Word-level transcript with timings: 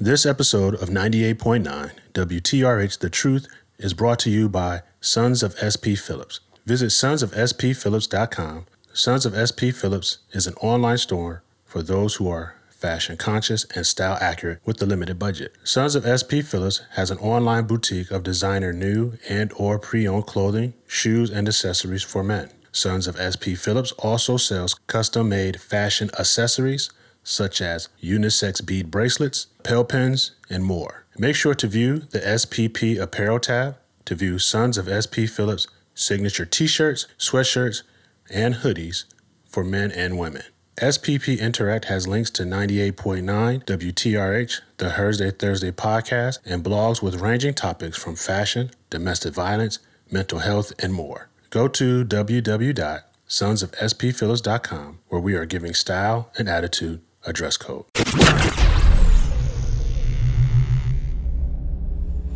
This 0.00 0.24
episode 0.24 0.76
of 0.76 0.90
98.9 0.90 1.90
WTRH 2.14 2.98
The 3.00 3.10
Truth 3.10 3.48
is 3.78 3.94
brought 3.94 4.20
to 4.20 4.30
you 4.30 4.48
by 4.48 4.82
Sons 5.00 5.42
of 5.42 5.58
SP 5.58 5.98
Phillips. 5.98 6.38
Visit 6.64 6.90
sonsofspphillips.com. 6.90 8.66
Sons 8.92 9.26
of 9.26 9.34
SP 9.34 9.74
Phillips 9.74 10.18
is 10.30 10.46
an 10.46 10.54
online 10.60 10.98
store 10.98 11.42
for 11.64 11.82
those 11.82 12.14
who 12.14 12.30
are 12.30 12.54
fashion 12.70 13.16
conscious 13.16 13.64
and 13.74 13.84
style 13.84 14.16
accurate 14.20 14.60
with 14.64 14.80
a 14.80 14.86
limited 14.86 15.18
budget. 15.18 15.56
Sons 15.64 15.96
of 15.96 16.06
SP 16.06 16.46
Phillips 16.46 16.82
has 16.92 17.10
an 17.10 17.18
online 17.18 17.66
boutique 17.66 18.12
of 18.12 18.22
designer 18.22 18.72
new 18.72 19.14
and 19.28 19.52
or 19.56 19.80
pre-owned 19.80 20.26
clothing, 20.26 20.74
shoes, 20.86 21.28
and 21.28 21.48
accessories 21.48 22.04
for 22.04 22.22
men. 22.22 22.52
Sons 22.70 23.08
of 23.08 23.16
SP 23.18 23.58
Phillips 23.58 23.90
also 23.98 24.36
sells 24.36 24.76
custom-made 24.86 25.60
fashion 25.60 26.08
accessories 26.16 26.88
such 27.28 27.60
as 27.60 27.90
unisex 28.02 28.64
bead 28.64 28.90
bracelets, 28.90 29.48
pill 29.62 29.84
pens, 29.84 30.32
and 30.48 30.64
more. 30.64 31.04
Make 31.18 31.36
sure 31.36 31.54
to 31.54 31.66
view 31.66 31.98
the 31.98 32.20
SPP 32.20 32.98
apparel 32.98 33.38
tab 33.38 33.76
to 34.06 34.14
view 34.14 34.38
Sons 34.38 34.78
of 34.78 34.88
SP 34.88 35.28
Phillips 35.28 35.68
signature 35.94 36.46
t-shirts, 36.46 37.06
sweatshirts, 37.18 37.82
and 38.30 38.54
hoodies 38.56 39.04
for 39.44 39.64
men 39.64 39.90
and 39.90 40.18
women. 40.18 40.42
SPP 40.76 41.40
Interact 41.40 41.86
has 41.86 42.06
links 42.06 42.30
to 42.30 42.44
98.9 42.44 43.64
WTRH, 43.64 44.60
the 44.76 44.90
Thursday 44.90 45.32
Thursday 45.32 45.72
podcast, 45.72 46.38
and 46.46 46.62
blogs 46.62 47.02
with 47.02 47.20
ranging 47.20 47.52
topics 47.52 47.98
from 47.98 48.14
fashion, 48.14 48.70
domestic 48.88 49.34
violence, 49.34 49.80
mental 50.10 50.38
health, 50.38 50.72
and 50.78 50.94
more. 50.94 51.28
Go 51.50 51.66
to 51.66 52.04
www.sonsofspphillips.com 52.04 54.98
where 55.08 55.20
we 55.20 55.34
are 55.34 55.46
giving 55.46 55.74
style 55.74 56.30
and 56.38 56.48
attitude 56.48 57.00
a 57.24 57.32
dress 57.32 57.56
code. 57.56 57.84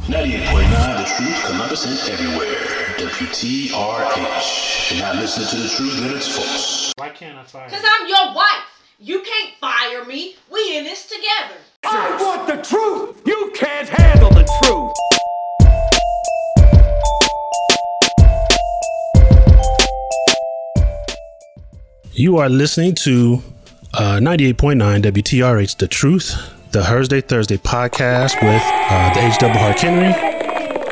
98.9 0.02 0.98
The 0.98 1.04
Truth, 1.16 1.44
Columbus 1.46 1.86
and 1.86 1.98
everywhere. 2.12 2.56
WTRH. 2.98 4.90
You're 4.90 5.00
not 5.00 5.16
listening 5.16 5.48
to 5.48 5.56
the 5.56 5.68
truth, 5.68 6.00
then 6.00 6.16
it's 6.16 6.36
false. 6.36 6.92
Why 6.96 7.08
can't 7.10 7.38
I 7.38 7.44
fire? 7.44 7.66
you? 7.66 7.70
Cause 7.70 7.84
I'm 7.86 8.08
your 8.08 8.34
wife. 8.34 8.82
You 8.98 9.22
can't 9.22 9.54
fire 9.60 10.04
me. 10.04 10.36
We 10.52 10.76
in 10.78 10.84
this 10.84 11.06
together. 11.06 11.60
I 11.84 12.16
want 12.20 12.46
the 12.46 12.62
truth. 12.62 13.22
You 13.26 13.52
can't 13.54 13.88
handle 13.88 14.30
the 14.30 14.44
truth. 14.62 14.92
You 22.12 22.36
are 22.38 22.48
listening 22.48 22.94
to 22.96 23.42
uh, 23.94 24.18
98.9 24.20 25.02
WTRH 25.02 25.76
The 25.76 25.88
Truth, 25.88 26.34
the 26.70 26.82
Thursday 26.82 27.20
Thursday 27.20 27.58
podcast 27.58 28.34
with 28.42 28.62
uh, 28.64 29.12
the 29.14 29.26
H.W. 29.26 29.58
Hart 29.58 29.80
Henry. 29.80 30.30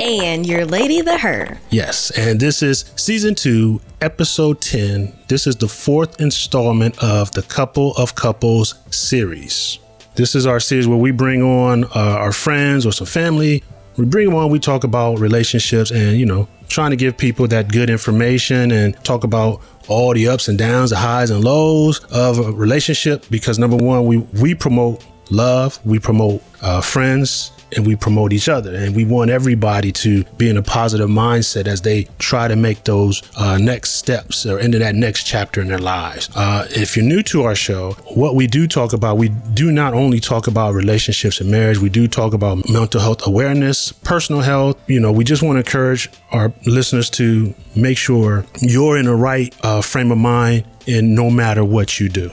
And 0.02 0.46
your 0.46 0.64
lady, 0.64 1.00
the 1.00 1.18
her. 1.18 1.58
Yes, 1.70 2.10
and 2.10 2.40
this 2.40 2.62
is 2.62 2.92
season 2.96 3.34
two, 3.34 3.80
episode 4.00 4.60
10. 4.60 5.14
This 5.28 5.46
is 5.46 5.56
the 5.56 5.68
fourth 5.68 6.20
installment 6.20 7.02
of 7.02 7.30
the 7.32 7.42
Couple 7.42 7.92
of 7.96 8.14
Couples 8.14 8.74
series. 8.90 9.78
This 10.14 10.34
is 10.34 10.46
our 10.46 10.60
series 10.60 10.88
where 10.88 10.98
we 10.98 11.10
bring 11.10 11.42
on 11.42 11.84
uh, 11.84 11.88
our 11.94 12.32
friends 12.32 12.84
or 12.84 12.92
some 12.92 13.06
family. 13.06 13.62
We 13.96 14.04
bring 14.06 14.28
them 14.28 14.36
on, 14.36 14.50
we 14.50 14.58
talk 14.58 14.84
about 14.84 15.18
relationships 15.18 15.90
and, 15.90 16.18
you 16.18 16.26
know, 16.26 16.48
trying 16.70 16.90
to 16.90 16.96
give 16.96 17.16
people 17.18 17.46
that 17.48 17.70
good 17.70 17.90
information 17.90 18.70
and 18.70 18.94
talk 19.04 19.24
about 19.24 19.60
all 19.88 20.14
the 20.14 20.28
ups 20.28 20.48
and 20.48 20.56
downs, 20.56 20.90
the 20.90 20.96
highs 20.96 21.30
and 21.30 21.44
lows 21.44 22.02
of 22.12 22.38
a 22.38 22.52
relationship. 22.52 23.26
Because 23.28 23.58
number 23.58 23.76
one, 23.76 24.06
we, 24.06 24.18
we 24.40 24.54
promote 24.54 25.04
love, 25.30 25.78
we 25.84 25.98
promote 25.98 26.42
uh, 26.62 26.80
friends, 26.80 27.52
and 27.76 27.86
we 27.86 27.96
promote 27.96 28.32
each 28.32 28.48
other. 28.48 28.74
And 28.74 28.94
we 28.94 29.04
want 29.04 29.30
everybody 29.30 29.92
to 29.92 30.24
be 30.36 30.48
in 30.48 30.56
a 30.56 30.62
positive 30.62 31.08
mindset 31.08 31.66
as 31.66 31.82
they 31.82 32.04
try 32.18 32.48
to 32.48 32.56
make 32.56 32.84
those 32.84 33.22
uh, 33.36 33.58
next 33.58 33.92
steps 33.92 34.46
or 34.46 34.58
into 34.58 34.78
that 34.78 34.94
next 34.94 35.24
chapter 35.24 35.60
in 35.60 35.68
their 35.68 35.78
lives. 35.78 36.28
Uh, 36.34 36.66
if 36.70 36.96
you're 36.96 37.04
new 37.04 37.22
to 37.24 37.42
our 37.42 37.54
show, 37.54 37.92
what 38.14 38.34
we 38.34 38.46
do 38.46 38.66
talk 38.66 38.92
about, 38.92 39.18
we 39.18 39.28
do 39.54 39.70
not 39.70 39.94
only 39.94 40.20
talk 40.20 40.46
about 40.46 40.74
relationships 40.74 41.40
and 41.40 41.50
marriage, 41.50 41.78
we 41.78 41.88
do 41.88 42.08
talk 42.08 42.32
about 42.32 42.68
mental 42.68 43.00
health 43.00 43.26
awareness, 43.26 43.92
personal 43.92 44.42
health. 44.42 44.78
You 44.88 45.00
know, 45.00 45.12
we 45.12 45.24
just 45.24 45.42
want 45.42 45.56
to 45.56 45.60
encourage 45.60 46.08
our 46.32 46.52
listeners 46.66 47.10
to 47.10 47.54
make 47.76 47.98
sure 47.98 48.44
you're 48.60 48.98
in 48.98 49.06
the 49.06 49.14
right 49.14 49.54
uh, 49.62 49.82
frame 49.82 50.10
of 50.10 50.18
mind 50.18 50.64
in 50.86 51.14
no 51.14 51.30
matter 51.30 51.64
what 51.64 52.00
you 52.00 52.08
do. 52.08 52.30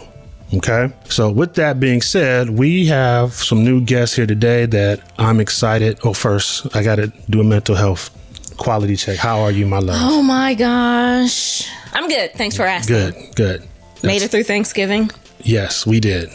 Okay. 0.53 0.93
So, 1.09 1.29
with 1.29 1.55
that 1.55 1.79
being 1.79 2.01
said, 2.01 2.51
we 2.51 2.85
have 2.87 3.33
some 3.33 3.63
new 3.63 3.81
guests 3.81 4.15
here 4.15 4.25
today 4.25 4.65
that 4.67 5.01
I'm 5.17 5.39
excited. 5.39 5.99
Oh, 6.03 6.13
first, 6.13 6.73
I 6.75 6.83
got 6.83 6.95
to 6.95 7.07
do 7.29 7.41
a 7.41 7.43
mental 7.43 7.75
health 7.75 8.11
quality 8.57 8.95
check. 8.95 9.17
How 9.17 9.41
are 9.41 9.51
you, 9.51 9.67
my 9.67 9.79
love? 9.79 9.97
Oh 9.99 10.21
my 10.21 10.53
gosh. 10.53 11.67
I'm 11.93 12.07
good. 12.07 12.33
Thanks 12.33 12.55
for 12.55 12.63
asking. 12.63 12.95
Good, 12.95 13.35
good. 13.35 13.67
Made 14.03 14.21
it 14.21 14.31
through 14.31 14.43
Thanksgiving. 14.43 15.09
Yes, 15.39 15.85
we 15.85 15.99
did. 15.99 16.29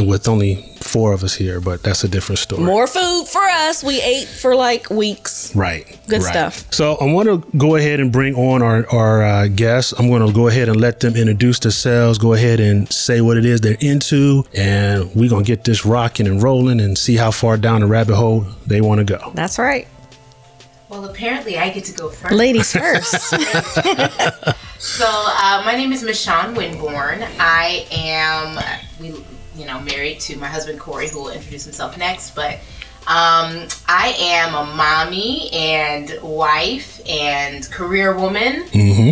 With 0.00 0.28
only 0.28 0.56
four 0.80 1.12
of 1.12 1.22
us 1.22 1.34
here, 1.34 1.60
but 1.60 1.82
that's 1.82 2.04
a 2.04 2.08
different 2.08 2.38
story. 2.38 2.62
More 2.62 2.86
food 2.86 3.26
for 3.26 3.42
us. 3.42 3.84
We 3.84 4.00
ate 4.00 4.26
for 4.26 4.54
like 4.54 4.90
weeks. 4.90 5.54
Right. 5.54 5.86
Good 6.08 6.22
right. 6.22 6.30
stuff. 6.30 6.72
So 6.72 6.94
I 6.94 7.04
want 7.04 7.28
to 7.28 7.58
go 7.58 7.76
ahead 7.76 8.00
and 8.00 8.10
bring 8.10 8.34
on 8.34 8.62
our, 8.62 8.88
our 8.90 9.22
uh, 9.22 9.48
guests. 9.48 9.92
I'm 9.98 10.08
going 10.08 10.26
to 10.26 10.32
go 10.32 10.48
ahead 10.48 10.68
and 10.68 10.80
let 10.80 11.00
them 11.00 11.16
introduce 11.16 11.58
themselves, 11.58 12.18
go 12.18 12.32
ahead 12.32 12.60
and 12.60 12.90
say 12.92 13.20
what 13.20 13.36
it 13.36 13.44
is 13.44 13.60
they're 13.60 13.76
into, 13.80 14.44
and 14.54 15.14
we're 15.14 15.30
going 15.30 15.44
to 15.44 15.48
get 15.48 15.64
this 15.64 15.84
rocking 15.84 16.26
and 16.26 16.42
rolling 16.42 16.80
and 16.80 16.96
see 16.96 17.16
how 17.16 17.30
far 17.30 17.56
down 17.56 17.80
the 17.80 17.86
rabbit 17.86 18.16
hole 18.16 18.46
they 18.66 18.80
want 18.80 18.98
to 18.98 19.04
go. 19.04 19.32
That's 19.34 19.58
right. 19.58 19.86
Well, 20.88 21.04
apparently 21.04 21.56
I 21.56 21.70
get 21.70 21.84
to 21.84 21.92
go 21.92 22.08
first. 22.08 22.34
Ladies 22.34 22.72
first. 22.72 23.34
So, 24.80 25.04
uh, 25.06 25.62
my 25.66 25.76
name 25.76 25.92
is 25.92 26.02
Michonne 26.02 26.54
Winborn. 26.54 27.22
I 27.38 27.86
am, 27.90 28.58
we, 28.98 29.22
you 29.60 29.66
know, 29.66 29.78
married 29.80 30.18
to 30.20 30.36
my 30.38 30.48
husband 30.48 30.80
Corey, 30.80 31.08
who 31.08 31.20
will 31.20 31.30
introduce 31.30 31.64
himself 31.64 31.98
next. 31.98 32.34
But 32.34 32.54
um, 33.06 33.68
I 33.88 34.14
am 34.18 34.54
a 34.54 34.74
mommy 34.74 35.50
and 35.52 36.18
wife 36.22 37.00
and 37.08 37.68
career 37.70 38.16
woman. 38.16 38.64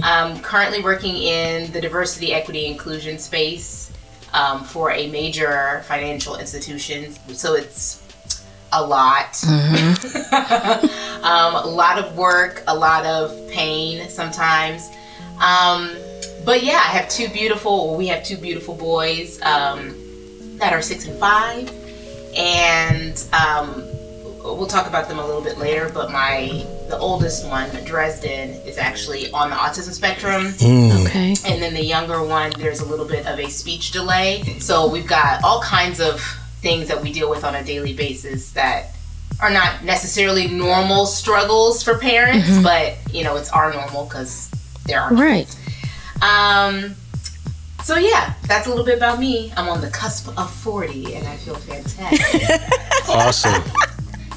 I'm 0.03 0.41
currently 0.41 0.82
working 0.82 1.16
in 1.16 1.70
the 1.72 1.81
diversity, 1.81 2.32
equity, 2.32 2.66
inclusion 2.66 3.19
space 3.19 3.92
um, 4.32 4.64
for 4.64 4.92
a 4.92 5.10
major 5.10 5.82
financial 5.87 6.37
institution. 6.37 7.12
So 7.34 7.54
it's 7.54 8.03
a 8.72 8.84
lot. 8.84 9.42
um, 11.22 11.54
a 11.54 11.66
lot 11.66 11.98
of 11.98 12.16
work, 12.16 12.62
a 12.66 12.75
lot 12.75 13.04
of 13.06 13.48
pain 13.50 14.08
sometimes. 14.08 14.91
Um, 15.41 15.97
but 16.44 16.62
yeah, 16.62 16.76
I 16.76 16.91
have 16.91 17.08
two 17.08 17.28
beautiful, 17.28 17.97
we 17.97 18.06
have 18.08 18.25
two 18.25 18.37
beautiful 18.37 18.75
boys 18.75 19.41
um, 19.42 19.97
that 20.58 20.72
are 20.72 20.82
six 20.82 21.06
and 21.06 21.19
five. 21.19 21.70
And 22.36 23.24
um, 23.32 23.84
we'll 24.42 24.66
talk 24.66 24.86
about 24.86 25.08
them 25.08 25.19
a 25.19 25.26
little 25.26 25.42
bit 25.42 25.58
later. 25.58 25.91
But 25.92 26.10
my, 26.10 26.66
the 26.88 26.98
oldest 26.98 27.46
one, 27.48 27.69
Dresden, 27.84 28.50
is 28.66 28.78
actually 28.78 29.30
on 29.32 29.50
the 29.50 29.56
autism 29.56 29.92
spectrum. 29.92 30.46
okay. 31.06 31.34
And 31.46 31.62
then 31.62 31.74
the 31.74 31.84
younger 31.84 32.22
one, 32.22 32.52
there's 32.58 32.80
a 32.80 32.84
little 32.86 33.06
bit 33.06 33.26
of 33.26 33.38
a 33.38 33.48
speech 33.48 33.91
delay. 33.91 34.42
So 34.60 34.88
we've 34.88 35.06
got 35.06 35.42
all 35.44 35.60
kinds 35.62 36.00
of 36.00 36.20
things 36.60 36.88
that 36.88 37.00
we 37.02 37.12
deal 37.12 37.30
with 37.30 37.44
on 37.44 37.54
a 37.54 37.64
daily 37.64 37.94
basis 37.94 38.52
that 38.52 38.94
are 39.40 39.50
not 39.50 39.84
necessarily 39.84 40.48
normal 40.48 41.06
struggles 41.06 41.82
for 41.82 41.96
parents, 41.98 42.60
but 42.62 42.96
you 43.12 43.22
know, 43.22 43.36
it's 43.36 43.50
our 43.50 43.72
normal 43.72 44.04
because 44.04 44.50
they're 44.84 45.00
our 45.00 45.14
Right. 45.14 45.56
Um, 46.20 46.96
so 47.88 47.97
yeah, 47.97 48.34
that's 48.47 48.66
a 48.66 48.69
little 48.69 48.84
bit 48.84 48.99
about 48.99 49.19
me. 49.19 49.50
I'm 49.56 49.66
on 49.71 49.81
the 49.81 49.88
cusp 49.88 50.28
of 50.38 50.53
40 50.53 51.15
and 51.15 51.26
I 51.26 51.37
feel 51.37 51.54
fantastic. 51.54 52.60
Awesome. 53.09 53.62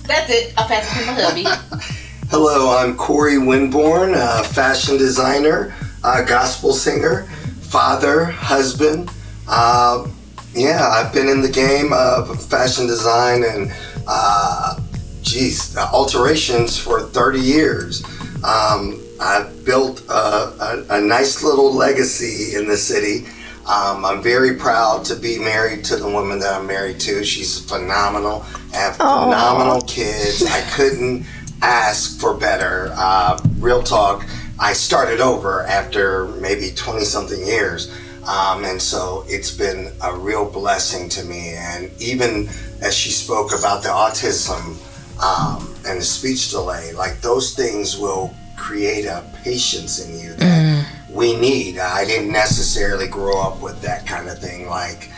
that's 0.05 0.29
it. 0.29 0.53
I'll 0.57 0.65
pass 0.65 0.89
it 0.89 1.01
to 1.01 1.05
my 1.05 1.21
hubby. 1.21 1.83
Hello, 2.29 2.77
I'm 2.77 2.95
Corey 2.95 3.35
Winborn, 3.35 4.13
a 4.15 4.45
fashion 4.45 4.97
designer, 4.97 5.75
uh, 6.05 6.23
gospel 6.23 6.71
singer, 6.71 7.23
father, 7.59 8.23
husband. 8.23 9.11
Uh, 9.49 10.07
yeah, 10.53 10.87
I've 10.87 11.13
been 11.13 11.27
in 11.27 11.41
the 11.41 11.51
game 11.51 11.91
of 11.91 12.41
fashion 12.45 12.87
design 12.87 13.43
and, 13.43 13.73
uh, 14.07 14.79
geez, 15.21 15.75
alterations 15.75 16.77
for 16.77 17.01
30 17.01 17.41
years. 17.41 18.01
Um, 18.45 19.03
I've 19.19 19.65
built 19.65 20.03
a, 20.09 20.13
a, 20.13 20.85
a 20.91 21.01
nice 21.01 21.43
little 21.43 21.73
legacy 21.73 22.55
in 22.55 22.69
the 22.69 22.77
city. 22.77 23.27
Um, 23.67 24.05
I'm 24.05 24.21
very 24.21 24.55
proud 24.55 25.05
to 25.05 25.15
be 25.15 25.37
married 25.37 25.85
to 25.85 25.95
the 25.95 26.09
woman 26.09 26.39
that 26.39 26.59
I'm 26.59 26.67
married 26.67 26.99
to. 27.01 27.23
She's 27.23 27.59
phenomenal. 27.59 28.45
I 28.73 28.77
have 28.77 28.95
phenomenal 28.95 29.81
kids. 29.81 30.43
I 30.45 30.61
couldn't 30.71 31.25
ask 31.61 32.19
for 32.19 32.33
better. 32.33 32.91
Uh, 32.95 33.39
real 33.59 33.83
talk. 33.83 34.25
I 34.59 34.73
started 34.73 35.21
over 35.21 35.63
after 35.63 36.27
maybe 36.39 36.71
20 36.71 37.03
something 37.05 37.45
years. 37.45 37.91
Um, 38.27 38.65
and 38.65 38.81
so 38.81 39.23
it's 39.27 39.51
been 39.51 39.91
a 40.03 40.15
real 40.15 40.49
blessing 40.49 41.09
to 41.09 41.25
me. 41.25 41.53
And 41.55 41.91
even 41.99 42.49
as 42.81 42.95
she 42.95 43.09
spoke 43.11 43.51
about 43.57 43.83
the 43.83 43.89
autism 43.89 44.77
um, 45.21 45.73
and 45.87 45.99
the 45.99 46.05
speech 46.05 46.51
delay, 46.51 46.93
like 46.93 47.21
those 47.21 47.55
things 47.55 47.97
will 47.97 48.33
create 48.57 49.05
a 49.05 49.23
patience 49.43 50.05
in 50.05 50.19
you 50.19 50.33
that 50.35 50.60
we 51.11 51.35
need. 51.35 51.77
I 51.77 52.05
didn't 52.05 52.31
necessarily 52.31 53.07
grow 53.07 53.41
up 53.41 53.61
with 53.61 53.81
that 53.81 54.05
kind 54.05 54.29
of 54.29 54.39
thing. 54.39 54.67
Like, 54.67 55.09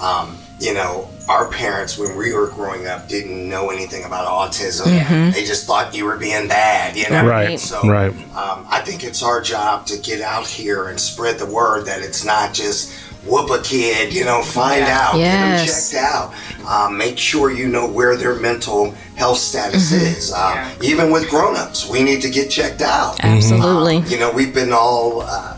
um, 0.00 0.38
you 0.58 0.74
know, 0.74 1.08
our 1.28 1.48
parents, 1.48 1.96
when 1.98 2.16
we 2.16 2.32
were 2.34 2.48
growing 2.48 2.86
up, 2.86 3.08
didn't 3.08 3.48
know 3.48 3.70
anything 3.70 4.04
about 4.04 4.26
autism. 4.28 4.86
They 5.32 5.44
just 5.44 5.66
thought 5.66 5.94
you 5.94 6.04
were 6.04 6.16
being 6.16 6.48
bad, 6.48 6.96
you 6.96 7.08
know? 7.08 7.24
Right, 7.26 7.58
So, 7.58 7.80
right. 7.82 8.12
um, 8.36 8.66
I 8.70 8.80
think 8.84 9.04
it's 9.04 9.22
our 9.22 9.40
job 9.40 9.86
to 9.86 9.98
get 9.98 10.20
out 10.20 10.46
here 10.46 10.88
and 10.88 11.00
spread 11.00 11.38
the 11.38 11.46
word 11.46 11.86
that 11.86 12.02
it's 12.02 12.24
not 12.24 12.52
just 12.52 12.92
whoop 13.26 13.50
a 13.50 13.62
kid, 13.62 14.12
you 14.14 14.24
know, 14.24 14.42
find 14.42 14.82
out, 14.84 15.16
Yes. 15.16 15.90
get 15.92 16.00
them 16.00 16.32
checked 16.32 16.64
out. 16.64 16.66
Um, 16.86 16.96
make 16.96 17.18
sure 17.18 17.50
you 17.50 17.68
know 17.68 17.86
where 17.86 18.16
their 18.16 18.34
mental 18.34 18.94
health 19.20 19.38
status 19.38 19.92
is. 19.92 20.32
Um, 20.32 20.54
Yeah. 20.54 20.70
Even 20.92 21.10
with 21.10 21.28
grown-ups, 21.28 21.86
we 21.90 22.02
need 22.02 22.22
to 22.22 22.30
get 22.30 22.48
checked 22.50 22.80
out. 22.80 23.20
Absolutely. 23.22 23.98
You 24.10 24.18
know, 24.18 24.30
we've 24.32 24.54
been 24.54 24.72
all 24.72 25.20
uh, 25.20 25.56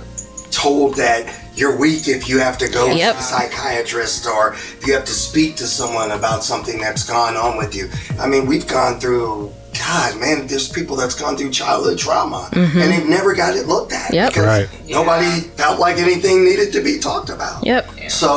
told 0.50 0.96
that 0.96 1.22
you're 1.54 1.76
weak 1.76 2.08
if 2.08 2.28
you 2.28 2.38
have 2.40 2.58
to 2.58 2.68
go 2.68 2.86
Yep. 2.86 3.14
to 3.14 3.20
a 3.20 3.22
psychiatrist 3.22 4.26
or 4.26 4.54
if 4.54 4.84
you 4.86 4.92
have 4.94 5.04
to 5.04 5.12
speak 5.12 5.54
to 5.62 5.66
someone 5.66 6.10
about 6.10 6.42
something 6.42 6.80
that's 6.80 7.04
gone 7.04 7.36
on 7.36 7.56
with 7.56 7.72
you. 7.78 7.88
I 8.20 8.26
mean, 8.26 8.46
we've 8.46 8.66
gone 8.66 8.98
through. 8.98 9.52
God, 9.78 10.18
man, 10.20 10.46
there's 10.48 10.68
people 10.68 10.96
that's 10.96 11.14
gone 11.14 11.34
through 11.36 11.50
childhood 11.50 11.98
trauma 11.98 12.48
and 12.52 12.88
they've 12.92 13.08
never 13.08 13.32
got 13.34 13.56
it 13.56 13.66
looked 13.66 13.92
at 13.92 14.12
Yep. 14.12 14.28
because 14.30 14.44
Right. 14.46 14.68
nobody 14.88 15.40
felt 15.56 15.78
like 15.80 15.96
anything 15.98 16.44
needed 16.44 16.72
to 16.74 16.80
be 16.82 16.98
talked 16.98 17.30
about. 17.30 17.64
Yep. 17.64 17.84
So 18.08 18.32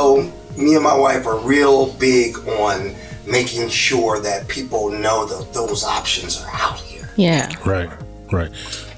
me 0.56 0.74
and 0.76 0.82
my 0.84 0.96
wife 0.96 1.26
are 1.26 1.36
real 1.36 1.86
big 1.98 2.38
on 2.66 2.95
making 3.26 3.68
sure 3.68 4.20
that 4.20 4.48
people 4.48 4.90
know 4.90 5.26
that 5.26 5.52
those 5.52 5.84
options 5.84 6.42
are 6.42 6.50
out 6.52 6.78
here. 6.80 7.08
Yeah. 7.16 7.52
Right. 7.64 7.90
Right. 8.32 8.50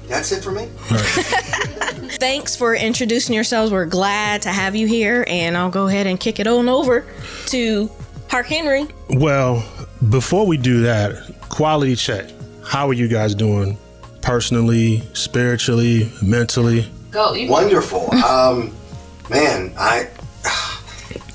That's 0.07 0.31
it 0.31 0.43
for 0.43 0.51
me. 0.51 0.67
Right. 0.91 1.01
Thanks 2.19 2.55
for 2.55 2.75
introducing 2.75 3.35
yourselves. 3.35 3.71
We're 3.71 3.85
glad 3.85 4.41
to 4.43 4.49
have 4.49 4.75
you 4.75 4.87
here, 4.87 5.23
and 5.27 5.55
I'll 5.55 5.69
go 5.69 5.87
ahead 5.87 6.07
and 6.07 6.19
kick 6.19 6.39
it 6.39 6.47
on 6.47 6.67
over 6.67 7.05
to 7.47 7.89
Park 8.27 8.47
Henry. 8.47 8.87
Well, 9.09 9.63
before 10.09 10.47
we 10.47 10.57
do 10.57 10.81
that, 10.81 11.35
quality 11.49 11.95
check. 11.95 12.25
How 12.65 12.87
are 12.87 12.93
you 12.93 13.07
guys 13.07 13.35
doing? 13.35 13.77
Personally, 14.21 15.01
spiritually, 15.13 16.11
mentally? 16.21 16.91
Go. 17.11 17.33
Wonderful. 17.47 18.09
Um, 18.29 18.75
man, 19.29 19.73
I 19.77 20.09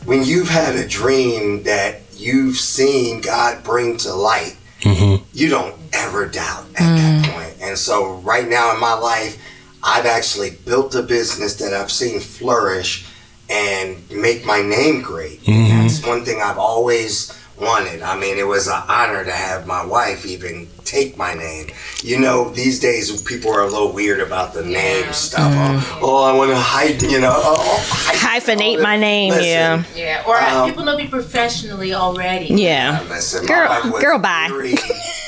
when 0.05 0.25
you've 0.25 0.49
had 0.49 0.76
a 0.76 0.87
dream 0.87 1.62
that 1.64 2.00
you've 2.24 2.56
seen 2.56 3.20
God 3.20 3.62
bring 3.62 3.96
to 3.98 4.14
light, 4.14 4.56
mm-hmm. 4.80 5.24
you 5.32 5.48
don't 5.48 5.74
ever 5.92 6.26
doubt 6.26 6.66
at 6.70 6.96
that 6.96 7.24
mm. 7.24 7.32
point. 7.32 7.56
And 7.60 7.78
so, 7.78 8.14
right 8.16 8.48
now 8.48 8.72
in 8.74 8.80
my 8.80 8.94
life, 8.94 9.40
I've 9.82 10.06
actually 10.06 10.50
built 10.64 10.94
a 10.94 11.02
business 11.02 11.56
that 11.56 11.74
I've 11.74 11.90
seen 11.90 12.20
flourish 12.20 13.06
and 13.50 13.98
make 14.10 14.46
my 14.46 14.62
name 14.62 15.02
great. 15.02 15.46
And 15.46 15.84
that's 15.84 16.04
one 16.06 16.24
thing 16.24 16.40
I've 16.42 16.58
always 16.58 17.38
wanted. 17.60 18.02
I 18.02 18.18
mean, 18.18 18.38
it 18.38 18.46
was 18.46 18.66
an 18.66 18.82
honor 18.88 19.24
to 19.24 19.30
have 19.30 19.66
my 19.66 19.84
wife 19.84 20.24
even 20.24 20.68
take 20.84 21.16
my 21.16 21.34
name. 21.34 21.69
You 22.02 22.20
know, 22.20 22.50
these 22.50 22.78
days 22.81 23.22
people 23.22 23.52
are 23.52 23.62
a 23.62 23.66
little 23.69 23.92
weird 23.92 24.20
about 24.20 24.52
the 24.54 24.64
name 24.64 25.12
stuff. 25.12 25.52
Oh, 25.54 25.98
oh, 26.02 26.22
I 26.25 26.36
want 26.36 26.50
to 26.50 26.56
hide, 26.58 27.02
you 27.02 27.20
know, 27.20 27.32
oh, 27.34 27.56
oh, 27.58 28.12
Hyphenate 28.14 28.82
my 28.82 28.96
name, 28.96 29.31
Listen, 29.32 29.44
yeah. 29.46 29.84
Yeah. 29.94 30.25
Or 30.26 30.38
Um, 30.40 30.69
people 30.69 30.84
know 30.84 30.96
me 30.96 31.08
professionally 31.08 31.94
already. 31.94 32.46
Yeah. 32.46 33.04
Listen, 33.08 33.46
Girl- 33.46 33.69
my 33.69 34.00
girl, 34.00 34.19
bye. 34.19 34.48
very 34.50 34.75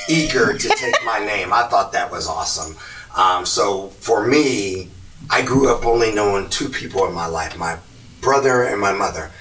eager 0.09 0.57
to 0.57 0.69
take 0.77 0.95
my 1.05 1.19
name. 1.19 1.51
I 1.53 1.63
thought 1.63 1.91
that 1.93 2.11
was 2.11 2.27
awesome. 2.27 2.75
Um, 3.15 3.45
so 3.45 3.89
for 3.99 4.25
me, 4.25 4.89
I 5.29 5.41
grew 5.41 5.73
up 5.73 5.85
only 5.85 6.13
knowing 6.13 6.49
two 6.49 6.69
people 6.69 7.05
in 7.07 7.13
my 7.13 7.25
life: 7.25 7.57
my 7.57 7.77
brother 8.21 8.63
and 8.63 8.79
my 8.79 8.93
mother. 8.93 9.31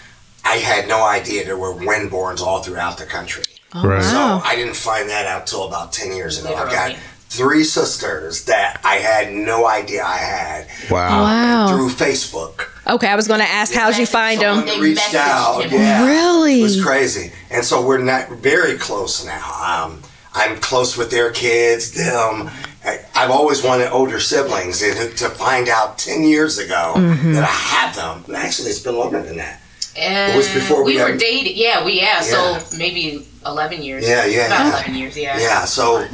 I 0.44 0.56
had 0.58 0.86
no 0.88 1.04
idea 1.04 1.44
there 1.44 1.58
were 1.58 1.74
Winborns 1.74 2.40
all 2.40 2.62
throughout 2.62 2.98
the 2.98 3.04
country. 3.04 3.42
Right. 3.84 4.00
wow. 4.02 4.40
So 4.40 4.46
I 4.49 4.56
didn't 4.56 4.76
find 4.76 5.08
that 5.11 5.26
out 5.26 5.46
till 5.46 5.67
about 5.67 5.93
ten 5.93 6.14
years 6.14 6.38
ago. 6.43 6.55
I've 6.55 6.70
got 6.70 6.96
three 7.28 7.64
sisters 7.64 8.44
that 8.44 8.81
I 8.84 8.96
had 8.96 9.32
no 9.32 9.67
idea 9.67 10.02
I 10.05 10.17
had 10.17 10.69
Wow. 10.90 11.23
Wow. 11.23 11.69
through 11.69 11.90
Facebook. 11.90 12.69
Okay, 12.87 13.08
I 13.08 13.17
was 13.17 13.26
going 13.26 13.40
to 13.40 13.46
ask 13.49 13.75
how'd 13.75 13.96
you 13.96 14.06
find 14.06 14.40
Someone 14.40 14.64
them? 14.67 14.76
They 14.76 14.81
reached 14.81 15.14
out. 15.14 15.64
him. 15.64 15.73
Yeah, 15.81 16.06
Really? 16.06 16.61
it 16.61 16.62
was 16.62 16.82
crazy. 16.82 17.32
And 17.50 17.64
so 17.64 17.84
we're 17.84 17.99
not 17.99 18.31
very 18.31 18.78
close 18.78 19.25
now. 19.26 19.84
Um, 19.87 20.02
I'm 20.34 20.56
close 20.58 20.96
with 20.96 21.11
their 21.11 21.32
kids, 21.32 21.93
them. 21.93 22.49
I, 22.84 23.00
I've 23.17 23.31
always 23.31 23.64
wanted 23.64 23.90
older 23.90 24.20
siblings, 24.20 24.81
and 24.82 25.17
to 25.19 25.28
find 25.31 25.69
out 25.69 25.99
ten 25.99 26.23
years 26.23 26.58
ago 26.58 26.93
Mm-hmm. 26.96 27.32
that 27.32 27.43
I 27.43 27.46
have 27.46 27.96
them. 27.96 28.34
Actually, 28.37 28.69
it's 28.70 28.78
been 28.81 28.96
longer 28.96 29.20
than 29.20 29.38
that. 29.38 29.61
And 29.99 30.32
It 30.32 30.37
was 30.37 30.52
before 30.55 30.84
we 30.84 30.94
we 30.96 31.02
were 31.02 31.08
had- 31.11 31.19
dating. 31.19 31.55
Yeah, 31.56 31.84
we 31.84 31.94
yeah, 31.94 32.23
Yeah. 32.25 32.61
So 32.61 32.76
maybe 32.78 33.26
eleven 33.46 33.82
years. 33.82 34.06
Yeah, 34.06 34.25
yeah, 34.26 34.46
About 34.46 34.58
yeah. 34.66 34.70
eleven 34.72 34.94
years. 34.94 35.16
Yeah. 35.16 35.38
Yeah. 35.38 35.64
So, 35.64 36.06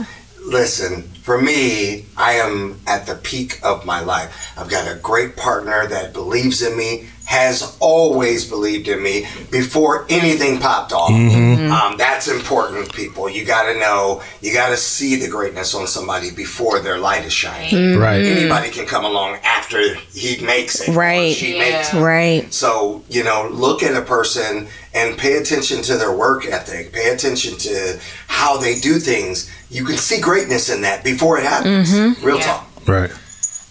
listen. 0.44 1.02
For 1.23 1.40
me, 1.40 2.05
I 2.17 2.32
am 2.32 2.81
at 2.88 3.06
the 3.06 3.14
peak 3.14 3.61
of 3.62 3.87
my 3.87 4.00
life. 4.00 4.52
I've 4.58 4.69
got 4.69 4.90
a 4.90 4.96
great 4.99 5.37
partner 5.37 5.87
that 5.87 6.12
believes 6.12 6.62
in 6.62 6.76
me, 6.76 7.06
has 7.24 7.76
always 7.80 8.44
believed 8.44 8.88
in 8.88 9.02
me 9.02 9.26
before 9.50 10.04
anything 10.10 10.58
popped 10.58 10.92
off. 10.92 11.10
Um, 11.10 11.96
that's 11.96 12.28
important, 12.28 12.92
people. 12.92 13.28
You 13.30 13.44
got 13.44 13.72
to 13.72 13.78
know, 13.78 14.22
you 14.40 14.52
got 14.52 14.69
to 14.70 14.76
see 14.76 15.16
the 15.16 15.28
greatness 15.28 15.74
on 15.74 15.86
somebody 15.86 16.30
before 16.30 16.80
their 16.80 16.98
light 16.98 17.24
is 17.24 17.32
shining. 17.32 17.96
Right. 17.98 18.22
Anybody 18.24 18.70
can 18.70 18.86
come 18.86 19.04
along 19.04 19.38
after 19.44 19.94
he 20.12 20.44
makes 20.44 20.80
it, 20.80 20.90
or 20.90 20.92
Right. 20.98 21.34
she 21.34 21.54
Yeah. 21.56 21.58
makes 21.60 21.94
it. 21.94 22.00
Right. 22.00 22.52
So, 22.52 23.02
you 23.08 23.25
know, 23.25 23.48
look 23.50 23.82
at 23.82 23.94
a 23.94 24.02
person 24.02 24.68
and 24.92 25.16
pay 25.16 25.36
attention 25.38 25.80
to 25.82 25.96
their 25.96 26.12
work 26.12 26.44
ethic, 26.46 26.92
pay 26.92 27.08
attention 27.10 27.56
to 27.58 27.98
how 28.26 28.56
they 28.58 28.78
do 28.78 28.98
things. 28.98 29.48
You 29.70 29.84
can 29.84 29.96
see 29.96 30.20
greatness 30.20 30.68
in 30.68 30.82
that 30.82 31.02
before 31.04 31.38
it 31.38 31.44
happens. 31.44 31.92
Real 32.22 32.36
Yeah. 32.38 32.44
talk. 32.44 32.68
Right. 32.86 33.10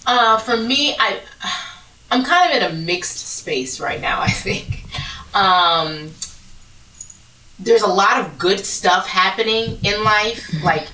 Uh, 0.08 0.38
for 0.40 0.58
me, 0.58 0.96
I 1.00 1.18
I'm 2.12 2.24
kind 2.24 2.52
of 2.52 2.62
in 2.62 2.72
a 2.72 2.74
mixed 2.76 3.20
space 3.38 3.80
right 3.80 4.02
now. 4.02 4.22
I 4.22 4.30
think 4.30 4.84
um, 5.34 6.12
there's 7.58 7.82
a 7.82 7.88
lot 7.88 8.20
of 8.20 8.38
good 8.38 8.60
stuff 8.60 9.08
happening 9.08 9.80
in 9.84 10.04
life. 10.04 10.62
Like 10.62 10.88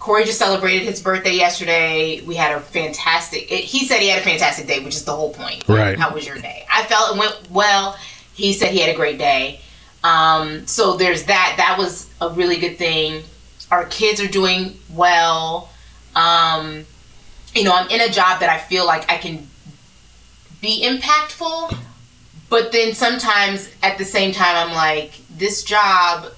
Corey 0.00 0.24
just 0.24 0.38
celebrated 0.38 0.82
his 0.82 1.00
birthday 1.00 1.34
yesterday. 1.34 2.20
We 2.22 2.34
had 2.34 2.52
a 2.52 2.60
fantastic. 2.60 3.50
It, 3.50 3.64
he 3.64 3.86
said 3.86 4.00
he 4.00 4.08
had 4.08 4.20
a 4.20 4.24
fantastic 4.24 4.66
day, 4.66 4.80
which 4.84 4.94
is 4.94 5.04
the 5.04 5.14
whole 5.14 5.32
point. 5.32 5.68
Like, 5.68 5.78
Right. 5.78 5.98
How 5.98 6.12
was 6.12 6.26
your 6.26 6.38
day? 6.38 6.66
I 6.70 6.84
felt 6.84 7.14
it 7.14 7.18
went 7.18 7.50
well. 7.50 7.96
He 8.34 8.52
said 8.52 8.72
he 8.72 8.80
had 8.80 8.90
a 8.90 8.96
great 8.96 9.18
day. 9.18 9.60
Um, 10.02 10.66
so 10.66 10.96
there's 10.96 11.24
that. 11.24 11.54
That 11.56 11.76
was 11.78 12.10
a 12.20 12.30
really 12.30 12.58
good 12.58 12.76
thing. 12.76 13.22
Our 13.70 13.86
kids 13.86 14.20
are 14.20 14.28
doing 14.28 14.78
well. 14.90 15.70
Um, 16.14 16.86
you 17.54 17.64
know, 17.64 17.74
I'm 17.74 17.88
in 17.88 18.00
a 18.00 18.08
job 18.08 18.40
that 18.40 18.48
I 18.48 18.58
feel 18.58 18.84
like 18.86 19.10
I 19.10 19.16
can 19.16 19.48
be 20.60 20.84
impactful, 20.84 21.76
but 22.48 22.72
then 22.72 22.94
sometimes 22.94 23.68
at 23.82 23.98
the 23.98 24.04
same 24.04 24.32
time, 24.32 24.68
I'm 24.68 24.74
like, 24.74 25.12
this 25.36 25.62
job 25.64 26.32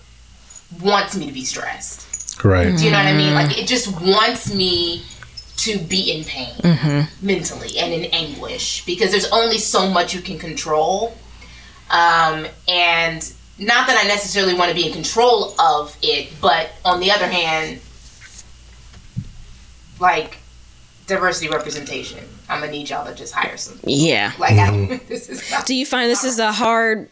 wants 0.83 1.17
me 1.17 1.27
to 1.27 1.33
be 1.33 1.45
stressed. 1.45 2.43
Right. 2.45 2.77
Do 2.77 2.85
you 2.85 2.91
know 2.91 2.99
what 2.99 3.07
I 3.07 3.17
mean? 3.17 3.35
Like, 3.35 3.59
it 3.59 3.67
just 3.67 4.01
wants 4.01 4.53
me 4.55 5.03
to 5.59 5.79
be 5.79 6.13
in 6.13 6.25
pain 6.25 7.09
mentally 7.21 7.79
and 7.79 7.93
in 7.93 8.05
anguish 8.13 8.85
because 8.85 9.11
there's 9.11 9.29
only 9.33 9.59
so 9.59 9.91
much 9.91 10.15
you 10.15 10.21
can 10.21 10.39
control. 10.39 11.17
Um, 11.91 12.47
and 12.69 13.33
not 13.59 13.89
that 13.89 14.01
I 14.03 14.07
necessarily 14.07 14.55
want 14.55 14.69
to 14.69 14.75
be 14.75 14.87
in 14.87 14.93
control 14.93 15.61
of 15.61 15.97
it, 16.01 16.33
but 16.41 16.71
on 16.85 17.01
the 17.01 17.11
other 17.11 17.27
hand, 17.27 17.81
like 19.99 20.39
diversity 21.09 21.49
representation, 21.49 22.25
I'm 22.49 22.61
gonna 22.61 22.73
need 22.73 22.89
y'all 22.89 23.07
to 23.07 23.15
just 23.15 23.35
hire 23.35 23.57
some. 23.57 23.79
Yeah. 23.85 24.33
Like, 24.39 24.53
I 24.53 24.71
don't, 24.71 24.89
mm-hmm. 24.89 25.07
this 25.09 25.29
is 25.29 25.51
not. 25.51 25.67
Do 25.67 25.75
you 25.75 25.87
find 25.87 26.11
this 26.11 26.25
is 26.25 26.39
a 26.39 26.53
hard 26.53 27.09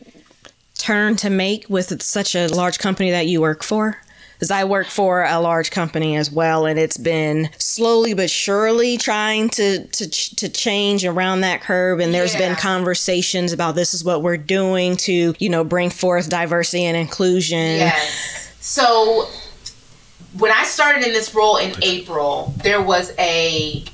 turn 0.79 1.17
to 1.17 1.31
make 1.31 1.69
with 1.69 2.03
such 2.03 2.35
a 2.35 2.49
large 2.49 2.79
company 2.79 3.11
that 3.11 3.27
you 3.27 3.41
work 3.41 3.63
for? 3.63 4.01
Because 4.35 4.51
I 4.51 4.65
work 4.65 4.87
for 4.87 5.25
a 5.25 5.41
large 5.41 5.71
company 5.71 6.15
as 6.17 6.31
well, 6.31 6.67
and 6.67 6.79
it's 6.79 6.99
been 6.99 7.49
slowly 7.57 8.13
but 8.13 8.29
surely 8.29 8.99
trying 8.99 9.49
to 9.51 9.87
to 9.87 10.11
to 10.11 10.49
change 10.51 11.07
around 11.07 11.41
that 11.41 11.63
curve. 11.63 12.01
And 12.01 12.13
there's 12.13 12.37
been 12.37 12.55
conversations 12.55 13.53
about 13.53 13.77
this 13.77 13.95
is 13.95 14.05
what 14.05 14.23
we're 14.23 14.37
doing 14.37 14.97
to 14.99 15.35
you 15.39 15.49
know 15.49 15.65
bring 15.65 15.89
forth 15.89 16.29
diversity 16.29 16.85
and 16.85 16.99
inclusion. 16.99 17.77
Yes. 17.77 18.53
So 18.61 19.27
when 20.39 20.53
I 20.53 20.65
started 20.65 21.07
in 21.07 21.13
this 21.13 21.35
role 21.35 21.57
in 21.57 21.73
April, 21.83 22.53
there 22.59 22.83
was 22.83 23.15
a 23.19 23.85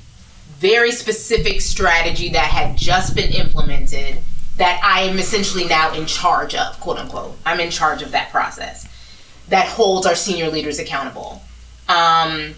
very 0.63 0.93
specific 0.93 1.59
strategy 1.59 2.29
that 2.29 2.45
had 2.45 2.77
just 2.77 3.15
been 3.15 3.33
implemented 3.33 4.17
that 4.55 4.79
I 4.81 5.01
am 5.01 5.19
essentially 5.19 5.65
now 5.65 5.93
in 5.93 6.05
charge 6.05 6.55
of, 6.55 6.79
quote 6.79 6.97
unquote. 6.97 7.35
I'm 7.45 7.59
in 7.59 7.69
charge 7.69 8.01
of 8.01 8.11
that 8.11 8.31
process 8.31 8.87
that 9.49 9.67
holds 9.67 10.07
our 10.07 10.15
senior 10.15 10.49
leaders 10.49 10.79
accountable. 10.79 11.41
Um, 11.89 12.55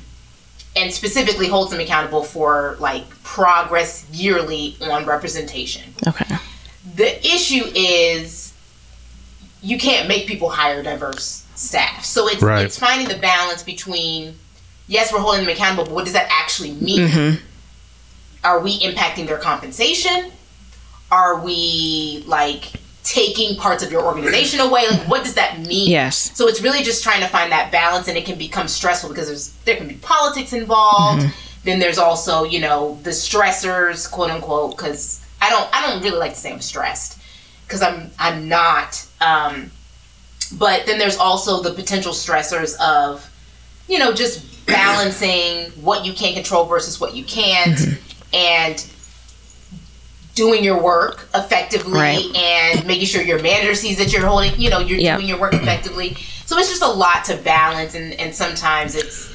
and 0.75 0.93
specifically 0.93 1.47
holds 1.47 1.71
them 1.71 1.79
accountable 1.79 2.21
for 2.23 2.75
like 2.79 3.09
progress 3.23 4.05
yearly 4.11 4.75
on 4.81 5.05
representation. 5.05 5.91
Okay. 6.05 6.35
The 6.95 7.25
issue 7.25 7.63
is 7.73 8.53
you 9.63 9.79
can't 9.79 10.07
make 10.07 10.27
people 10.27 10.49
hire 10.49 10.83
diverse 10.83 11.43
staff. 11.55 12.05
So 12.05 12.27
it's 12.27 12.43
Right. 12.43 12.65
it's 12.65 12.77
finding 12.77 13.07
the 13.07 13.17
balance 13.17 13.63
between 13.63 14.37
yes, 14.87 15.11
we're 15.11 15.21
holding 15.21 15.45
them 15.45 15.51
accountable, 15.55 15.85
but 15.85 15.93
what 15.93 16.03
does 16.03 16.13
that 16.13 16.27
actually 16.29 16.73
mean? 16.73 17.39
Are 18.45 18.59
we 18.59 18.79
impacting 18.79 19.25
their 19.27 19.39
compensation? 19.39 20.31
Are 21.11 21.41
we 21.41 22.23
like 22.27 22.71
taking 23.03 23.55
parts 23.57 23.83
of 23.83 23.91
your 23.91 24.03
organization 24.03 24.59
away? 24.59 24.87
Like 24.89 25.07
what 25.07 25.23
does 25.23 25.35
that 25.35 25.59
mean? 25.59 25.89
Yes. 25.89 26.35
So 26.35 26.47
it's 26.47 26.61
really 26.61 26.83
just 26.83 27.03
trying 27.03 27.21
to 27.21 27.27
find 27.27 27.51
that 27.51 27.71
balance, 27.71 28.07
and 28.07 28.17
it 28.17 28.25
can 28.25 28.37
become 28.37 28.67
stressful 28.67 29.09
because 29.09 29.27
there's 29.27 29.51
there 29.65 29.75
can 29.77 29.87
be 29.87 29.95
politics 29.95 30.53
involved. 30.53 31.27
Then 31.63 31.79
there's 31.79 31.97
also 31.97 32.43
you 32.43 32.59
know 32.59 32.99
the 33.03 33.09
stressors, 33.09 34.09
quote 34.09 34.29
unquote. 34.29 34.77
Because 34.77 35.25
I 35.41 35.49
don't 35.49 35.67
I 35.73 35.81
don't 35.87 36.03
really 36.03 36.17
like 36.17 36.33
to 36.33 36.39
say 36.39 36.51
I'm 36.53 36.61
stressed 36.61 37.19
because 37.65 37.81
I'm 37.81 38.11
I'm 38.19 38.47
not. 38.47 39.05
Um, 39.21 39.71
but 40.57 40.85
then 40.85 40.99
there's 40.99 41.17
also 41.17 41.61
the 41.61 41.71
potential 41.73 42.11
stressors 42.13 42.79
of 42.79 43.29
you 43.87 43.99
know 43.99 44.13
just 44.13 44.65
balancing 44.65 45.71
what 45.83 46.05
you 46.05 46.13
can 46.13 46.33
control 46.33 46.65
versus 46.65 46.99
what 46.99 47.15
you 47.15 47.23
can't, 47.23 47.79
and 48.35 48.85
doing 50.35 50.63
your 50.65 50.81
work 50.81 51.29
effectively 51.33 51.93
Right. 51.93 52.35
and 52.35 52.85
making 52.85 53.05
sure 53.07 53.21
your 53.21 53.41
manager 53.41 53.73
sees 53.73 53.97
that 53.97 54.11
you're 54.11 54.25
holding, 54.25 54.59
you 54.59 54.69
know, 54.69 54.79
you're 54.79 54.99
Yep. 54.99 55.17
doing 55.19 55.29
your 55.29 55.39
work 55.39 55.53
effectively. 55.53 56.17
So 56.45 56.57
it's 56.57 56.69
just 56.69 56.81
a 56.81 56.87
lot 56.87 57.23
to 57.25 57.37
balance, 57.37 57.95
and, 57.95 58.13
and 58.13 58.35
sometimes 58.35 58.95
it's 58.95 59.29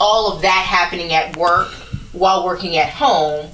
all 0.00 0.32
of 0.32 0.42
that 0.42 0.64
happening 0.66 1.12
at 1.12 1.36
work 1.36 1.68
while 2.12 2.44
working 2.44 2.76
at 2.76 2.90
home. 2.90 3.46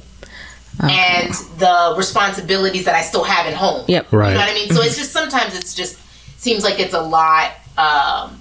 And 0.81 1.35
the 1.59 1.95
responsibilities 1.97 2.85
that 2.85 2.95
I 2.95 3.02
still 3.02 3.25
have 3.25 3.47
at 3.47 3.55
home. 3.55 3.85
Yep. 3.88 4.12
Right. 4.12 4.28
You 4.28 4.35
know 4.35 4.40
what 4.40 4.49
I 4.50 4.55
mean? 4.55 4.69
So 4.71 4.81
it's 4.81 4.97
just 4.97 5.11
sometimes 5.12 5.57
it's 5.59 5.75
just 5.75 5.97
seems 6.40 6.62
like 6.62 6.78
it's 6.78 6.95
a 6.95 7.00
lot. 7.00 7.50
Um, 7.76 8.38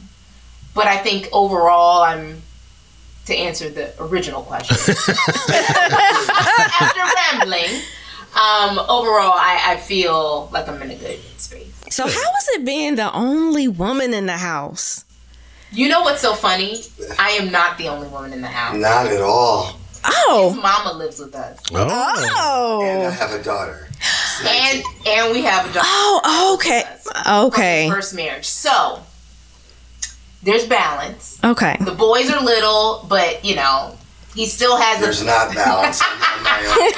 but 0.76 0.86
I 0.86 0.98
think 0.98 1.30
overall, 1.34 2.04
I'm 2.04 2.44
to 3.28 3.36
answer 3.36 3.70
the 3.70 3.94
original 4.02 4.42
question. 4.42 4.76
After 6.80 7.02
rambling, 7.38 7.82
um, 8.36 8.80
overall, 8.90 9.34
I, 9.36 9.62
I 9.74 9.78
feel 9.78 10.50
like 10.52 10.68
I'm 10.68 10.82
in 10.82 10.92
a 10.92 10.96
good 10.96 11.20
space. 11.38 11.74
So 11.90 12.04
how 12.04 12.10
was 12.10 12.48
it 12.54 12.66
being 12.66 12.96
the 12.96 13.12
only 13.14 13.68
woman 13.68 14.14
in 14.14 14.26
the 14.26 14.38
house? 14.38 15.06
You 15.72 15.90
know 15.90 16.02
what's 16.02 16.22
so 16.22 16.34
funny? 16.34 16.82
I 17.20 17.32
am 17.32 17.52
not 17.52 17.78
the 17.78 17.90
only 17.90 18.08
woman 18.08 18.32
in 18.34 18.42
the 18.42 18.48
house. 18.48 18.78
Not 18.78 19.08
at 19.08 19.22
all. 19.22 19.78
Oh. 20.06 20.58
Mama 20.62 20.98
lives 20.98 21.20
with 21.20 21.36
us, 21.36 21.60
Oh. 21.74 22.82
And 22.82 23.04
I 23.04 23.06
Oh. 23.08 23.10
have 23.12 23.32
a 23.34 23.44
daughter. 23.44 23.90
and 24.46 24.84
and 25.06 25.34
we 25.34 25.42
have 25.42 25.70
a 25.70 25.74
daughter. 25.74 25.86
Oh, 25.90 26.56
okay. 26.58 26.84
Okay. 27.28 27.90
First 27.90 28.14
marriage, 28.14 28.46
so 28.46 29.02
there's 30.48 30.66
balance. 30.66 31.40
Okay. 31.44 31.76
The 31.82 31.92
boys 31.92 32.32
are 32.32 32.42
little, 32.42 33.06
but 33.10 33.44
you 33.44 33.54
know, 33.56 33.98
he 34.34 34.46
still 34.46 34.78
has 34.78 35.02
There's 35.02 35.22
a. 35.22 35.26
not 35.26 35.54
balance 35.54 36.02
on 36.02 36.18
my 36.44 36.58
own. 36.58 36.92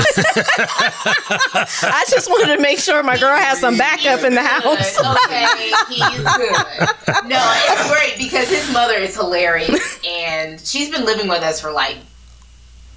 I 1.81 2.05
just 2.09 2.29
wanted 2.29 2.55
to 2.55 2.61
make 2.61 2.77
sure 2.77 3.01
my 3.01 3.17
girl 3.17 3.35
has 3.35 3.59
some 3.59 3.75
backup 3.75 4.23
in 4.23 4.35
the 4.35 4.43
house. 4.43 4.97
Good. 4.97 5.05
Okay, 5.25 5.71
he's 5.89 6.19
good. 6.19 7.27
No, 7.27 7.41
it's 7.65 7.89
great 7.89 8.17
because 8.19 8.49
his 8.49 8.71
mother 8.71 8.93
is 8.95 9.15
hilarious, 9.15 9.99
and 10.05 10.59
she's 10.59 10.91
been 10.91 11.05
living 11.05 11.27
with 11.27 11.41
us 11.41 11.59
for 11.59 11.71
like 11.71 11.97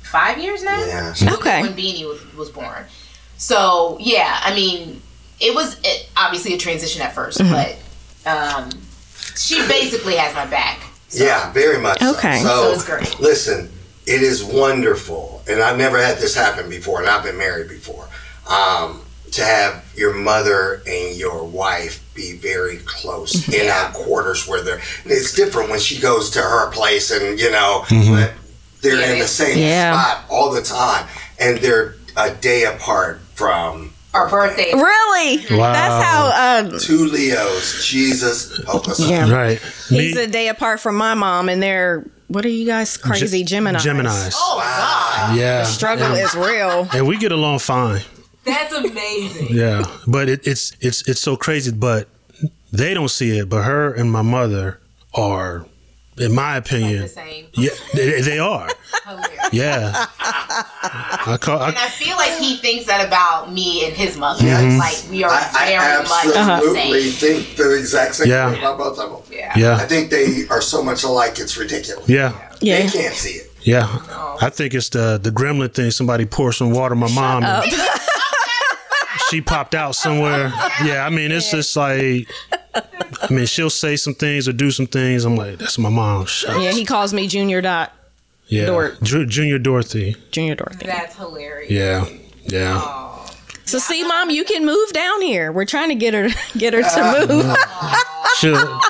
five 0.02 0.37
years 0.37 0.62
now. 0.62 0.85
Yeah. 0.85 1.14
Okay. 1.35 1.62
When 1.62 1.73
Beanie 1.73 2.06
was, 2.06 2.35
was 2.35 2.50
born, 2.50 2.85
so 3.38 3.97
yeah, 4.00 4.38
I 4.42 4.54
mean, 4.54 5.00
it 5.40 5.54
was 5.54 5.80
it, 5.82 6.11
obviously 6.14 6.52
a 6.52 6.59
transition 6.59 7.00
at 7.00 7.14
1st 7.14 7.40
Mm-hmm. 7.40 7.52
but 7.52 7.78
um, 8.30 8.71
she 9.37 9.67
basically 9.69 10.17
has 10.17 10.35
my 10.35 10.47
back. 10.47 10.81
Yeah, 11.11 11.53
very 11.53 11.79
much. 11.81 12.03
Okay. 12.03 12.39
So, 12.41 12.49
So 12.49 12.73
it's 12.73 12.85
great. 12.85 13.21
listen, 13.21 13.71
it 14.07 14.23
is 14.23 14.43
wonderful, 14.43 15.43
and 15.49 15.62
I've 15.62 15.77
never 15.79 16.03
had 16.03 16.19
this 16.19 16.35
happen 16.35 16.69
before, 16.71 17.01
and 17.01 17.09
I've 17.09 17.23
been 17.25 17.39
married 17.39 17.69
before. 17.69 18.09
Um, 18.49 19.03
to 19.33 19.43
have 19.45 19.85
your 19.97 20.12
mother 20.12 20.83
and 20.87 21.17
your 21.17 21.45
wife 21.45 22.03
be 22.15 22.33
very 22.37 22.79
close 22.85 23.33
Mm-hmm. 23.33 23.53
in 23.55 23.71
our 23.71 23.91
quarters 23.93 24.47
where 24.47 24.62
they're. 24.62 24.81
It's 25.07 25.33
different 25.35 25.71
when 25.71 25.79
she 25.81 25.99
goes 26.01 26.31
to 26.31 26.41
her 26.41 26.71
place, 26.71 27.11
and 27.11 27.39
you 27.39 27.51
know, 27.51 27.85
Mm-hmm. 27.87 28.15
but 28.15 28.33
they're 28.83 29.01
Yeah, 29.01 29.12
in 29.12 29.19
the 29.21 29.29
same 29.29 29.57
Yeah. 29.59 29.93
spot 29.99 30.25
all 30.31 30.51
the 30.51 30.62
time, 30.62 31.07
and 31.39 31.59
they're 31.59 31.95
a 32.17 32.31
day 32.31 32.65
apart 32.65 33.21
from 33.35 33.91
Our 34.14 34.28
birthday. 34.28 34.73
Really? 34.75 35.38
Wow. 35.57 35.73
That's 35.73 36.04
how 36.04 36.61
um 36.73 36.78
two 36.78 37.07
Leos. 37.07 37.87
Jesus 37.87 38.62
help 38.66 38.87
us. 38.88 39.00
Yeah. 39.00 39.31
Right. 39.33 39.59
he's 39.88 40.14
Me- 40.14 40.23
a 40.23 40.26
day 40.26 40.49
apart 40.49 40.81
from 40.81 40.97
my 40.97 41.14
mom 41.14 41.49
and 41.49 41.62
they're 41.62 42.04
what 42.28 42.45
are 42.45 42.50
you 42.50 42.66
guys 42.66 42.97
crazy 42.97 43.42
Gemini? 43.45 43.78
Geminis. 43.78 44.33
Oh 44.37 44.59
God, 44.59 45.37
Yeah. 45.37 45.59
The 45.61 45.64
Struggle 45.64 46.07
And, 46.07 46.19
is 46.19 46.35
real. 46.35 46.88
and 46.92 47.07
we 47.07 47.16
get 47.19 47.33
along 47.33 47.59
fine. 47.61 48.02
that's 48.45 48.75
amazing. 48.75 49.49
Yeah. 49.50 49.85
But 50.07 50.28
it, 50.28 50.47
it's 50.47 50.73
it's 50.81 51.07
it's 51.09 51.21
so 51.21 51.37
crazy. 51.37 51.73
But 51.73 52.09
they 52.73 52.92
don't 52.95 53.11
see 53.11 53.38
it. 53.38 53.49
But 53.49 53.62
her 53.62 53.92
and 53.95 54.11
my 54.12 54.23
mother 54.23 54.81
are, 55.14 55.66
in 56.19 56.35
my 56.35 56.57
opinion, 56.57 57.02
The 57.02 57.09
same. 57.09 57.47
yeah, 57.54 57.71
they, 57.95 58.21
they 58.21 58.38
are. 58.38 58.69
Yeah. 59.52 59.92
I 59.95 61.38
call. 61.40 61.62
And 61.62 61.76
I, 61.76 61.87
I 61.87 61.88
feel 61.88 62.16
like 62.16 62.38
he 62.38 62.57
thinks 62.59 62.87
that 62.87 63.07
about 63.07 63.52
me 63.52 63.85
and 63.87 63.95
his 63.95 64.16
mother. 64.16 64.45
Yes. 64.45 64.78
Like 64.78 65.11
we 65.11 65.25
are 65.25 65.31
I, 65.31 65.50
I 65.54 65.66
very 65.78 66.02
much 66.02 66.25
the 66.35 66.38
absolutely 66.38 67.11
same. 67.11 67.42
think 67.45 67.57
the 67.57 67.78
exact 67.78 68.14
same 68.16 68.28
Yeah. 68.28 68.50
thing 68.50 68.61
about 68.61 68.78
both 68.78 68.99
of 68.99 69.28
them. 69.31 69.38
Yeah. 69.57 69.76
I 69.76 69.87
think 69.87 70.11
they 70.11 70.47
are 70.50 70.61
so 70.61 70.83
much 70.83 71.02
alike, 71.02 71.38
it's 71.38 71.57
ridiculous. 71.57 72.09
Yeah. 72.09 72.33
yeah. 72.61 72.78
They 72.78 72.85
Yeah. 72.85 72.90
can't 72.90 73.14
see 73.14 73.31
it. 73.38 73.50
Yeah. 73.62 73.87
I 74.40 74.50
think 74.50 74.75
it's 74.75 74.88
the 74.90 75.19
the 75.23 75.31
gremlin 75.31 75.73
thing. 75.73 75.90
Somebody 75.90 76.25
poured 76.26 76.54
some 76.54 76.73
water 76.73 76.95
on 76.95 76.99
my 77.00 77.11
mom. 77.12 77.45
and 77.45 77.73
she 79.31 79.40
popped 79.40 79.75
out 79.75 79.95
somewhere. 79.95 80.52
Yeah. 80.85 81.07
I 81.07 81.11
mean, 81.11 81.31
it's 81.33 81.50
just 81.50 81.76
like. 81.76 82.28
I 82.75 83.29
mean, 83.31 83.47
she'll 83.47 83.71
say 83.71 83.97
some 83.97 84.14
things 84.14 84.49
or 84.49 84.52
do 84.52 84.71
some 84.71 84.87
things. 84.87 85.25
I'm 85.25 85.37
like, 85.37 85.59
that's 85.59 85.79
my 85.79 85.88
mom. 85.91 86.26
Shut 86.26 86.61
Yeah, 86.61 86.73
he 86.73 86.85
calls 86.85 87.12
me 87.12 87.26
Junior 87.29 87.61
Dot 87.61 87.93
Yeah. 88.47 88.67
Dor- 88.67 88.97
Ju- 89.02 89.26
Junior 89.26 89.59
Dorothy. 89.59 90.17
Junior 90.31 90.55
Dorothy. 90.55 90.87
That's 90.87 91.17
hilarious. 91.17 91.71
Yeah. 91.71 92.07
Yeah. 92.45 93.19
So 93.64 93.79
see, 93.79 94.02
mom, 94.05 94.31
you 94.31 94.45
can 94.45 94.64
move 94.67 94.93
down 94.93 95.23
here. 95.23 95.52
We're 95.52 95.64
trying 95.67 95.91
to 95.91 95.95
get 95.95 96.14
her 96.14 96.29
get 96.59 96.75
her 96.75 96.83
to 96.83 97.26
move. 97.29 97.57
She'll 98.38 98.81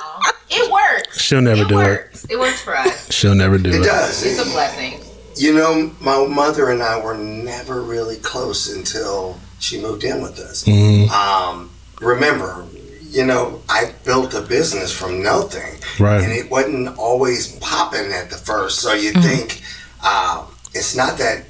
It 0.50 0.70
works. 0.72 1.20
she'll 1.20 1.40
never 1.42 1.62
It 1.62 1.68
do 1.68 1.80
it. 1.80 1.84
works. 1.84 2.26
It 2.30 2.38
works 2.38 2.60
for 2.62 2.76
us. 2.76 3.12
She'll 3.12 3.34
never 3.34 3.58
do 3.58 3.70
It 3.70 3.76
it. 3.82 3.84
does. 3.84 4.24
It's 4.24 4.40
a 4.40 4.50
blessing. 4.50 5.00
You 5.36 5.54
know, 5.54 5.90
my 6.00 6.26
mother 6.26 6.68
and 6.70 6.82
I 6.82 7.02
were 7.02 7.16
never 7.16 7.82
really 7.82 8.16
close 8.16 8.72
until 8.74 9.38
she 9.60 9.80
moved 9.80 10.04
in 10.04 10.20
with 10.22 10.38
us. 10.38 10.66
Um, 11.10 11.70
remember, 12.00 12.64
you 13.12 13.24
know, 13.26 13.60
I 13.68 13.92
built 14.04 14.34
a 14.34 14.40
business 14.40 14.90
from 14.92 15.22
nothing. 15.22 15.80
Right. 16.00 16.22
And 16.22 16.32
it 16.32 16.50
wasn't 16.50 16.96
always 16.98 17.54
popping 17.56 18.10
at 18.12 18.30
the 18.30 18.36
first. 18.38 18.80
So 18.80 18.94
you 18.94 19.12
think 19.12 19.60
uh, 20.02 20.46
it's 20.74 20.96
not 20.96 21.18
that 21.18 21.44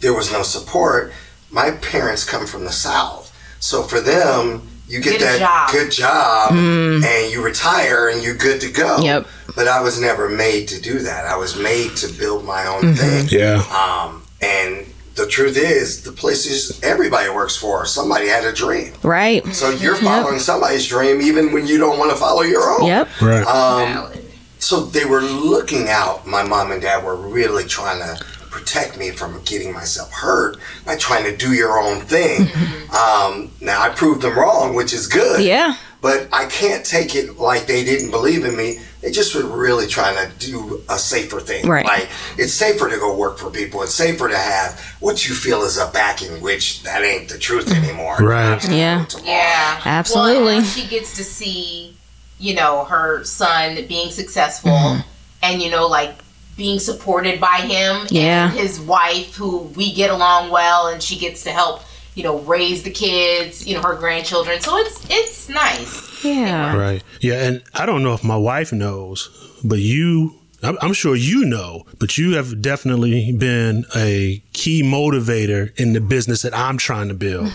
there 0.00 0.14
was 0.14 0.32
no 0.32 0.42
support. 0.42 1.12
My 1.50 1.72
parents 1.72 2.24
come 2.24 2.46
from 2.46 2.64
the 2.64 2.72
South. 2.72 3.26
So 3.58 3.82
for 3.82 4.00
them, 4.00 4.62
you 4.88 5.00
get, 5.00 5.18
Get 5.18 5.20
that 5.20 5.38
job. 5.38 5.70
good 5.70 5.90
job 5.92 6.50
and 6.52 7.32
you 7.32 7.44
retire 7.44 8.08
and 8.08 8.22
you're 8.22 8.34
good 8.36 8.60
to 8.62 8.70
go. 8.72 8.98
Yep. 8.98 9.26
But 9.54 9.68
I 9.68 9.80
was 9.80 10.00
never 10.00 10.28
made 10.28 10.68
to 10.68 10.80
do 10.80 11.00
that. 11.00 11.26
I 11.26 11.36
was 11.36 11.56
made 11.56 11.96
to 11.98 12.08
build 12.18 12.44
my 12.44 12.66
own 12.66 12.94
thing. 12.94 13.26
Yeah. 13.30 13.62
Um, 13.70 14.22
and 14.40 14.86
the 15.20 15.26
truth 15.26 15.56
is, 15.56 16.02
the 16.02 16.12
places 16.12 16.80
everybody 16.82 17.28
works 17.28 17.56
for, 17.56 17.84
somebody 17.84 18.26
had 18.26 18.44
a 18.44 18.52
dream. 18.52 18.92
Right. 19.02 19.44
So 19.54 19.70
you're 19.70 19.96
following 19.96 20.38
somebody's 20.38 20.86
dream 20.86 21.20
even 21.20 21.52
when 21.52 21.66
you 21.66 21.78
don't 21.78 21.98
want 21.98 22.10
to 22.10 22.16
follow 22.16 22.42
your 22.42 22.70
own. 22.70 22.86
Yep. 22.86 23.20
Right. 23.20 23.46
Um, 23.46 24.12
so 24.58 24.84
they 24.84 25.04
were 25.04 25.20
looking 25.20 25.88
out. 25.88 26.26
My 26.26 26.42
mom 26.42 26.72
and 26.72 26.80
dad 26.80 27.04
were 27.04 27.16
really 27.16 27.64
trying 27.64 27.98
to 27.98 28.24
protect 28.50 28.98
me 28.98 29.10
from 29.10 29.40
getting 29.44 29.72
myself 29.72 30.10
hurt 30.12 30.56
by 30.84 30.96
trying 30.96 31.24
to 31.24 31.36
do 31.36 31.52
your 31.52 31.78
own 31.78 32.00
thing. 32.00 32.42
Um, 32.90 33.52
now 33.60 33.80
I 33.82 33.92
proved 33.94 34.22
them 34.22 34.36
wrong, 34.38 34.74
which 34.74 34.92
is 34.92 35.06
good. 35.06 35.44
Yeah. 35.44 35.76
But 36.00 36.28
I 36.32 36.46
can't 36.46 36.84
take 36.84 37.14
it 37.14 37.36
like 37.36 37.66
they 37.66 37.84
didn't 37.84 38.10
believe 38.10 38.44
in 38.44 38.56
me. 38.56 38.80
They 39.00 39.10
just 39.10 39.34
were 39.34 39.42
really 39.44 39.86
trying 39.86 40.16
to 40.16 40.36
do 40.38 40.82
a 40.90 40.98
safer 40.98 41.40
thing. 41.40 41.66
Right. 41.66 41.86
Like 41.86 42.08
it's 42.36 42.52
safer 42.52 42.88
to 42.90 42.96
go 42.98 43.16
work 43.16 43.38
for 43.38 43.50
people. 43.50 43.82
It's 43.82 43.94
safer 43.94 44.28
to 44.28 44.36
have 44.36 44.78
what 45.00 45.26
you 45.26 45.34
feel 45.34 45.62
is 45.62 45.78
a 45.78 45.86
backing, 45.90 46.40
which 46.42 46.82
that 46.82 47.02
ain't 47.02 47.28
the 47.30 47.38
truth 47.38 47.72
anymore. 47.72 48.16
Right. 48.18 48.62
Yeah. 48.70 49.06
Yeah. 49.24 49.80
Absolutely. 49.84 50.56
Well, 50.56 50.62
she 50.64 50.86
gets 50.86 51.16
to 51.16 51.24
see, 51.24 51.96
you 52.38 52.54
know, 52.54 52.84
her 52.84 53.24
son 53.24 53.76
being 53.88 54.10
successful 54.10 54.70
Mm-hmm. 54.70 55.00
and, 55.42 55.62
you 55.62 55.70
know, 55.70 55.86
like 55.86 56.14
being 56.58 56.78
supported 56.78 57.40
by 57.40 57.56
him 57.62 58.06
Yeah. 58.10 58.50
and 58.50 58.58
his 58.58 58.78
wife, 58.80 59.34
who 59.34 59.60
we 59.76 59.94
get 59.94 60.10
along 60.10 60.50
well, 60.50 60.88
and 60.88 61.02
she 61.02 61.16
gets 61.18 61.42
to 61.44 61.50
help, 61.52 61.80
you 62.20 62.24
know, 62.24 62.38
raise 62.40 62.82
the 62.82 62.90
kids, 62.90 63.66
you 63.66 63.74
know, 63.74 63.80
her 63.80 63.94
grandchildren. 63.94 64.60
So 64.60 64.76
it's 64.76 65.06
it's 65.08 65.48
nice. 65.48 66.22
Yeah. 66.22 66.76
Right. 66.76 67.02
Yeah, 67.22 67.46
and 67.46 67.62
I 67.72 67.86
don't 67.86 68.02
know 68.02 68.12
if 68.12 68.22
my 68.22 68.36
wife 68.36 68.74
knows, 68.74 69.30
but 69.64 69.78
you, 69.78 70.34
I'm, 70.62 70.76
I'm 70.82 70.92
sure 70.92 71.16
you 71.16 71.46
know, 71.46 71.86
but 71.98 72.18
you 72.18 72.36
have 72.36 72.60
definitely 72.60 73.32
been 73.32 73.86
a 73.96 74.42
key 74.52 74.82
motivator 74.82 75.74
in 75.80 75.94
the 75.94 76.00
business 76.02 76.42
that 76.42 76.54
I'm 76.54 76.76
trying 76.76 77.08
to 77.08 77.14
build. 77.14 77.50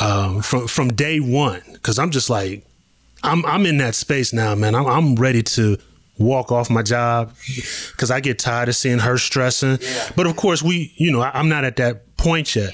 Um, 0.00 0.42
from 0.42 0.66
from 0.66 0.88
day 0.88 1.20
one, 1.20 1.62
because 1.74 2.00
I'm 2.00 2.10
just 2.10 2.28
like, 2.28 2.66
I'm 3.22 3.46
I'm 3.46 3.66
in 3.66 3.76
that 3.78 3.94
space 3.94 4.32
now, 4.32 4.56
man. 4.56 4.74
I'm 4.74 4.88
I'm 4.88 5.14
ready 5.14 5.44
to 5.44 5.78
walk 6.18 6.52
off 6.52 6.70
my 6.70 6.82
job 6.82 7.34
because 7.92 8.10
I 8.10 8.20
get 8.20 8.38
tired 8.38 8.68
of 8.68 8.76
seeing 8.76 9.00
her 9.00 9.18
stressing. 9.18 9.78
But 10.16 10.26
of 10.26 10.36
course, 10.36 10.62
we, 10.62 10.92
you 10.96 11.10
know, 11.10 11.20
I, 11.20 11.30
I'm 11.34 11.48
not 11.48 11.64
at 11.64 11.76
that 11.76 12.16
point 12.16 12.54
yet. 12.54 12.72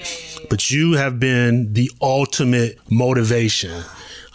But 0.49 0.70
you 0.70 0.92
have 0.94 1.18
been 1.20 1.73
the 1.73 1.90
ultimate 2.00 2.78
motivation. 2.90 3.82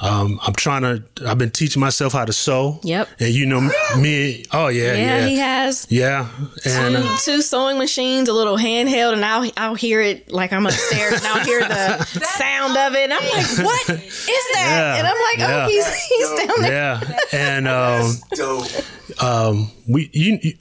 Um, 0.01 0.39
I'm 0.45 0.53
trying 0.53 0.81
to. 0.81 1.03
I've 1.25 1.37
been 1.37 1.51
teaching 1.51 1.79
myself 1.79 2.11
how 2.13 2.25
to 2.25 2.33
sew. 2.33 2.79
Yep. 2.83 3.07
And 3.19 3.33
you 3.33 3.45
know 3.45 3.61
me. 3.97 4.43
Oh 4.51 4.67
yeah, 4.67 4.93
Yeah, 4.93 5.19
yeah, 5.19 5.25
he 5.27 5.37
has 5.37 5.87
yeah. 5.89 6.27
And 6.65 6.97
uh, 6.97 7.17
two 7.21 7.41
sewing 7.41 7.77
machines, 7.77 8.27
a 8.27 8.33
little 8.33 8.57
handheld, 8.57 9.13
and 9.13 9.23
I'll 9.23 9.49
I'll 9.55 9.75
hear 9.75 10.01
it 10.01 10.29
like 10.31 10.51
I'm 10.51 10.65
upstairs, 10.65 11.13
and 11.13 11.25
I'll 11.25 11.45
hear 11.45 11.61
the 11.61 12.03
sound 12.37 12.77
of 12.77 12.93
it, 12.93 13.03
and 13.09 13.13
I'm 13.13 13.23
like, 13.23 13.65
"What 13.65 13.89
is 13.89 14.25
that?" 14.53 14.65
Yeah, 14.67 14.95
And 14.97 15.07
I'm 15.07 15.17
like, 15.21 15.37
yeah. 15.37 15.65
"Oh, 15.65 15.69
he's 15.69 15.93
he's 15.95 16.29
down 16.45 16.61
there." 16.61 16.71
yeah, 16.71 17.17
and 17.31 17.67
um, 17.67 18.11
Dope. 18.33 19.23
um, 19.23 19.71
we 19.87 20.09
you, 20.11 20.39
you 20.41 20.53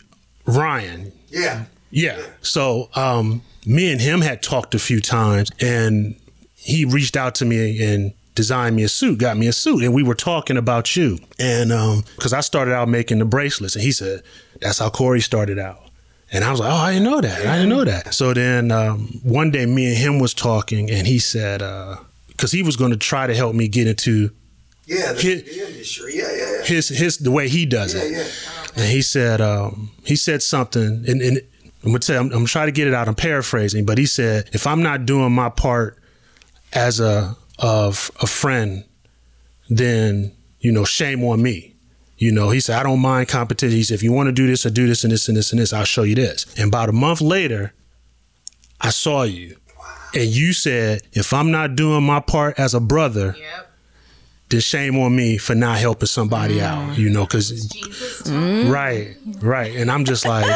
Ryan. 0.47 1.13
Yeah. 1.31 1.65
Yeah. 1.91 2.21
So 2.43 2.89
um, 2.95 3.43
me 3.67 3.91
and 3.91 4.01
him 4.01 4.21
had 4.21 4.43
talked 4.43 4.75
a 4.77 4.79
few 4.79 5.01
times, 5.01 5.51
and 5.61 6.15
he 6.55 6.85
reached 6.85 7.17
out 7.17 7.35
to 7.37 7.45
me 7.45 7.83
and 7.85 8.13
designed 8.35 8.75
me 8.77 8.83
a 8.83 8.89
suit, 8.89 9.19
got 9.19 9.37
me 9.37 9.47
a 9.47 9.53
suit, 9.53 9.83
and 9.85 9.95
we 9.95 10.03
were 10.03 10.15
talking 10.15 10.57
about 10.57 10.97
you. 10.97 11.19
And 11.39 11.71
because 12.17 12.33
I 12.33 12.41
started 12.41 12.75
out 12.75 12.89
making 12.89 13.19
the 13.19 13.25
bracelets, 13.25 13.75
and 13.77 13.85
he 13.85 13.93
said 13.93 14.23
that's 14.61 14.79
how 14.79 14.91
Corey 14.91 15.21
started 15.21 15.59
out. 15.59 15.81
And 16.33 16.43
I 16.45 16.51
was 16.51 16.59
like, 16.59 16.73
oh, 16.73 16.77
I 16.77 16.93
didn't 16.95 17.05
know 17.11 17.21
that. 17.21 17.47
I 17.47 17.57
didn't 17.57 17.69
know 17.69 17.85
that. 17.85 18.13
So 18.13 18.35
then 18.35 18.73
um, 18.73 19.21
one 19.23 19.51
day, 19.53 19.67
me 19.67 19.87
and 19.89 19.97
him 19.97 20.19
was 20.19 20.35
talking, 20.35 20.91
and 20.91 21.07
he 21.07 21.19
said, 21.21 21.59
because 22.29 22.51
he 22.51 22.63
was 22.63 22.77
going 22.77 22.91
to 22.91 22.97
try 22.97 23.27
to 23.29 23.35
help 23.35 23.55
me 23.55 23.69
get 23.69 23.87
into 23.87 24.31
Yeah. 24.87 25.13
The, 25.13 25.21
Kid- 25.21 25.47
the 25.47 25.67
industry. 25.69 26.17
Yeah. 26.17 26.25
Yeah. 26.33 26.53
Yeah. 26.59 26.63
his 26.65 26.89
his 26.89 27.19
the 27.19 27.31
way 27.31 27.49
he 27.49 27.67
does 27.67 27.95
Yeah. 27.95 28.03
it. 28.03 28.13
yeah. 28.13 28.83
And 28.83 28.91
he 28.91 29.03
said, 29.03 29.41
um, 29.41 29.93
he 30.05 30.17
said 30.17 30.43
something, 30.43 31.05
and, 31.07 31.23
and 31.23 31.39
I'm 31.85 31.91
gonna 31.91 31.99
tell, 32.01 32.21
I'm, 32.21 32.33
I'm 32.33 32.47
trying 32.47 32.67
to 32.67 32.73
get 32.73 32.89
it 32.89 32.95
out. 32.95 33.07
I'm 33.07 33.15
paraphrasing, 33.15 33.85
but 33.85 33.99
he 33.99 34.07
said, 34.07 34.51
if 34.53 34.67
I'm 34.67 34.83
not 34.83 35.07
doing 35.07 35.31
my 35.33 35.51
part 35.51 35.99
as 36.73 36.99
a 36.99 37.37
of 37.59 38.11
a 38.21 38.27
friend, 38.27 38.85
then 39.71 40.33
you 40.61 40.73
know, 40.73 40.85
shame 40.85 41.23
on 41.25 41.43
me. 41.43 41.75
You 42.17 42.33
know, 42.33 42.49
he 42.51 42.61
said, 42.61 42.79
I 42.79 42.83
don't 42.85 43.01
mind 43.01 43.29
competition. 43.29 43.77
He 43.77 43.83
said, 43.83 43.95
if 43.97 44.03
you 44.03 44.13
want 44.13 44.29
to 44.29 44.33
do 44.33 44.47
this 44.47 44.65
or 44.65 44.71
do 44.71 44.87
this 44.87 45.05
and 45.05 45.13
this 45.13 45.29
and 45.29 45.37
this 45.37 45.51
and 45.53 45.61
this, 45.61 45.73
I'll 45.73 45.85
show 45.85 46.05
you 46.05 46.15
this. 46.15 46.47
And 46.57 46.69
about 46.69 46.89
a 46.89 46.93
month 46.93 47.21
later, 47.21 47.75
I 48.81 48.91
saw 48.91 49.25
you, 49.25 49.57
and 50.15 50.25
you 50.25 50.53
said, 50.53 51.03
if 51.13 51.33
I'm 51.35 51.51
not 51.51 51.75
doing 51.77 52.05
my 52.05 52.21
part 52.21 52.59
as 52.59 52.73
a 52.73 52.81
brother, 52.81 53.35
Yep. 53.39 53.71
then 54.49 54.61
shame 54.61 54.97
on 54.99 55.15
me 55.15 55.37
for 55.39 55.55
not 55.55 55.79
helping 55.79 56.07
somebody 56.07 56.61
out. 56.63 56.91
Mm. 56.91 56.99
You 56.99 57.11
know, 57.11 57.25
because. 57.25 57.71
Right, 58.31 59.17
right. 59.41 59.75
And 59.77 59.91
I'm 59.91 60.05
just 60.05 60.25
like, 60.25 60.47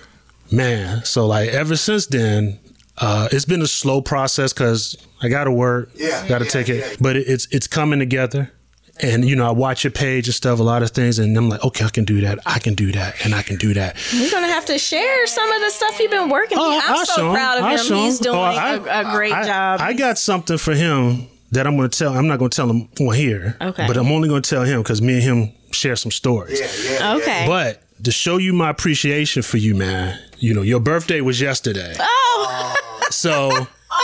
man. 0.52 1.04
So 1.04 1.26
like 1.26 1.48
ever 1.50 1.76
since 1.76 2.06
then, 2.06 2.58
uh, 3.00 3.28
it's 3.32 3.44
been 3.44 3.62
a 3.62 3.66
slow 3.66 4.00
process 4.00 4.52
because 4.52 4.96
I 5.22 5.28
got 5.28 5.44
to 5.44 5.52
work, 5.52 5.90
Yeah, 5.94 6.26
got 6.28 6.38
to 6.38 6.44
yeah, 6.44 6.50
take 6.50 6.68
it, 6.68 6.76
yeah. 6.78 6.96
but 7.00 7.16
it's 7.16 7.46
it's 7.50 7.66
coming 7.66 7.98
together. 7.98 8.52
And 9.00 9.24
you 9.28 9.36
know, 9.36 9.46
I 9.46 9.52
watch 9.52 9.84
your 9.84 9.92
page 9.92 10.26
and 10.26 10.34
stuff, 10.34 10.58
a 10.58 10.62
lot 10.64 10.82
of 10.82 10.90
things, 10.90 11.20
and 11.20 11.36
I'm 11.36 11.48
like, 11.48 11.62
okay, 11.64 11.84
I 11.84 11.88
can 11.88 12.04
do 12.04 12.20
that, 12.22 12.40
I 12.46 12.58
can 12.58 12.74
do 12.74 12.90
that, 12.92 13.14
and 13.24 13.32
I 13.32 13.42
can 13.42 13.54
do 13.56 13.72
that. 13.74 13.96
We're 14.12 14.28
gonna 14.30 14.48
have 14.48 14.64
to 14.66 14.76
share 14.78 15.24
some 15.28 15.52
of 15.52 15.60
the 15.60 15.70
stuff 15.70 16.00
you've 16.00 16.10
been 16.10 16.28
working. 16.28 16.58
Oh, 16.58 16.72
on. 16.76 16.82
I'm 16.84 16.94
I'll 16.96 17.06
so 17.06 17.28
him. 17.28 17.34
proud 17.34 17.58
of 17.58 17.64
I'll 17.64 17.78
him. 17.78 17.84
show 17.86 17.96
He's 18.02 18.18
doing 18.18 18.36
Oh, 18.36 18.40
I- 18.42 18.74
a, 18.74 19.08
a 19.08 19.12
great 19.12 19.32
I, 19.32 19.44
job. 19.46 19.80
I 19.80 19.92
got 19.92 20.18
something 20.18 20.58
for 20.58 20.74
him 20.74 21.28
that 21.52 21.66
I'm 21.68 21.76
going 21.76 21.88
to 21.88 21.96
tell. 21.96 22.12
I'm 22.12 22.26
not 22.26 22.40
going 22.40 22.50
to 22.50 22.56
tell 22.56 22.68
him 22.68 22.88
on 23.00 23.14
here, 23.14 23.56
Okay. 23.60 23.86
but 23.86 23.96
I'm 23.96 24.08
only 24.10 24.28
going 24.28 24.42
to 24.42 24.50
tell 24.50 24.64
him 24.64 24.82
because 24.82 25.00
me 25.00 25.14
and 25.14 25.22
him 25.22 25.52
share 25.70 25.94
some 25.94 26.10
stories. 26.10 26.58
Yeah. 26.60 26.98
Yeah. 26.98 27.16
okay. 27.18 27.44
But 27.46 27.82
to 28.04 28.10
show 28.10 28.36
you 28.38 28.52
my 28.52 28.68
appreciation 28.68 29.42
for 29.42 29.56
you, 29.58 29.74
man, 29.76 30.18
you 30.38 30.54
know, 30.54 30.62
your 30.62 30.80
birthday 30.80 31.20
was 31.20 31.40
yesterday. 31.40 31.94
oh, 31.98 32.74
So 33.10 33.50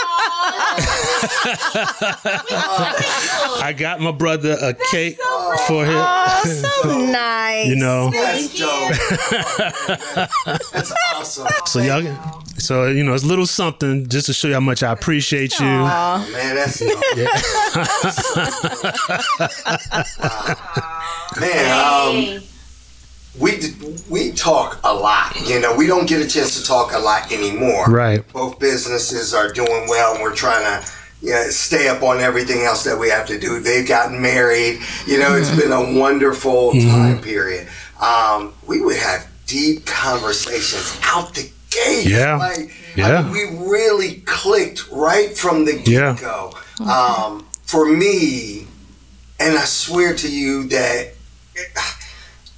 I 3.61 3.73
got 3.77 3.99
my 4.01 4.11
brother 4.11 4.57
a 4.61 4.73
cake 4.91 5.17
for 5.67 5.85
him. 5.85 5.95
oh, 5.97 6.41
so 6.81 7.05
nice. 7.11 7.67
You 7.67 7.75
know, 7.75 8.09
That's 8.11 8.57
dope. 8.57 8.91
That's 10.71 10.91
awesome. 11.13 11.47
so 11.65 11.81
y'all, 11.81 12.03
so 12.57 12.87
you 12.87 13.03
know, 13.03 13.13
it's 13.13 13.23
a 13.23 13.27
little 13.27 13.45
something 13.45 14.07
just 14.09 14.25
to 14.27 14.33
show 14.33 14.47
you 14.49 14.53
how 14.55 14.59
much 14.59 14.83
I 14.83 14.91
appreciate 14.91 15.57
you. 15.59 15.65
Man, 15.65 16.55
that's 16.55 16.79
dope. 16.79 16.89
Man, 21.39 21.71
um, 21.71 22.15
Hey. 22.15 22.39
We 23.39 23.59
we 24.09 24.31
talk 24.31 24.79
a 24.83 24.93
lot. 24.93 25.35
You 25.47 25.59
know, 25.59 25.75
we 25.75 25.87
don't 25.87 26.07
get 26.07 26.25
a 26.25 26.27
chance 26.27 26.59
to 26.59 26.65
talk 26.65 26.93
a 26.93 26.99
lot 26.99 27.31
anymore. 27.31 27.85
Right. 27.85 28.27
Both 28.33 28.59
businesses 28.59 29.33
are 29.33 29.51
doing 29.51 29.87
well, 29.87 30.13
and 30.13 30.23
we're 30.23 30.35
trying 30.35 30.63
to 30.63 30.87
yeah, 31.21 31.47
stay 31.49 31.87
up 31.87 32.03
on 32.03 32.19
everything 32.19 32.61
else 32.63 32.83
that 32.83 32.97
we 32.99 33.09
have 33.09 33.25
to 33.27 33.39
do. 33.39 33.59
They've 33.59 33.87
gotten 33.87 34.21
married. 34.21 34.79
You 35.07 35.19
know, 35.19 35.35
it's 35.35 35.55
been 35.55 35.71
a 35.71 35.97
wonderful 35.99 36.73
time 36.73 37.19
period. 37.21 37.67
Um, 38.01 38.53
we 38.67 38.81
would 38.81 38.97
have 38.97 39.27
deep 39.47 39.85
conversations 39.85 40.99
out 41.03 41.33
the 41.33 41.49
gate. 41.71 42.05
Yeah. 42.05 42.35
Like, 42.35 42.59
I 42.59 42.71
Yeah. 42.95 43.21
mean, 43.23 43.31
we 43.31 43.67
really 43.67 44.15
clicked 44.25 44.89
right 44.91 45.35
from 45.35 45.65
the 45.65 45.79
Yeah. 45.79 46.13
get 46.13 46.21
go. 46.21 46.53
Um, 46.85 47.45
for 47.65 47.85
me, 47.85 48.67
and 49.39 49.57
I 49.57 49.65
swear 49.65 50.13
to 50.15 50.29
you 50.29 50.65
that 50.69 51.13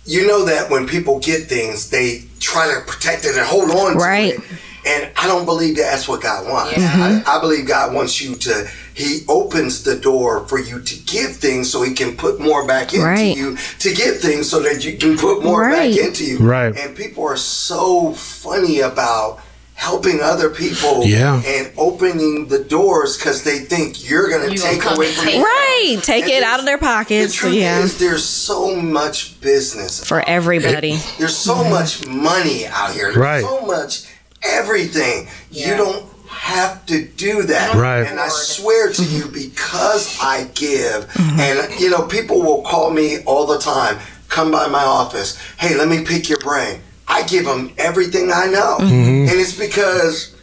you 0.07 0.25
know 0.25 0.45
that 0.45 0.69
when 0.71 0.87
people 0.87 1.19
get 1.19 1.43
things, 1.47 1.89
they 1.89 2.23
try 2.39 2.73
to 2.73 2.81
protect 2.91 3.25
it 3.25 3.35
and 3.35 3.45
hold 3.45 3.69
on 3.71 3.93
to 3.93 3.97
Right. 3.99 4.33
it. 4.35 4.41
And 4.85 5.11
I 5.17 5.27
don't 5.27 5.43
believe 5.43 5.75
that 5.75 5.89
that's 5.91 6.07
what 6.07 6.21
God 6.21 6.47
wants. 6.47 6.77
Yeah. 6.77 7.21
I, 7.27 7.37
I 7.37 7.41
believe 7.41 7.67
God 7.67 7.93
wants 7.93 8.21
you 8.21 8.35
to, 8.35 8.69
He 8.93 9.19
opens 9.27 9.83
the 9.83 9.97
door 9.97 10.47
for 10.47 10.57
you 10.59 10.81
to 10.81 10.95
give 11.03 11.35
things 11.35 11.69
so 11.69 11.81
He 11.83 11.93
can 11.93 12.15
put 12.15 12.39
more 12.39 12.65
back 12.65 12.93
into 12.93 13.05
Right. 13.05 13.35
you, 13.35 13.57
to 13.79 13.93
get 13.93 14.17
things 14.21 14.49
so 14.49 14.61
that 14.61 14.85
you 14.85 14.97
can 14.97 15.17
put 15.17 15.43
more 15.43 15.63
Right. 15.63 15.93
back 15.93 16.05
into 16.05 16.23
you. 16.23 16.37
Right. 16.39 16.73
And 16.77 16.95
people 16.95 17.25
are 17.25 17.35
so 17.35 18.13
funny 18.13 18.79
about 18.79 19.41
helping 19.77 20.19
other 20.21 20.49
people 20.49 21.05
Yeah. 21.05 21.39
and 21.45 21.71
opening 21.77 22.47
the 22.47 22.57
doors 22.59 23.15
because 23.15 23.43
they 23.43 23.59
think 23.59 24.09
you're 24.09 24.27
going 24.27 24.43
to 24.47 24.51
You 24.51 24.57
take 24.57 24.81
come 24.81 24.95
away 24.97 25.07
and 25.07 25.15
from 25.15 25.25
take 25.25 25.35
them. 25.35 25.43
Right. 25.43 25.99
Take 26.01 26.23
And 26.23 26.33
it 26.33 26.43
out 26.43 26.57
of 26.59 26.65
their 26.65 26.77
The 26.77 26.85
pockets. 26.85 27.33
truth 27.35 27.53
Yeah. 27.53 27.79
is, 27.83 27.97
there's 27.99 28.25
so 28.25 28.75
much 28.75 29.39
business 29.39 30.03
For 30.03 30.27
everybody. 30.27 30.99
there's 31.19 31.37
so 31.37 31.63
much 31.63 32.05
money 32.07 32.65
out 32.65 32.91
here. 32.93 33.05
There's 33.11 33.17
Right. 33.17 33.43
so 33.43 33.61
much 33.67 34.01
everything. 34.41 35.27
You 35.51 35.75
don't 35.77 36.03
have 36.27 36.83
to 36.87 37.03
do 37.05 37.43
that. 37.43 37.75
Right. 37.75 38.01
And 38.07 38.19
I 38.19 38.29
swear 38.29 38.91
to 38.91 39.03
you, 39.03 39.25
because 39.27 40.17
I 40.21 40.49
give, 40.55 41.07
mm-hmm. 41.13 41.39
and 41.39 41.79
you 41.79 41.89
know, 41.91 42.01
people 42.03 42.41
will 42.41 42.63
call 42.63 42.89
me 42.89 43.19
all 43.25 43.45
the 43.45 43.59
time, 43.59 43.99
come 44.27 44.51
by 44.51 44.67
my 44.67 44.83
office, 44.83 45.37
hey, 45.57 45.75
let 45.75 45.87
me 45.87 46.03
pick 46.03 46.29
your 46.29 46.39
brain. 46.39 46.79
I 47.07 47.23
give 47.23 47.45
them 47.45 47.71
everything 47.77 48.31
I 48.31 48.47
know. 48.47 48.77
Mm-hmm. 48.79 48.85
Mm-hmm. 48.85 49.29
And 49.29 49.39
it's 49.39 49.57
because 49.57 50.35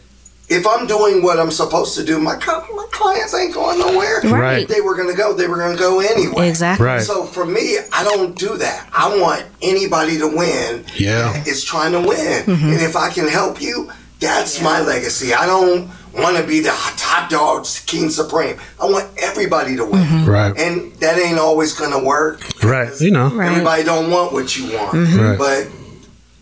if 0.47 0.67
I'm 0.67 0.87
doing 0.87 1.23
what 1.23 1.39
I'm 1.39 1.51
supposed 1.51 1.95
to 1.97 2.03
do, 2.03 2.19
my, 2.19 2.35
my 2.35 2.87
clients 2.91 3.33
ain't 3.33 3.53
going 3.53 3.79
nowhere. 3.79 4.21
Right. 4.21 4.63
If 4.63 4.69
they 4.69 4.81
were 4.81 4.95
going 4.95 5.09
to 5.09 5.15
go, 5.15 5.33
they 5.33 5.47
were 5.47 5.57
going 5.57 5.75
to 5.75 5.81
go 5.81 5.99
anyway. 5.99 6.49
Exactly. 6.49 6.85
Right. 6.85 7.01
So 7.01 7.25
for 7.25 7.45
me, 7.45 7.77
I 7.91 8.03
don't 8.03 8.37
do 8.37 8.57
that. 8.57 8.89
I 8.93 9.19
want 9.19 9.45
anybody 9.61 10.17
to 10.19 10.27
win. 10.27 10.85
Yeah. 10.95 11.43
Is 11.45 11.63
trying 11.63 11.93
to 11.93 11.99
win. 11.99 12.43
Mm-hmm. 12.43 12.65
And 12.65 12.81
if 12.81 12.95
I 12.95 13.09
can 13.09 13.27
help 13.27 13.61
you, 13.61 13.91
that's 14.19 14.61
my 14.61 14.81
legacy. 14.81 15.33
I 15.33 15.45
don't 15.45 15.89
want 16.13 16.37
to 16.37 16.43
be 16.47 16.61
the 16.61 16.69
top 16.97 17.29
dog, 17.29 17.65
king 17.85 18.09
supreme. 18.09 18.57
I 18.81 18.85
want 18.85 19.09
everybody 19.21 19.75
to 19.75 19.85
win. 19.85 20.25
Right. 20.25 20.57
And 20.57 20.93
that 20.95 21.19
ain't 21.19 21.37
always 21.37 21.73
gonna 21.73 22.03
work. 22.03 22.41
Right. 22.63 22.89
You 23.01 23.11
know. 23.11 23.29
Right. 23.29 23.51
Everybody 23.51 23.83
don't 23.83 24.09
want 24.09 24.31
what 24.31 24.55
you 24.57 24.73
want. 24.73 24.93
Right. 24.93 25.37
But 25.37 25.67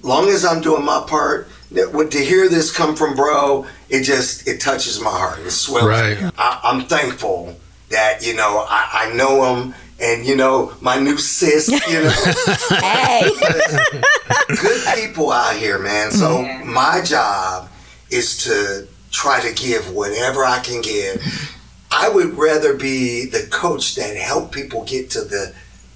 long 0.04 0.28
as 0.30 0.46
I'm 0.46 0.62
doing 0.62 0.86
my 0.86 1.04
part, 1.08 1.48
that- 1.72 1.92
to 2.12 2.20
hear 2.24 2.48
this 2.50 2.72
come 2.72 2.96
from 2.96 3.16
bro, 3.16 3.66
it 3.90 4.04
just 4.04 4.48
it 4.48 4.60
touches 4.62 5.00
my 5.00 5.10
heart. 5.10 5.40
It 5.40 5.52
swells. 5.52 5.88
Right. 5.88 6.18
I, 6.38 6.60
I'm 6.64 6.84
thankful 6.86 7.56
that 7.90 8.26
you 8.26 8.36
know 8.36 8.66
I, 8.70 9.10
I 9.10 9.14
know 9.16 9.56
him, 9.56 9.74
and 10.00 10.26
you 10.26 10.36
know 10.36 10.74
my 10.82 11.00
new 11.00 11.18
sis. 11.18 11.70
You 11.70 12.04
know, 12.04 12.12
Hey. 12.80 13.30
good 14.62 14.86
people 14.96 15.32
out 15.32 15.56
here, 15.56 15.80
man. 15.80 16.12
So 16.12 16.42
Yeah. 16.42 16.64
my 16.64 17.02
job 17.04 17.70
is 18.10 18.38
to 18.44 18.88
try 19.12 19.40
to 19.42 19.54
give 19.54 19.90
whatever 19.94 20.44
I 20.46 20.60
can 20.60 20.82
give. 20.82 21.22
I 21.92 22.10
would 22.10 22.36
rather 22.38 22.74
be 22.76 23.26
the 23.26 23.48
coach 23.52 23.96
that 23.96 24.16
help 24.18 24.52
people 24.52 24.84
get 24.84 25.12
to 25.12 25.22
the 25.22 25.54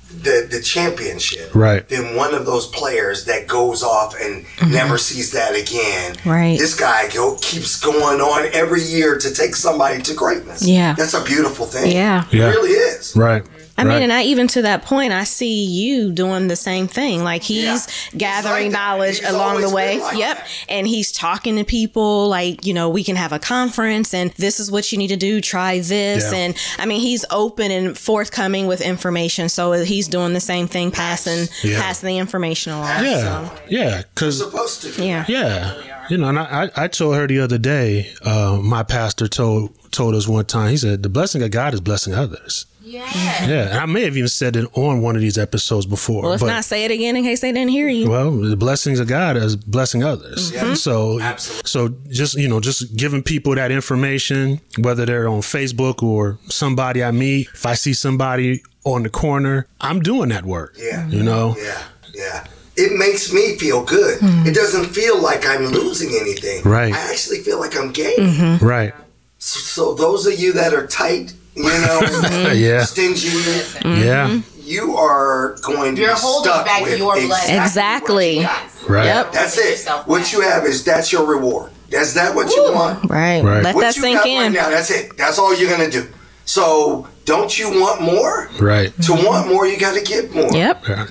the, 0.10 0.48
the 0.50 0.62
championship 0.62 1.54
Right. 1.54 1.88
Then 1.88 2.16
one 2.16 2.34
of 2.34 2.46
those 2.46 2.68
players 2.68 3.26
that 3.26 3.48
goes 3.48 3.84
off 3.84 4.16
and 4.20 4.46
mm-hmm. 4.46 4.72
never 4.72 4.98
sees 4.98 5.32
that 5.32 5.56
again. 5.56 6.16
Right. 6.26 6.58
This 6.58 6.80
guy 6.80 7.10
go, 7.10 7.38
keeps 7.42 7.80
going 7.80 8.22
on 8.22 8.50
every 8.54 8.82
year 8.82 9.18
to 9.18 9.34
take 9.34 9.56
somebody 9.56 10.02
to 10.04 10.14
greatness. 10.14 10.68
Yeah. 10.68 10.94
That's 10.94 11.14
a 11.14 11.24
beautiful 11.24 11.66
thing. 11.66 11.92
Yeah. 11.92 12.26
Yeah. 12.32 12.50
It 12.50 12.52
really 12.52 12.72
is. 12.72 13.16
Right. 13.16 13.44
I 13.78 13.84
mean, 13.84 14.02
and 14.02 14.12
I 14.12 14.24
even 14.24 14.48
to 14.50 14.64
that 14.64 14.84
point, 14.84 15.14
I 15.14 15.24
see 15.24 15.64
you 15.66 16.12
doing 16.12 16.48
the 16.48 16.56
same 16.56 16.88
thing. 16.88 17.24
Like 17.24 17.44
he's 17.44 17.64
Yeah. 18.12 18.18
gathering 18.18 18.66
He's 18.66 18.74
like 18.74 18.82
knowledge 18.82 19.20
He's 19.20 19.30
along 19.30 19.62
the 19.62 19.70
way. 19.70 20.00
like 20.00 20.18
yep. 20.18 20.38
that. 20.38 20.48
And 20.68 20.88
he's 20.88 21.12
talking 21.12 21.58
to 21.58 21.64
people 21.64 22.28
like, 22.28 22.66
you 22.66 22.74
know, 22.74 22.90
we 22.90 23.04
can 23.04 23.16
have 23.16 23.34
a 23.34 23.40
conference 23.40 24.14
and 24.14 24.32
this 24.38 24.60
is 24.60 24.72
what 24.72 24.92
you 24.92 24.98
need 24.98 25.10
to 25.10 25.16
do. 25.18 25.42
Try 25.42 25.80
this. 25.80 26.32
Yeah. 26.32 26.38
And 26.40 26.56
I 26.80 26.86
mean, 26.88 27.00
he's 27.02 27.24
open 27.30 27.70
and 27.72 27.98
forthcoming 27.98 28.66
with 28.68 28.82
information. 28.82 29.48
So 29.50 29.74
he's 29.74 30.08
doing 30.08 30.34
the 30.34 30.40
same 30.40 30.68
thing, 30.68 30.90
passing, 30.92 31.48
Yeah. 31.64 31.80
passing 31.82 32.08
the 32.08 32.18
information 32.18 32.74
along. 32.74 33.04
yeah. 33.06 33.50
Yeah. 33.70 34.02
Because 34.14 34.40
Supposed 34.40 34.82
to. 34.96 35.04
Yeah. 35.06 35.26
Yeah, 35.28 35.74
you 36.10 36.18
know, 36.18 36.30
and 36.30 36.40
I, 36.40 36.70
I 36.76 36.84
I 36.86 36.88
told 36.88 37.16
her 37.16 37.28
the 37.28 37.40
other 37.42 37.58
day. 37.58 38.12
Uh, 38.24 38.58
my 38.62 38.82
pastor 38.84 39.28
told 39.28 39.70
told 39.92 40.16
us 40.16 40.28
one 40.28 40.46
time. 40.46 40.70
He 40.72 40.78
said, 40.78 41.04
"The 41.04 41.10
blessing 41.10 41.44
of 41.44 41.52
God 41.52 41.74
is 41.74 41.82
blessing 41.82 42.14
others." 42.14 42.66
Yeah. 42.88 43.48
Yeah, 43.48 43.70
and 43.70 43.80
I 43.80 43.86
may 43.86 44.04
have 44.04 44.16
even 44.16 44.30
said 44.30 44.56
it 44.56 44.66
on 44.78 45.02
one 45.02 45.16
of 45.16 45.22
these 45.22 45.38
episodes 45.38 45.86
before. 45.86 46.24
Well, 46.24 46.34
if 46.34 46.40
but, 46.40 46.48
not, 46.48 46.64
say 46.64 46.86
it 46.86 46.92
again 46.92 47.18
in 47.18 47.24
case 47.24 47.42
they 47.42 47.52
didn't 47.52 47.72
hear 47.72 47.90
you. 47.90 48.10
well, 48.10 48.32
the 48.32 48.56
blessings 48.56 49.00
of 49.00 49.08
God 49.08 49.36
is 49.36 49.56
blessing 49.58 50.04
others. 50.04 50.52
Mm-hmm. 50.52 50.76
So, 50.76 51.20
Absolutely. 51.20 51.68
so 51.68 51.90
just 52.10 52.36
you 52.36 52.48
know, 52.48 52.60
just 52.62 52.96
giving 52.96 53.22
people 53.22 53.56
that 53.56 53.72
information, 53.72 54.62
whether 54.80 55.06
they're 55.06 55.28
on 55.28 55.42
Facebook 55.42 56.02
or 56.02 56.40
somebody 56.48 57.04
I 57.04 57.12
meet. 57.12 57.50
If 57.54 57.66
I 57.66 57.74
see 57.74 57.94
somebody 57.94 58.64
on 58.86 59.04
the 59.04 59.10
corner, 59.10 59.68
I'm 59.82 60.00
doing 60.00 60.30
that 60.30 60.46
work. 60.46 60.76
Yeah. 60.78 61.08
you 61.10 61.24
know. 61.24 61.56
Yeah, 61.58 61.84
yeah. 62.14 62.48
It 62.78 62.98
makes 62.98 63.34
me 63.34 63.58
feel 63.58 63.84
good. 63.84 64.20
Mm-hmm. 64.20 64.48
It 64.48 64.56
doesn't 64.56 64.86
feel 64.86 65.20
like 65.20 65.46
I'm 65.46 65.66
losing 65.66 66.10
anything. 66.10 66.64
Right. 66.64 66.94
I 66.94 67.12
actually 67.12 67.40
feel 67.40 67.60
like 67.60 67.76
I'm 67.76 67.92
gaining. 67.92 68.30
Mm-hmm. 68.30 68.66
Right. 68.66 68.94
So, 69.40 69.60
so 69.60 69.94
those 69.96 70.26
of 70.28 70.40
you 70.40 70.54
that 70.54 70.74
are 70.74 70.86
tight, 70.88 71.34
you 71.58 71.64
know, 71.64 72.00
mm-hmm. 72.04 72.58
Yeah. 72.58 72.84
stingy, 72.84 73.30
mm-hmm. 73.30 74.04
Yeah. 74.04 74.42
you 74.62 74.96
are 74.96 75.56
going 75.62 75.96
to 75.96 76.02
You're 76.02 76.14
be 76.16 76.20
holding 76.20 76.52
stuck 76.52 76.66
back 76.66 76.84
with 76.84 76.98
your 76.98 77.14
blessing. 77.16 77.62
Exactly. 77.62 78.44
what 78.44 78.72
you. 78.88 78.94
Right. 78.94 79.06
Yep. 79.06 79.32
That's 79.34 79.58
it. 79.58 79.90
What 80.06 80.32
you 80.32 80.42
have 80.42 80.64
is 80.66 80.84
that's 80.84 81.12
your 81.12 81.26
reward. 81.26 81.72
Is 81.90 82.14
that 82.14 82.36
what 82.36 82.54
you 82.56 82.64
want? 82.74 83.10
Right. 83.10 83.42
Right. 83.42 83.64
Let 83.64 83.76
What 83.76 83.82
that 83.82 83.96
sink 83.96 84.26
in. 84.26 84.42
right 84.42 84.52
now, 84.52 84.70
that's 84.70 84.92
it. 84.92 85.18
That's 85.18 85.40
all 85.40 85.56
you're 85.58 85.70
gonna 85.70 85.90
do. 85.90 86.08
So 86.46 87.08
don't 87.26 87.58
you 87.58 87.70
want 87.70 88.02
more? 88.02 88.50
Right. 88.60 88.94
To 89.04 89.14
want 89.14 89.48
more, 89.50 89.68
you 89.68 89.78
got 89.78 89.96
to 89.98 90.04
get 90.04 90.32
more. 90.34 90.50
Yep. 90.52 90.88
Yeah. 90.88 91.08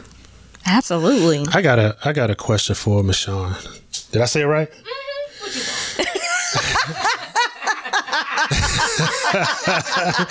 Absolutely. 0.66 1.46
I 1.52 1.62
got 1.62 1.78
a 1.78 1.96
I 2.04 2.12
got 2.12 2.30
a 2.30 2.34
question 2.34 2.74
for 2.74 3.02
Michonne. 3.02 4.10
Did 4.12 4.22
I 4.22 4.24
say 4.26 4.42
it 4.42 4.46
right? 4.46 4.70
Mm-hmm. 4.70 5.85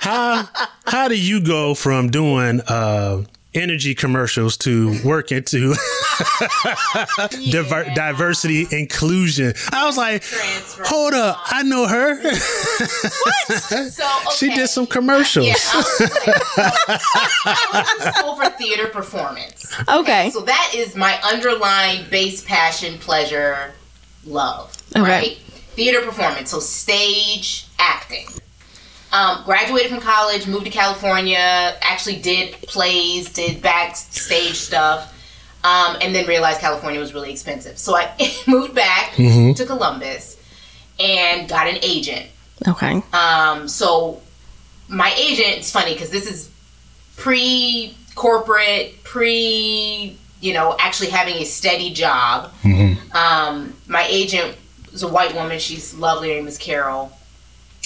how 0.00 0.48
how 0.86 1.08
do 1.08 1.18
you 1.18 1.40
go 1.40 1.74
from 1.74 2.10
doing 2.10 2.60
uh, 2.68 3.22
energy 3.54 3.94
commercials 3.94 4.56
to 4.58 4.98
working 5.04 5.42
to 5.44 5.74
diver- 7.50 7.90
diversity 7.94 8.66
inclusion? 8.70 9.54
I 9.72 9.86
was 9.86 9.96
like, 9.96 10.22
Transfer. 10.22 10.84
hold 10.86 11.14
up, 11.14 11.38
I 11.46 11.62
know 11.62 11.86
her. 11.86 12.20
So 13.46 14.04
okay. 14.26 14.36
she 14.36 14.54
did 14.54 14.68
some 14.68 14.86
commercials. 14.86 15.46
Yeah, 15.46 15.54
I 15.72 15.76
was, 15.76 15.86
so, 15.98 16.06
I 17.44 17.96
went 18.02 18.14
school 18.16 18.36
for 18.36 18.48
theater 18.50 18.86
performance. 18.86 19.70
Okay. 19.88 20.30
So 20.30 20.40
that 20.40 20.72
is 20.74 20.96
my 20.96 21.20
underlying 21.22 22.08
base 22.08 22.42
passion, 22.42 22.98
pleasure, 22.98 23.72
love. 24.24 24.74
Okay. 24.96 25.02
Right? 25.02 25.38
Theater 25.74 26.02
performance. 26.02 26.50
So 26.50 26.60
stage 26.60 27.66
acting. 27.78 28.26
Um, 29.12 29.44
graduated 29.44 29.92
from 29.92 30.00
college, 30.00 30.48
moved 30.48 30.64
to 30.64 30.72
California, 30.72 31.76
actually 31.82 32.16
did 32.16 32.54
plays, 32.62 33.32
did 33.32 33.62
backstage 33.62 34.54
stuff, 34.56 35.12
um, 35.62 35.96
and 36.00 36.12
then 36.12 36.26
realized 36.26 36.60
California 36.60 36.98
was 36.98 37.14
really 37.14 37.30
expensive. 37.30 37.78
So 37.78 37.94
I 37.94 38.10
moved 38.48 38.74
back 38.74 39.12
to 39.14 39.64
Columbus 39.66 40.36
and 40.98 41.48
got 41.48 41.68
an 41.68 41.78
agent. 41.82 42.26
Okay. 42.66 43.02
Um, 43.12 43.68
so 43.68 44.20
my 44.88 45.14
agent, 45.16 45.58
it's 45.58 45.70
funny 45.70 45.92
because 45.92 46.10
this 46.10 46.26
is 46.30 46.50
pre 47.16 47.96
corporate, 48.16 49.02
pre, 49.04 50.18
you 50.40 50.52
know, 50.52 50.76
actually 50.78 51.10
having 51.10 51.36
a 51.36 51.44
steady 51.44 51.92
job. 51.92 52.52
Um, 53.14 53.74
my 53.86 54.04
agent 54.08 54.56
was 54.94 55.02
a 55.02 55.08
white 55.08 55.34
woman. 55.34 55.58
She's 55.58 55.92
lovely. 55.94 56.30
Her 56.30 56.36
name 56.36 56.46
is 56.48 56.56
Carol. 56.56 57.12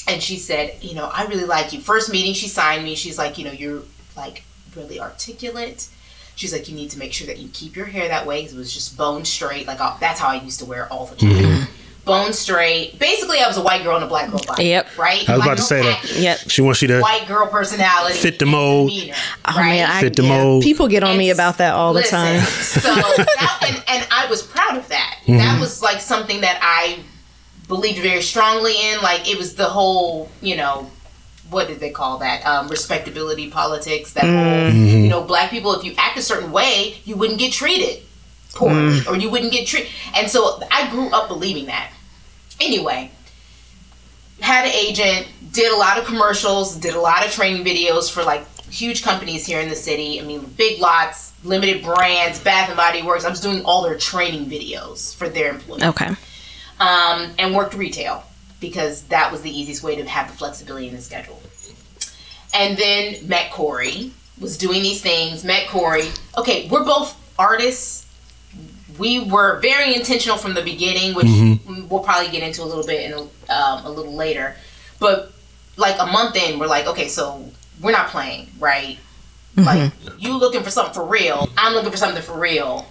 And 0.06 0.22
she 0.22 0.36
said, 0.36 0.76
you 0.80 0.94
know, 0.94 1.10
I 1.12 1.24
really 1.26 1.44
like 1.44 1.72
you. 1.72 1.80
First 1.80 2.10
meeting, 2.10 2.32
she 2.34 2.48
signed 2.48 2.84
me. 2.84 2.94
She's 2.94 3.18
like, 3.18 3.36
you 3.36 3.44
know, 3.44 3.50
you're 3.52 3.82
like 4.16 4.44
really 4.76 5.00
articulate. 5.00 5.88
She's 6.36 6.52
like, 6.52 6.68
you 6.68 6.74
need 6.76 6.90
to 6.90 6.98
make 6.98 7.12
sure 7.12 7.26
that 7.26 7.38
you 7.38 7.48
keep 7.52 7.74
your 7.74 7.86
hair 7.86 8.06
that 8.08 8.24
way 8.26 8.42
'cause 8.44 8.52
it 8.54 8.56
was 8.58 8.72
just 8.72 8.96
bone 8.96 9.24
straight. 9.24 9.66
Like 9.66 9.78
that's 9.98 10.20
how 10.20 10.28
I 10.28 10.36
used 10.40 10.60
to 10.60 10.66
wear 10.66 10.84
it 10.84 10.90
all 10.92 11.06
the 11.06 11.16
time. 11.16 11.30
Mm-hmm. 11.30 11.72
Bone 12.08 12.32
straight. 12.32 12.98
Basically, 12.98 13.38
I 13.38 13.46
was 13.46 13.56
a 13.56 13.62
white 13.62 13.84
girl 13.84 13.96
in 13.96 14.02
a 14.02 14.06
black 14.06 14.30
girl 14.30 14.40
body. 14.46 14.64
Yep. 14.64 14.98
Right. 14.98 15.28
I 15.28 15.36
was 15.36 15.44
Black 15.44 15.46
about 15.46 15.54
to 15.54 15.56
girl 15.56 15.66
say 15.66 15.82
that. 15.82 16.20
Yep. 16.20 16.38
She 16.48 16.62
wants 16.62 16.82
you 16.82 16.88
to 16.88 17.00
White 17.00 17.28
girl 17.28 17.46
personality. 17.46 18.16
Fit 18.16 18.38
the 18.38 18.46
mold. 18.46 18.90
demeanor, 18.90 19.14
Oh 19.44 19.56
right? 19.56 19.68
man, 19.68 19.90
I, 19.90 20.00
Fit 20.00 20.16
the 20.16 20.22
yeah, 20.22 20.42
mold. 20.42 20.62
people 20.62 20.88
get 20.88 21.04
on 21.04 21.16
me 21.16 21.30
about 21.30 21.58
that 21.58 21.74
all 21.74 21.92
the 21.92 22.02
time. 22.02 22.40
So 22.40 22.80
that, 22.90 23.58
and, 23.66 23.76
and 23.88 24.08
I 24.10 24.26
was 24.28 24.42
proud 24.42 24.76
of 24.76 24.88
that. 24.88 25.18
That 25.26 25.32
mm-hmm. 25.32 25.60
was 25.60 25.82
like 25.82 26.00
something 26.00 26.40
that 26.40 26.58
I 26.62 26.98
believed 27.68 28.00
very 28.00 28.22
strongly 28.22 28.74
in. 28.90 29.00
Like 29.00 29.28
it 29.28 29.38
was 29.38 29.54
the 29.54 29.66
whole, 29.66 30.30
you 30.40 30.56
know, 30.56 30.90
what 31.50 31.68
did 31.68 31.80
they 31.80 31.90
call 31.90 32.18
that? 32.18 32.44
Um, 32.46 32.68
respectability 32.68 33.50
politics. 33.50 34.12
That 34.14 34.24
whole, 34.24 34.32
mm. 34.32 34.70
mm-hmm. 34.72 35.02
you 35.04 35.08
know, 35.08 35.22
black 35.22 35.50
people. 35.50 35.72
If 35.74 35.84
you 35.84 35.94
act 35.96 36.18
a 36.18 36.22
certain 36.22 36.52
way, 36.52 36.96
you 37.04 37.16
wouldn't 37.16 37.38
get 37.38 37.52
treated 37.52 38.02
poorly, 38.54 39.00
mm. 39.00 39.10
or 39.10 39.16
you 39.16 39.30
wouldn't 39.30 39.52
get 39.52 39.66
treated. 39.66 39.90
And 40.14 40.30
so 40.30 40.60
I 40.70 40.90
grew 40.90 41.08
up 41.10 41.28
believing 41.28 41.66
that. 41.66 41.92
Anyway, 42.60 43.10
had 44.40 44.66
an 44.66 44.72
agent, 44.72 45.28
did 45.52 45.72
a 45.72 45.76
lot 45.76 45.98
of 45.98 46.04
commercials, 46.04 46.76
did 46.76 46.94
a 46.94 47.00
lot 47.00 47.24
of 47.24 47.32
training 47.32 47.64
videos 47.64 48.10
for 48.10 48.22
like 48.22 48.46
huge 48.70 49.02
companies 49.02 49.46
here 49.46 49.60
in 49.60 49.68
the 49.68 49.76
city. 49.76 50.20
I 50.20 50.24
mean, 50.24 50.44
big 50.56 50.80
lots, 50.80 51.32
limited 51.44 51.82
brands, 51.82 52.38
Bath 52.38 52.68
and 52.68 52.76
Body 52.76 53.02
Works. 53.02 53.24
I 53.24 53.30
was 53.30 53.40
doing 53.40 53.64
all 53.64 53.82
their 53.82 53.96
training 53.96 54.46
videos 54.46 55.14
for 55.14 55.28
their 55.28 55.50
employees. 55.50 55.84
Okay. 55.84 56.08
Um, 56.80 57.32
and 57.38 57.54
worked 57.54 57.74
retail 57.74 58.24
because 58.60 59.02
that 59.04 59.30
was 59.32 59.42
the 59.42 59.50
easiest 59.50 59.82
way 59.82 59.96
to 59.96 60.04
have 60.04 60.28
the 60.30 60.36
flexibility 60.36 60.88
in 60.88 60.94
the 60.94 61.00
schedule. 61.02 61.40
And 62.54 62.76
then 62.76 63.28
met 63.28 63.50
Corey, 63.50 64.12
was 64.40 64.56
doing 64.56 64.82
these 64.82 65.00
things, 65.02 65.44
met 65.44 65.68
Corey. 65.68 66.08
Okay, 66.36 66.68
we're 66.68 66.84
both 66.84 67.16
artists. 67.38 68.06
We 68.98 69.20
were 69.20 69.60
very 69.60 69.94
intentional 69.94 70.36
from 70.36 70.54
the 70.54 70.62
beginning, 70.62 71.14
which 71.14 71.26
mm-hmm. 71.26 71.88
we'll 71.88 72.02
probably 72.02 72.30
get 72.30 72.42
into 72.42 72.62
a 72.62 72.66
little 72.66 72.86
bit 72.86 73.10
in 73.10 73.12
a, 73.12 73.20
um, 73.52 73.86
a 73.86 73.90
little 73.90 74.14
later. 74.14 74.56
But 74.98 75.32
like 75.76 75.96
a 75.98 76.06
month 76.06 76.36
in, 76.36 76.58
we're 76.58 76.66
like, 76.66 76.86
okay, 76.86 77.08
so 77.08 77.48
we're 77.80 77.92
not 77.92 78.08
playing, 78.08 78.48
right? 78.58 78.98
Mm-hmm. 79.56 79.64
Like 79.64 79.92
you 80.18 80.36
looking 80.36 80.62
for 80.62 80.70
something 80.70 80.94
for 80.94 81.04
real, 81.04 81.48
I'm 81.56 81.74
looking 81.74 81.90
for 81.90 81.96
something 81.96 82.22
for 82.22 82.38
real. 82.38 82.86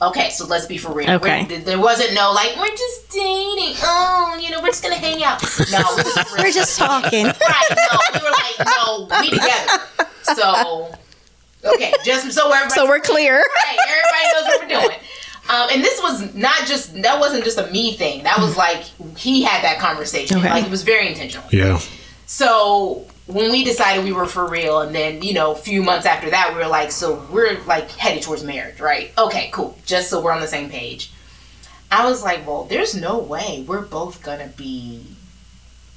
Okay, 0.00 0.30
so 0.30 0.46
let's 0.46 0.66
be 0.66 0.78
for 0.78 0.92
real. 0.92 1.10
Okay. 1.10 1.44
We're- 1.44 1.62
there 1.62 1.80
wasn't 1.80 2.14
no 2.14 2.30
like 2.32 2.56
we're 2.56 2.68
just 2.68 3.10
dating. 3.10 3.74
Oh, 3.82 4.38
you 4.40 4.50
know, 4.50 4.60
we're 4.60 4.68
just 4.68 4.82
gonna 4.82 4.94
hang 4.94 5.24
out. 5.24 5.42
No, 5.72 5.82
we're 5.96 6.02
just, 6.04 6.32
We're 6.38 6.52
just 6.52 6.78
talking. 6.78 7.26
right. 7.26 7.68
No, 7.70 7.98
we 8.14 8.24
were 8.24 8.30
like, 8.30 8.68
no, 8.76 9.08
we 9.20 9.30
together. 9.30 9.84
So 10.22 10.92
okay, 11.64 11.92
just 12.04 12.30
so 12.32 12.52
everybody 12.52 12.74
so 12.74 12.86
we're 12.86 13.00
clear. 13.00 13.38
right, 13.38 13.78
everybody 13.88 14.24
knows 14.32 14.44
what 14.44 14.60
we're 14.60 14.88
doing. 14.88 14.98
Um, 15.48 15.68
and 15.72 15.82
this 15.82 16.00
was 16.02 16.34
not 16.34 16.66
just 16.66 17.00
that 17.02 17.18
wasn't 17.18 17.44
just 17.44 17.58
a 17.58 17.66
me 17.70 17.96
thing. 17.96 18.22
That 18.24 18.38
was 18.38 18.56
like 18.56 18.82
he 19.16 19.42
had 19.42 19.64
that 19.64 19.78
conversation. 19.78 20.38
Okay. 20.38 20.50
Like 20.50 20.64
it 20.64 20.70
was 20.70 20.82
very 20.82 21.08
intentional. 21.08 21.44
Yeah. 21.50 21.80
So 22.26 23.06
when 23.26 23.50
we 23.50 23.64
decided 23.64 24.04
we 24.04 24.12
were 24.12 24.26
for 24.26 24.46
real, 24.46 24.80
and 24.80 24.94
then 24.94 25.22
you 25.22 25.32
know, 25.32 25.52
a 25.52 25.56
few 25.56 25.82
months 25.82 26.06
after 26.06 26.28
that, 26.30 26.50
we 26.52 26.58
were 26.58 26.66
like, 26.66 26.90
so 26.92 27.26
we're 27.30 27.58
like 27.64 27.90
headed 27.92 28.22
towards 28.22 28.44
marriage, 28.44 28.80
right? 28.80 29.10
Okay, 29.16 29.48
cool. 29.52 29.78
Just 29.86 30.10
so 30.10 30.20
we're 30.20 30.32
on 30.32 30.40
the 30.40 30.46
same 30.46 30.68
page. 30.68 31.12
I 31.90 32.04
was 32.08 32.22
like, 32.22 32.46
well, 32.46 32.64
there's 32.64 32.94
no 32.94 33.18
way 33.18 33.64
we're 33.66 33.80
both 33.80 34.22
gonna 34.22 34.48
be 34.48 35.06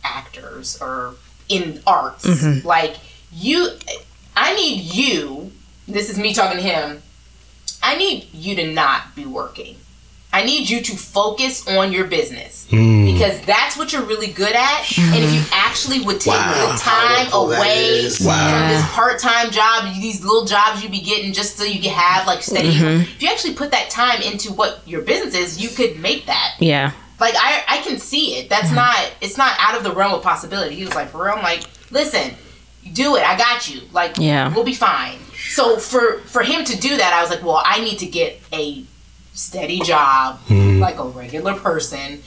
actors 0.04 0.82
or 0.82 1.16
in 1.50 1.82
arts. 1.86 2.26
Like 2.64 2.96
you, 3.34 3.70
I 4.36 4.56
need 4.56 4.82
you. 4.82 5.52
This 5.88 6.10
is 6.10 6.18
me 6.18 6.34
talking 6.34 6.58
to 6.58 6.64
him. 6.64 7.02
I 7.84 7.96
need 7.98 8.28
you 8.34 8.56
to 8.56 8.72
not 8.72 9.16
be 9.16 9.26
working. 9.26 9.78
I 10.34 10.44
need 10.44 10.70
you 10.70 10.82
to 10.82 10.96
focus 10.96 11.68
on 11.68 11.92
your 11.92 12.08
business 12.08 12.66
hmm. 12.70 13.06
because 13.06 13.42
that's 13.42 13.76
what 13.76 13.92
you're 13.92 14.04
really 14.04 14.32
good 14.32 14.56
at. 14.56 14.98
And 14.98 15.24
if 15.24 15.34
you 15.34 15.42
actually 15.52 16.00
would 16.06 16.22
take 16.22 16.34
Wow, 16.34 16.72
the 16.72 16.80
time 16.80 17.28
away 17.34 18.06
is. 18.06 18.18
from 18.18 18.70
this 18.70 18.90
part-time 18.92 19.52
job, 19.52 19.94
these 19.96 20.24
little 20.24 20.46
jobs 20.46 20.82
you 20.82 20.90
be 20.90 21.02
getting 21.02 21.34
just 21.34 21.58
so 21.58 21.66
you 21.66 21.82
can 21.82 21.94
have 21.94 22.28
like 22.28 22.44
steady. 22.44 22.74
Mm-hmm. 22.74 23.02
If 23.02 23.22
you 23.22 23.28
actually 23.28 23.56
put 23.56 23.72
that 23.72 23.90
time 23.90 24.22
into 24.22 24.54
what 24.54 24.88
your 24.88 25.02
business 25.02 25.36
is, 25.36 25.62
you 25.62 25.68
could 25.68 26.00
make 26.00 26.28
that. 26.28 26.56
Yeah. 26.60 26.94
Like 27.20 27.36
I, 27.36 27.64
I 27.68 27.78
can 27.80 28.00
see 28.00 28.36
it. 28.38 28.50
That's 28.50 28.68
mm-hmm. 28.68 28.76
not. 28.76 29.12
It's 29.20 29.38
not 29.38 29.54
out 29.60 29.76
of 29.76 29.84
the 29.84 29.92
realm 29.92 30.14
of 30.14 30.24
possibility. 30.24 30.76
He 30.76 30.86
was 30.86 30.96
like, 30.96 31.10
for 31.10 31.26
real. 31.26 31.34
I'm 31.34 31.44
like, 31.44 31.64
listen, 31.92 32.36
do 32.94 33.18
it. 33.18 33.24
I 33.24 33.38
got 33.38 33.70
you. 33.70 33.82
Like, 33.92 34.18
Yeah. 34.18 34.54
we'll 34.54 34.64
be 34.64 34.74
fine. 34.74 35.20
So 35.50 35.78
for 35.78 36.20
for 36.20 36.44
him 36.44 36.64
to 36.66 36.78
do 36.80 36.98
that, 36.98 37.14
I 37.14 37.22
was 37.22 37.30
like, 37.30 37.44
well, 37.44 37.62
I 37.66 37.82
need 37.84 38.00
to 38.00 38.06
get 38.06 38.40
a 38.54 38.84
steady 39.34 39.80
job, 39.80 40.40
like 40.50 40.98
a 41.00 41.06
regular 41.08 41.56
person, 41.56 42.22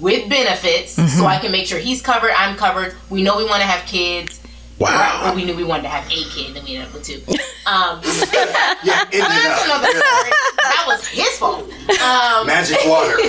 with 0.00 0.28
benefits, 0.28 0.92
so 1.16 1.24
I 1.26 1.38
can 1.38 1.52
make 1.52 1.66
sure 1.66 1.78
he's 1.78 2.02
covered. 2.02 2.32
I'm 2.32 2.56
covered. 2.56 2.94
We 3.10 3.22
know 3.22 3.36
we 3.38 3.44
want 3.44 3.60
to 3.62 3.66
have 3.66 3.86
kids. 3.86 4.40
Wow. 4.78 4.90
Right, 4.90 5.20
well, 5.24 5.34
we 5.34 5.44
knew 5.46 5.56
we 5.56 5.64
wanted 5.64 5.84
to 5.84 5.88
have 5.88 6.04
a 6.06 6.10
kid, 6.10 6.48
and 6.48 6.56
then 6.56 6.64
we 6.64 6.76
ended 6.76 6.88
up 6.88 6.94
with 6.94 7.04
two. 7.04 7.22
Um, 7.66 8.00
Yeah, 8.84 9.04
that's 9.10 9.16
up. 9.16 9.64
another 9.64 9.88
story. 9.88 10.30
That 10.58 10.84
was 10.86 11.06
his 11.08 11.38
fault. 11.38 11.62
Um, 12.02 12.46
Magic 12.46 12.78
water. 12.84 13.16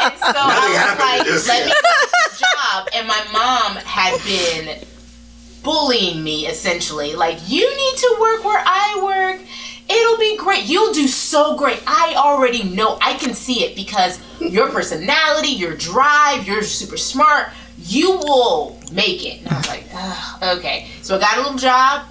And 0.00 0.14
so 0.20 0.32
Nothing 0.32 0.76
I 0.76 1.22
was 1.26 1.48
like, 1.48 1.58
let 1.58 1.58
yet. 1.58 1.66
me 1.66 1.72
get 1.72 2.10
this 2.12 2.40
job. 2.40 2.88
And 2.94 3.08
my 3.08 3.24
mom 3.32 3.76
had 3.84 4.20
been 4.24 4.84
bullying 5.68 6.24
me 6.24 6.46
essentially. 6.46 7.14
Like, 7.14 7.38
you 7.46 7.60
need 7.60 7.96
to 7.98 8.16
work 8.18 8.42
where 8.42 8.62
I 8.64 9.00
work. 9.04 9.46
It'll 9.86 10.16
be 10.16 10.34
great. 10.38 10.64
You'll 10.64 10.94
do 10.94 11.06
so 11.06 11.58
great. 11.58 11.82
I 11.86 12.14
already 12.16 12.62
know. 12.62 12.96
I 13.02 13.12
can 13.18 13.34
see 13.34 13.64
it 13.64 13.76
because 13.76 14.18
your 14.40 14.70
personality, 14.70 15.48
your 15.48 15.74
drive, 15.74 16.46
you're 16.46 16.62
super 16.62 16.96
smart. 16.96 17.50
You 17.76 18.12
will 18.12 18.80
make 18.92 19.26
it. 19.26 19.40
And 19.42 19.48
I 19.48 19.58
was 19.58 19.68
like, 19.68 19.84
Ugh, 19.94 20.58
okay. 20.58 20.88
So 21.02 21.16
I 21.16 21.20
got 21.20 21.36
a 21.36 21.42
little 21.42 21.58
job. 21.58 22.06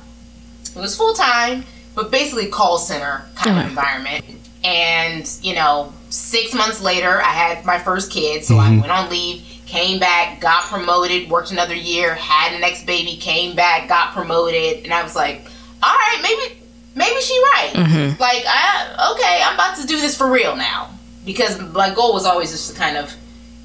It 0.76 0.80
was 0.80 0.96
full 0.96 1.16
time, 1.16 1.64
but 1.96 2.12
basically 2.12 2.50
call 2.50 2.78
center 2.78 3.26
kind 3.34 3.58
of 3.58 3.58
uh-huh. 3.58 3.70
environment. 3.70 4.26
And 4.64 5.28
you 5.42 5.56
know, 5.56 5.94
six 6.10 6.54
months 6.54 6.80
later, 6.80 7.22
I 7.24 7.30
had 7.30 7.66
my 7.66 7.80
first 7.80 8.12
kid, 8.12 8.46
so 8.46 8.58
I 8.58 8.68
mm-hmm. 8.68 8.82
went 8.82 8.92
on 8.92 9.10
leave, 9.10 9.42
came 9.68 10.00
back, 10.00 10.40
got 10.40 10.64
promoted, 10.64 11.30
worked 11.30 11.52
another 11.52 11.76
year, 11.76 12.16
had 12.16 12.56
the 12.56 12.60
next 12.60 12.86
baby, 12.86 13.18
came 13.18 13.56
back, 13.56 13.88
got 13.88 14.14
promoted, 14.14 14.84
and 14.84 14.94
I 14.94 15.04
was 15.04 15.16
like, 15.16 15.46
all 15.84 15.94
right, 15.94 16.20
maybe, 16.22 16.62
maybe 16.96 17.22
she 17.22 17.40
right. 17.54 17.74
Like, 18.20 18.44
I 18.48 19.14
okay, 19.14 19.42
I'm 19.44 19.54
about 19.54 19.78
to 19.78 19.86
do 19.86 20.00
this 20.00 20.18
for 20.18 20.30
real 20.32 20.56
now 20.56 20.90
because 21.26 21.60
my 21.74 21.94
goal 21.94 22.14
was 22.14 22.26
always 22.26 22.52
just 22.52 22.72
to 22.72 22.80
kind 22.80 22.98
of 22.98 23.14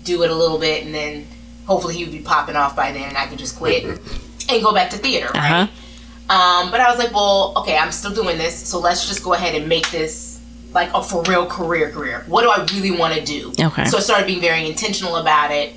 do 0.05 0.23
it 0.25 0.31
a 0.31 0.35
little 0.35 0.59
bit, 0.59 0.85
and 0.85 0.95
then 0.95 1.27
hopefully 1.67 1.95
he 1.95 2.05
would 2.05 2.13
be 2.13 2.21
popping 2.21 2.57
off 2.57 2.75
by 2.75 2.93
then, 2.93 3.09
and 3.09 3.17
I 3.17 3.27
could 3.27 3.39
just 3.39 3.57
quit 3.57 3.85
and 3.85 4.63
go 4.63 4.75
back 4.75 4.91
to 4.91 4.99
theater, 4.99 5.31
right? 5.35 5.63
Uh-huh. 5.63 5.69
Um, 6.35 6.71
but 6.71 6.81
I 6.81 6.89
was 6.91 6.99
like, 6.99 7.13
well, 7.13 7.53
okay, 7.59 7.77
I'm 7.77 7.93
still 7.93 8.13
doing 8.13 8.39
this, 8.39 8.57
so 8.57 8.81
let's 8.81 9.07
just 9.07 9.23
go 9.23 9.35
ahead 9.35 9.55
and 9.55 9.69
make 9.69 9.91
this 9.91 10.41
like 10.73 10.91
a 10.95 11.03
for 11.03 11.23
real 11.25 11.47
career 11.47 11.91
career. 11.91 12.25
What 12.27 12.43
do 12.43 12.51
I 12.51 12.65
really 12.73 12.91
want 12.91 13.15
to 13.15 13.25
do? 13.25 13.53
Okay. 13.61 13.85
So 13.85 13.99
I 13.99 14.01
started 14.01 14.27
being 14.27 14.41
very 14.41 14.67
intentional 14.67 15.17
about 15.17 15.51
it, 15.51 15.75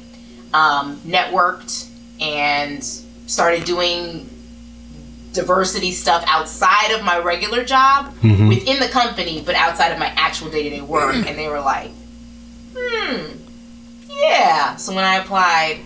um, 0.55 0.97
networked, 1.05 1.89
and 2.21 2.83
started 2.83 3.65
doing 3.65 4.29
diversity 5.33 5.91
stuff 5.91 6.23
outside 6.27 6.91
of 6.91 7.03
my 7.03 7.17
regular 7.19 7.65
job 7.65 8.13
within 8.23 8.79
the 8.79 8.87
company, 8.87 9.43
but 9.45 9.53
outside 9.55 9.89
of 9.91 9.99
my 9.99 10.07
actual 10.15 10.49
day 10.49 10.63
to 10.63 10.69
day 10.69 10.81
work. 10.81 11.13
and 11.15 11.37
they 11.37 11.47
were 11.49 11.59
like, 11.59 11.91
hmm, 12.77 13.31
yeah. 14.09 14.75
So 14.77 14.95
when 14.95 15.03
I 15.03 15.15
applied 15.17 15.79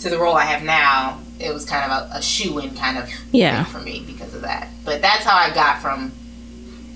to 0.00 0.10
the 0.10 0.18
role 0.18 0.34
I 0.34 0.44
have 0.44 0.62
now, 0.62 1.18
it 1.38 1.52
was 1.54 1.64
kind 1.64 1.90
of 1.90 2.10
a, 2.12 2.18
a 2.18 2.22
shoe 2.22 2.58
in 2.58 2.74
kind 2.74 2.98
of 2.98 3.08
Yeah. 3.32 3.64
thing 3.64 3.72
for 3.72 3.80
me 3.80 4.04
because 4.06 4.34
of 4.34 4.42
that. 4.42 4.68
But 4.84 5.00
that's 5.00 5.24
how 5.24 5.36
I 5.36 5.54
got 5.54 5.80
from 5.80 6.12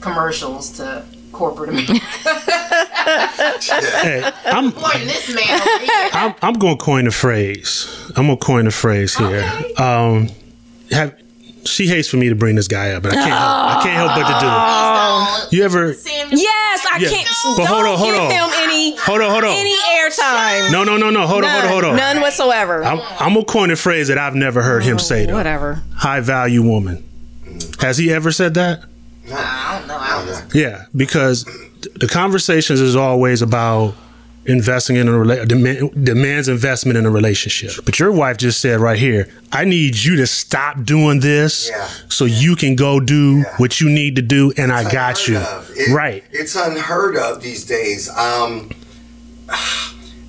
commercials 0.02 0.72
to 0.72 1.04
corporate 1.34 1.70
America. 1.70 1.92
Hey, 4.02 4.30
I'm 4.46 4.70
Boy, 4.70 4.90
this 5.04 5.34
man. 5.34 5.60
I'm, 6.12 6.34
I'm 6.42 6.54
going 6.54 6.78
to 6.78 6.82
coin 6.84 7.06
a 7.06 7.10
phrase. 7.10 7.88
I'm 8.16 8.26
going 8.26 8.38
to 8.38 8.44
coin 8.44 8.66
a 8.66 8.70
phrase 8.70 9.14
here. 9.16 9.26
Okay. 9.28 9.74
Um, 9.74 10.28
have, 10.90 11.14
she 11.64 11.86
hates 11.86 12.08
for 12.08 12.16
me 12.18 12.28
to 12.28 12.34
bring 12.34 12.54
this 12.56 12.68
guy 12.68 12.92
up, 12.92 13.02
but 13.02 13.12
I 13.12 13.14
can't 13.16 13.28
help. 13.28 13.40
I 13.42 13.80
can't 13.82 13.96
help 13.96 14.14
but 14.14 14.26
to 14.28 14.40
do 14.40 14.46
it. 15.52 15.52
You 15.58 15.64
ever? 15.64 15.88
Yes, 15.92 16.86
I 16.90 16.98
Yeah, 17.00 17.08
can't. 17.10 17.28
but 17.56 17.66
hold 17.66 17.84
don't 17.84 17.92
on, 17.92 17.98
hold 17.98 18.12
give 18.14 18.22
on. 18.22 18.30
him 18.30 18.50
any 18.62 18.96
Hold 18.96 19.20
on, 19.20 19.30
hold 19.30 19.44
on. 19.44 19.50
any 19.50 19.74
airtime. 19.74 20.70
No, 20.72 20.84
no, 20.84 20.96
no, 20.96 21.10
no. 21.10 21.26
Hold 21.26 21.44
on, 21.44 21.50
hold 21.50 21.64
on, 21.64 21.70
hold 21.70 21.84
on. 21.84 21.96
None 21.96 22.20
whatsoever. 22.20 22.84
I'm, 22.84 23.00
I'm 23.18 23.34
gonna 23.34 23.44
coin 23.44 23.70
a 23.70 23.76
phrase 23.76 24.08
that 24.08 24.18
I've 24.18 24.34
never 24.34 24.62
heard 24.62 24.82
him 24.82 24.98
say 24.98 25.26
though. 25.26 25.34
Whatever. 25.34 25.82
High 25.96 26.20
value 26.20 26.62
woman. 26.62 27.02
Has 27.80 27.98
he 27.98 28.12
ever 28.12 28.30
said 28.32 28.54
that? 28.54 28.84
I 29.32 29.78
don't 29.78 29.88
know. 29.88 29.96
I 29.98 30.24
don't 30.24 30.26
know. 30.26 30.48
Yeah, 30.60 30.84
because 30.94 31.44
the 32.00 32.08
conversations 32.08 32.80
is 32.80 32.96
always 32.96 33.42
about 33.42 33.94
investing 34.46 34.96
in 34.96 35.08
a 35.08 35.12
rela- 35.12 35.48
demand, 35.48 36.04
demands 36.04 36.48
investment 36.48 36.98
in 36.98 37.06
a 37.06 37.10
relationship. 37.10 37.72
But 37.86 37.98
your 37.98 38.12
wife 38.12 38.36
just 38.36 38.60
said 38.60 38.78
right 38.78 38.98
here, 38.98 39.26
I 39.52 39.64
need 39.64 39.96
you 39.96 40.16
to 40.16 40.26
stop 40.26 40.84
doing 40.84 41.20
this 41.20 41.70
Yeah. 41.70 41.88
so 42.10 42.26
you 42.26 42.54
can 42.54 42.76
go 42.76 43.00
do 43.00 43.38
Yeah. 43.38 43.44
what 43.56 43.80
you 43.80 43.88
need 43.88 44.16
to 44.16 44.22
do, 44.22 44.52
and 44.58 44.70
I 44.70 44.90
got 44.90 45.26
you. 45.28 45.38
It- 45.74 45.94
right. 45.94 46.22
It's 46.30 46.54
unheard 46.56 47.16
of 47.16 47.42
these 47.42 47.64
days. 47.64 48.10
Um, 48.10 48.70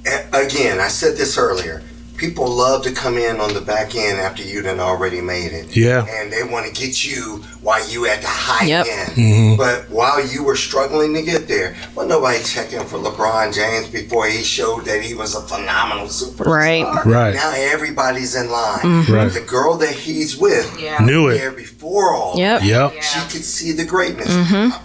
a- 0.06 0.46
again, 0.46 0.80
I 0.80 0.88
said 0.88 1.18
this 1.18 1.38
earlier. 1.38 1.82
People 2.18 2.48
love 2.48 2.84
to 2.84 2.92
come 2.94 3.18
in 3.18 3.40
on 3.42 3.54
the 3.54 3.60
back 3.62 3.94
end 3.96 4.20
after 4.20 4.42
you 4.42 4.62
done 4.62 4.80
already 4.80 5.20
made 5.22 5.52
it. 5.52 5.76
Yeah. 5.76 6.06
And 6.10 6.32
they 6.32 6.44
want 6.44 6.66
to 6.66 6.72
get 6.72 7.04
you 7.04 7.44
while 7.62 7.86
you 7.90 8.06
at 8.08 8.22
the 8.22 8.28
high 8.30 8.66
Yep. 8.66 8.86
end. 8.90 9.10
Mm-hmm. 9.12 9.56
But 9.58 9.90
while 9.90 10.26
you 10.26 10.44
were 10.44 10.56
struggling 10.56 11.14
to 11.14 11.22
get 11.22 11.48
there, 11.48 11.76
well, 11.94 12.08
nobody 12.08 12.42
checking 12.44 12.80
for 12.86 12.98
LeBron 13.00 13.54
James 13.54 13.88
before 13.90 14.28
he 14.28 14.44
showed 14.44 14.86
that 14.86 15.02
he 15.02 15.14
was 15.14 15.36
a 15.36 15.42
phenomenal 15.42 16.08
superstar. 16.08 16.46
Right. 16.46 17.06
Right. 17.06 17.34
Now 17.36 17.52
everybody's 17.56 18.36
in 18.36 18.50
line. 18.50 19.06
Right. 19.10 19.28
The 19.32 19.44
girl 19.46 19.76
that 19.78 19.94
he's 19.94 20.38
with 20.38 20.80
Yeah. 20.80 21.00
Knew 21.04 21.28
it. 21.30 21.38
there 21.38 21.52
before 21.52 22.14
all 22.14 22.38
Yep. 22.38 22.64
Yep. 22.64 22.94
Yeah. 22.96 23.02
she 23.02 23.20
could 23.32 23.44
see 23.46 23.72
the 23.74 23.86
greatness. 23.86 24.30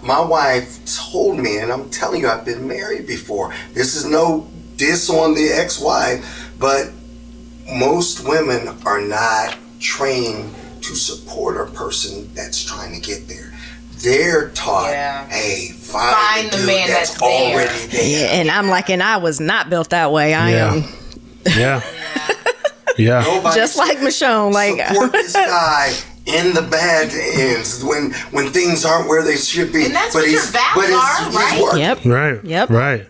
My 0.03 0.19
wife 0.19 0.79
told 1.11 1.39
me, 1.39 1.57
and 1.57 1.71
I'm 1.71 1.89
telling 1.89 2.21
you, 2.21 2.27
I've 2.29 2.45
been 2.45 2.67
married 2.67 3.07
before. 3.07 3.53
This 3.73 3.95
is 3.95 4.05
no 4.05 4.47
diss 4.77 5.09
on 5.09 5.33
the 5.35 5.47
ex-wife, 5.49 6.49
but 6.59 6.89
most 7.71 8.27
women 8.27 8.67
are 8.85 9.01
not 9.01 9.57
trained 9.79 10.53
to 10.81 10.95
support 10.95 11.57
a 11.57 11.71
person 11.73 12.31
that's 12.33 12.63
trying 12.63 12.93
to 12.93 13.01
get 13.07 13.27
there. 13.27 13.51
They're 13.99 14.49
taught, 14.49 14.89
Yeah. 14.91 15.27
hey, 15.27 15.69
find, 15.69 16.15
Find 16.15 16.51
the 16.51 16.57
the 16.57 16.65
man 16.67 16.87
that's, 16.87 17.09
that's 17.11 17.21
there." 17.21 17.29
already 17.53 17.85
there. 17.87 18.03
Yeah, 18.03 18.39
and 18.39 18.49
I'm 18.49 18.67
like, 18.67 18.89
and 18.89 19.01
I 19.03 19.17
was 19.17 19.39
not 19.39 19.69
built 19.69 19.91
that 19.91 20.11
way. 20.11 20.33
I 20.33 20.51
Yeah. 20.51 20.73
am 20.73 20.83
Yeah. 21.45 21.81
Yeah. 22.97 23.21
Nobody 23.25 23.55
just 23.55 23.77
like 23.77 23.97
said, 23.99 24.07
Michonne. 24.07 24.53
Like, 24.53 24.87
support 24.87 25.11
this 25.13 25.33
guy 25.33 25.93
in 26.25 26.53
the 26.53 26.61
bad 26.61 27.09
ends 27.13 27.83
when 27.83 28.11
when 28.31 28.51
things 28.51 28.85
aren't 28.85 29.07
where 29.07 29.23
they 29.23 29.37
should 29.37 29.71
be. 29.71 29.85
And 29.85 29.95
that's 29.95 30.13
but 30.13 30.23
what 30.23 30.29
your 30.31 30.41
he's, 30.41 30.49
vows 30.51 30.61
but 30.75 30.85
he's, 30.85 30.93
are, 30.95 31.31
right? 31.31 31.59
working. 31.61 31.79
yep. 31.79 32.05
Right. 32.05 32.43
Yep. 32.43 32.69
Right. 32.69 33.07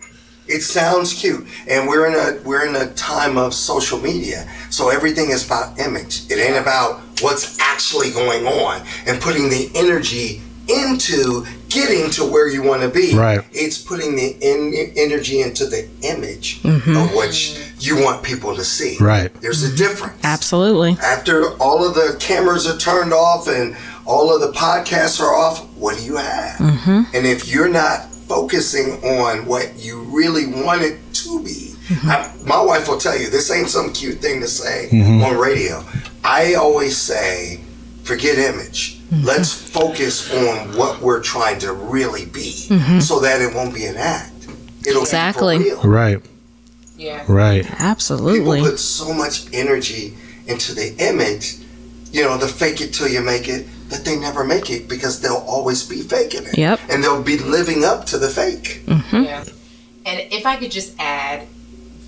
It 0.52 0.62
sounds 0.62 1.14
cute, 1.14 1.46
and 1.66 1.88
we're 1.88 2.06
in 2.06 2.14
a 2.14 2.42
we're 2.46 2.66
in 2.66 2.76
a 2.76 2.92
time 2.92 3.38
of 3.38 3.54
social 3.54 3.98
media, 3.98 4.46
so 4.68 4.90
everything 4.90 5.30
is 5.30 5.46
about 5.46 5.78
image. 5.78 6.30
It 6.30 6.38
ain't 6.38 6.58
about 6.58 7.00
what's 7.20 7.58
actually 7.58 8.10
going 8.10 8.46
on 8.46 8.86
and 9.06 9.18
putting 9.20 9.48
the 9.48 9.70
energy 9.74 10.42
into 10.68 11.46
getting 11.68 12.10
to 12.10 12.24
where 12.24 12.48
you 12.48 12.62
want 12.62 12.82
to 12.82 12.88
be. 12.88 13.14
Right. 13.14 13.40
It's 13.52 13.78
putting 13.78 14.14
the 14.14 14.36
in, 14.40 14.92
energy 14.96 15.40
into 15.40 15.66
the 15.66 15.88
image 16.02 16.62
mm-hmm. 16.62 16.96
of 16.96 17.14
what 17.14 17.32
you 17.80 18.02
want 18.02 18.22
people 18.22 18.54
to 18.54 18.64
see. 18.64 18.96
Right. 19.00 19.32
There's 19.40 19.62
a 19.62 19.74
difference. 19.74 20.22
Absolutely. 20.22 20.96
After 21.02 21.56
all 21.58 21.86
of 21.86 21.94
the 21.94 22.16
cameras 22.20 22.66
are 22.66 22.78
turned 22.78 23.12
off 23.12 23.48
and 23.48 23.76
all 24.04 24.34
of 24.34 24.40
the 24.40 24.52
podcasts 24.56 25.20
are 25.20 25.34
off, 25.34 25.66
what 25.76 25.96
do 25.96 26.04
you 26.04 26.16
have. 26.16 26.58
Mm-hmm. 26.58 27.16
And 27.16 27.26
if 27.26 27.48
you're 27.48 27.68
not 27.68 28.06
focusing 28.32 28.92
on 29.04 29.44
what 29.44 29.74
you 29.76 30.00
really 30.04 30.46
want 30.46 30.80
it 30.80 30.98
to 31.12 31.44
be, 31.44 31.74
mm-hmm. 31.88 32.08
I, 32.08 32.32
my 32.46 32.62
wife 32.62 32.88
will 32.88 32.96
tell 32.96 33.18
you 33.18 33.28
this 33.28 33.50
ain't 33.50 33.68
some 33.68 33.92
cute 33.92 34.20
thing 34.20 34.40
to 34.40 34.48
say 34.48 34.88
mm-hmm. 34.90 35.22
on 35.22 35.36
radio. 35.36 35.84
I 36.24 36.54
always 36.54 36.96
say, 36.96 37.60
forget 38.04 38.38
image. 38.38 39.00
Mm-hmm. 39.00 39.26
Let's 39.26 39.52
focus 39.52 40.32
on 40.32 40.74
what 40.78 41.02
we're 41.02 41.20
trying 41.20 41.58
to 41.58 41.74
really 41.74 42.24
be 42.24 42.52
so 43.00 43.20
that 43.20 43.42
it 43.42 43.54
won't 43.54 43.74
be 43.74 43.84
an 43.84 43.96
act. 43.96 44.32
It'll 44.86 45.02
Exactly. 45.02 45.58
be 45.58 45.70
for 45.70 45.76
real. 45.82 45.90
Right. 45.90 46.22
Yeah. 46.96 47.24
Right. 47.28 47.66
Absolutely. 47.80 48.60
People 48.60 48.70
put 48.70 48.80
so 48.80 49.12
much 49.12 49.44
energy 49.52 50.14
into 50.46 50.74
the 50.74 50.94
image, 50.98 51.56
you 52.10 52.22
know, 52.22 52.38
the 52.38 52.48
fake 52.48 52.80
it 52.80 52.94
till 52.94 53.08
you 53.08 53.20
make 53.20 53.46
it, 53.48 53.66
that 53.92 54.04
they 54.04 54.18
never 54.18 54.44
make 54.44 54.70
it 54.70 54.88
because 54.88 55.20
they'll 55.20 55.44
always 55.46 55.86
be 55.88 56.02
faking 56.02 56.44
it. 56.44 56.58
Yep. 56.58 56.80
And 56.90 57.02
they'll 57.02 57.22
be 57.22 57.38
living 57.38 57.84
up 57.84 58.06
to 58.06 58.18
the 58.18 58.28
fake. 58.28 58.82
Mm-hmm. 58.86 59.22
Yeah. 59.22 59.44
And 60.04 60.32
if 60.32 60.46
I 60.46 60.56
could 60.56 60.70
just 60.70 60.94
add, 60.98 61.46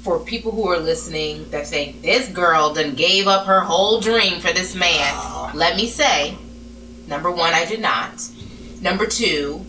for 0.04 0.20
people 0.20 0.52
who 0.52 0.68
are 0.68 0.78
listening 0.78 1.48
that 1.48 1.66
say 1.66 1.92
this 2.02 2.28
girl 2.28 2.74
done 2.74 2.94
gave 2.94 3.26
up 3.26 3.46
her 3.46 3.60
whole 3.60 4.00
dream 4.00 4.38
for 4.38 4.52
this 4.52 4.74
man, 4.74 5.12
ah. 5.14 5.50
let 5.54 5.76
me 5.76 5.86
say, 5.86 6.36
number 7.08 7.30
one, 7.30 7.54
I 7.54 7.64
did 7.64 7.80
not. 7.80 8.28
Number 8.82 9.06
two, 9.06 9.64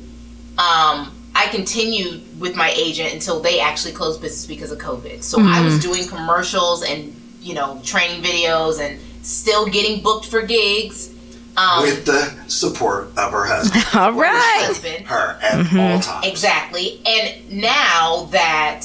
um, 0.57 1.15
I 1.33 1.47
continued 1.51 2.37
with 2.37 2.53
my 2.53 2.69
agent 2.75 3.13
until 3.13 3.39
they 3.39 3.61
actually 3.61 3.93
closed 3.93 4.21
business 4.21 4.45
because 4.45 4.71
of 4.71 4.77
COVID. 4.77 5.23
So 5.23 5.39
I 5.39 5.63
was 5.63 5.75
mm-hmm. 5.75 5.91
doing 5.91 6.07
commercials 6.07 6.83
and 6.83 7.15
you 7.41 7.53
know 7.53 7.79
training 7.85 8.21
videos 8.21 8.81
and 8.81 8.99
still 9.25 9.65
getting 9.67 10.03
booked 10.03 10.25
for 10.25 10.41
gigs. 10.41 11.13
Um, 11.57 11.83
With 11.83 12.05
the 12.05 12.33
support 12.47 13.07
of 13.17 13.31
her 13.31 13.45
husband. 13.45 13.85
All 13.93 14.11
right. 14.13 14.67
with 14.67 14.83
my 14.83 14.89
husband. 14.91 15.05
her 15.07 15.39
at 15.41 15.59
all 15.95 15.99
times. 16.01 16.25
Exactly. 16.27 16.99
And 17.05 17.49
now 17.61 18.27
that 18.31 18.81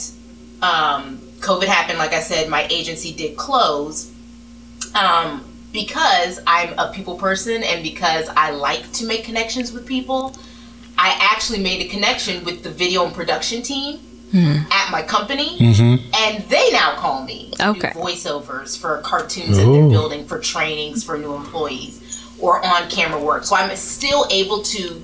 um, 0.63 1.19
COVID 1.41 1.65
happened, 1.67 1.99
like 1.99 2.13
I 2.13 2.21
said, 2.21 2.49
my 2.49 2.67
agency 2.71 3.13
did 3.13 3.37
close. 3.37 4.13
Um, 4.95 5.45
because 5.73 6.41
I'm 6.47 6.77
a 6.79 6.93
people 6.93 7.17
person 7.17 7.63
and 7.63 7.83
because 7.83 8.29
I 8.37 8.51
like 8.51 8.91
to 8.95 9.07
make 9.07 9.25
connections 9.25 9.73
with 9.73 9.87
people, 9.87 10.37
I 10.99 11.17
actually 11.33 11.61
made 11.63 11.81
a 11.87 11.89
connection 11.89 12.45
with 12.45 12.63
the 12.65 12.71
video 12.71 13.05
and 13.05 13.15
production 13.15 13.63
team 13.63 14.01
at 14.33 14.91
my 14.93 15.03
company, 15.03 15.57
and 15.59 16.45
they 16.49 16.71
now 16.71 16.95
call 16.97 17.25
me 17.25 17.51
to 17.57 17.69
Okay. 17.71 17.93
do 17.93 17.99
voiceovers 17.99 18.79
for 18.79 18.99
cartoons 18.99 19.57
that 19.57 19.65
they're 19.65 19.89
building 19.89 20.25
for 20.25 20.39
trainings 20.39 21.03
for 21.03 21.19
new 21.19 21.35
employees 21.35 22.00
or 22.41 22.65
on 22.65 22.89
camera 22.91 23.21
work. 23.23 23.45
So 23.45 23.57
I'm 23.57 23.75
still 23.77 24.27
able 24.31 24.63
to 24.63 25.03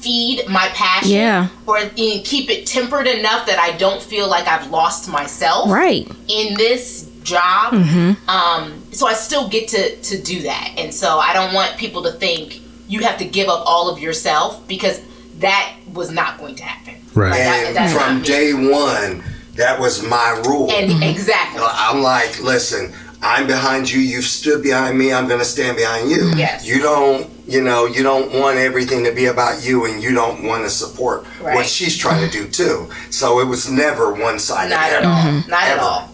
feed 0.00 0.46
my 0.48 0.68
passion 0.74 1.10
Yeah. 1.12 1.48
or 1.66 1.78
and 1.78 1.90
keep 2.24 2.50
it 2.50 2.66
tempered 2.66 3.06
enough 3.06 3.46
that 3.46 3.58
I 3.58 3.72
don't 3.76 4.02
feel 4.02 4.28
like 4.28 4.46
I've 4.46 4.70
lost 4.70 5.08
myself 5.08 5.70
Right. 5.70 6.06
in 6.28 6.54
this 6.56 7.08
job. 7.22 7.72
Mm-hmm. 7.72 8.28
Um, 8.28 8.82
so 8.92 9.06
I 9.06 9.14
still 9.14 9.48
get 9.48 9.68
to 9.68 9.96
to 9.96 10.18
do 10.22 10.42
that, 10.42 10.72
and 10.76 10.92
so 10.92 11.18
I 11.18 11.32
don't 11.32 11.54
want 11.54 11.78
people 11.78 12.02
to 12.02 12.12
think 12.12 12.60
you 12.86 13.00
have 13.00 13.16
to 13.18 13.24
give 13.24 13.48
up 13.48 13.62
all 13.66 13.88
of 13.88 13.98
yourself 13.98 14.66
because 14.68 15.00
that 15.38 15.72
was 15.94 16.10
not 16.10 16.38
going 16.38 16.54
to 16.56 16.64
happen. 16.64 16.94
Right. 17.14 17.30
Like, 17.30 17.40
And 17.40 17.76
that's 17.76 17.94
not 17.94 18.02
from 18.02 18.22
day 18.22 18.52
one, 18.52 19.24
that 19.56 19.80
was 19.80 20.02
my 20.02 20.42
rule. 20.46 20.70
and 20.70 21.02
exactly. 21.02 21.62
I'm 21.64 22.02
like, 22.02 22.40
listen, 22.42 22.92
I'm 23.24 23.46
behind 23.46 23.90
you. 23.90 24.00
You've 24.00 24.24
stood 24.24 24.62
behind 24.62 24.98
me. 24.98 25.12
I'm 25.12 25.26
going 25.26 25.38
to 25.40 25.44
stand 25.46 25.76
behind 25.76 26.10
you. 26.10 26.32
Yes. 26.36 26.66
You 26.66 26.80
don't, 26.80 27.28
you 27.46 27.62
know, 27.62 27.86
you 27.86 28.02
don't 28.02 28.32
want 28.38 28.58
everything 28.58 29.02
to 29.04 29.12
be 29.12 29.26
about 29.26 29.64
you, 29.64 29.86
and 29.86 30.02
you 30.02 30.12
don't 30.14 30.44
want 30.44 30.64
to 30.64 30.70
support 30.70 31.24
what 31.40 31.66
she's 31.66 31.96
trying 31.96 32.28
to 32.28 32.30
do 32.30 32.48
too. 32.48 32.90
So 33.10 33.40
it 33.40 33.46
was 33.46 33.70
never 33.70 34.12
one 34.12 34.38
sided. 34.38 34.70
Not 34.70 34.90
at 34.90 35.04
all. 35.04 35.48
Not 35.48 35.62
at 35.64 35.78
all. 35.78 36.10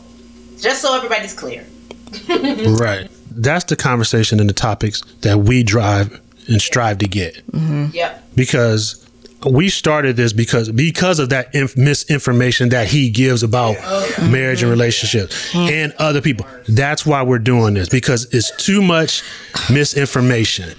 Just 0.58 0.82
so 0.82 0.96
everybody's 0.96 1.34
clear. 1.34 1.66
Right. 2.28 3.08
That's 3.32 3.64
the 3.64 3.76
conversation 3.76 4.40
and 4.40 4.48
the 4.48 4.54
topics 4.54 5.02
that 5.20 5.38
we 5.38 5.62
drive 5.62 6.20
and 6.48 6.60
strive 6.60 6.98
to 6.98 7.06
get. 7.08 7.34
Mm-hmm. 7.52 7.86
Yep. 7.94 8.24
because 8.34 9.06
we 9.46 9.70
started 9.70 10.16
this 10.16 10.32
because 10.32 10.70
because 10.70 11.18
of 11.18 11.30
that 11.30 11.54
inf- 11.54 11.76
misinformation 11.76 12.68
that 12.70 12.88
he 12.88 13.08
gives 13.08 13.42
about 13.42 13.76
oh, 13.80 14.28
marriage 14.30 14.62
and 14.62 14.70
relationships 14.70 15.52
mm. 15.52 15.70
and 15.70 15.92
other 15.98 16.20
people. 16.20 16.46
That's 16.68 17.06
why 17.06 17.22
we're 17.22 17.38
doing 17.38 17.74
this 17.74 17.88
because 17.88 18.32
it's 18.34 18.54
too 18.62 18.82
much 18.82 19.22
misinformation, 19.70 20.70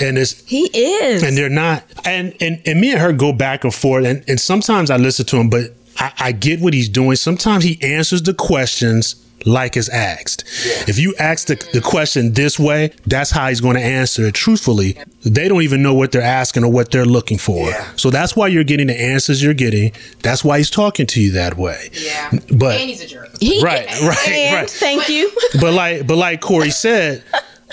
and 0.00 0.18
it's 0.18 0.40
He 0.42 0.64
is. 0.76 1.22
and 1.22 1.36
they're 1.36 1.48
not. 1.48 1.84
And 2.04 2.34
and 2.40 2.60
and 2.66 2.80
me 2.80 2.92
and 2.92 3.00
her 3.00 3.12
go 3.12 3.32
back 3.32 3.64
and 3.64 3.74
forth, 3.74 4.04
and 4.04 4.22
and 4.28 4.38
sometimes 4.38 4.90
I 4.90 4.96
listen 4.98 5.24
to 5.26 5.36
him, 5.38 5.48
but 5.48 5.72
I, 5.98 6.12
I 6.18 6.32
get 6.32 6.60
what 6.60 6.74
he's 6.74 6.88
doing. 6.88 7.16
Sometimes 7.16 7.64
he 7.64 7.78
answers 7.82 8.22
the 8.22 8.34
questions 8.34 9.21
like 9.46 9.76
it's 9.76 9.88
asked. 9.88 10.44
If 10.88 10.98
you 10.98 11.14
ask 11.18 11.48
the, 11.48 11.56
the 11.72 11.80
question 11.80 12.32
this 12.32 12.58
way, 12.58 12.92
that's 13.06 13.30
how 13.30 13.48
he's 13.48 13.60
going 13.60 13.76
to 13.76 13.82
answer 13.82 14.26
it 14.26 14.34
truthfully. 14.34 14.96
They 15.24 15.48
don't 15.48 15.62
even 15.62 15.82
know 15.82 15.94
what 15.94 16.12
they're 16.12 16.22
asking 16.22 16.64
or 16.64 16.72
what 16.72 16.90
they're 16.90 17.04
looking 17.04 17.38
for. 17.38 17.68
Yeah. 17.68 17.92
So 17.96 18.10
that's 18.10 18.34
why 18.36 18.48
you're 18.48 18.64
getting 18.64 18.88
the 18.88 19.00
answers 19.00 19.42
you're 19.42 19.54
getting. 19.54 19.92
That's 20.22 20.44
why 20.44 20.58
he's 20.58 20.70
talking 20.70 21.06
to 21.08 21.20
you 21.20 21.32
that 21.32 21.56
way. 21.56 21.90
Yeah. 21.92 22.30
But 22.54 22.80
and 22.80 22.88
he's 22.88 23.02
a 23.02 23.06
jerk. 23.06 23.28
He- 23.40 23.62
right, 23.62 23.86
right, 24.02 24.28
and 24.28 24.56
right. 24.56 24.70
Thank 24.70 25.08
you. 25.08 25.30
but 25.60 25.72
like 25.72 26.06
but 26.06 26.16
like 26.16 26.40
Corey 26.40 26.70
said, 26.70 27.22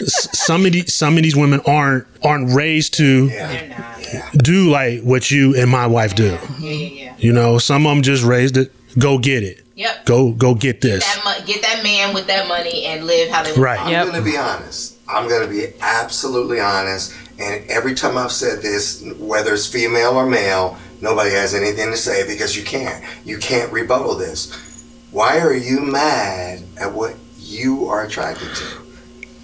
some 0.06 0.66
of 0.66 0.72
these 0.72 0.94
some 0.94 1.18
of 1.18 1.24
these 1.24 1.36
women 1.36 1.62
aren't 1.66 2.08
aren't 2.24 2.54
raised 2.54 2.94
to 2.96 3.28
They're 3.28 3.90
do 4.38 4.70
like 4.70 5.02
what 5.02 5.30
you 5.32 5.56
and 5.56 5.70
my 5.70 5.88
wife 5.88 6.16
do. 6.16 6.38
Yeah, 6.60 6.60
yeah, 6.60 6.72
yeah. 6.72 7.16
You 7.18 7.34
know, 7.34 7.58
some 7.58 7.86
of 7.86 7.92
them 7.96 8.02
just 8.02 8.24
raised 8.24 8.58
it. 8.58 8.72
Go 8.98 9.20
get 9.20 9.44
it. 9.44 9.64
Yep. 9.76 10.06
Go 10.06 10.32
go 10.32 10.56
get 10.56 10.82
this. 10.82 11.06
That 11.06 11.44
get 11.46 11.62
that 11.62 11.84
man 11.84 12.14
with 12.14 12.28
that 12.28 12.48
money 12.48 12.86
and 12.86 13.06
live 13.06 13.30
how 13.30 13.44
they 13.44 13.52
want. 13.52 13.62
Right. 13.62 13.80
I'm 13.80 14.08
going 14.08 14.24
to 14.24 14.30
be 14.30 14.38
honest. 14.38 14.98
I'm 15.08 15.28
going 15.30 15.48
to 15.48 15.48
be 15.48 15.74
absolutely 15.82 16.60
honest. 16.60 17.16
And 17.40 17.70
every 17.70 17.96
time 17.96 18.18
I've 18.18 18.32
said 18.32 18.62
this, 18.62 19.04
whether 19.18 19.54
it's 19.54 19.68
female 19.68 20.16
or 20.16 20.26
male, 20.26 20.78
nobody 21.02 21.32
has 21.32 21.54
anything 21.54 21.92
to 21.92 21.98
say 21.98 22.28
because 22.28 22.58
you 22.58 22.64
can't. 22.64 23.04
You 23.26 23.38
can't 23.38 23.72
rebuttal 23.72 24.16
this. 24.16 24.54
Why 25.12 25.40
are 25.40 25.54
you 25.54 25.80
mad 25.80 26.64
at 26.78 26.94
what 26.94 27.16
you 27.38 27.88
are 27.88 28.04
attracted 28.04 28.50
to? 28.56 28.66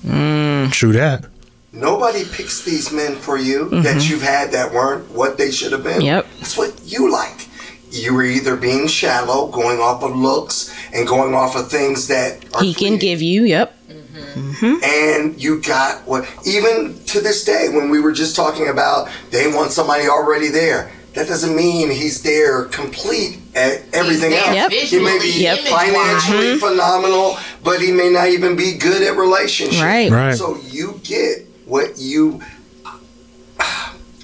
Mm. 0.06 0.72
True 0.72 0.92
that. 0.94 1.26
Nobody 1.72 2.24
picks 2.26 2.64
these 2.64 2.92
men 2.92 3.16
for 3.16 3.38
you 3.38 3.70
that 3.70 3.84
mm-hmm. 3.84 4.12
you've 4.12 4.22
had 4.22 4.52
that 4.52 4.74
weren't 4.74 5.12
what 5.12 5.38
they 5.38 5.52
should 5.52 5.72
have 5.72 5.84
been. 5.84 6.02
Yep. 6.02 6.26
That's 6.40 6.58
what 6.58 6.82
you 6.86 7.12
like. 7.12 7.48
You 7.96 8.14
were 8.14 8.24
either 8.24 8.56
being 8.56 8.88
shallow, 8.88 9.48
going 9.48 9.80
off 9.80 10.04
of 10.04 10.16
looks, 10.16 10.74
and 10.94 11.08
going 11.08 11.34
off 11.34 11.56
of 11.56 11.70
things 11.70 12.08
that 12.10 12.44
are 12.54 12.62
He 12.64 12.74
can 12.74 12.90
fleeting. 12.90 13.00
give 13.00 13.22
you. 13.22 13.44
Yep. 13.46 13.76
Mm-hmm. 13.90 14.56
Mm-hmm. 14.56 14.84
and 14.84 15.42
you 15.42 15.62
got 15.62 16.06
what 16.08 16.28
even 16.46 16.98
to 17.06 17.22
this 17.22 17.44
day 17.46 17.68
when 17.70 17.90
we 17.90 18.00
were 18.00 18.12
just 18.12 18.36
talking 18.36 18.68
about 18.70 19.10
they 19.32 19.48
want 19.48 19.72
somebody 19.72 20.08
already 20.08 20.48
there 20.50 20.92
that 21.14 21.28
doesn't 21.28 21.56
mean 21.56 21.90
he's 21.90 22.22
there 22.24 22.66
complete 22.66 23.40
at 23.56 23.84
everything 23.94 24.34
else 24.34 24.54
Yep. 24.56 24.72
he 24.72 25.00
may 25.00 25.20
be 25.20 25.32
Yep. 25.42 25.60
financially 25.60 26.48
mm-hmm. 26.56 26.60
phenomenal 26.60 27.38
but 27.64 27.82
he 27.82 27.92
may 27.92 28.10
not 28.10 28.30
even 28.30 28.56
be 28.56 28.78
good 28.78 29.04
at 29.04 29.16
relationships 29.18 29.82
Right. 29.82 30.12
Right. 30.12 30.36
so 30.36 30.58
you 30.70 31.00
get 31.04 31.46
what 31.66 31.98
you 31.98 32.42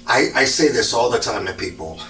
I, 0.06 0.28
I 0.34 0.44
say 0.44 0.68
this 0.68 0.92
all 0.92 1.10
the 1.10 1.18
time 1.20 1.46
to 1.46 1.52
people 1.54 2.00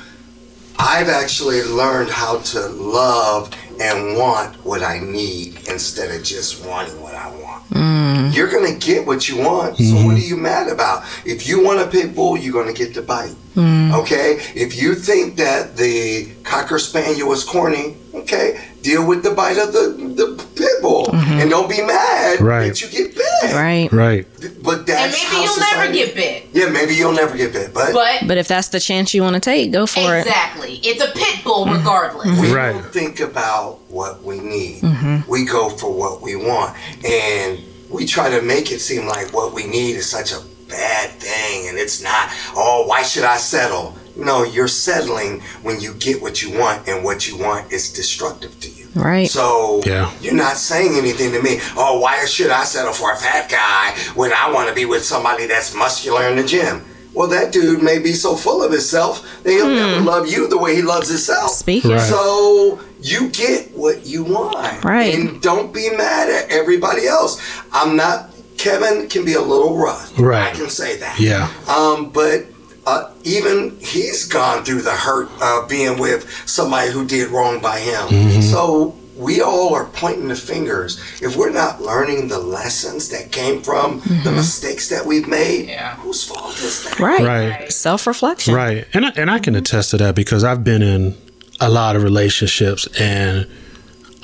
I've 0.85 1.09
actually 1.09 1.63
learned 1.63 2.11
how 2.11 2.39
to 2.39 2.67
love 2.69 3.55
and 3.81 4.19
want 4.19 4.57
what 4.65 4.83
I 4.83 4.99
need 4.99 5.69
instead 5.69 6.13
of 6.13 6.25
just 6.25 6.67
wanting 6.67 7.01
what 7.01 7.15
I 7.15 7.29
want. 7.37 7.65
Mm. 7.71 8.35
You're 8.35 8.51
gonna 8.51 8.75
get 8.75 9.07
what 9.07 9.29
you 9.29 9.39
want. 9.39 9.77
So 9.77 9.95
what 9.95 10.01
mm-hmm. 10.01 10.11
are 10.11 10.19
you 10.19 10.37
mad 10.37 10.69
about? 10.69 11.05
If 11.25 11.47
you 11.47 11.63
want 11.63 11.81
a 11.81 11.87
pit 11.87 12.17
bull, 12.17 12.37
you're 12.37 12.53
gonna 12.53 12.73
get 12.73 12.95
the 12.95 13.03
bite. 13.03 13.37
Mm. 13.55 13.95
Okay? 14.01 14.41
If 14.57 14.75
you 14.81 14.97
think 14.97 15.37
that 15.37 15.77
the 15.77 16.33
cocker 16.43 16.81
spaniel 16.81 17.29
was 17.29 17.45
corny, 17.45 17.97
okay, 18.13 18.61
deal 18.83 19.07
with 19.07 19.23
the 19.23 19.31
bite 19.31 19.57
of 19.59 19.73
the, 19.73 19.95
the 20.17 20.45
pit 20.57 20.69
bull. 20.83 21.09
And 21.15 21.49
don't 21.49 21.69
be 21.71 21.81
mad 21.83 22.41
Right. 22.41 22.69
that 22.69 22.81
you 22.83 22.89
get 22.89 23.15
bit. 23.15 23.55
Right. 23.55 23.89
Right. 23.93 24.27
But 24.63 24.87
that's 24.87 24.91
And 24.91 25.13
that's 25.13 25.13
maybe 25.13 25.37
how 25.37 25.43
you'll 25.45 25.61
never 25.61 25.93
get 25.93 26.15
bit. 26.15 26.47
Yeah, 26.53 26.69
maybe 26.69 26.95
you'll 26.95 27.13
never 27.13 27.37
get 27.37 27.53
bit. 27.53 27.73
But, 27.73 27.93
But 27.93 28.27
But 28.29 28.39
if 28.39 28.49
that's 28.49 28.69
the 28.69 28.81
chance 28.81 29.15
you 29.15 29.23
want 29.23 29.35
to 29.35 29.41
take, 29.41 29.73
go 29.73 29.87
for 29.87 30.17
it. 30.17 30.21
exactly. 30.27 30.81
It's 30.83 31.03
a 31.03 31.11
pit 31.13 31.43
bull 31.45 31.67
regardless. 31.67 32.39
we 32.41 32.53
Right. 32.53 32.73
don't 32.73 32.93
think 32.93 33.21
about 33.21 33.79
what 33.89 34.23
we 34.23 34.41
need. 34.41 34.83
Mm-hmm. 34.83 35.31
We 35.31 35.45
go 35.45 35.71
for 35.71 35.93
what 35.93 36.21
we 36.21 36.37
want. 36.37 36.77
And 37.05 37.61
we 37.89 38.05
try 38.07 38.31
to 38.31 38.43
make 38.43 38.71
it 38.73 38.81
seem 38.81 39.07
like 39.07 39.33
what 39.33 39.53
we 39.55 39.67
need 39.67 39.93
is 39.97 40.09
such 40.11 40.33
a 40.33 40.41
bad 40.69 41.11
thing 41.11 41.69
and 41.69 41.77
it's 41.79 42.03
not, 42.03 42.31
oh, 42.57 42.85
why 42.87 43.03
should 43.03 43.25
I 43.25 43.37
settle? 43.37 43.95
No, 44.17 44.45
you're 44.45 44.69
settling 44.69 45.41
when 45.63 45.81
you 45.81 45.95
get 45.95 46.21
what 46.21 46.43
you 46.43 46.59
want 46.59 46.87
and 46.89 47.03
what 47.05 47.27
you 47.29 47.37
want 47.39 47.73
is 47.73 47.93
destructive 47.93 48.59
to 48.61 48.69
you. 48.69 48.87
Right. 48.95 49.29
So 49.31 49.81
Yeah. 49.87 50.11
you're 50.21 50.35
not 50.35 50.57
saying 50.59 50.97
anything 50.97 51.33
to 51.33 51.41
me. 51.43 51.61
Oh, 51.77 51.99
why 51.99 52.25
should 52.27 52.51
I 52.51 52.65
settle 52.65 52.93
for 52.93 53.11
a 53.13 53.17
fat 53.17 53.49
guy 53.51 53.95
when 54.15 54.33
I 54.33 54.51
want 54.53 54.69
to 54.69 54.75
be 54.75 54.85
with 54.85 55.05
somebody 55.05 55.47
that's 55.47 55.75
muscular 55.75 56.29
in 56.29 56.37
the 56.37 56.45
gym? 56.45 56.85
well, 57.15 57.29
that 57.29 57.53
dude 57.53 57.83
may 57.83 57.99
be 57.99 58.15
so 58.15 58.35
full 58.35 58.63
of 58.63 58.73
himself 58.73 59.23
that 59.43 59.51
he'll 59.51 59.69
never 59.69 60.01
love 60.01 60.27
you 60.27 60.49
the 60.49 60.57
way 60.57 60.75
he 60.75 60.81
loves 60.81 61.11
himself. 61.11 61.51
Speaking. 61.51 61.91
Right. 61.91 62.01
So 62.01 62.81
you 63.03 63.29
get 63.29 63.71
what 63.77 64.07
you 64.07 64.25
want. 64.25 64.83
Right. 64.83 65.15
And 65.15 65.39
don't 65.43 65.75
be 65.75 65.91
mad 65.91 66.31
at 66.31 66.51
everybody 66.51 67.07
else. 67.07 67.39
I'm 67.71 67.97
not, 67.97 68.31
Kevin 68.57 69.11
can 69.11 69.27
be 69.27 69.35
a 69.35 69.43
little 69.43 69.77
rough. 69.77 70.19
Right. 70.19 70.55
I 70.55 70.57
can 70.57 70.71
say 70.71 70.97
that. 71.01 71.21
Yeah. 71.21 71.51
Um, 71.69 72.09
but 72.09 72.47
uh, 72.87 73.11
even 73.25 73.77
he's 73.81 74.25
gone 74.27 74.65
through 74.65 74.83
the 74.83 74.93
hurt 74.93 75.29
of 75.41 75.69
being 75.69 75.99
with 75.99 76.29
somebody 76.49 76.91
who 76.91 77.07
did 77.07 77.31
wrong 77.31 77.61
by 77.61 77.79
him. 77.79 78.09
Mm-hmm. 78.09 78.41
So 78.41 78.97
we 79.17 79.41
all 79.41 79.73
are 79.75 79.85
pointing 79.85 80.29
the 80.29 80.35
fingers. 80.35 80.99
If 81.21 81.37
we're 81.37 81.51
not 81.53 81.81
learning 81.81 82.29
the 82.29 82.39
lessons 82.39 83.09
that 83.11 83.31
came 83.31 83.63
from 83.63 84.01
the 84.25 84.33
mistakes 84.33 84.89
that 84.89 85.07
we've 85.07 85.29
made, 85.29 85.69
Yeah. 85.69 85.95
whose 85.97 86.25
fault 86.25 86.59
is 86.61 86.83
that? 86.85 86.99
Right. 86.99 87.21
Right. 87.21 87.73
Self 87.73 88.07
reflection. 88.07 88.55
Right. 88.55 88.87
And 88.95 89.07
I, 89.07 89.13
and 89.17 89.31
I 89.31 89.39
can 89.39 89.55
attest 89.55 89.91
to 89.91 89.97
that 89.99 90.15
because 90.17 90.43
I've 90.43 90.65
been 90.65 90.83
in 90.83 91.17
a 91.61 91.69
lot 91.69 91.95
of 91.95 92.03
relationships 92.03 92.89
and 92.99 93.47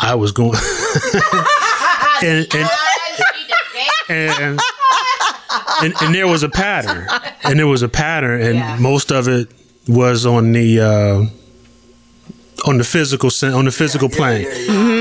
I 0.00 0.14
was 0.16 0.32
going 0.32 0.54
and, 2.22 2.46
and, 2.54 2.70
and, 4.08 4.42
and 4.42 4.60
and 5.82 6.14
there 6.14 6.26
was 6.26 6.42
a 6.42 6.48
pattern. 6.48 7.06
And 7.44 7.58
there 7.58 7.66
was 7.66 7.82
a 7.82 7.88
pattern 7.88 8.40
and 8.42 8.54
Yeah. 8.56 8.76
most 8.78 9.10
of 9.12 9.28
it 9.28 9.48
was 9.86 10.26
on 10.26 10.52
the 10.52 10.80
uh 10.80 11.24
on 12.68 12.78
the 12.78 12.84
physical 12.84 13.30
sen- 13.30 13.54
on 13.54 13.64
the 13.64 13.70
physical 13.70 14.08
plane. 14.08 14.46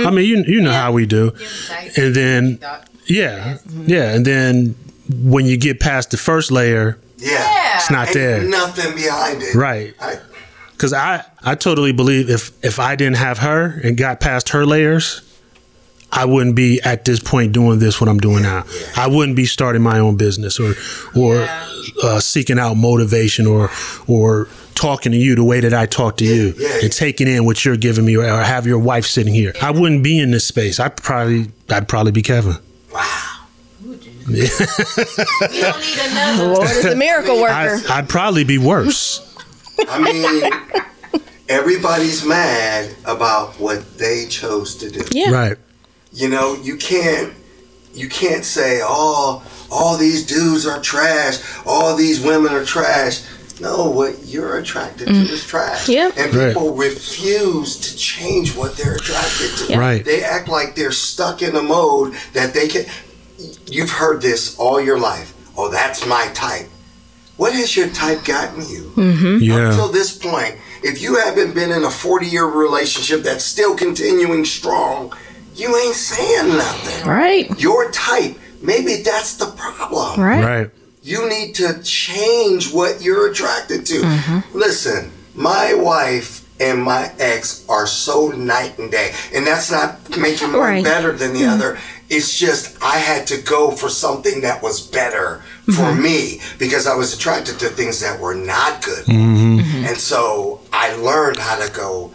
I 0.08 0.12
mean, 0.12 0.26
you 0.26 0.44
you 0.48 0.62
know 0.62 0.72
how 0.72 0.92
we 0.92 1.06
do. 1.06 1.34
And 1.98 2.16
then 2.16 2.60
yeah. 3.08 3.58
Yeah, 3.86 4.14
and 4.16 4.26
then 4.26 4.76
when 5.10 5.46
you 5.46 5.58
get 5.58 5.80
past 5.80 6.12
the 6.12 6.18
first 6.18 6.52
layer, 6.52 6.98
Yeah. 7.18 7.78
it's 7.78 7.90
not 7.90 8.08
Ain't 8.08 8.14
there. 8.14 8.44
nothing 8.44 8.94
behind 8.96 9.42
it. 9.42 9.56
Right. 9.56 9.94
I, 10.00 10.18
Because 10.74 10.94
I, 10.94 11.24
I 11.44 11.56
totally 11.56 11.92
believe 11.94 12.30
if 12.30 12.52
if 12.64 12.80
I 12.80 12.96
didn't 12.96 13.18
have 13.18 13.40
her 13.40 13.80
and 13.84 13.98
got 13.98 14.20
past 14.20 14.50
her 14.50 14.64
layers, 14.66 15.22
I 16.12 16.26
wouldn't 16.26 16.56
be 16.56 16.82
at 16.82 17.06
this 17.06 17.20
point 17.20 17.52
doing 17.52 17.80
this 17.80 18.00
what 18.00 18.10
I'm 18.10 18.20
doing 18.20 18.44
now. 18.44 18.66
I 18.96 19.08
wouldn't 19.08 19.36
be 19.36 19.46
starting 19.46 19.82
my 19.82 20.00
own 20.00 20.16
business 20.16 20.60
or 20.60 20.74
or 21.16 21.48
uh, 22.04 22.20
seeking 22.20 22.60
out 22.60 22.76
motivation 22.76 23.46
or 23.46 23.70
or 24.08 24.48
talking 24.76 25.12
to 25.12 25.18
you 25.18 25.36
the 25.36 25.44
way 25.44 25.60
that 25.60 25.74
I 25.74 25.86
talk 25.86 26.18
to 26.18 26.26
you 26.26 26.54
yeah. 26.58 26.80
and 26.84 26.92
taking 26.92 27.28
in 27.28 27.46
what 27.46 27.66
you're 27.66 27.78
giving 27.78 28.06
me 28.06 28.16
or, 28.16 28.24
or 28.24 28.44
have 28.44 28.66
your 28.68 28.80
wife 28.80 29.06
sitting 29.06 29.34
here. 29.34 29.54
I 29.62 29.72
wouldn't 29.72 30.04
be 30.04 30.20
in 30.20 30.32
this 30.32 30.46
space. 30.46 30.80
I'd 30.80 30.98
probably 30.98 31.52
I'd 31.70 31.88
probably 31.88 32.12
be 32.12 32.22
Kevin. 32.22 32.56
We 34.28 34.42
don't 34.48 35.80
need 35.80 36.00
another. 36.00 36.38
The 36.38 36.54
Lord 36.54 36.70
is 36.70 36.84
the 36.84 36.96
miracle 36.96 37.42
worker. 37.42 37.54
I, 37.54 37.80
I'd 37.90 38.10
probably 38.10 38.44
be 38.44 38.58
worse. 38.58 39.24
I 39.88 40.00
mean, 40.02 41.24
everybody's 41.48 42.26
mad 42.26 42.94
about 43.06 43.60
what 43.60 43.98
they 43.98 44.26
chose 44.28 44.76
to 44.78 44.90
do. 44.90 45.04
yeah. 45.12 45.32
Right. 45.32 45.58
You 46.12 46.30
know, 46.30 46.56
you 46.56 46.78
can't 46.78 47.34
you 47.94 48.10
can't 48.10 48.46
say, 48.46 48.82
"Oh, 48.84 49.44
all 49.72 49.98
these 49.98 50.26
dudes 50.26 50.66
are 50.66 50.80
trash. 50.82 51.40
All 51.66 51.96
these 51.96 52.22
women 52.22 52.54
are 52.54 52.66
trash." 52.66 53.22
No, 53.60 53.90
what 53.90 54.24
you're 54.24 54.58
attracted 54.60 55.08
to 55.08 55.14
mm. 55.14 55.30
is 55.30 55.44
trash. 55.44 55.90
Yeah. 55.90 56.12
And 56.16 56.34
Right. 56.34 56.50
people 56.50 56.76
refuse 56.76 57.76
to 57.78 57.98
change 57.98 58.56
what 58.56 58.78
they're 58.78 58.96
attracted 58.96 59.58
to. 59.58 59.66
Yeah. 59.72 59.80
Right. 59.80 60.06
They 60.06 60.24
act 60.24 60.48
like 60.48 60.76
they're 60.76 60.92
stuck 60.92 61.42
in 61.42 61.56
a 61.56 61.64
mode 61.64 62.14
that 62.34 62.54
they 62.54 62.68
can. 62.68 62.86
You've 63.66 63.90
heard 63.90 64.22
this 64.22 64.56
all 64.58 64.80
your 64.80 65.00
life. 65.00 65.34
Oh, 65.58 65.70
that's 65.70 66.06
my 66.06 66.28
type. 66.36 66.70
What 67.38 67.54
has 67.54 67.76
your 67.76 67.90
type 67.90 68.26
gotten 68.26 68.68
you? 68.68 68.92
Mm-hmm. 68.96 69.38
Yeah. 69.42 69.70
Until 69.70 69.92
this 69.92 70.16
point, 70.16 70.56
if 70.84 71.02
you 71.02 71.16
haven't 71.18 71.54
been 71.54 71.72
in 71.72 71.84
a 71.84 71.90
40 71.92 72.28
year 72.28 72.46
relationship 72.46 73.22
that's 73.24 73.44
still 73.44 73.76
continuing 73.76 74.46
strong, 74.46 75.14
you 75.58 75.76
ain't 75.76 75.96
saying 75.96 76.50
nothing. 76.50 77.08
Right. 77.08 77.60
Your 77.60 77.92
type, 77.92 78.38
maybe 78.62 78.98
that's 78.98 79.38
the 79.38 79.48
problem. 79.48 80.20
Right. 80.20 80.44
Right. 80.44 80.72
You 81.02 81.30
need 81.30 81.56
to 81.56 81.82
change 81.84 82.74
what 82.74 83.02
you're 83.02 83.32
attracted 83.32 83.86
to. 83.88 84.02
Mm-hmm. 84.02 84.58
Listen, 84.58 85.12
my 85.36 85.74
wife 85.74 86.44
and 86.60 86.82
my 86.82 87.12
ex 87.20 87.66
are 87.70 87.88
so 87.88 88.30
night 88.30 88.78
and 88.78 88.92
day. 88.92 89.14
And 89.34 89.46
that's 89.46 89.72
not 89.72 90.18
making 90.18 90.52
one 90.52 90.60
Right. 90.60 90.84
better 90.84 91.12
than 91.14 91.34
the 91.34 91.42
mm. 91.42 91.54
other. 91.54 91.80
It's 92.10 92.38
just 92.38 92.82
I 92.82 92.98
had 92.98 93.28
to 93.28 93.42
go 93.42 93.72
for 93.72 93.90
something 93.90 94.42
that 94.42 94.64
was 94.64 94.82
better 94.82 95.44
for 95.66 95.72
mm-hmm. 95.72 96.02
me 96.02 96.42
because 96.58 96.88
I 96.88 96.96
was 96.96 97.14
attracted 97.14 97.60
to 97.60 97.68
things 97.68 98.00
that 98.00 98.20
were 98.20 98.36
not 98.36 98.84
good. 98.84 99.06
Mm-hmm. 99.06 99.86
And 99.86 99.98
so 99.98 100.62
I 100.72 100.96
learned 100.96 101.38
how 101.38 101.64
to 101.64 101.72
go, 101.72 102.12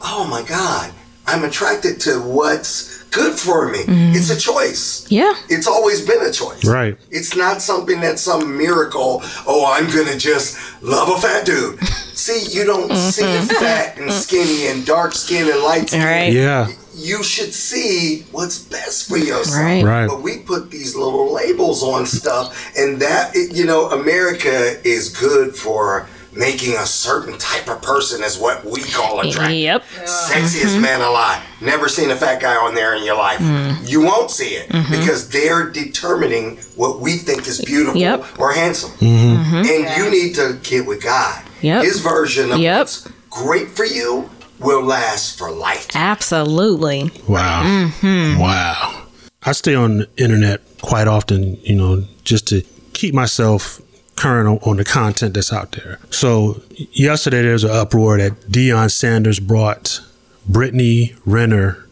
oh 0.00 0.26
my 0.28 0.42
God, 0.42 0.92
I'm 1.26 1.44
attracted 1.44 2.00
to 2.02 2.20
what's 2.20 3.02
good 3.12 3.38
for 3.38 3.70
me. 3.70 3.78
Mm-hmm. 3.78 4.16
It's 4.16 4.30
a 4.30 4.38
choice. 4.38 5.06
Yeah. 5.10 5.34
It's 5.48 5.68
always 5.68 6.04
been 6.04 6.22
a 6.22 6.32
choice. 6.32 6.64
Right. 6.64 6.96
It's 7.10 7.36
not 7.36 7.62
something 7.62 8.00
that's 8.00 8.22
some 8.22 8.56
miracle. 8.58 9.20
Oh, 9.46 9.72
I'm 9.72 9.86
gonna 9.86 10.18
just 10.18 10.82
love 10.82 11.08
a 11.16 11.20
fat 11.20 11.46
dude. 11.46 11.78
See, 12.14 12.56
you 12.56 12.64
don't 12.64 12.90
mm-hmm. 12.90 13.10
see 13.10 13.54
fat 13.54 13.96
and 13.96 14.08
mm-hmm. 14.08 14.10
skinny 14.10 14.66
and 14.68 14.84
dark 14.86 15.12
skin 15.12 15.50
and 15.50 15.62
light 15.62 15.88
skin. 15.88 16.02
All 16.02 16.06
right. 16.06 16.32
Yeah. 16.32 16.68
You 16.94 17.22
should 17.24 17.54
see 17.54 18.26
what's 18.32 18.58
best 18.58 19.08
for 19.08 19.16
yourself. 19.16 19.56
Right. 19.56 19.82
Right. 19.82 20.06
But 20.06 20.22
we 20.22 20.38
put 20.38 20.70
these 20.70 20.94
little 20.94 21.32
labels 21.32 21.82
on 21.82 22.04
stuff, 22.04 22.76
and 22.76 23.00
that 23.00 23.32
you 23.34 23.64
know, 23.64 23.90
America 23.90 24.76
is 24.86 25.08
good 25.08 25.56
for 25.56 26.06
making 26.34 26.72
a 26.76 26.86
certain 26.86 27.36
type 27.38 27.68
of 27.68 27.82
person 27.82 28.22
is 28.24 28.38
what 28.38 28.64
we 28.64 28.80
call 28.82 29.20
attractive. 29.20 29.56
Yep. 29.58 29.82
Sexiest 30.04 30.72
Mm-hmm. 30.72 30.80
man 30.82 31.00
alive. 31.02 31.42
Never 31.60 31.88
seen 31.88 32.10
a 32.10 32.16
fat 32.16 32.40
guy 32.40 32.56
on 32.56 32.74
there 32.74 32.94
in 32.94 33.04
your 33.04 33.16
life. 33.16 33.38
Mm. 33.38 33.88
You 33.90 34.00
won't 34.02 34.30
see 34.30 34.54
it 34.54 34.68
Mm-hmm. 34.70 34.92
because 34.98 35.28
they're 35.28 35.68
determining 35.70 36.56
what 36.76 37.00
we 37.00 37.16
think 37.18 37.46
is 37.46 37.60
beautiful 37.62 38.00
Yep. 38.00 38.38
or 38.38 38.52
handsome. 38.52 38.92
Mm-hmm. 38.92 39.54
And 39.56 39.96
you 39.96 40.10
need 40.10 40.34
to 40.36 40.58
get 40.62 40.86
with 40.86 41.02
God. 41.02 41.42
Yep. 41.60 41.84
His 41.84 42.00
version 42.00 42.50
of 42.52 42.58
Yep. 42.58 42.78
what's 42.78 43.08
great 43.30 43.68
for 43.70 43.84
you 43.84 44.30
will 44.58 44.82
last 44.82 45.36
for 45.38 45.50
life. 45.50 45.88
Absolutely. 45.94 47.10
Wow. 47.28 47.62
Mm-hmm. 47.64 48.40
Wow. 48.40 49.02
I 49.44 49.52
stay 49.52 49.74
on 49.74 49.98
the 49.98 50.08
internet 50.16 50.60
quite 50.80 51.08
often, 51.08 51.56
you 51.62 51.74
know, 51.74 52.04
just 52.24 52.46
to 52.48 52.62
keep 52.94 53.12
myself 53.14 53.80
current 54.22 54.48
on, 54.48 54.58
on 54.70 54.76
the 54.76 54.84
content 54.84 55.34
that's 55.34 55.52
out 55.52 55.72
there. 55.72 55.98
So 56.10 56.62
yesterday 56.92 57.42
there 57.42 57.52
was 57.52 57.64
an 57.64 57.70
uproar 57.72 58.18
that 58.18 58.32
Deion 58.50 58.90
Sanders 58.90 59.40
brought 59.40 60.00
Brittany 60.48 61.14
Renner 61.26 61.84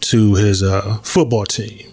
to 0.00 0.34
his 0.34 0.62
uh, 0.62 0.98
football 1.02 1.44
team. 1.46 1.90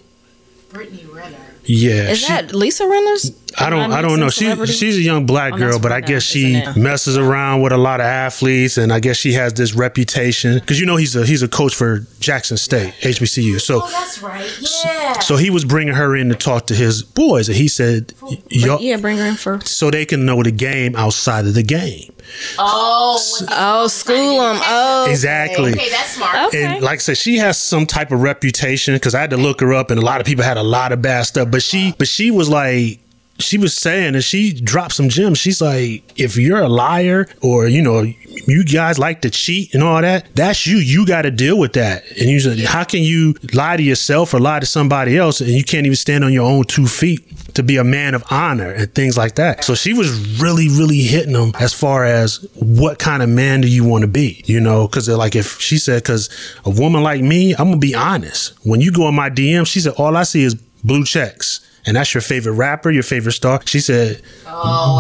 Brittany 0.70 1.06
Renner. 1.06 1.38
Yeah, 1.66 2.10
Is 2.12 2.20
she- 2.20 2.28
that 2.28 2.54
Lisa 2.54 2.86
Renner's? 2.88 3.32
I 3.58 3.70
don't. 3.70 3.92
I 3.92 4.02
don't 4.02 4.20
know. 4.20 4.30
She, 4.30 4.54
she's 4.66 4.98
a 4.98 5.02
young 5.02 5.26
black 5.26 5.54
Oh, 5.54 5.58
girl, 5.58 5.80
but 5.80 5.92
I 5.92 6.02
guess 6.02 6.24
she 6.24 6.56
it? 6.56 6.76
messes 6.76 7.18
around 7.18 7.62
with 7.62 7.72
a 7.72 7.78
lot 7.78 8.00
of 8.00 8.06
athletes, 8.06 8.78
and 8.78 8.92
I 8.92 9.00
guess 9.00 9.18
she 9.18 9.34
has 9.34 9.54
this 9.54 9.74
reputation 9.76 10.56
because 10.60 10.80
you 10.80 10.86
know 10.86 10.96
he's 10.96 11.16
a 11.16 11.26
he's 11.26 11.44
a 11.44 11.48
coach 11.48 11.76
for 11.76 12.00
Jackson 12.20 12.58
State 12.58 12.94
HBCU. 13.02 13.56
Oh, 13.56 13.58
so 13.60 13.82
Oh, 13.84 13.90
that's 13.92 14.22
right. 14.22 14.50
Yeah. 14.86 15.20
so 15.20 15.36
he 15.38 15.50
was 15.50 15.66
bringing 15.66 15.94
her 15.94 16.16
in 16.16 16.30
to 16.30 16.36
talk 16.36 16.68
to 16.68 16.74
his 16.76 17.04
boys, 17.04 17.48
and 17.50 17.58
he 17.58 17.68
said, 17.68 18.14
"Y'all." 18.50 18.82
Yeah, 18.82 18.98
bring 18.98 19.18
her 19.18 19.26
in 19.26 19.36
for. 19.36 19.60
So 19.62 19.92
they 19.92 20.06
can 20.06 20.26
know 20.26 20.42
the 20.44 20.52
game 20.52 20.96
outside 20.96 21.46
of 21.46 21.54
the 21.54 21.64
game. 21.64 22.12
oh, 22.58 23.20
what 23.40 23.50
Oh, 23.52 23.88
school 23.88 24.40
them. 24.40 24.60
Oh, 24.64 25.08
Exactly. 25.10 25.72
okay, 25.74 25.90
that's 25.90 26.12
smart. 26.16 26.36
Okay. 26.48 26.64
And 26.64 26.84
like 26.84 26.96
I 26.96 26.98
said, 26.98 27.18
she 27.18 27.38
has 27.38 27.62
some 27.62 27.86
type 27.86 28.12
of 28.12 28.22
reputation 28.22 28.96
because 28.96 29.14
I 29.16 29.22
had 29.22 29.30
to 29.32 29.38
look 29.38 29.62
her 29.62 29.74
up, 29.74 29.92
and 29.92 30.00
a 30.00 30.04
lot 30.06 30.20
of 30.22 30.26
people 30.28 30.44
had 30.44 30.58
a 30.58 30.64
lot 30.64 30.92
of 30.92 31.02
bad 31.02 31.24
stuff. 31.24 31.52
But 31.52 31.62
she, 31.64 31.94
but 31.98 32.08
she 32.08 32.32
was 32.32 32.50
like, 32.50 33.00
she 33.40 33.58
was 33.58 33.76
saying, 33.76 34.16
and 34.16 34.24
she 34.24 34.54
dropped 34.54 34.94
some 34.94 35.10
gems. 35.10 35.38
She's 35.38 35.62
like, 35.62 36.04
if 36.20 36.38
you're 36.38 36.62
a 36.62 36.70
liar, 36.70 37.28
or 37.42 37.68
you 37.68 37.82
know, 37.82 38.02
you 38.02 38.64
guys 38.64 39.00
like 39.00 39.22
to 39.22 39.30
cheat 39.30 39.74
and 39.74 39.84
all 39.84 40.02
that, 40.02 40.28
that's 40.36 40.68
you. 40.68 40.78
You 40.78 41.06
got 41.06 41.24
to 41.24 41.32
deal 41.32 41.58
with 41.58 41.74
that. 41.74 42.04
And 42.12 42.30
you 42.30 42.40
said, 42.40 42.60
how 42.60 42.84
can 42.84 43.02
you 43.02 43.36
lie 43.54 43.78
to 43.78 43.84
yourself 43.84 44.34
or 44.34 44.40
lie 44.40 44.60
to 44.60 44.66
somebody 44.66 45.18
else, 45.18 45.42
and 45.42 45.50
you 45.50 45.64
can't 45.64 45.86
even 45.86 45.96
stand 45.96 46.24
on 46.24 46.32
your 46.32 46.50
own 46.50 46.64
two 46.66 46.88
feet? 46.88 47.22
To 47.54 47.62
be 47.62 47.78
a 47.78 47.84
man 47.84 48.16
of 48.16 48.24
honor 48.32 48.72
and 48.72 48.92
things 48.96 49.16
like 49.16 49.36
that. 49.36 49.64
So 49.64 49.76
she 49.76 49.94
was 49.94 50.42
really, 50.42 50.70
really 50.70 51.02
hitting 51.02 51.34
them 51.34 51.52
as 51.60 51.72
far 51.72 52.04
as 52.04 52.38
what 52.56 52.98
kind 52.98 53.22
of 53.22 53.30
man 53.30 53.62
do 53.62 53.68
you 53.68 53.84
want 53.84 54.02
to 54.02 54.08
be, 54.08 54.42
you 54.48 54.60
know? 54.60 54.88
Because 54.88 55.08
uh, 55.08 55.16
like 55.16 55.36
if 55.36 55.62
she 55.62 55.78
said, 55.78 56.02
because 56.02 56.30
a 56.66 56.72
woman 56.72 57.04
like 57.04 57.22
me, 57.22 57.52
I'm 57.52 57.68
gonna 57.68 57.78
be 57.78 57.94
honest. 57.94 58.58
When 58.66 58.82
you 58.82 58.92
go 58.92 59.08
in 59.08 59.14
my 59.14 59.30
DM, 59.30 59.68
she 59.68 59.82
said, 59.82 59.94
all 59.98 60.18
I 60.18 60.24
see 60.24 60.42
is 60.42 60.56
blue 60.56 61.04
checks, 61.04 61.60
and 61.86 61.96
that's 61.98 62.14
your 62.14 62.22
favorite 62.22 62.54
rapper, 62.54 62.92
your 62.92 63.04
favorite 63.04 63.34
star. 63.34 63.62
She 63.66 63.80
said, 63.80 64.22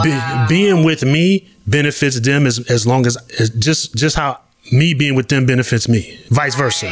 "Be- 0.03 0.45
being 0.49 0.83
with 0.83 1.03
me 1.03 1.47
benefits 1.67 2.19
them 2.19 2.45
as 2.45 2.59
as 2.69 2.85
long 2.85 3.05
as, 3.05 3.17
as 3.39 3.49
just 3.51 3.95
just 3.95 4.15
how 4.15 4.39
me 4.71 4.93
being 4.93 5.13
with 5.15 5.27
them 5.27 5.45
benefits 5.45 5.89
me, 5.89 6.17
vice 6.29 6.55
versa. 6.55 6.89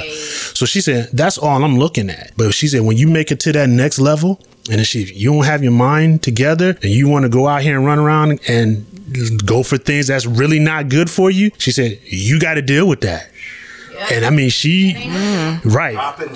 So 0.53 0.65
she 0.65 0.81
said, 0.81 1.09
that's 1.13 1.37
all 1.37 1.63
I'm 1.63 1.79
looking 1.79 2.09
at. 2.09 2.33
But 2.35 2.53
she 2.53 2.67
said, 2.67 2.81
when 2.81 2.97
you 2.97 3.07
make 3.07 3.31
it 3.31 3.39
to 3.41 3.53
that 3.53 3.69
next 3.69 3.97
level, 3.97 4.41
And 4.69 4.77
then 4.77 4.85
she, 4.85 5.03
you 5.13 5.33
don't 5.33 5.45
have 5.45 5.63
your 5.63 5.71
mind 5.71 6.21
together 6.21 6.77
and 6.83 6.91
you 6.91 7.07
want 7.07 7.23
to 7.23 7.29
go 7.29 7.47
out 7.47 7.61
here 7.61 7.77
and 7.77 7.85
run 7.85 7.97
around 7.97 8.39
and 8.47 8.85
go 9.45 9.63
for 9.63 9.77
things 9.77 10.07
that's 10.07 10.25
really 10.25 10.59
not 10.59 10.87
good 10.89 11.09
for 11.09 11.31
you. 11.31 11.51
She 11.57 11.71
said, 11.71 11.99
you 12.03 12.39
got 12.39 12.55
to 12.55 12.61
deal 12.61 12.87
with 12.87 13.01
that. 13.01 13.31
And 14.11 14.25
I 14.25 14.29
mean, 14.29 14.49
she, 14.49 14.93
right. 15.65 15.93
Dropping. 15.93 16.35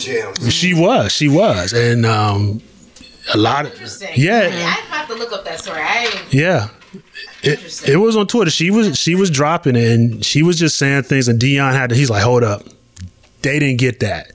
She 0.49 0.73
was, 0.73 1.11
she 1.11 1.27
was. 1.27 1.73
And, 1.73 2.05
um, 2.05 2.61
a 3.33 3.37
lot 3.37 3.65
of, 3.65 3.73
yeah, 4.15 4.41
I 4.51 4.95
have 4.95 5.07
to 5.07 5.15
look 5.15 5.31
up 5.33 5.45
that 5.45 5.59
story. 5.59 5.79
I 5.81 6.21
yeah. 6.31 6.69
It, 7.43 7.53
Interesting. 7.53 7.93
it 7.93 7.97
was 7.97 8.15
on 8.15 8.27
Twitter. 8.27 8.49
She 8.51 8.71
was 8.71 8.97
she 8.97 9.15
was 9.15 9.29
dropping 9.29 9.75
it 9.75 9.91
and 9.91 10.23
she 10.25 10.43
was 10.43 10.57
just 10.57 10.77
saying 10.77 11.03
things 11.03 11.27
and 11.27 11.39
Deion 11.39 11.73
had 11.73 11.89
to, 11.89 11.95
he's 11.95 12.09
like, 12.09 12.23
hold 12.23 12.43
up. 12.43 12.63
They 13.41 13.59
didn't 13.59 13.79
get 13.79 13.99
that. 13.99 14.31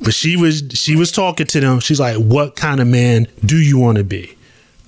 But 0.00 0.14
she 0.14 0.36
was 0.36 0.62
she 0.74 0.96
was 0.96 1.10
talking 1.12 1.46
to 1.48 1.60
them. 1.60 1.80
She's 1.80 2.00
like, 2.00 2.16
what 2.16 2.56
kind 2.56 2.80
of 2.80 2.86
man 2.86 3.26
do 3.44 3.56
you 3.56 3.78
want 3.78 3.98
to 3.98 4.04
be 4.04 4.36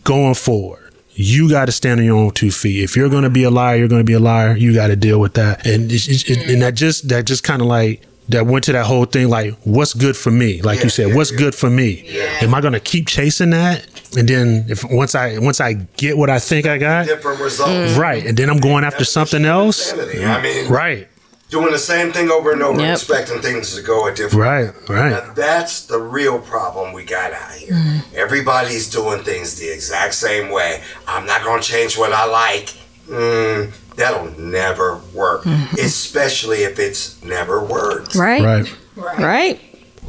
going 0.05 0.35
forward? 0.35 0.83
You 1.13 1.49
got 1.51 1.65
to 1.67 1.73
stand 1.73 1.99
on 2.01 2.07
your 2.07 2.17
own 2.17 2.31
two 2.33 2.51
feet. 2.51 2.83
If 2.85 2.95
you're 2.97 3.09
going 3.09 3.23
to 3.25 3.31
be 3.31 3.43
a 3.45 3.51
liar, 3.51 3.77
you're 3.77 3.89
going 3.89 4.01
to 4.01 4.05
be 4.05 4.13
a 4.13 4.21
liar. 4.21 4.55
You 4.57 4.75
got 4.75 4.89
to 4.89 4.97
deal 4.97 5.19
with 5.19 5.35
that. 5.35 5.67
And 5.67 5.91
it, 5.91 6.09
it, 6.09 6.31
it- 6.31 6.51
and 6.51 6.63
that 6.63 6.75
just 6.75 7.09
that 7.09 7.25
just 7.27 7.43
kind 7.43 7.61
of 7.63 7.69
like 7.69 8.03
that 8.29 8.47
went 8.47 8.65
to 8.65 8.73
that 8.73 8.85
whole 8.87 9.05
thing 9.05 9.29
like 9.29 9.55
what's 9.65 9.95
good 9.95 10.17
for 10.17 10.31
me 10.31 10.61
like 10.63 10.83
you 10.83 10.89
said 10.91 11.15
what's 11.15 11.31
good 11.31 11.55
for 11.55 11.71
me 11.71 12.05
am 12.41 12.55
i 12.55 12.61
going 12.61 12.73
to 12.73 12.81
keep 12.81 13.07
chasing 13.07 13.51
that 13.51 13.87
and 14.17 14.29
then 14.29 14.65
if 14.69 14.83
once 14.91 15.15
i 15.15 15.39
once 15.39 15.61
i 15.61 15.75
get 15.97 16.17
what 16.19 16.29
i 16.31 16.39
think 16.39 16.67
i 16.67 16.77
got 16.79 17.07
Different 17.07 17.41
results. 17.41 17.97
Right. 17.97 18.25
And 18.27 18.37
then 18.37 18.49
I'm 18.51 18.59
going 18.59 18.83
after 18.85 19.05
something 19.05 19.45
else. 19.45 19.93
Insanity. 19.93 20.25
I 20.25 20.43
mean, 20.43 20.69
Right. 20.69 21.09
doing 21.51 21.71
the 21.71 21.79
same 21.79 22.13
thing 22.13 22.31
over 22.31 22.51
and 22.53 22.63
over, 22.63 22.81
Yep. 22.81 22.95
expecting 22.95 23.41
things 23.41 23.75
to 23.77 23.83
go 23.83 24.07
a 24.09 24.13
different 24.15 24.35
Right. 24.45 24.71
Right. 24.89 25.11
Now, 25.11 25.33
that's 25.35 25.83
the 25.83 25.99
real 25.99 26.39
problem 26.41 26.93
we 26.93 27.05
got 27.05 27.33
out 27.33 27.53
here. 27.53 28.03
Everybody's 28.17 28.89
doing 28.89 29.23
things 29.23 29.55
the 29.55 29.73
exact 29.73 30.15
same 30.15 30.51
way. 30.51 30.83
I'm 31.07 31.27
not 31.27 31.45
going 31.45 31.61
to 31.63 31.69
change 31.69 31.97
what 31.99 32.13
I 32.13 32.25
like. 32.27 32.69
Mm, 33.09 33.71
that'll 33.97 34.31
never 34.39 35.01
work, 35.15 35.45
mm-hmm. 35.45 35.77
especially 35.79 36.59
if 36.59 36.79
it's 36.79 37.23
never 37.25 37.65
worked. 37.65 38.15
Right. 38.15 38.43
Right. 38.43 39.19
Right. 39.19 39.61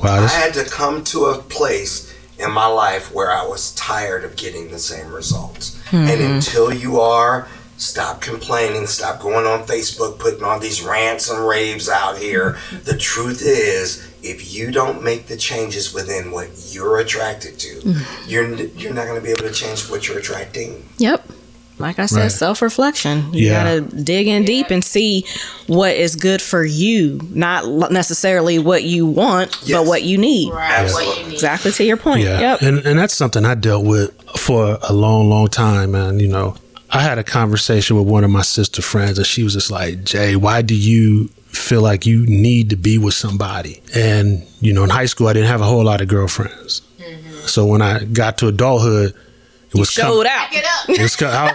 Wow. 0.01 0.23
I 0.23 0.27
had 0.27 0.53
to 0.53 0.65
come 0.65 1.03
to 1.05 1.25
a 1.25 1.37
place 1.39 2.13
in 2.39 2.51
my 2.51 2.67
life 2.67 3.13
where 3.13 3.31
I 3.31 3.45
was 3.45 3.73
tired 3.75 4.23
of 4.23 4.35
getting 4.35 4.69
the 4.69 4.79
same 4.79 5.11
results. 5.11 5.81
And 5.91 6.09
mm-hmm. 6.09 6.33
until 6.35 6.71
you 6.71 6.99
are, 6.99 7.47
stop 7.77 8.21
complaining, 8.21 8.85
stop 8.85 9.19
going 9.19 9.45
on 9.47 9.65
Facebook, 9.65 10.19
putting 10.19 10.43
all 10.43 10.59
these 10.59 10.81
rants 10.81 11.29
and 11.29 11.47
raves 11.47 11.89
out 11.89 12.17
here. 12.17 12.57
The 12.83 12.97
truth 12.97 13.41
is, 13.41 14.07
if 14.21 14.53
you 14.53 14.71
don't 14.71 15.03
make 15.03 15.27
the 15.27 15.37
changes 15.37 15.93
within 15.93 16.31
what 16.31 16.49
you're 16.71 16.99
attracted 16.99 17.57
to, 17.59 17.75
mm-hmm. 17.79 18.29
you're 18.29 18.53
you're 18.53 18.93
not 18.93 19.05
going 19.05 19.19
to 19.19 19.23
be 19.23 19.31
able 19.31 19.43
to 19.43 19.51
change 19.51 19.89
what 19.89 20.07
you're 20.07 20.19
attracting. 20.19 20.87
Yep. 20.97 21.25
Like 21.79 21.99
I 21.99 22.05
said, 22.07 22.21
Right. 22.23 22.31
self 22.31 22.61
reflection. 22.61 23.25
You 23.33 23.47
Yeah. 23.47 23.63
gotta 23.63 23.81
dig 24.03 24.27
in 24.27 24.45
deep 24.45 24.71
and 24.71 24.83
see 24.83 25.25
what 25.67 25.95
is 25.95 26.15
good 26.15 26.41
for 26.41 26.63
you, 26.65 27.19
not 27.33 27.91
necessarily 27.91 28.57
what 28.59 28.83
you 28.83 29.05
want, 29.05 29.55
but 29.69 29.85
what 29.85 30.03
you 30.03 30.17
need. 30.17 30.51
Right. 30.51 30.71
What 30.71 30.79
Absolutely. 30.79 31.21
you 31.23 31.27
need. 31.29 31.33
Exactly 31.35 31.71
to 31.73 31.83
your 31.83 31.97
point. 31.97 32.21
yeah. 32.23 32.39
Yep. 32.39 32.61
And 32.61 32.79
and 32.85 32.99
that's 32.99 33.15
something 33.15 33.45
I 33.45 33.53
dealt 33.55 33.85
with 33.85 34.11
for 34.37 34.79
a 34.81 34.93
long, 34.93 35.29
long 35.29 35.47
time, 35.49 35.91
man. 35.91 36.19
You 36.19 36.27
know, 36.29 36.55
I 36.89 37.01
had 37.01 37.17
a 37.19 37.23
conversation 37.23 37.95
with 37.97 38.07
one 38.07 38.23
of 38.23 38.29
my 38.31 38.41
sister 38.43 38.81
friends, 38.81 39.17
and 39.17 39.27
she 39.27 39.43
was 39.43 39.53
just 39.53 39.69
like, 39.69 40.03
"Jay, 40.03 40.35
why 40.35 40.61
do 40.63 40.73
you 40.73 41.29
feel 41.47 41.81
like 41.81 42.05
you 42.05 42.25
need 42.27 42.69
to 42.71 42.75
be 42.75 42.97
with 42.97 43.13
somebody?" 43.13 43.81
And 43.95 44.41
you 44.61 44.73
know, 44.73 44.83
in 44.83 44.89
high 44.89 45.05
school, 45.05 45.27
I 45.27 45.33
didn't 45.33 45.49
have 45.49 45.61
a 45.61 45.65
whole 45.65 45.83
lot 45.83 46.01
of 46.01 46.07
girlfriends. 46.07 46.81
Mm-hmm. 46.99 47.45
So 47.47 47.65
when 47.65 47.81
I 47.81 48.03
got 48.05 48.37
to 48.39 48.47
adulthood, 48.47 49.13
it 49.77 49.79
was 49.79 49.95
com- 49.95 50.05
Showed 50.11 50.25
out. 50.25 50.51
Back 50.51 50.53
it 50.55 50.65
up. 50.65 50.89
It 50.89 51.01
was 51.01 51.15
co- 51.15 51.27
I, 51.27 51.49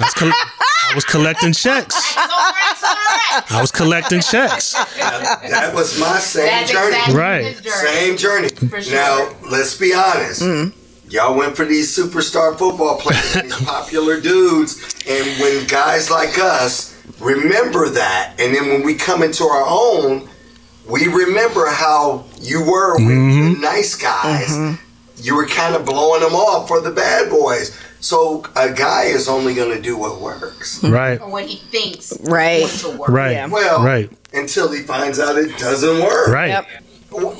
I 0.00 0.04
was, 0.04 0.14
col- 0.14 0.28
I 0.30 0.92
was 0.94 1.04
collecting 1.04 1.52
checks. 1.52 1.94
It's 1.96 2.16
all 2.16 2.26
right, 2.26 2.70
it's 2.72 2.82
all 2.82 2.90
right. 2.94 3.42
I 3.52 3.60
was 3.60 3.70
collecting 3.70 4.20
checks. 4.20 4.72
That 4.72 5.72
was 5.74 5.98
my 6.00 6.18
same 6.18 6.46
That's 6.46 6.70
journey. 6.70 6.96
exactly 6.96 7.14
Right. 7.14 7.42
journey. 7.62 7.70
Same 7.70 8.16
journey. 8.16 8.48
For 8.48 8.82
sure. 8.82 8.94
Now, 8.94 9.34
let's 9.50 9.76
be 9.78 9.94
honest. 9.94 10.42
Mm-hmm. 10.42 11.10
Y'all 11.10 11.36
went 11.36 11.56
for 11.56 11.64
these 11.64 11.96
superstar 11.96 12.58
football 12.58 12.98
players, 12.98 13.34
these 13.42 13.54
popular 13.64 14.20
dudes, 14.20 14.94
and 15.08 15.40
when 15.40 15.64
guys 15.66 16.10
like 16.10 16.38
us 16.38 16.94
remember 17.20 17.88
that, 17.90 18.34
and 18.40 18.54
then 18.54 18.68
when 18.68 18.82
we 18.82 18.94
come 18.94 19.22
into 19.22 19.44
our 19.44 19.64
own, 19.68 20.28
we 20.88 21.06
remember 21.06 21.66
how 21.66 22.24
you 22.40 22.60
were 22.64 22.94
with 22.96 23.06
mm-hmm. 23.06 23.52
the 23.54 23.60
nice 23.60 23.94
guys. 23.94 24.48
Mm-hmm. 24.48 24.80
You 25.16 25.36
were 25.36 25.46
kind 25.46 25.74
of 25.76 25.84
blowing 25.86 26.20
them 26.22 26.34
off 26.34 26.68
for 26.68 26.80
the 26.80 26.90
bad 26.90 27.30
boys. 27.30 27.78
So 28.00 28.44
a 28.56 28.70
guy 28.72 29.04
is 29.04 29.28
only 29.28 29.54
going 29.54 29.74
to 29.74 29.80
do 29.80 29.96
what 29.96 30.20
works. 30.20 30.82
Right. 30.84 31.20
Or 31.20 31.30
what 31.30 31.46
he 31.46 31.56
thinks 31.56 32.12
Right. 32.24 32.66
to 32.66 32.90
work. 32.90 33.08
Right. 33.08 33.32
Yeah. 33.32 33.46
Well, 33.46 33.82
Right. 33.82 34.10
until 34.32 34.70
he 34.72 34.80
finds 34.82 35.18
out 35.20 35.36
it 35.36 35.56
doesn't 35.58 36.02
work. 36.02 36.28
Right. 36.28 36.48
Yep. 36.48 36.66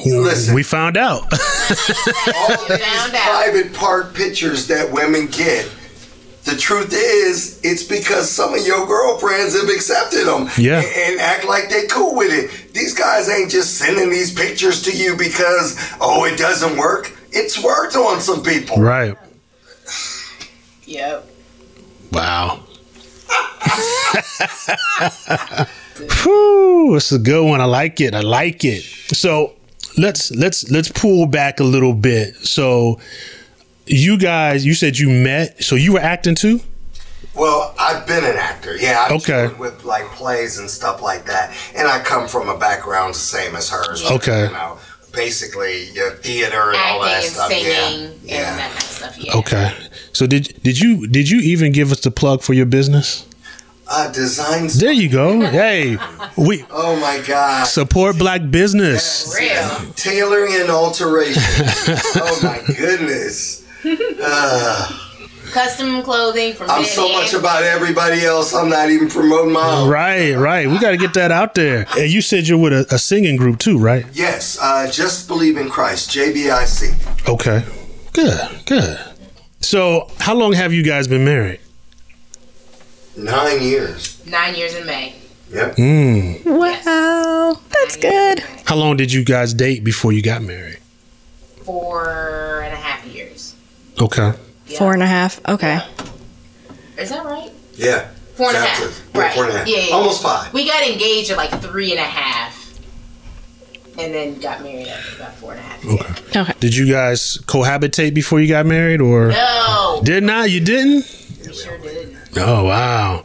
Listen, 0.07 0.55
We 0.55 0.62
found 0.62 0.97
out. 0.97 1.22
all 1.25 1.29
these 1.29 2.79
Found 2.79 3.14
out. 3.14 3.22
private 3.29 3.75
part 3.75 4.14
pictures 4.14 4.68
that 4.68 4.91
women 4.93 5.27
get. 5.27 5.68
The 6.45 6.55
truth 6.57 6.93
is, 6.93 7.59
it's 7.64 7.83
because 7.83 8.31
some 8.31 8.53
of 8.55 8.64
your 8.66 8.87
girlfriends 8.87 9.59
have 9.59 9.68
accepted 9.70 10.27
them 10.27 10.49
Yeah. 10.59 10.81
and, 10.81 10.87
and 11.12 11.20
act 11.20 11.45
like 11.47 11.70
they 11.70 11.87
cool 11.87 12.14
with 12.14 12.33
it. 12.33 12.72
These 12.75 12.95
guys 12.95 13.29
ain't 13.31 13.51
just 13.51 13.79
sending 13.79 14.11
these 14.11 14.33
pictures 14.33 14.83
to 14.83 14.93
you 14.97 15.16
because 15.16 15.77
oh 16.01 16.25
it 16.25 16.37
doesn't 16.39 16.77
work. 16.77 17.11
It's 17.37 17.62
worked 17.62 17.97
on 17.97 18.20
some 18.20 18.43
people. 18.43 18.76
right. 18.78 19.16
Yep. 20.87 21.26
Wow. 22.12 22.61
Whew, 26.22 26.97
it's 26.97 27.12
a 27.12 27.18
good 27.18 27.45
one. 27.47 27.61
I 27.61 27.64
like 27.64 28.01
it. 28.01 28.14
I 28.14 28.20
like 28.20 28.64
it. 28.64 28.82
So 28.82 29.55
let's 29.97 30.30
let's 30.32 30.68
let's 30.70 30.91
pull 30.91 31.26
back 31.26 31.61
a 31.61 31.64
little 31.64 31.95
bit. 31.95 32.35
So 32.37 33.01
you 33.87 34.18
guys, 34.18 34.66
you 34.66 34.74
said 34.74 34.99
you 34.99 35.09
met. 35.09 35.62
So 35.62 35.76
you 35.76 35.93
were 35.95 36.01
acting 36.01 36.35
too. 36.35 36.61
Well, 37.35 37.74
I've 37.78 38.07
been 38.07 38.24
an 38.24 38.37
actor. 38.37 38.76
Yeah, 38.76 39.01
I've 39.07 39.12
Okay. 39.12 39.49
with 39.55 39.85
like 39.85 40.05
plays 40.12 40.59
and 40.59 40.70
stuff 40.70 41.03
like 41.03 41.24
that, 41.26 41.57
and 41.74 41.89
I 41.89 42.01
come 42.01 42.28
from 42.28 42.49
a 42.49 42.57
background 42.59 43.14
the 43.14 43.18
same 43.18 43.57
as 43.57 43.70
hers. 43.70 44.05
Okay. 44.09 44.47
You 44.47 44.53
know, 44.53 44.78
basically 45.15 45.91
yeah, 45.93 46.11
theater 46.11 46.71
and 46.71 46.77
all 46.79 47.01
that 47.03 47.25
and 47.25 47.33
stuff. 47.33 47.49
singing 47.49 47.65
yeah. 47.65 48.07
and 48.09 48.23
yeah. 48.23 48.57
that 48.57 48.71
kind 48.71 48.77
of 48.77 48.83
stuff. 48.83 49.19
Yeah. 49.19 49.37
Okay. 49.37 49.73
So 50.12 50.27
did 50.27 50.61
did 50.62 50.79
you 50.81 51.07
did 51.07 51.29
you 51.31 51.39
even 51.41 51.73
give 51.73 51.93
us 51.93 52.01
the 52.01 52.11
plug 52.11 52.43
for 52.43 52.53
your 52.55 52.67
business? 52.67 53.27
Uh, 53.87 54.11
designs. 54.12 54.81
There 54.81 54.93
you 54.93 55.11
go. 55.11 55.41
Hey, 55.41 55.99
we 56.39 56.65
Oh 56.71 56.97
my 56.97 57.23
God. 57.27 57.65
support 57.65 58.17
black 58.17 58.51
business. 58.51 59.37
Real. 59.39 59.93
Tailoring 59.95 60.55
and 60.55 60.71
alteration. 60.71 61.43
oh 62.17 62.41
my 62.43 62.62
goodness. 62.75 63.62
Uh, 63.85 65.03
Custom 65.55 66.02
clothing 66.02 66.52
from 66.52 66.68
I'm 66.68 66.82
men 66.82 66.90
so 66.90 67.12
much 67.12 67.32
about 67.32 67.62
everybody 67.62 68.24
else. 68.24 68.52
I'm 68.52 68.68
not 68.68 68.90
even 68.90 69.09
promoting 69.09 69.52
my 69.52 69.64
own. 69.64 69.88
Right, 69.88 70.34
right. 70.34 70.68
We 70.68 70.80
got 70.80 70.90
to 70.90 70.96
get 70.96 71.14
that 71.14 71.30
out 71.30 71.55
there. 71.55 71.86
And 71.96 72.11
you 72.11 72.22
said 72.22 72.48
you're 72.48 72.59
with 72.59 72.72
a, 72.72 72.92
a 72.92 72.98
singing 72.98 73.36
group 73.36 73.61
too, 73.61 73.78
right? 73.78 74.05
Yes, 74.12 74.59
uh, 74.61 74.90
just 74.90 75.28
believe 75.28 75.57
in 75.57 75.70
Christ. 75.70 76.11
JBIC. 76.11 77.28
Okay. 77.28 77.64
Good, 78.12 78.66
good. 78.66 78.98
So, 79.61 80.11
how 80.18 80.34
long 80.34 80.55
have 80.55 80.72
you 80.72 80.82
guys 80.82 81.07
been 81.07 81.24
married? 81.24 81.61
Nine 83.16 83.62
years. 83.62 84.26
nine 84.26 84.57
years 84.57 84.74
in 84.74 84.84
May. 84.86 85.14
Yep. 85.50 85.76
Mm. 85.76 86.44
Wow. 86.46 87.61
That's 87.70 87.96
good. 87.96 88.40
How 88.64 88.74
long 88.74 88.96
did 88.96 89.12
you 89.12 89.24
guys 89.24 89.55
date 89.55 89.84
before 89.84 90.12
you 90.12 90.20
got 90.20 90.42
married? 90.42 90.78
Four 91.62 92.62
and 92.64 92.74
a 92.74 92.76
half 92.76 93.07
years. 93.07 93.55
Okay. 94.00 94.32
Yeah. 94.75 94.79
Four 94.81 94.93
and 94.95 95.03
a 95.03 95.07
half. 95.07 95.41
Okay. 95.49 95.81
Is 96.99 97.11
that 97.11 97.25
right? 97.25 97.51
Yeah. 97.75 98.09
Four 98.35 98.49
and 98.49 98.57
a 98.57 98.61
Exactly. 98.61 98.87
half. 98.87 99.03
Yeah, 99.14 99.20
Right. 99.20 99.35
Four 99.35 99.45
and 99.45 99.53
a 99.55 99.59
half. 99.59 99.68
Yeah, 99.68 99.77
yeah, 99.89 99.95
Almost 99.95 100.22
five. 100.22 100.53
We 100.53 100.66
got 100.66 100.83
engaged 100.87 101.31
at 101.31 101.37
like 101.37 101.51
three 101.62 101.91
and 101.93 102.01
a 102.01 102.05
half, 102.05 102.79
and 103.99 104.12
then 104.12 104.39
got 104.41 104.62
married 104.62 104.89
after 104.89 105.16
about 105.16 105.35
four 105.37 105.53
and 105.53 105.61
a 105.61 105.62
half. 105.62 105.85
years. 105.85 106.01
Okay. 106.01 106.41
Okay. 106.41 106.53
Did 106.59 106.75
you 106.77 106.91
guys 106.91 107.39
cohabitate 107.47 108.12
before 108.14 108.41
you 108.41 108.49
got 108.49 108.66
married 108.66 109.01
or 109.01 109.29
No, 109.29 110.01
did 110.05 110.25
not? 110.25 110.51
You 110.51 110.61
didn't? 110.61 111.05
we 111.47 111.55
sure 111.55 111.79
didn't. 111.79 112.16
Oh, 112.37 112.64
wow. 112.64 113.25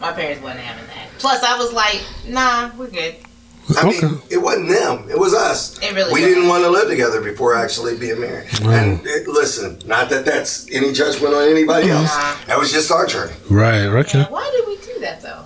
My 0.00 0.12
parents 0.12 0.40
wasn't 0.40 0.60
having 0.60 0.86
that. 0.86 1.08
Plus, 1.18 1.42
I 1.42 1.58
was 1.58 1.72
like, 1.72 2.00
nah, 2.28 2.70
we're 2.76 2.86
good. 2.86 3.16
I 3.76 3.84
mean, 3.84 4.20
it 4.30 4.38
wasn't 4.38 4.68
them. 4.68 5.10
It 5.10 5.18
was 5.18 5.34
us. 5.34 5.78
It 5.82 5.94
really 5.94 6.12
we 6.12 6.20
was. 6.22 6.34
didn't 6.34 6.48
want 6.48 6.64
to 6.64 6.70
live 6.70 6.88
together 6.88 7.20
before 7.20 7.54
actually 7.54 7.98
being 7.98 8.20
married. 8.20 8.48
And 8.62 9.00
it, 9.04 9.28
listen, 9.28 9.80
not 9.84 10.08
that 10.10 10.24
that's 10.24 10.70
any 10.72 10.92
judgment 10.92 11.34
on 11.34 11.48
anybody 11.48 11.90
else. 11.90 12.14
Nah. 12.14 12.36
That 12.46 12.58
was 12.58 12.72
just 12.72 12.90
our 12.90 13.06
journey. 13.06 13.34
Right, 13.50 13.86
okay. 13.86 14.24
Why 14.24 14.50
did 14.56 14.66
we 14.66 14.76
do 14.94 15.00
that 15.00 15.20
though? 15.20 15.44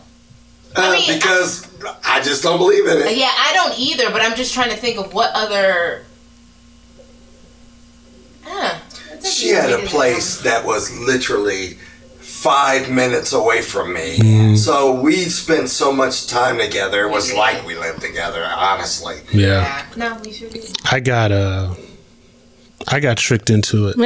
Uh, 0.77 0.93
mean, 0.93 1.15
because 1.15 1.69
I, 2.05 2.23
just 2.23 2.43
don't 2.43 2.59
believe 2.59 2.87
in 2.87 2.99
it. 2.99 3.17
Yeah, 3.17 3.31
I 3.37 3.53
don't 3.55 3.79
either, 3.79 4.11
but 4.11 4.23
I'm 4.23 4.37
just 4.37 4.55
trying 4.55 4.71
to 4.71 4.77
think 4.77 4.99
of 4.99 5.13
what 5.13 5.31
other. 5.35 6.05
Huh, 8.43 8.79
she 9.23 9.49
had 9.49 9.71
a 9.71 9.87
place 9.87 10.41
that 10.43 10.65
was 10.65 10.97
literally 10.99 11.79
five 12.43 12.91
minutes 12.91 13.33
away 13.33 13.63
from 13.63 13.93
me. 13.93 14.19
Mm. 14.19 14.57
So 14.57 15.01
we 15.01 15.15
spent 15.27 15.69
so 15.69 15.93
much 15.93 16.27
time 16.27 16.59
together. 16.59 17.07
It 17.07 17.11
was 17.11 17.33
like 17.33 17.65
we 17.67 17.77
lived 17.77 18.01
together, 18.01 18.45
honestly. 18.57 19.17
Yeah. 19.33 19.47
Yeah. 19.47 19.87
No, 19.97 20.21
we 20.25 20.33
sure 20.33 20.51
did. 20.51 20.77
I 20.91 21.01
got 21.01 21.31
uh 21.33 21.75
I 22.89 22.99
got 23.01 23.17
tricked 23.17 23.51
into 23.51 23.89
it. 23.89 23.97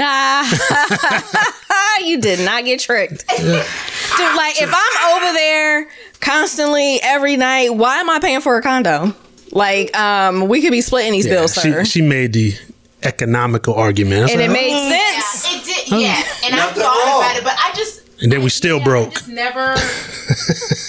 You 2.05 2.21
did 2.21 2.45
not 2.45 2.65
get 2.65 2.79
tricked. 2.79 3.27
Dude, 3.27 3.39
like 4.37 4.61
if 4.61 4.71
I'm 4.73 5.17
over 5.23 5.33
there 5.33 5.89
constantly 6.21 7.01
every 7.03 7.37
night, 7.37 7.75
why 7.75 7.99
am 8.01 8.11
I 8.11 8.19
paying 8.19 8.43
for 8.43 8.57
a 8.59 8.63
condo? 8.63 9.15
Like, 9.51 9.97
um, 9.99 10.47
we 10.47 10.61
could 10.61 10.73
be 10.73 10.83
splitting 10.83 11.13
these 11.13 11.27
bills, 11.27 11.55
sir. 11.55 11.85
she 11.85 11.91
she 12.01 12.03
made 12.07 12.35
the 12.35 12.55
economical 13.03 13.75
argument. 13.75 14.21
I 14.21 14.23
was 14.25 14.33
and 14.33 14.43
it 14.43 14.51
made 14.51 14.71
Yeah, 14.91 15.21
sense. 15.21 15.47
it 15.55 15.65
did. 15.65 16.01
Yes, 16.01 16.43
and 16.45 16.55
I 16.55 16.67
thought 16.67 16.75
about 16.75 17.37
it, 17.39 17.45
but 17.45 17.55
I 17.59 17.73
just. 17.75 17.96
And 18.23 18.33
then 18.33 18.43
we 18.43 18.49
still 18.49 18.79
yeah, 18.79 18.85
broke. 18.85 19.09
I 19.09 19.13
just 19.13 19.29
never. 19.29 19.75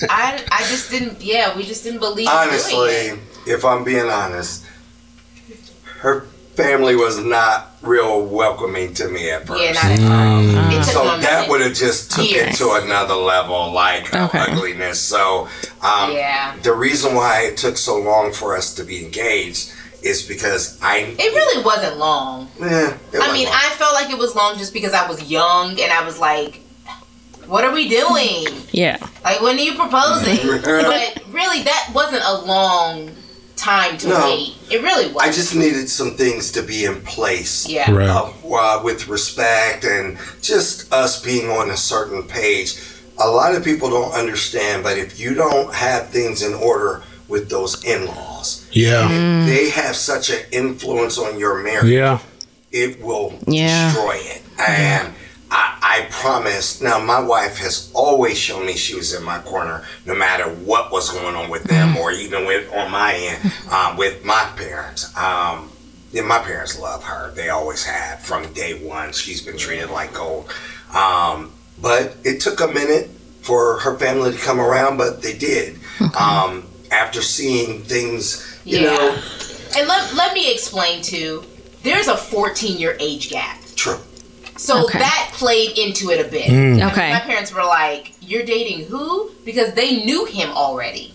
I 0.09 0.43
I 0.51 0.59
just 0.69 0.89
didn't. 0.89 1.21
Yeah, 1.21 1.55
we 1.57 1.63
just 1.63 1.83
didn't 1.83 1.99
believe. 1.99 2.27
in 2.27 2.33
doing 2.33 2.47
Honestly, 2.49 2.89
it. 2.89 3.19
if 3.45 3.65
I'm 3.65 3.83
being 3.83 4.09
honest, 4.09 4.65
her 5.99 6.21
family 6.55 6.95
was 6.95 7.17
not 7.19 7.75
real 7.81 8.25
welcoming 8.25 8.93
to 8.95 9.07
me 9.09 9.29
at 9.29 9.45
first. 9.45 9.61
Yeah, 9.61 9.73
not 9.73 9.85
at 9.85 9.99
all. 9.99 10.79
It 10.79 10.83
so 10.85 11.03
that 11.19 11.47
would 11.49 11.61
have 11.61 11.73
just 11.73 12.11
took 12.11 12.25
it 12.25 12.55
to 12.55 12.71
another 12.83 13.13
level, 13.15 13.71
like 13.71 14.13
Okay. 14.13 14.39
ugliness. 14.39 14.99
So, 14.99 15.47
um, 15.81 16.11
Yeah. 16.13 16.55
the 16.63 16.73
reason 16.73 17.13
why 17.13 17.41
it 17.41 17.57
took 17.57 17.77
so 17.77 17.97
long 17.97 18.33
for 18.33 18.55
us 18.55 18.73
to 18.75 18.83
be 18.83 19.03
engaged 19.03 19.71
is 20.01 20.23
because 20.23 20.77
I. 20.81 21.15
It 21.19 21.33
really 21.35 21.63
wasn't 21.63 21.97
long. 21.97 22.49
Eh, 22.61 22.93
I 23.21 23.33
mean, 23.33 23.45
long. 23.45 23.55
I 23.55 23.69
felt 23.77 23.93
like 23.93 24.09
it 24.09 24.17
was 24.17 24.33
long 24.35 24.57
just 24.57 24.73
because 24.73 24.93
I 24.93 25.07
was 25.07 25.21
young 25.23 25.79
and 25.79 25.91
I 25.91 26.03
was 26.05 26.19
like, 26.19 26.61
"What 27.47 27.63
are 27.63 27.71
we 27.73 27.87
doing? 27.89 28.45
Yeah. 28.71 28.97
Like, 29.23 29.41
when 29.41 29.57
are 29.57 29.61
you 29.61 29.73
proposing?" 29.75 30.37
but 30.63 31.23
really, 31.31 31.63
that 31.63 31.89
wasn't 31.93 32.23
a 32.25 32.41
long 32.45 33.11
time 33.55 33.97
to 33.97 34.07
No. 34.09 34.21
wait. 34.25 34.53
It 34.69 34.83
really 34.83 35.07
was. 35.11 35.23
I 35.23 35.31
just 35.31 35.55
needed 35.55 35.89
some 35.89 36.11
things 36.15 36.51
to 36.51 36.61
be 36.61 36.85
in 36.85 37.01
place. 37.01 37.67
yeah. 37.67 37.89
Right. 37.91 38.07
uh, 38.07 38.31
uh, 38.53 38.81
with 38.83 39.07
respect 39.07 39.83
and 39.83 40.17
just 40.41 40.93
us 40.93 41.21
being 41.21 41.49
on 41.49 41.71
a 41.71 41.77
certain 41.77 42.23
page. 42.23 42.75
A 43.19 43.27
lot 43.27 43.55
of 43.55 43.63
people 43.63 43.89
don't 43.89 44.11
understand, 44.13 44.83
but 44.83 44.97
if 44.99 45.19
you 45.19 45.33
don't 45.33 45.73
have 45.73 46.09
things 46.09 46.43
in 46.43 46.53
order 46.53 47.01
with 47.27 47.49
those 47.49 47.83
in 47.83 48.05
laws, 48.05 48.63
Yeah. 48.71 49.07
they 49.47 49.69
have 49.71 49.95
such 49.95 50.29
an 50.29 50.39
influence 50.51 51.17
on 51.17 51.39
your 51.39 51.55
marriage, 51.63 51.85
Yeah. 51.91 52.19
it 52.71 53.01
will 53.03 53.33
Yeah. 53.47 53.91
destroy 53.91 54.17
it. 54.17 54.41
And 54.59 55.13
I, 55.49 55.77
I 55.81 56.07
promise, 56.11 56.81
now 56.81 56.99
my 56.99 57.19
wife 57.19 57.57
has 57.59 57.89
always 57.93 58.37
shown 58.37 58.65
me 58.65 58.75
she 58.75 58.95
was 58.95 59.13
in 59.13 59.23
my 59.23 59.39
corner 59.39 59.85
no 60.05 60.13
matter 60.13 60.43
what 60.49 60.91
was 60.91 61.09
going 61.11 61.35
on 61.35 61.49
with 61.49 61.63
them 61.63 61.95
or 61.97 62.11
even 62.11 62.45
with 62.45 62.71
on 62.73 62.91
my 62.91 63.13
end 63.15 63.51
um, 63.71 63.97
with 63.97 64.23
my 64.25 64.51
parents. 64.57 65.15
Um, 65.17 65.71
yeah, 66.11 66.21
my 66.23 66.39
parents 66.39 66.79
love 66.79 67.03
her. 67.03 67.31
They 67.31 67.49
always 67.49 67.83
have 67.85 68.19
from 68.21 68.51
day 68.53 68.73
one. 68.85 69.11
She's 69.13 69.41
been 69.41 69.57
treated 69.57 69.89
like 69.89 70.13
gold. 70.13 70.49
Um, 70.93 71.51
but 71.81 72.15
it 72.23 72.39
took 72.41 72.59
a 72.61 72.67
minute 72.67 73.09
for 73.41 73.79
her 73.79 73.97
family 73.97 74.31
to 74.31 74.37
come 74.37 74.59
around, 74.59 74.97
but 74.97 75.21
they 75.21 75.33
did. 75.37 75.79
Um, 76.19 76.63
after 76.91 77.21
seeing 77.21 77.83
things, 77.83 78.59
you 78.65 78.79
Yeah. 78.79 78.95
know, 78.95 79.21
And 79.77 79.87
let, 79.87 80.13
let 80.15 80.33
me 80.33 80.51
explain 80.51 81.01
too. 81.01 81.43
There's 81.83 82.07
a 82.07 82.17
14 82.17 82.77
year 82.79 82.97
age 82.99 83.29
gap. 83.29 83.59
true. 83.75 83.99
So 84.57 84.83
Okay. 84.85 84.99
that 84.99 85.29
played 85.33 85.77
into 85.77 86.09
it 86.09 86.25
a 86.25 86.29
bit. 86.29 86.45
Mm. 86.49 86.91
Okay. 86.91 87.11
My 87.13 87.19
parents 87.19 87.53
were 87.53 87.63
like, 87.63 88.13
You're 88.21 88.43
dating 88.43 88.85
who? 88.87 89.31
Because 89.45 89.73
they 89.73 90.03
knew 90.03 90.25
him 90.25 90.49
already. 90.51 91.13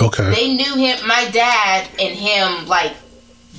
Okay. 0.00 0.30
They 0.34 0.54
knew 0.54 0.74
him. 0.76 1.06
My 1.06 1.28
dad 1.32 1.88
and 2.00 2.14
him, 2.16 2.66
like, 2.66 2.92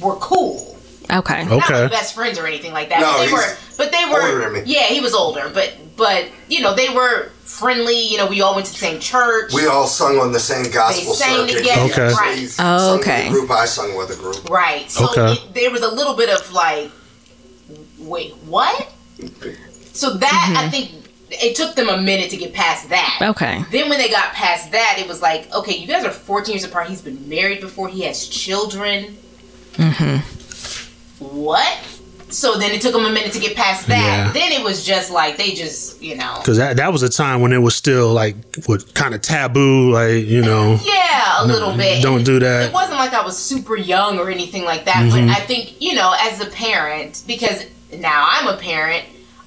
were 0.02 0.16
cool. 0.16 0.78
Okay. 1.12 1.44
Not 1.46 1.64
Okay. 1.64 1.82
like 1.84 1.92
best 1.92 2.14
friends 2.16 2.38
or 2.38 2.46
anything 2.48 2.72
like 2.74 2.90
that. 2.90 3.00
No, 3.02 3.12
but 3.14 3.18
they 3.20 3.24
he's 3.26 3.34
were, 3.34 3.58
but 3.78 3.92
they 3.92 4.06
were, 4.06 4.22
older 4.22 4.40
than 4.40 4.54
me. 4.54 4.62
yeah, 4.66 4.84
he 4.84 5.00
was 5.00 5.14
older. 5.14 5.50
But, 5.54 5.74
but, 5.98 6.26
you 6.48 6.62
know, 6.62 6.74
they 6.76 6.90
were 6.90 7.30
friendly. 7.44 8.00
You 8.08 8.18
know, 8.18 8.28
we 8.28 8.42
all 8.42 8.54
went 8.56 8.68
to 8.68 8.72
the 8.74 8.78
same 8.78 9.00
church. 9.00 9.52
We 9.54 9.66
all 9.68 9.88
sung 9.88 10.18
on 10.20 10.32
the 10.32 10.40
same 10.40 10.72
gospel 10.72 11.14
They 11.14 11.18
sang 11.20 11.48
circuit. 11.48 11.58
together, 11.58 11.82
Okay. 11.92 12.14
right. 12.14 12.38
She's 12.38 12.58
Oh, 12.60 12.78
sung 12.78 13.00
okay. 13.00 13.24
With 13.30 13.38
a 13.38 13.40
group 13.40 13.52
I 13.52 13.66
sung 13.66 13.96
with 13.98 14.12
a 14.12 14.16
group. 14.16 14.50
Right. 14.50 14.90
So 14.90 15.06
Okay. 15.10 15.34
it, 15.34 15.54
there 15.54 15.72
was 15.72 15.82
a 15.82 15.90
little 15.94 16.14
bit 16.16 16.30
of 16.30 16.52
like, 16.54 16.92
wait, 17.98 18.34
what? 18.46 18.88
So 19.94 20.16
that 20.18 20.56
I 20.58 20.70
think 20.70 20.92
it 21.32 21.56
took 21.56 21.76
them 21.76 21.90
a 21.90 22.02
minute 22.02 22.30
to 22.32 22.38
get 22.38 22.54
past 22.54 22.90
that. 22.90 23.20
Okay. 23.22 23.64
Then 23.72 23.90
when 23.90 24.00
they 24.00 24.10
got 24.10 24.34
past 24.34 24.72
that, 24.72 24.98
it 25.00 25.08
was 25.08 25.22
like, 25.22 25.54
okay, 25.54 25.76
you 25.78 25.88
guys 25.88 26.04
are 26.06 26.12
14 26.12 26.54
years 26.54 26.64
apart. 26.64 26.88
He's 26.88 27.02
been 27.02 27.28
married 27.30 27.62
before. 27.62 27.88
He 27.90 28.02
has 28.02 28.28
children. 28.28 29.18
Mm-hmm. 29.74 31.26
What? 31.26 31.78
So 32.30 32.58
then 32.60 32.72
it 32.72 32.82
took 32.82 32.94
them 32.94 33.06
a 33.06 33.10
minute 33.10 33.34
to 33.34 33.40
get 33.40 33.56
past 33.56 33.88
that. 33.88 34.28
Yeah. 34.28 34.32
Then 34.32 34.52
it 34.52 34.64
was 34.64 34.86
just 34.86 35.10
like 35.12 35.38
they 35.38 35.52
just, 35.54 36.00
you 36.02 36.16
know, 36.16 36.36
Because 36.40 36.58
that, 36.58 36.78
that 36.78 36.92
was 36.92 37.02
a 37.02 37.10
time 37.10 37.42
when 37.42 37.52
it 37.54 37.58
was 37.58 37.76
still 37.76 38.14
like 38.14 38.36
what 38.68 38.94
kind 38.94 39.16
of 39.16 39.22
taboo, 39.22 39.92
like 39.92 40.26
you 40.26 40.42
know, 40.44 40.80
yeah, 40.84 41.44
a 41.44 41.46
little 41.48 41.76
bit. 41.76 42.04
don't 42.04 42.24
do 42.24 42.38
that. 42.40 42.68
It 42.70 42.74
wasn't 42.74 43.00
like 43.00 43.14
I 43.14 43.24
was 43.26 43.36
super 43.38 43.76
young 43.76 44.20
or 44.20 44.30
anything 44.30 44.64
like 44.64 44.86
that, 44.86 44.98
Mm-hmm. 44.98 45.28
but 45.28 45.36
I 45.38 45.40
think, 45.46 45.82
you 45.82 45.94
know, 45.96 46.16
as 46.20 46.40
a 46.40 46.46
parent, 46.52 47.24
because 47.26 47.66
now 47.94 48.26
I'm 48.30 48.48
a 48.48 48.58
parent, 48.58 49.06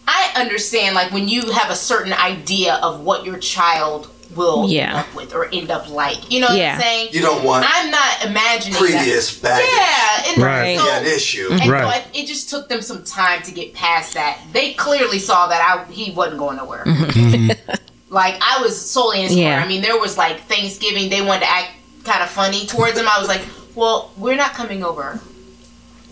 I 0.09 0.33
understand 0.37 0.95
like 0.95 1.13
when 1.13 1.29
you 1.29 1.53
have 1.53 1.71
a 1.71 1.77
certain 1.77 2.13
idea 2.13 2.75
of 2.83 3.01
what 3.01 3.25
your 3.25 3.39
child 3.39 4.09
will 4.35 4.67
Yeah. 4.69 4.89
end 4.89 4.97
up 4.99 5.15
with 5.15 5.35
or 5.35 5.47
end 5.53 5.71
up 5.71 5.91
like. 5.91 6.31
You 6.31 6.41
know 6.41 6.47
what 6.49 6.59
I'm 6.61 6.81
saying? 6.81 7.09
You 7.13 7.21
don't 7.21 7.45
want 7.45 7.67
I'm 7.69 7.91
not 7.91 8.25
imagining 8.25 8.79
previous 8.79 9.39
that. 9.41 9.59
baggage. 9.59 9.69
Yeah, 9.71 10.33
and 10.33 10.43
Right. 10.43 10.79
so, 10.79 10.85
Be 10.85 10.91
an 10.91 11.07
issue. 11.17 11.49
and 11.53 11.71
Right. 11.71 11.83
but 11.85 12.19
it 12.19 12.27
just 12.27 12.49
took 12.49 12.69
them 12.69 12.81
some 12.81 13.05
time 13.05 13.43
to 13.43 13.51
get 13.53 13.75
past 13.75 14.15
that. 14.15 14.39
They 14.53 14.73
clearly 14.73 15.19
saw 15.19 15.49
that 15.49 15.61
I 15.61 15.93
he 15.93 16.13
wasn't 16.13 16.39
going 16.39 16.57
nowhere. 16.57 16.85
Mm-hmm. 16.87 17.05
Mm-hmm. 17.51 17.75
like 18.09 18.37
I 18.41 18.61
was 18.63 18.75
solely 18.91 19.19
in 19.21 19.29
his 19.29 19.37
Yeah. 19.37 19.63
I 19.63 19.69
mean, 19.69 19.83
there 19.83 19.99
was 19.99 20.17
like 20.17 20.41
Thanksgiving. 20.49 21.11
They 21.11 21.21
wanted 21.23 21.41
to 21.41 21.51
act 21.51 21.69
kind 22.05 22.23
of 22.23 22.31
funny 22.31 22.67
towards 22.67 22.99
him. 22.99 23.07
I 23.09 23.19
was 23.19 23.29
like, 23.29 23.43
well, 23.75 24.11
we're 24.17 24.37
not 24.37 24.55
coming 24.55 24.83
over 24.83 25.21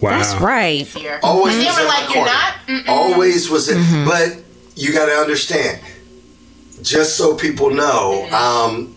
Wow. 0.00 0.10
That's 0.18 0.34
right. 0.40 0.86
here. 0.86 1.20
Always 1.22 1.54
and 1.54 1.62
they 1.62 1.66
was 1.68 1.76
were 1.76 1.82
in 1.82 1.88
like, 1.88 2.08
my 2.08 2.14
you're 2.14 2.24
not. 2.24 2.54
Mm-mm. 2.66 2.88
Always 2.88 3.50
was 3.50 3.68
it. 3.68 4.06
But 4.06 4.42
you 4.76 4.92
got 4.92 5.06
to 5.06 5.12
understand, 5.12 5.80
just 6.82 7.16
so 7.16 7.34
people 7.36 7.70
know, 7.70 8.26
Mm-hmm. 8.30 8.34
um, 8.34 8.94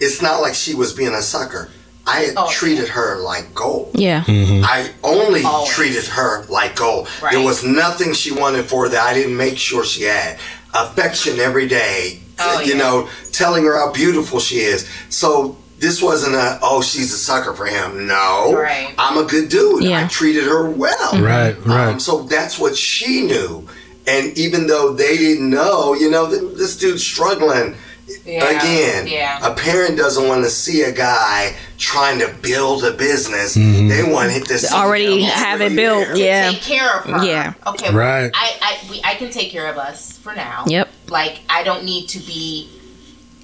it's 0.00 0.22
not 0.22 0.40
like 0.40 0.54
she 0.54 0.74
was 0.74 0.92
being 0.92 1.14
a 1.14 1.22
sucker. 1.22 1.70
I 2.06 2.20
had 2.20 2.34
Oh, 2.36 2.48
treated 2.50 2.88
her 2.88 3.18
like 3.20 3.52
gold. 3.54 3.90
Yeah. 3.94 4.24
I 4.28 4.90
only 5.02 5.42
Always. 5.42 5.70
treated 5.74 6.06
her 6.06 6.44
like 6.46 6.76
gold. 6.76 7.08
Right. 7.20 7.32
There 7.32 7.44
was 7.44 7.64
nothing 7.64 8.14
she 8.14 8.30
wanted 8.32 8.64
for 8.66 8.88
that 8.88 9.06
I 9.06 9.12
didn't 9.14 9.36
make 9.36 9.58
sure 9.58 9.84
she 9.84 10.04
had. 10.04 10.38
Affection 10.72 11.38
every 11.40 11.66
day, 11.66 12.20
Oh, 12.38 12.60
you 12.60 12.72
yeah. 12.74 12.78
know, 12.78 13.08
telling 13.32 13.64
her 13.64 13.76
how 13.76 13.92
beautiful 13.92 14.38
she 14.38 14.60
is. 14.60 14.88
So 15.08 15.56
this 15.78 16.02
wasn't 16.02 16.34
a, 16.34 16.58
oh, 16.62 16.82
she's 16.82 17.12
a 17.12 17.18
sucker 17.18 17.54
for 17.54 17.66
him. 17.66 18.06
No. 18.06 18.52
Right. 18.54 18.94
I'm 18.98 19.16
a 19.18 19.24
good 19.28 19.48
dude. 19.48 19.84
Yeah. 19.84 20.04
I 20.04 20.08
treated 20.08 20.44
her 20.44 20.68
well. 20.70 21.22
Right, 21.22 21.56
right. 21.64 21.88
Um, 21.88 22.00
so 22.00 22.22
that's 22.24 22.58
what 22.58 22.76
she 22.76 23.22
knew. 23.22 23.66
And 24.06 24.36
even 24.38 24.66
though 24.66 24.92
they 24.92 25.16
didn't 25.16 25.50
know, 25.50 25.94
you 25.94 26.10
know, 26.10 26.26
this 26.26 26.76
dude's 26.76 27.04
struggling. 27.04 27.76
Yeah. 28.24 28.58
Again, 28.58 29.06
Yeah. 29.06 29.38
a 29.46 29.54
parent 29.54 29.98
doesn't 29.98 30.26
want 30.26 30.42
to 30.44 30.50
see 30.50 30.82
a 30.82 30.90
guy 30.92 31.54
trying 31.76 32.18
to 32.20 32.28
build 32.40 32.82
a 32.84 32.92
business. 32.92 33.54
Mm-hmm. 33.54 33.88
They 33.88 34.02
want 34.02 34.32
it 34.32 34.46
to 34.46 34.58
see 34.58 34.74
Already 34.74 35.22
have 35.24 35.60
it 35.60 35.76
built, 35.76 36.06
there. 36.08 36.16
yeah. 36.16 36.50
Take 36.52 36.62
care 36.62 36.96
of 37.00 37.04
her. 37.04 37.24
Yeah. 37.24 37.52
Okay. 37.66 37.92
Right. 37.94 38.30
I 38.34 38.56
I 38.62 38.90
we, 38.90 39.02
I 39.04 39.14
can 39.14 39.30
take 39.30 39.50
care 39.52 39.66
of 39.70 39.76
us 39.76 40.16
for 40.16 40.34
now. 40.34 40.64
Yep. 40.66 40.88
Like 41.08 41.40
I 41.50 41.62
don't 41.62 41.84
need 41.84 42.08
to 42.08 42.18
be. 42.20 42.70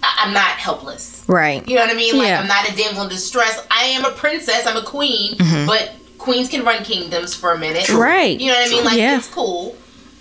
I, 0.04 0.24
I'm 0.26 0.34
not 0.34 0.50
helpless. 0.66 1.24
Right. 1.26 1.66
You 1.68 1.76
know 1.76 1.82
what 1.82 1.90
I 1.90 1.94
mean? 1.94 2.16
Like 2.18 2.28
Yeah. 2.28 2.40
I'm 2.40 2.46
not 2.48 2.68
a 2.70 2.76
damsel 2.76 3.04
in 3.04 3.08
distress. 3.08 3.66
I 3.70 3.84
am 3.84 4.04
a 4.04 4.10
princess. 4.10 4.66
I'm 4.66 4.76
a 4.76 4.82
queen. 4.84 5.36
But 5.66 5.92
queens 6.18 6.48
can 6.48 6.64
run 6.64 6.84
kingdoms 6.84 7.34
for 7.34 7.52
a 7.52 7.58
minute. 7.58 7.84
Mm-hmm. 7.84 8.00
Right. 8.00 8.40
You 8.40 8.50
know 8.52 8.58
what 8.58 8.66
I 8.68 8.70
mean? 8.70 8.84
Like 8.84 8.96
Yeah. 8.98 9.16
it's 9.18 9.28
cool. 9.32 9.76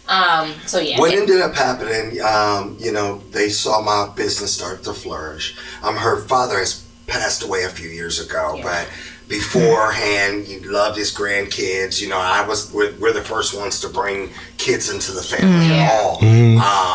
Um. 0.07 0.53
So 0.65 0.79
yeah. 0.79 0.99
What 0.99 1.13
ended 1.13 1.41
up 1.41 1.55
happening, 1.55 2.21
um, 2.21 2.75
you 2.79 2.91
know, 2.91 3.19
they 3.31 3.49
saw 3.49 3.81
my 3.81 4.13
business 4.15 4.53
start 4.53 4.83
to 4.83 4.93
flourish. 4.93 5.55
Um, 5.81 5.95
her 5.95 6.17
father 6.27 6.57
has 6.59 6.85
passed 7.07 7.43
away 7.43 7.63
a 7.63 7.69
few 7.69 7.89
years 7.89 8.19
ago, 8.19 8.55
Yeah. 8.57 8.63
but 8.63 8.89
beforehand, 9.29 10.45
he 10.45 10.59
loved 10.59 10.97
his 10.97 11.13
grandkids. 11.13 12.01
You 12.01 12.09
know, 12.09 12.17
I 12.17 12.45
was 12.45 12.71
we're, 12.73 12.93
we're 12.99 13.13
the 13.13 13.21
first 13.21 13.57
ones 13.57 13.79
to 13.81 13.89
bring 13.89 14.29
kids 14.57 14.89
into 14.89 15.11
the 15.13 15.21
family 15.23 15.67
Yeah. 15.67 15.83
at 15.83 16.01
all. 16.01 16.23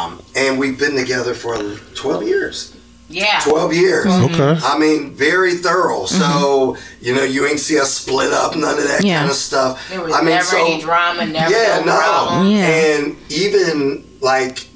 Um, 0.09 0.23
and 0.37 0.59
we've 0.59 0.79
been 0.79 0.97
together 0.97 1.35
for 1.35 1.57
twelve 1.95 2.23
years. 2.25 2.75
Yeah. 3.11 3.41
12 3.43 3.73
years. 3.73 4.07
Mm-hmm. 4.07 4.35
Okay. 4.35 4.61
I 4.63 4.79
mean, 4.79 5.13
very 5.15 5.55
thorough. 5.55 6.05
So, 6.07 6.19
mm-hmm. 6.19 7.05
you 7.05 7.15
know, 7.15 7.23
you 7.23 7.47
ain't 7.47 7.59
see 7.61 7.79
us 7.81 7.95
split 7.95 8.33
up, 8.33 8.55
none 8.55 8.77
of 8.79 8.85
that 8.85 9.03
Yeah. 9.03 9.21
kind 9.21 9.31
of 9.31 9.37
stuff. 9.37 9.89
There 9.89 10.03
was 10.03 10.13
I 10.13 10.19
mean, 10.19 10.27
never 10.35 10.45
so, 10.45 10.67
any 10.67 10.81
drama, 10.83 11.27
never 11.27 11.51
yeah, 11.51 11.79
no, 11.81 11.87
no. 11.87 11.99
problem. 11.99 12.47
Yeah. 12.49 12.67
And 12.67 13.17
even 13.31 14.05
like, 14.21 14.67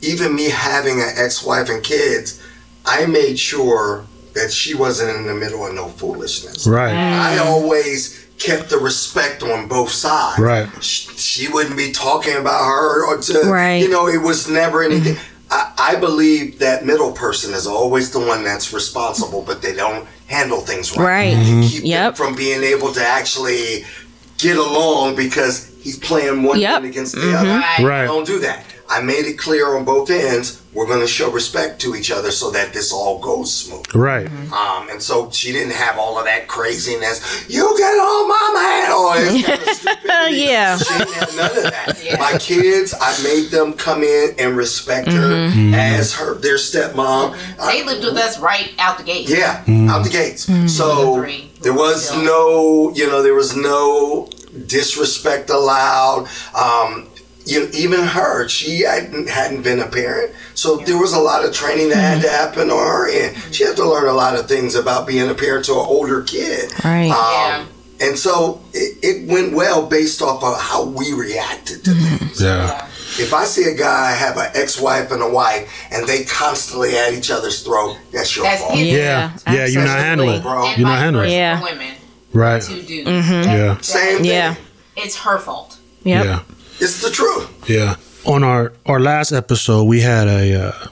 even 0.00 0.34
me 0.34 0.48
having 0.50 1.00
an 1.00 1.10
ex-wife 1.16 1.68
and 1.70 1.82
kids, 1.82 2.40
I 2.86 3.06
made 3.06 3.38
sure 3.38 4.04
that 4.34 4.50
she 4.52 4.74
wasn't 4.74 5.16
in 5.16 5.26
the 5.26 5.34
middle 5.34 5.66
of 5.66 5.74
no 5.74 5.88
foolishness. 5.88 6.66
Right. 6.66 6.94
I 6.94 7.38
always 7.38 8.26
kept 8.38 8.70
the 8.70 8.78
respect 8.78 9.42
on 9.42 9.68
both 9.68 9.90
sides. 9.90 10.38
Right. 10.40 10.68
Sh- 10.82 11.08
She 11.16 11.48
wouldn't 11.48 11.76
be 11.76 11.92
talking 11.92 12.34
about 12.36 12.64
her 12.64 13.06
or 13.06 13.18
to, 13.18 13.40
Right. 13.50 13.76
you 13.82 13.88
know, 13.88 14.08
it 14.08 14.20
was 14.20 14.48
never 14.48 14.82
anything. 14.82 15.16
I, 15.52 15.72
I 15.78 15.96
believe 15.96 16.58
that 16.60 16.86
middle 16.86 17.12
person 17.12 17.52
is 17.52 17.66
always 17.66 18.10
the 18.10 18.20
one 18.20 18.42
that's 18.42 18.72
responsible, 18.72 19.42
but 19.42 19.60
they 19.60 19.74
don't 19.74 20.08
handle 20.26 20.60
things 20.60 20.96
right. 20.96 21.04
Right. 21.04 21.30
To 21.30 21.36
mm-hmm. 21.36 21.68
keep 21.68 21.84
Yep. 21.84 22.16
them 22.16 22.26
from 22.26 22.34
being 22.34 22.62
able 22.62 22.90
to 22.94 23.04
actually 23.06 23.84
get 24.38 24.56
along 24.56 25.14
because 25.14 25.70
he's 25.80 25.98
playing 25.98 26.42
one 26.42 26.58
Yep. 26.58 26.84
against 26.84 27.14
the 27.14 27.20
mm-hmm. 27.20 27.36
other. 27.36 27.48
Right. 27.50 27.84
Right. 27.84 28.04
Don't 28.06 28.26
do 28.26 28.38
that. 28.40 28.64
I 28.92 29.00
made 29.00 29.24
it 29.24 29.38
clear 29.38 29.74
on 29.76 29.86
both 29.86 30.10
ends. 30.10 30.62
We're 30.74 30.86
going 30.86 31.00
to 31.00 31.06
show 31.06 31.30
respect 31.30 31.80
to 31.82 31.94
each 31.94 32.10
other 32.10 32.30
so 32.30 32.50
that 32.50 32.72
this 32.72 32.92
all 32.92 33.18
goes 33.18 33.54
smooth. 33.54 33.94
Right. 33.94 34.26
Mm-hmm. 34.26 34.52
Um, 34.52 34.88
and 34.90 35.02
so 35.02 35.30
she 35.30 35.52
didn't 35.52 35.72
have 35.74 35.98
all 35.98 36.18
of 36.18 36.24
that 36.26 36.46
craziness. 36.46 37.46
You 37.48 37.74
get 37.76 37.92
on 37.92 38.28
my 38.28 38.50
man, 38.54 38.92
or 38.92 39.14
this 39.56 39.84
kind 39.84 40.28
of. 40.28 40.38
Yeah. 40.38 40.76
She 40.76 40.98
didn't 40.98 41.14
have 41.14 41.36
none 41.36 41.56
of 41.56 41.62
that. 41.64 42.02
Yeah. 42.02 42.18
My 42.18 42.38
kids, 42.38 42.94
I 42.98 43.22
made 43.22 43.50
them 43.50 43.72
come 43.74 44.02
in 44.02 44.34
and 44.38 44.56
respect 44.56 45.08
her 45.08 45.12
mm-hmm. 45.12 45.58
Mm-hmm. 45.58 45.74
as 45.74 46.14
her 46.14 46.34
their 46.34 46.56
stepmom. 46.56 47.36
They 47.66 47.84
lived 47.84 48.04
with 48.04 48.16
us 48.16 48.38
right 48.38 48.72
out 48.78 48.98
the 48.98 49.04
gate. 49.04 49.28
Yeah, 49.28 49.64
out 49.90 50.04
the 50.04 50.10
gates. 50.10 50.44
So 50.74 51.16
Three. 51.16 51.50
there 51.62 51.74
was 51.74 52.14
no, 52.16 52.92
you 52.94 53.06
know, 53.08 53.22
there 53.22 53.34
was 53.34 53.56
no 53.56 54.28
disrespect 54.66 55.50
allowed. 55.50 56.28
Um, 56.54 57.08
you 57.44 57.68
even 57.74 58.00
her, 58.00 58.48
she 58.48 58.82
hadn't, 58.82 59.28
hadn't 59.28 59.62
been 59.62 59.80
a 59.80 59.88
parent, 59.88 60.32
so 60.54 60.76
there 60.78 60.98
was 60.98 61.12
a 61.12 61.20
lot 61.20 61.44
of 61.44 61.52
training 61.52 61.88
that 61.90 61.96
had 61.96 62.22
to 62.22 62.28
mm-hmm. 62.28 62.36
happen 62.36 62.70
on 62.70 62.78
her 62.78 63.08
end. 63.10 63.36
She 63.54 63.64
had 63.64 63.76
to 63.76 63.88
learn 63.88 64.08
a 64.08 64.12
lot 64.12 64.38
of 64.38 64.46
things 64.48 64.74
about 64.74 65.06
being 65.06 65.28
a 65.28 65.34
parent 65.34 65.64
to 65.66 65.72
an 65.72 65.78
older 65.78 66.22
kid. 66.22 66.72
Right. 66.84 67.10
Um, 67.10 67.68
And 68.00 68.18
so 68.18 68.60
it, 68.72 68.98
it 69.02 69.28
went 69.28 69.54
well 69.54 69.86
based 69.86 70.22
off 70.22 70.42
of 70.42 70.60
how 70.60 70.84
we 70.84 71.12
reacted 71.12 71.84
to 71.84 71.90
mm-hmm. 71.90 72.16
things. 72.16 72.42
Yeah. 72.42 72.88
If 73.18 73.32
I 73.32 73.44
see 73.44 73.70
a 73.70 73.76
guy 73.76 74.10
have 74.12 74.36
an 74.38 74.50
ex-wife 74.54 75.12
and 75.12 75.22
a 75.22 75.28
wife, 75.28 75.70
and 75.92 76.06
they 76.08 76.24
constantly 76.24 76.96
at 76.96 77.12
each 77.12 77.30
other's 77.30 77.62
throat, 77.62 77.98
that's 78.10 78.34
your 78.34 78.44
That's 78.44 78.62
fault. 78.62 78.74
his 78.74 78.88
Yeah. 78.88 79.36
Yeah, 79.46 79.52
Yeah. 79.52 79.66
You're 79.66 79.84
not 79.84 79.98
handling 79.98 80.40
it. 80.40 80.42
Bro. 80.42 80.66
And 80.66 80.78
You're 80.78 80.88
not 80.88 80.98
handling 80.98 81.30
it. 81.30 81.34
Yeah. 81.34 81.62
women 81.62 81.94
Right. 82.32 82.62
to 82.62 82.82
do. 82.82 83.04
Mm-hmm. 83.04 83.50
Yeah. 83.50 83.80
Same 83.82 84.16
thing. 84.16 84.24
Yeah. 84.24 84.54
It's 84.96 85.16
her 85.18 85.38
fault. 85.38 85.78
Yep. 86.04 86.24
Yeah. 86.24 86.40
It's 86.82 87.00
the 87.00 87.10
truth. 87.10 87.70
Yeah. 87.70 87.94
On 88.24 88.42
our 88.42 88.72
our 88.86 88.98
last 88.98 89.30
episode, 89.30 89.84
we 89.84 90.00
had 90.00 90.26
a 90.26 90.68
uh, 90.68 90.86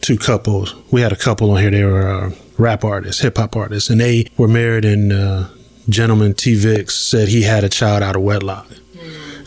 two 0.00 0.18
couples. 0.18 0.74
We 0.90 1.00
had 1.00 1.12
a 1.12 1.16
couple 1.16 1.52
on 1.52 1.58
here. 1.58 1.70
They 1.70 1.84
were 1.84 2.08
uh, 2.08 2.30
rap 2.58 2.84
artists, 2.84 3.22
hip 3.22 3.36
hop 3.38 3.54
artists, 3.54 3.88
and 3.88 4.00
they 4.00 4.26
were 4.36 4.48
married. 4.48 4.84
And 4.84 5.12
uh, 5.12 5.44
gentleman 5.88 6.34
T 6.34 6.56
Vix 6.56 6.96
said 6.96 7.28
he 7.28 7.42
had 7.42 7.62
a 7.62 7.68
child 7.68 8.02
out 8.02 8.16
of 8.16 8.22
wedlock. 8.22 8.66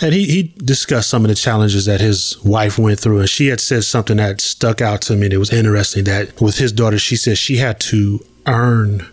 And 0.01 0.13
he, 0.13 0.23
he 0.23 0.43
discussed 0.43 1.09
some 1.09 1.25
of 1.25 1.29
the 1.29 1.35
challenges 1.35 1.85
that 1.85 1.99
his 1.99 2.41
wife 2.45 2.79
went 2.79 3.01
through. 3.01 3.19
And 3.19 3.29
she 3.29 3.47
had 3.47 3.59
said 3.59 3.83
something 3.83 4.15
that 4.15 4.39
stuck 4.39 4.79
out 4.79 5.01
to 5.03 5.15
me 5.17 5.27
that 5.27 5.37
was 5.37 5.51
interesting 5.51 6.05
that 6.05 6.39
with 6.39 6.57
his 6.57 6.71
daughter, 6.71 6.97
she 6.97 7.17
said 7.17 7.37
she 7.37 7.57
had 7.57 7.81
to 7.81 8.23
earn 8.45 9.05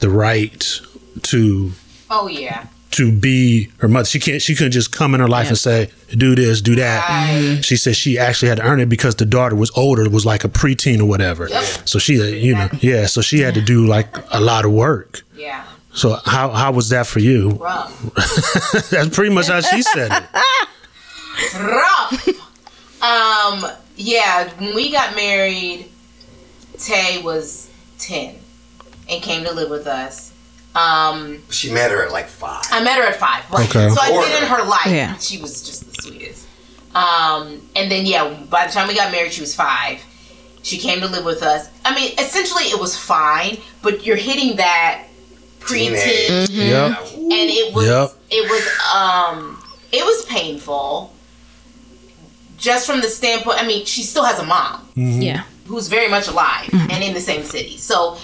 the 0.00 0.10
right 0.10 0.80
to 1.22 1.70
Oh 2.10 2.26
yeah. 2.26 2.66
To 2.94 3.12
be 3.12 3.70
her 3.78 3.88
mother. 3.88 4.06
She 4.06 4.18
can't. 4.20 4.40
She 4.42 4.54
couldn't 4.54 4.72
just 4.72 4.92
come 4.92 5.14
in 5.14 5.20
her 5.20 5.28
life 5.28 5.48
and 5.48 5.58
say, 5.58 5.90
"Do 6.10 6.34
this, 6.34 6.60
do 6.60 6.74
that." 6.76 7.60
She 7.64 7.76
said 7.76 7.96
she 7.96 8.18
actually 8.18 8.48
had 8.48 8.58
to 8.58 8.64
earn 8.64 8.80
it 8.80 8.88
because 8.88 9.14
the 9.16 9.26
daughter 9.26 9.54
was 9.54 9.70
older, 9.76 10.08
was 10.08 10.24
like 10.26 10.44
a 10.44 10.48
preteen 10.48 11.00
or 11.00 11.04
whatever. 11.06 11.48
Yep. 11.48 11.64
So 11.84 11.98
she, 11.98 12.20
uh, 12.20 12.24
you 12.24 12.54
know, 12.54 12.68
yeah. 12.80 13.06
So 13.06 13.20
she 13.20 13.40
had 13.40 13.54
to 13.54 13.60
do 13.60 13.86
like 13.86 14.08
a 14.32 14.40
lot 14.40 14.64
of 14.64 14.72
work. 14.72 15.22
Yeah. 15.36 15.64
So 15.92 16.18
how 16.24 16.50
how 16.50 16.72
was 16.72 16.88
that 16.90 17.06
for 17.06 17.20
you? 17.20 17.50
Rough. 17.52 18.02
That's 18.90 19.14
pretty 19.14 19.34
much 19.34 19.46
how 19.48 19.60
she 19.60 19.82
said 19.82 20.10
it. 20.12 20.24
Rough. 21.60 22.28
um. 23.02 23.70
Yeah. 23.96 24.50
When 24.58 24.74
we 24.74 24.90
got 24.90 25.14
married, 25.14 25.86
Tay 26.78 27.22
was 27.22 27.70
ten 27.98 28.36
and 29.08 29.22
came 29.22 29.44
to 29.44 29.52
live 29.52 29.70
with 29.70 29.86
us. 29.86 30.32
Um. 30.74 31.42
She 31.50 31.72
met 31.72 31.90
her 31.90 32.04
at 32.04 32.12
like 32.12 32.26
five. 32.26 32.64
I 32.70 32.82
met 32.82 32.96
her 32.98 33.04
at 33.04 33.16
five. 33.16 33.48
Right. 33.50 33.68
Okay. 33.68 33.88
So 33.90 34.00
I've 34.00 34.24
been 34.28 34.42
in 34.42 34.48
her 34.48 34.64
life. 34.64 34.86
Yeah. 34.86 35.16
She 35.18 35.40
was 35.40 35.62
just 35.62 35.86
the 35.86 36.02
sweetest. 36.02 36.46
Um, 36.94 37.60
and 37.76 37.90
then 37.90 38.06
yeah, 38.06 38.28
by 38.50 38.66
the 38.66 38.72
time 38.72 38.88
we 38.88 38.94
got 38.94 39.10
married, 39.12 39.32
she 39.32 39.40
was 39.40 39.54
five. 39.54 40.00
She 40.62 40.78
came 40.78 41.00
to 41.00 41.08
live 41.08 41.24
with 41.24 41.42
us. 41.42 41.68
I 41.84 41.94
mean, 41.94 42.12
essentially, 42.18 42.64
it 42.64 42.80
was 42.80 42.96
fine, 42.96 43.58
but 43.82 44.06
you're 44.06 44.16
hitting 44.16 44.56
that 44.56 45.04
preteen, 45.60 45.96
Teenage. 46.02 46.50
Yep. 46.50 46.98
and 47.16 47.32
it 47.32 47.74
was 47.74 47.86
Yep. 47.86 48.10
it 48.30 48.50
was 48.50 48.94
um 48.94 49.62
it 49.92 50.04
was 50.04 50.24
painful. 50.26 51.12
Just 52.58 52.86
from 52.86 53.00
the 53.00 53.08
standpoint, 53.08 53.62
I 53.62 53.66
mean, 53.66 53.84
she 53.84 54.02
still 54.02 54.24
has 54.24 54.38
a 54.38 54.44
mom 54.46 54.88
Yeah. 54.94 55.42
who's 55.66 55.88
very 55.88 56.08
much 56.08 56.28
alive 56.28 56.68
and 56.72 57.02
in 57.02 57.12
the 57.14 57.20
same 57.20 57.42
city. 57.44 57.76
So 57.76 58.16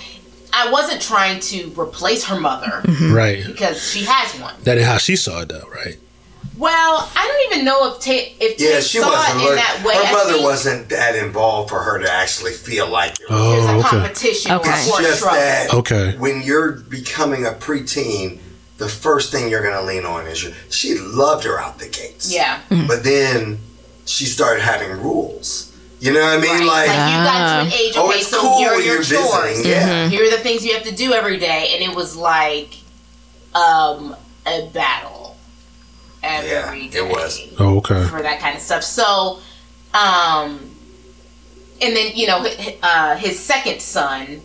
I 0.53 0.70
wasn't 0.70 1.01
trying 1.01 1.40
to 1.40 1.68
replace 1.80 2.24
her 2.24 2.38
mother 2.38 2.82
mm-hmm. 2.84 3.12
Right. 3.12 3.44
because 3.46 3.82
she 3.82 4.05
has 4.07 4.38
one. 4.40 4.55
That 4.64 4.78
is 4.78 4.86
how 4.86 4.98
she 4.98 5.16
saw 5.16 5.40
it, 5.42 5.48
though. 5.48 5.68
Right. 5.72 5.98
Well, 6.57 7.11
I 7.16 7.26
don't 7.26 7.53
even 7.55 7.64
know 7.64 7.90
if 7.94 8.01
Tay 8.03 8.34
if 8.38 8.59
Tay 8.59 8.74
Yeah, 8.74 8.80
she 8.80 8.98
saw 8.98 9.09
wasn't. 9.09 9.42
it 9.42 9.48
in 9.48 9.55
that 9.57 9.82
way. 9.84 9.94
her 9.94 10.03
I 10.03 10.12
mother 10.12 10.32
think 10.32 10.44
wasn't 10.44 10.88
that 10.90 11.16
involved 11.16 11.70
for 11.70 11.78
her 11.80 11.98
to 11.98 12.11
actually 12.12 12.53
feel 12.53 12.86
like 12.88 13.12
it. 13.12 13.20
There's 13.30 13.30
Oh, 13.30 13.76
a 13.76 13.78
okay. 13.78 13.88
competition 13.88 14.53
Okay. 14.53 14.68
It's 14.70 14.98
just 14.98 15.18
struggle. 15.20 15.40
that 15.40 15.74
Okay. 15.74 16.16
when 16.18 16.42
you're 16.42 16.72
becoming 16.72 17.46
a 17.46 17.53
preteen, 17.53 18.40
the 18.76 18.88
first 18.90 19.32
thing 19.32 19.48
you're 19.48 19.62
gonna 19.62 19.86
lean 19.86 20.05
on 20.05 20.26
is 20.26 20.42
your. 20.42 20.53
She 20.68 20.98
loved 20.98 21.44
her 21.44 21.59
out 21.59 21.78
the 21.78 21.88
gates. 21.88 22.30
Yeah. 22.30 22.61
Mm-hmm. 22.68 22.86
But 22.88 23.05
then 23.05 23.59
she 24.05 24.26
started 24.26 24.61
having 24.62 24.90
rules. 24.90 25.70
You 26.01 26.12
know 26.14 26.20
what 26.20 26.38
I 26.38 26.40
mean? 26.40 26.51
Right. 26.51 26.66
Like, 26.66 26.88
Like, 26.88 27.11
you 27.11 27.16
got 27.24 27.38
to 27.62 27.66
an 27.66 27.72
age, 27.72 27.92
oh, 27.96 28.11
it's 28.11 28.28
so 28.28 28.40
cool 28.40 28.59
here 28.59 28.70
are 28.70 28.80
your 28.80 28.94
you're 28.96 29.03
chores. 29.03 29.48
visiting. 29.59 29.70
Yeah. 29.70 30.09
Here 30.09 30.24
are 30.26 30.30
the 30.30 30.38
things 30.38 30.64
you 30.64 30.72
have 30.74 30.84
to 30.84 30.94
do 30.94 31.12
every 31.12 31.36
day, 31.36 31.72
and 31.74 31.82
it 31.82 31.94
was 31.94 32.16
like 32.16 32.74
um, 33.55 34.16
a 34.46 34.66
battle 34.72 35.36
every 36.22 36.51
Yeah, 36.51 36.88
day 36.90 36.98
it 37.01 37.09
was. 37.09 37.38
Oh, 37.59 37.76
okay. 37.78 38.05
for 38.07 38.22
that 38.22 38.40
kind 38.40 38.57
of 38.57 38.62
stuff. 38.62 38.82
So, 38.82 39.40
um, 39.92 40.70
and 41.82 41.94
then 41.96 42.12
you 42.14 42.26
know, 42.26 42.46
uh, 42.82 43.16
his 43.16 43.38
second 43.38 43.80
son 43.82 44.40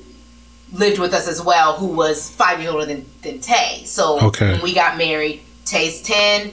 lived 0.74 1.00
with 1.00 1.14
us 1.14 1.28
as 1.28 1.42
well, 1.42 1.74
who 1.78 1.88
was 1.88 2.30
five 2.32 2.60
years 2.60 2.74
older 2.74 2.86
than 2.86 3.06
than 3.22 3.40
Tay. 3.40 3.84
So 3.86 4.20
Okay. 4.28 4.54
when 4.54 4.62
we 4.62 4.74
got 4.74 4.98
married, 4.98 5.42
Tay's 5.66 6.02
ten, 6.02 6.52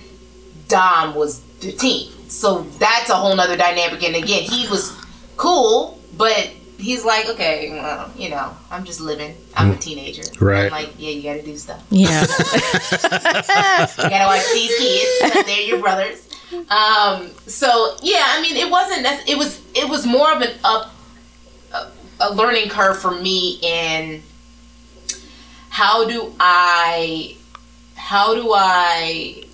Dom 0.69 1.15
was 1.17 1.41
fifteen. 1.59 2.13
So 2.33 2.63
that's 2.79 3.11
a 3.11 3.15
whole 3.15 3.37
nother 3.37 3.57
dynamic. 3.57 4.03
And 4.03 4.17
again, 4.17 4.43
he 4.43 4.67
was 4.69 4.97
cool, 5.37 6.01
but 6.17 6.51
he's 6.79 7.05
like, 7.05 7.29
okay, 7.29 7.71
well, 7.71 8.11
you 8.17 8.31
know, 8.31 8.57
I'm 8.71 8.85
just 8.85 9.01
living. 9.01 9.37
I'm 9.55 9.71
a 9.73 9.77
teenager. 9.77 10.23
Right. 10.41 10.65
I'm 10.65 10.71
like, 10.73 10.95
yeah, 10.99 11.11
you 11.11 11.23
got 11.23 11.35
to 11.35 11.43
do 11.45 11.57
stuff. 11.57 11.85
Yeah. 11.91 12.23
You 12.23 12.27
gotta 14.11 14.27
watch 14.27 14.45
these 14.53 14.77
kids. 14.79 15.47
They're 15.47 15.61
your 15.61 15.81
brothers. 15.81 16.27
Um, 16.69 17.31
so 17.47 17.97
yeah, 18.03 18.25
I 18.27 18.41
mean, 18.43 18.57
it 18.57 18.71
wasn't. 18.71 19.03
nec- 19.03 19.29
It 19.29 19.37
was. 19.39 19.61
It 19.75 19.89
was 19.89 20.07
more 20.07 20.33
of 20.33 20.41
an 20.43 20.53
up, 20.65 20.91
a, 21.73 21.91
a 22.21 22.35
learning 22.35 22.69
curve 22.71 22.99
for 22.99 23.11
me 23.11 23.59
in 23.63 24.23
how 25.71 26.07
do 26.09 26.35
I, 26.41 27.37
how 27.95 28.35
do 28.35 28.53
I 28.55 29.45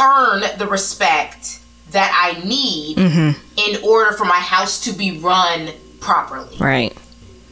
earn 0.00 0.42
the 0.58 0.66
respect 0.66 1.60
that 1.90 2.12
I 2.14 2.42
need 2.46 2.98
in 2.98 3.84
order 3.84 4.16
for 4.16 4.24
my 4.24 4.38
house 4.38 4.84
to 4.84 4.92
be 4.92 5.18
run 5.18 5.70
properly. 6.00 6.56
right. 6.58 6.96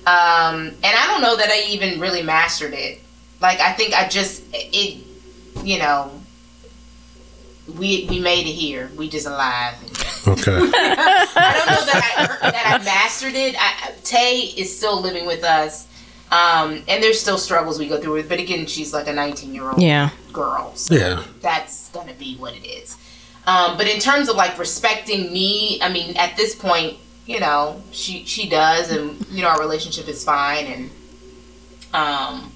Um, 0.06 0.68
and 0.68 0.78
I 0.84 1.06
don't 1.08 1.20
know 1.20 1.36
that 1.36 1.50
I 1.50 1.66
even 1.68 2.00
really 2.00 2.22
mastered 2.22 2.72
it. 2.72 3.00
Like 3.42 3.60
I 3.60 3.72
think 3.74 3.92
I 3.92 4.08
just 4.08 4.42
it, 4.54 5.04
you 5.62 5.78
know, 5.78 6.10
we 7.76 8.06
we 8.08 8.18
made 8.18 8.46
it 8.46 8.52
here. 8.52 8.90
We 8.96 9.10
just 9.10 9.26
alive. 9.26 9.74
Okay. 10.26 10.52
I 10.56 11.52
don't 11.58 11.66
know 11.66 11.84
that 11.84 12.40
I 12.42 12.50
that 12.50 12.80
I 12.80 12.84
mastered 12.84 13.34
it. 13.34 13.54
I, 13.58 13.92
Tay 14.04 14.40
is 14.56 14.74
still 14.74 15.00
living 15.00 15.26
with 15.26 15.44
us, 15.44 15.86
um, 16.30 16.82
and 16.88 17.02
there's 17.02 17.20
still 17.20 17.38
struggles 17.38 17.78
we 17.78 17.88
go 17.88 18.00
through 18.00 18.14
with. 18.14 18.28
But 18.28 18.38
again, 18.40 18.66
she's 18.66 18.92
like 18.92 19.08
a 19.08 19.12
19 19.12 19.54
year 19.54 19.70
old 19.70 19.80
Yeah. 19.82 20.10
girl. 20.32 20.72
So 20.74 20.94
Yeah. 20.94 21.22
that's 21.40 21.88
gonna 21.90 22.12
be 22.14 22.36
what 22.36 22.54
it 22.54 22.66
is. 22.66 22.96
Um, 23.46 23.76
but 23.78 23.86
in 23.88 23.98
terms 23.98 24.28
of 24.28 24.36
like 24.36 24.58
respecting 24.58 25.32
me, 25.32 25.80
I 25.82 25.88
mean, 25.88 26.16
at 26.16 26.36
this 26.36 26.54
point, 26.54 26.98
you 27.26 27.40
know, 27.40 27.82
she 27.92 28.24
she 28.26 28.48
does, 28.48 28.90
and 28.90 29.24
you 29.30 29.42
know, 29.42 29.48
our 29.48 29.58
relationship 29.60 30.08
is 30.08 30.22
fine, 30.24 30.66
and 30.66 30.90
um, 31.94 32.52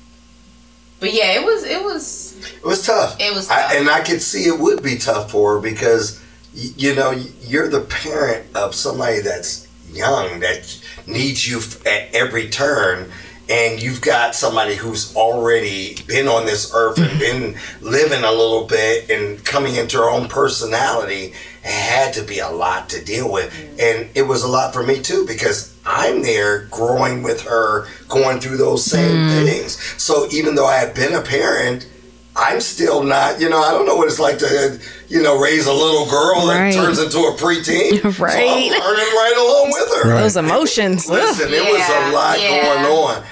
but 1.01 1.13
yeah, 1.13 1.33
it 1.33 1.45
was 1.45 1.65
it 1.65 1.83
was 1.83 2.37
It 2.57 2.65
was 2.65 2.85
tough. 2.87 3.17
It 3.19 3.35
was 3.35 3.49
I, 3.51 3.75
and 3.77 3.89
I 3.89 4.01
could 4.01 4.21
see 4.23 4.45
it 4.45 4.59
would 4.59 4.83
be 4.83 4.97
tough 4.99 5.31
for 5.31 5.55
her 5.55 5.61
because, 5.61 6.21
you 6.55 6.95
know, 6.95 7.11
you're 7.43 7.69
the 7.69 7.81
parent 7.81 8.47
of 8.55 8.75
somebody 8.75 9.21
that's 9.21 9.67
young 9.91 10.41
that 10.41 10.79
needs 11.07 11.47
you 11.49 11.61
at 11.87 12.15
every 12.15 12.49
turn. 12.51 13.11
And 13.49 13.83
you've 13.83 14.01
got 14.01 14.35
somebody 14.35 14.77
who's 14.77 15.15
already 15.17 15.97
been 16.07 16.29
on 16.29 16.47
this 16.47 16.73
earth 16.75 16.99
and 16.99 17.19
been 17.19 17.57
living 17.81 18.25
a 18.25 18.31
little 18.31 18.65
bit 18.65 19.11
and 19.11 19.45
coming 19.45 19.77
into 19.77 19.99
her 19.99 20.09
own 20.09 20.29
personality. 20.29 21.35
It 21.65 21.71
had 21.71 22.15
to 22.15 22.23
be 22.23 22.39
a 22.39 22.49
lot 22.49 22.89
to 22.91 23.05
deal 23.05 23.31
with. 23.31 23.53
And 23.79 24.09
it 24.15 24.23
was 24.23 24.43
a 24.43 24.49
lot 24.49 24.73
for 24.73 24.83
me 24.83 25.03
too 25.03 25.27
because 25.27 25.77
I'm 25.85 26.23
there 26.23 26.67
growing 26.67 27.23
with 27.23 27.43
her, 27.43 27.89
going 28.09 28.41
through 28.41 28.57
those 28.57 28.85
same 28.85 29.27
mm. 29.27 29.45
things. 29.45 29.79
So 30.01 30.29
even 30.33 30.55
though 30.55 30.67
i 30.67 30.77
have 30.77 30.95
been 30.95 31.15
a 31.15 31.23
parent, 31.23 31.89
I'm 32.35 32.61
still 32.61 33.03
not, 33.03 33.41
you 33.41 33.51
know, 33.51 33.61
I 33.61 33.73
don't 33.73 33.85
know 33.85 33.97
what 33.97 34.09
it's 34.09 34.21
like 34.21 34.39
to, 34.39 34.81
you 35.13 35.23
know, 35.23 35.39
raise 35.39 35.67
a 35.67 35.73
little 35.73 36.07
girl 36.09 36.49
Right. 36.49 36.73
that 36.73 36.75
turns 36.75 36.99
into 36.99 37.19
a 37.19 37.33
preteen. 37.35 38.01
So 38.03 38.09
I'm 38.09 38.23
Right. 38.23 38.71
learning 38.71 39.13
right 39.23 39.35
along 39.37 39.71
with 39.73 39.89
her. 40.05 40.11
Right. 40.11 40.21
Those 40.23 40.37
emotions. 40.39 41.09
Listen, 41.09 41.53
it 41.53 41.63
was 41.63 41.89
a 41.89 42.13
lot 42.13 42.41
yeah. 42.41 42.63
going 42.63 42.85
on. 42.87 43.25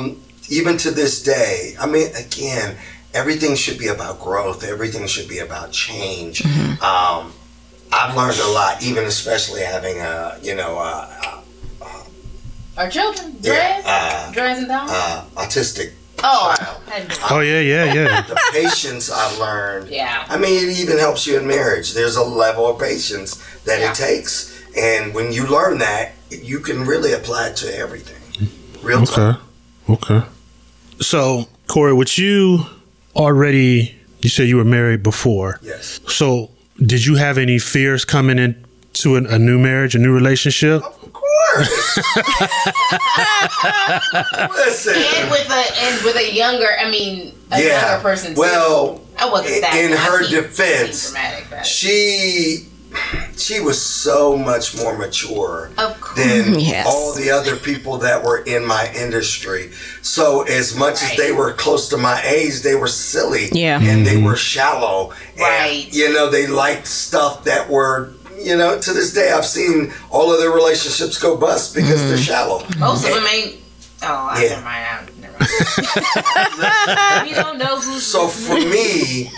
Um, 0.00 0.16
even 0.48 0.76
to 0.78 0.90
this 0.90 1.22
day, 1.22 1.76
I 1.80 1.86
mean, 1.86 2.08
again, 2.16 2.76
everything 3.14 3.54
should 3.54 3.78
be 3.78 3.86
about 3.86 4.20
growth. 4.20 4.64
Everything 4.64 5.06
should 5.06 5.28
be 5.28 5.38
about 5.38 5.70
change. 5.70 6.42
Mm-hmm. 6.42 6.82
Um, 6.82 7.32
I've 7.92 8.16
learned 8.16 8.40
a 8.40 8.48
lot, 8.48 8.82
even 8.82 9.04
especially 9.04 9.60
having 9.62 10.00
a, 10.00 10.36
you 10.42 10.56
know, 10.56 10.78
uh, 10.78 11.40
our 12.76 12.90
children, 12.90 13.36
Yeah, 13.40 13.80
Drez, 13.80 13.84
uh, 13.86 14.32
Drez 14.32 14.58
and 14.58 14.68
Dom. 14.68 14.86
uh, 14.90 15.24
autistic 15.36 15.92
oh, 16.22 16.54
child. 16.58 17.10
Oh 17.30 17.40
yeah, 17.40 17.60
yeah, 17.60 17.92
yeah. 17.92 18.22
The 18.28 18.40
patience 18.52 19.10
I've 19.10 19.38
learned. 19.38 19.88
yeah. 19.90 20.24
I 20.28 20.36
mean, 20.38 20.68
it 20.68 20.78
even 20.78 20.98
helps 20.98 21.26
you 21.26 21.38
in 21.38 21.46
marriage. 21.46 21.92
There's 21.94 22.16
a 22.16 22.22
level 22.24 22.66
of 22.68 22.78
patience 22.80 23.36
that 23.64 23.80
Yeah. 23.80 23.90
it 23.90 23.94
takes. 23.96 24.52
And 24.76 25.14
when 25.14 25.32
you 25.32 25.46
learn 25.46 25.78
that, 25.78 26.12
you 26.30 26.58
can 26.60 26.84
really 26.84 27.12
apply 27.12 27.48
it 27.48 27.56
to 27.56 27.76
everything. 27.76 28.48
Real 28.82 29.06
talk. 29.06 29.40
Okay. 29.88 30.14
Okay. 30.16 30.26
So, 31.00 31.46
Corey, 31.68 31.92
with 31.92 32.18
you 32.18 32.66
already, 33.16 33.94
you 34.20 34.28
said 34.28 34.48
you 34.48 34.56
were 34.56 34.64
married 34.64 35.02
before. 35.02 35.58
Yes. 35.62 36.00
So, 36.08 36.50
did 36.84 37.04
you 37.06 37.14
have 37.16 37.38
any 37.38 37.58
fears 37.58 38.04
coming 38.04 38.38
into 38.38 39.16
an, 39.16 39.26
a 39.26 39.38
new 39.38 39.58
marriage, 39.58 39.94
a 39.94 39.98
new 39.98 40.12
relationship? 40.12 40.82
Of 40.82 40.92
course. 40.92 41.03
Listen. 44.50 44.94
And 44.96 45.30
with 45.30 45.48
a 45.50 45.64
and 45.82 46.04
with 46.04 46.16
a 46.16 46.32
younger, 46.34 46.68
I 46.80 46.90
mean, 46.90 47.32
a 47.50 47.60
Yeah. 47.60 47.90
younger 47.90 48.02
person. 48.02 48.34
Too. 48.34 48.40
Well, 48.40 49.00
I 49.18 49.26
wasn't 49.28 49.62
that. 49.62 49.74
in 49.76 49.92
I 49.92 49.96
her 49.96 50.22
keep 50.22 50.30
defense, 50.30 51.14
she 51.64 52.68
she 53.36 53.60
was 53.60 53.80
so 53.80 54.36
much 54.36 54.76
more 54.76 54.96
mature 54.96 55.70
than 55.76 55.86
mm-hmm. 56.16 56.58
Yes. 56.58 56.86
all 56.86 57.12
the 57.14 57.30
other 57.30 57.56
people 57.56 57.98
that 57.98 58.22
were 58.24 58.38
in 58.38 58.64
my 58.64 58.90
industry. 58.94 59.70
So 60.02 60.42
as 60.42 60.76
much 60.76 61.02
as 61.02 61.16
they 61.16 61.32
were 61.32 61.52
close 61.52 61.88
to 61.88 61.96
my 61.96 62.22
age, 62.24 62.62
they 62.62 62.74
were 62.76 62.86
silly. 62.88 63.48
Yeah. 63.52 63.80
And 63.80 64.06
they 64.06 64.14
mm-hmm. 64.16 64.26
were 64.26 64.36
shallow. 64.36 65.12
And, 65.32 65.40
Right. 65.40 65.88
you 65.92 66.12
know, 66.12 66.30
they 66.30 66.46
liked 66.46 66.86
stuff 66.86 67.44
that 67.44 67.68
were 67.68 68.12
you 68.44 68.56
know, 68.56 68.78
to 68.80 68.92
this 68.92 69.12
day 69.12 69.32
I've 69.32 69.46
seen 69.46 69.92
all 70.10 70.32
of 70.32 70.38
their 70.40 70.50
relationships 70.50 71.18
go 71.18 71.36
bust 71.36 71.74
because 71.74 72.00
they're 72.08 72.16
shallow. 72.16 72.64
Most 72.78 73.06
of 73.08 73.14
them 73.14 73.26
ain't. 73.26 73.56
Oh, 74.02 74.28
I 74.30 74.42
Yeah. 74.42 74.48
never 74.50 74.62
mind. 74.64 74.86
I- 74.86 75.10
Never 75.20 75.36
mind. 75.38 77.28
we 77.28 77.34
don't 77.34 77.58
know 77.58 77.78
who's. 77.80 78.04
So 78.06 78.28
for 78.28 78.54
me, 78.54 79.28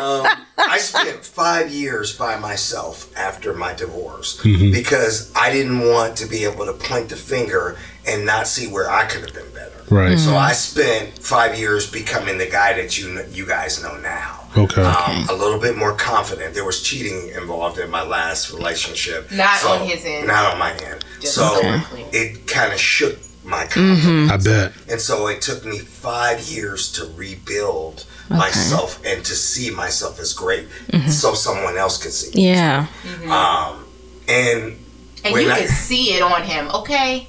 um, 0.00 0.26
I 0.58 0.78
spent 0.78 1.24
five 1.24 1.70
years 1.70 2.16
by 2.16 2.36
myself 2.38 3.14
after 3.16 3.52
my 3.54 3.72
divorce 3.74 4.40
because 4.42 5.30
I 5.36 5.52
didn't 5.52 5.80
want 5.88 6.16
to 6.18 6.26
be 6.26 6.44
able 6.44 6.66
to 6.66 6.72
point 6.72 7.08
the 7.10 7.16
finger 7.16 7.76
and 8.06 8.24
not 8.26 8.46
see 8.46 8.66
where 8.66 8.90
I 8.90 9.06
could 9.06 9.22
have 9.22 9.34
been 9.34 9.52
better. 9.52 9.70
Right. 9.90 10.18
So 10.18 10.34
I 10.36 10.52
spent 10.52 11.18
five 11.18 11.58
years 11.58 11.90
becoming 11.90 12.38
the 12.38 12.46
guy 12.48 12.72
that 12.74 12.98
you 12.98 13.22
you 13.30 13.46
guys 13.46 13.82
know 13.82 13.96
now. 13.98 14.40
Okay. 14.56 14.82
Um, 14.82 15.28
a 15.28 15.34
little 15.34 15.58
bit 15.60 15.76
more 15.76 15.92
confident. 15.94 16.54
There 16.54 16.64
was 16.64 16.82
cheating 16.82 17.30
involved 17.30 17.78
in 17.78 17.90
my 17.90 18.02
last 18.02 18.52
relationship. 18.52 19.30
Not 19.32 19.58
So- 19.58 19.72
on 19.72 19.86
his 19.86 20.04
end. 20.04 20.26
Not 20.26 20.52
on 20.52 20.58
my 20.58 20.72
end. 20.72 21.04
Just 21.20 21.34
so 21.34 21.54
so 21.60 21.80
it 22.12 22.46
kind 22.46 22.72
of 22.72 22.80
shook 22.80 23.18
my 23.44 23.66
confidence. 23.66 24.30
I 24.30 24.36
bet. 24.38 24.72
And 24.88 25.00
so 25.00 25.26
it 25.26 25.42
took 25.42 25.64
me 25.66 25.78
five 25.78 26.40
years 26.48 26.90
to 26.92 27.04
rebuild 27.16 28.06
myself 28.30 29.00
and 29.04 29.22
to 29.24 29.34
see 29.34 29.70
myself 29.70 30.18
as 30.18 30.32
great 30.32 30.66
so 31.08 31.34
someone 31.34 31.76
else 31.76 32.02
could 32.02 32.12
see. 32.12 32.34
me. 32.36 32.48
Yeah. 32.48 32.86
Um, 33.24 33.84
and 34.28 34.78
and 35.24 35.34
you 35.36 35.50
I- 35.50 35.58
can 35.60 35.68
see 35.68 36.14
it 36.14 36.22
on 36.22 36.42
him. 36.42 36.68
Okay, 36.70 37.26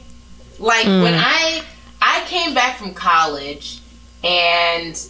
like 0.60 0.86
when 0.86 1.14
mm. 1.14 1.22
I 1.22 1.64
I 2.02 2.24
came 2.26 2.54
back 2.54 2.78
from 2.78 2.94
college 2.94 3.82
and 4.24 5.08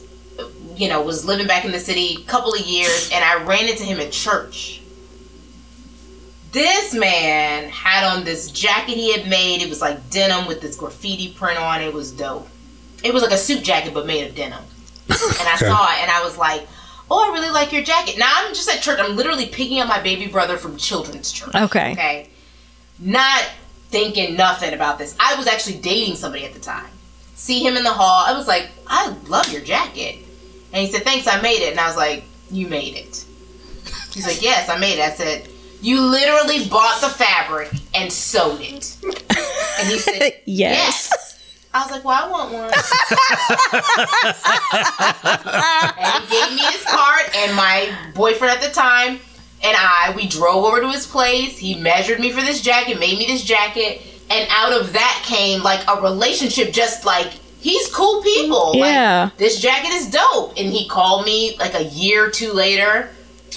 you 0.76 0.90
know 0.90 1.02
was 1.02 1.26
living 1.26 1.48
back 1.48 1.66
in 1.66 1.72
the 1.72 1.80
city 1.80 2.18
a 2.22 2.26
couple 2.26 2.54
of 2.54 2.62
years, 2.62 3.10
and 3.14 3.24
I 3.24 3.44
ran 3.44 3.68
into 3.68 3.84
him 3.84 4.00
at 4.00 4.12
church. 4.12 4.82
This 6.52 6.94
man 6.94 7.70
had 7.70 8.06
on 8.06 8.24
this 8.24 8.50
jacket 8.50 8.96
he 8.96 9.12
had 9.12 9.28
made. 9.30 9.62
It 9.62 9.70
was 9.70 9.82
like 9.82 10.10
denim 10.10 10.48
with 10.48 10.62
this 10.62 10.76
graffiti 10.76 11.34
print 11.34 11.60
on 11.60 11.82
it. 11.82 11.88
It 11.88 11.94
was 11.94 12.12
dope. 12.12 12.48
It 13.04 13.14
was 13.14 13.22
like 13.22 13.34
a 13.34 13.38
suit 13.38 13.64
jacket 13.64 13.94
but 13.94 14.06
made 14.06 14.28
of 14.28 14.36
denim. 14.36 14.64
And 15.10 15.48
I 15.48 15.56
saw 15.58 15.94
it 15.94 16.02
and 16.02 16.10
I 16.10 16.24
was 16.24 16.38
like, 16.38 16.68
"Oh, 17.12 17.30
I 17.30 17.34
really 17.34 17.50
like 17.50 17.72
your 17.72 17.84
jacket." 17.84 18.18
Now 18.18 18.32
I'm 18.34 18.54
just 18.54 18.70
at 18.70 18.82
church. 18.82 19.00
I'm 19.00 19.16
literally 19.16 19.46
picking 19.48 19.80
up 19.80 19.88
my 19.88 20.02
baby 20.02 20.28
brother 20.28 20.58
from 20.58 20.78
children's 20.78 21.32
church. 21.32 21.54
Okay. 21.54 21.92
Okay. 21.92 22.30
Not 23.00 23.44
thinking 23.90 24.36
nothing 24.36 24.74
about 24.74 24.98
this. 24.98 25.16
I 25.20 25.36
was 25.36 25.48
actually 25.48 25.78
dating 25.80 26.16
somebody 26.16 26.46
at 26.46 26.54
the 26.54 26.60
time. 26.60 26.88
See 27.36 27.64
him 27.66 27.78
in 27.78 27.84
the 27.84 27.94
hall. 27.94 28.24
I 28.26 28.34
was 28.38 28.48
like, 28.48 28.70
I 28.88 29.10
love 29.28 29.52
your 29.52 29.62
jacket. 29.62 30.20
And 30.74 30.86
he 30.86 30.92
said, 30.92 31.04
Thanks, 31.04 31.28
I 31.28 31.40
made 31.42 31.62
it. 31.62 31.72
And 31.72 31.80
I 31.80 31.88
was 31.88 31.98
like, 31.98 32.24
You 32.50 32.68
made 32.68 32.96
it. 32.96 33.26
He's 34.14 34.26
like, 34.26 34.42
Yes, 34.42 34.70
I 34.70 34.78
made 34.78 34.98
it. 35.00 35.02
I 35.02 35.12
said, 35.12 35.48
You 35.82 36.02
literally 36.02 36.68
bought 36.68 37.02
the 37.02 37.10
fabric 37.10 37.72
and 37.94 38.12
sewed 38.12 38.62
it. 38.62 38.98
And 39.04 39.88
he 39.88 39.98
said, 39.98 40.34
Yes. 40.46 41.10
Yes. 41.12 41.32
I 41.74 41.82
was 41.84 41.92
like, 41.92 42.04
Well, 42.06 42.24
I 42.24 42.28
want 42.30 42.54
one. 42.54 42.64
and 46.00 46.24
he 46.24 46.30
gave 46.30 46.52
me 46.56 46.64
his 46.72 46.84
card, 46.86 47.30
and 47.36 47.54
my 47.56 47.94
boyfriend 48.14 48.54
at 48.58 48.62
the 48.62 48.70
time 48.74 49.20
and 49.64 49.76
I, 49.78 50.14
we 50.16 50.28
drove 50.28 50.64
over 50.66 50.82
to 50.82 50.90
his 50.92 51.08
place. 51.08 51.58
He 51.58 51.76
measured 51.76 52.20
me 52.20 52.32
for 52.32 52.42
this 52.42 52.62
jacket, 52.62 53.00
made 53.00 53.18
me 53.18 53.26
this 53.26 53.44
jacket, 53.44 54.02
and 54.30 54.48
out 54.52 54.74
of 54.74 54.94
that 54.94 55.24
came 55.26 55.62
like 55.64 55.88
a 55.88 56.02
relationship. 56.02 56.72
Just 56.74 57.06
like 57.06 57.32
he's 57.60 57.88
cool 57.94 58.22
people. 58.22 58.74
Yeah. 58.76 59.24
Like, 59.26 59.38
this 59.38 59.60
jacket 59.60 59.92
is 59.94 60.10
dope, 60.12 60.54
and 60.58 60.72
he 60.72 60.88
called 60.88 61.26
me 61.26 61.58
like 61.58 61.74
a 61.74 61.84
year 61.86 62.28
or 62.28 62.30
two 62.30 62.52
later. 62.54 63.10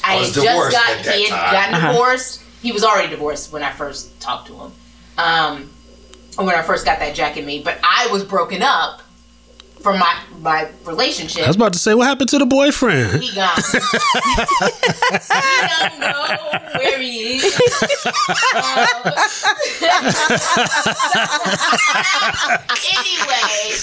I, 0.04 0.12
I 0.12 0.14
had 0.14 0.20
was 0.20 0.34
just 0.34 0.46
divorced 0.46 0.76
got 0.76 0.90
at 0.90 1.04
that 1.04 1.14
he 1.16 1.28
had 1.28 1.40
time. 1.40 1.52
gotten 1.52 1.74
Uh-huh. 1.74 1.92
divorced. 1.92 2.42
He 2.62 2.72
was 2.72 2.84
already 2.84 3.08
divorced 3.10 3.52
when 3.52 3.62
I 3.62 3.70
first 3.72 4.20
talked 4.20 4.46
to 4.48 4.54
him. 4.54 4.72
Um, 5.16 5.70
when 6.36 6.50
I 6.54 6.62
first 6.62 6.84
got 6.84 7.00
that 7.00 7.14
jacket 7.16 7.44
made, 7.44 7.64
but 7.64 7.78
I 7.82 8.08
was 8.12 8.22
broken 8.24 8.62
up 8.62 9.02
from 9.80 9.98
my 9.98 10.22
my 10.40 10.68
relationship. 10.84 11.44
I 11.44 11.46
was 11.48 11.56
about 11.56 11.72
to 11.72 11.78
say, 11.78 11.94
what 11.94 12.06
happened 12.06 12.28
to 12.30 12.38
the 12.38 12.46
boyfriend? 12.46 13.22
He 13.22 13.34
gone. 13.34 13.48
I 15.30 15.68
don't 15.80 16.00
know 16.00 16.78
where 16.78 16.98
he 17.00 17.36
is. 17.38 17.54
Um, 17.54 17.60
anyway, 22.94 23.76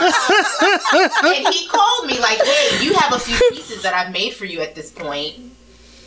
um, 0.00 1.10
and 1.24 1.54
he 1.54 1.66
called 1.68 2.06
me 2.06 2.18
like, 2.20 2.38
"Hey, 2.44 2.84
you 2.84 2.94
have 2.94 3.12
a 3.12 3.18
few 3.18 3.36
pieces 3.50 3.82
that 3.82 3.94
I've 3.94 4.12
made 4.12 4.34
for 4.34 4.44
you 4.44 4.60
at 4.60 4.74
this 4.74 4.90
point. 4.90 5.36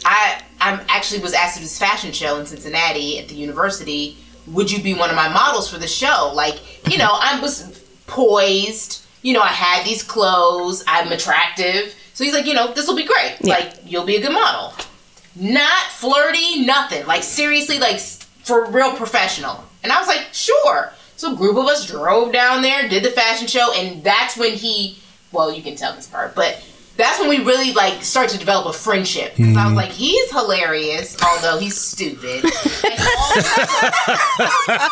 I 0.05 0.41
I'm 0.61 0.81
actually 0.87 1.21
was 1.21 1.33
asked 1.33 1.55
to 1.55 1.59
do 1.59 1.65
this 1.65 1.79
fashion 1.79 2.11
show 2.11 2.39
in 2.39 2.45
Cincinnati 2.45 3.19
at 3.19 3.27
the 3.27 3.35
university. 3.35 4.17
Would 4.47 4.71
you 4.71 4.81
be 4.81 4.93
one 4.93 5.09
of 5.09 5.15
my 5.15 5.27
models 5.27 5.69
for 5.69 5.79
the 5.79 5.87
show? 5.87 6.31
Like, 6.33 6.59
you 6.91 6.97
know, 6.97 7.09
I 7.11 7.39
was 7.39 7.81
poised. 8.07 9.04
You 9.25 9.33
know, 9.33 9.41
I 9.41 9.47
had 9.47 9.83
these 9.83 10.03
clothes. 10.03 10.83
I'm 10.85 11.11
attractive. 11.11 11.95
So 12.13 12.23
he's 12.23 12.33
like, 12.33 12.45
you 12.45 12.53
know, 12.53 12.71
this 12.75 12.87
will 12.87 12.95
be 12.95 13.05
great. 13.05 13.37
Like, 13.41 13.73
you'll 13.83 14.05
be 14.05 14.17
a 14.17 14.21
good 14.21 14.31
model. 14.31 14.71
Not 15.35 15.85
flirty, 15.89 16.63
nothing. 16.63 17.07
Like, 17.07 17.23
seriously, 17.23 17.79
like, 17.79 17.99
for 17.99 18.69
real 18.69 18.95
professional. 18.95 19.65
And 19.81 19.91
I 19.91 19.97
was 19.97 20.07
like, 20.07 20.27
sure. 20.31 20.93
So 21.15 21.33
a 21.33 21.35
group 21.35 21.57
of 21.57 21.65
us 21.65 21.87
drove 21.87 22.33
down 22.33 22.61
there, 22.61 22.87
did 22.87 23.03
the 23.03 23.09
fashion 23.09 23.47
show, 23.47 23.73
and 23.73 24.03
that's 24.03 24.37
when 24.37 24.51
he, 24.51 24.99
well, 25.31 25.51
you 25.51 25.63
can 25.63 25.75
tell 25.75 25.95
this 25.95 26.05
part, 26.05 26.35
but 26.35 26.63
that's 26.97 27.19
when 27.19 27.27
we 27.27 27.39
really 27.39 27.73
like 27.73 28.03
start 28.03 28.29
to 28.29 28.37
develop 28.37 28.67
a 28.67 28.73
friendship. 28.73 29.35
Because 29.35 29.57
I 29.57 29.63
was 29.63 29.69
mm-hmm. 29.69 29.75
like, 29.75 29.91
he's 29.91 30.31
hilarious, 30.31 31.17
although 31.21 31.57
he's 31.59 31.79
stupid. 31.79 32.45
And 32.45 32.99
all, 33.17 33.33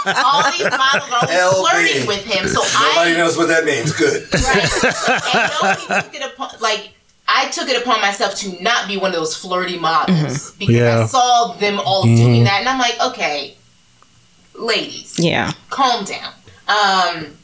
all 0.25 0.51
these 0.51 0.69
models 0.69 1.09
are 1.11 1.41
always 1.41 1.69
flirting 1.71 2.07
with 2.07 2.25
him. 2.25 2.47
So 2.47 2.61
Nobody 2.61 3.11
I 3.11 3.17
knows 3.17 3.37
what 3.37 3.47
that 3.47 3.63
means. 3.63 3.93
Good. 3.93 4.27
right, 4.33 5.33
and 5.33 5.51
nobody 5.61 6.03
took 6.03 6.15
it 6.15 6.33
upon 6.33 6.49
like. 6.59 6.91
I 7.25 7.49
took 7.51 7.69
it 7.69 7.81
upon 7.81 8.01
myself 8.01 8.35
to 8.39 8.61
not 8.61 8.85
be 8.85 8.97
one 8.97 9.11
of 9.11 9.15
those 9.15 9.33
flirty 9.35 9.79
models 9.79 10.51
mm-hmm. 10.51 10.59
because 10.59 10.75
Yeah. 10.75 11.03
I 11.03 11.05
saw 11.05 11.53
them 11.53 11.79
all 11.79 12.03
doing 12.03 12.17
mm-hmm. 12.17 12.43
that, 12.43 12.59
and 12.59 12.67
I'm 12.67 12.77
like, 12.77 12.99
okay, 13.01 13.55
ladies, 14.55 15.17
Yeah. 15.17 15.53
calm 15.69 16.03
down. 16.03 16.33
Um, 16.67 17.37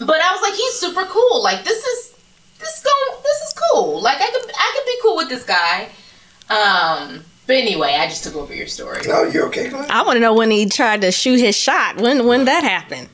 but 0.00 0.16
I 0.16 0.32
was 0.32 0.42
like, 0.42 0.54
he's 0.54 0.74
super 0.74 1.04
cool. 1.04 1.42
Like 1.42 1.62
this 1.64 1.84
is 1.84 2.14
this 2.58 2.82
going 2.82 3.22
this 3.22 3.48
is 3.48 3.54
cool. 3.72 4.00
Like 4.02 4.18
I 4.20 4.30
could 4.30 4.50
I 4.54 4.72
could 4.76 4.86
be 4.86 4.98
cool 5.02 5.16
with 5.16 5.28
this 5.28 5.44
guy. 5.44 5.88
Um, 6.50 7.24
but 7.46 7.56
anyway, 7.56 7.94
I 7.98 8.06
just 8.08 8.24
took 8.24 8.36
over 8.36 8.54
your 8.54 8.66
story. 8.66 9.00
No, 9.06 9.22
you're 9.24 9.46
okay. 9.48 9.68
Go 9.68 9.78
ahead. 9.78 9.90
I 9.90 10.02
want 10.02 10.16
to 10.16 10.20
know 10.20 10.34
when 10.34 10.50
he 10.50 10.66
tried 10.66 11.00
to 11.02 11.10
shoot 11.12 11.38
his 11.40 11.56
shot. 11.56 11.96
When 11.96 12.26
when 12.26 12.44
that 12.46 12.62
happened? 12.64 13.08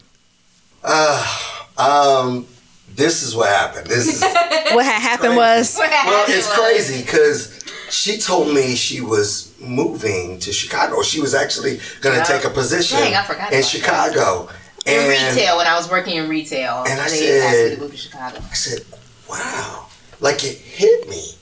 Um, 1.76 2.46
this 2.94 3.22
is 3.22 3.34
what 3.34 3.48
happened. 3.48 3.86
This 3.86 4.06
is 4.08 4.22
What 4.74 4.84
had 4.86 5.00
happened 5.00 5.34
crazy. 5.34 5.38
was 5.38 5.76
What 5.76 5.90
well, 5.90 6.24
it's 6.28 6.48
was- 6.48 6.56
crazy 6.58 7.02
because 7.02 7.64
she 7.90 8.18
told 8.18 8.52
me 8.54 8.74
she 8.74 9.00
was 9.00 9.52
moving 9.60 10.38
to 10.40 10.52
Chicago. 10.52 11.02
She 11.02 11.20
was 11.20 11.34
actually 11.34 11.80
going 12.00 12.14
to 12.14 12.20
Yeah. 12.20 12.24
take 12.38 12.44
a 12.44 12.50
position 12.50 12.98
Dang, 12.98 13.14
I 13.14 13.22
forgot 13.24 13.52
in 13.52 13.58
about 13.58 13.68
Chicago. 13.68 14.48
In 14.86 14.92
And 15.00 15.36
retail, 15.36 15.56
when 15.56 15.66
I 15.66 15.76
was 15.76 15.90
working 15.90 16.16
in 16.16 16.28
retail, 16.28 16.84
And 16.86 17.00
I 17.00 17.08
they 17.08 17.40
asked 17.40 17.50
said- 17.54 17.74
to 17.76 17.80
move 17.80 17.90
to 17.92 17.96
Chicago. 17.96 18.38
I 18.50 18.54
said, 18.54 18.80
"Wow!" 19.28 19.86
Like 20.20 20.44
it 20.44 20.56
hit 20.56 21.08
me. 21.08 21.36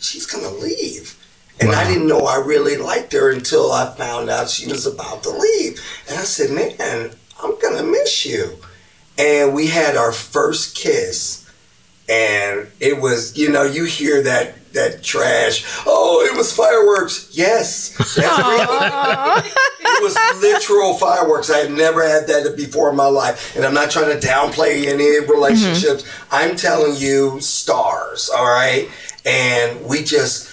She's 0.00 0.26
gonna 0.26 0.50
leave, 0.50 1.16
and 1.60 1.72
I 1.72 1.88
didn't 1.88 2.06
know 2.06 2.20
I 2.20 2.36
really 2.36 2.76
liked 2.76 3.12
her 3.12 3.30
until 3.30 3.72
I 3.72 3.94
found 3.96 4.30
out 4.30 4.50
she 4.50 4.66
was 4.66 4.86
about 4.86 5.22
to 5.24 5.30
leave. 5.30 5.80
And 6.08 6.18
I 6.18 6.24
said, 6.24 6.50
"Man, 6.50 7.10
I'm 7.42 7.58
gonna 7.58 7.82
miss 7.82 8.24
you." 8.24 8.58
And 9.16 9.54
we 9.54 9.66
had 9.66 9.96
our 9.96 10.12
first 10.12 10.76
kiss, 10.76 11.44
and 12.08 12.68
it 12.78 13.00
was, 13.00 13.36
you 13.36 13.48
know, 13.48 13.64
you 13.64 13.84
hear 13.84 14.22
that 14.22 14.54
that 14.72 15.02
trash. 15.02 15.64
Oh, 15.86 16.26
it 16.30 16.36
was 16.36 16.54
fireworks. 16.54 17.30
Yes, 17.32 17.96
that's 17.96 18.38
real. 18.38 19.58
it 19.80 20.02
was 20.02 20.16
literal 20.40 20.94
fireworks. 20.94 21.50
I 21.50 21.58
had 21.58 21.72
never 21.72 22.06
had 22.06 22.26
that 22.28 22.54
before 22.56 22.90
in 22.90 22.96
my 22.96 23.06
life. 23.06 23.56
And 23.56 23.64
I'm 23.64 23.74
not 23.74 23.90
trying 23.90 24.18
to 24.18 24.26
downplay 24.26 24.86
any 24.86 25.20
relationships. 25.26 26.02
Mm-hmm. 26.02 26.34
I'm 26.34 26.56
telling 26.56 26.96
you, 26.96 27.40
stars, 27.40 28.30
all 28.30 28.46
right? 28.46 28.88
And 29.24 29.84
we 29.86 30.02
just, 30.02 30.50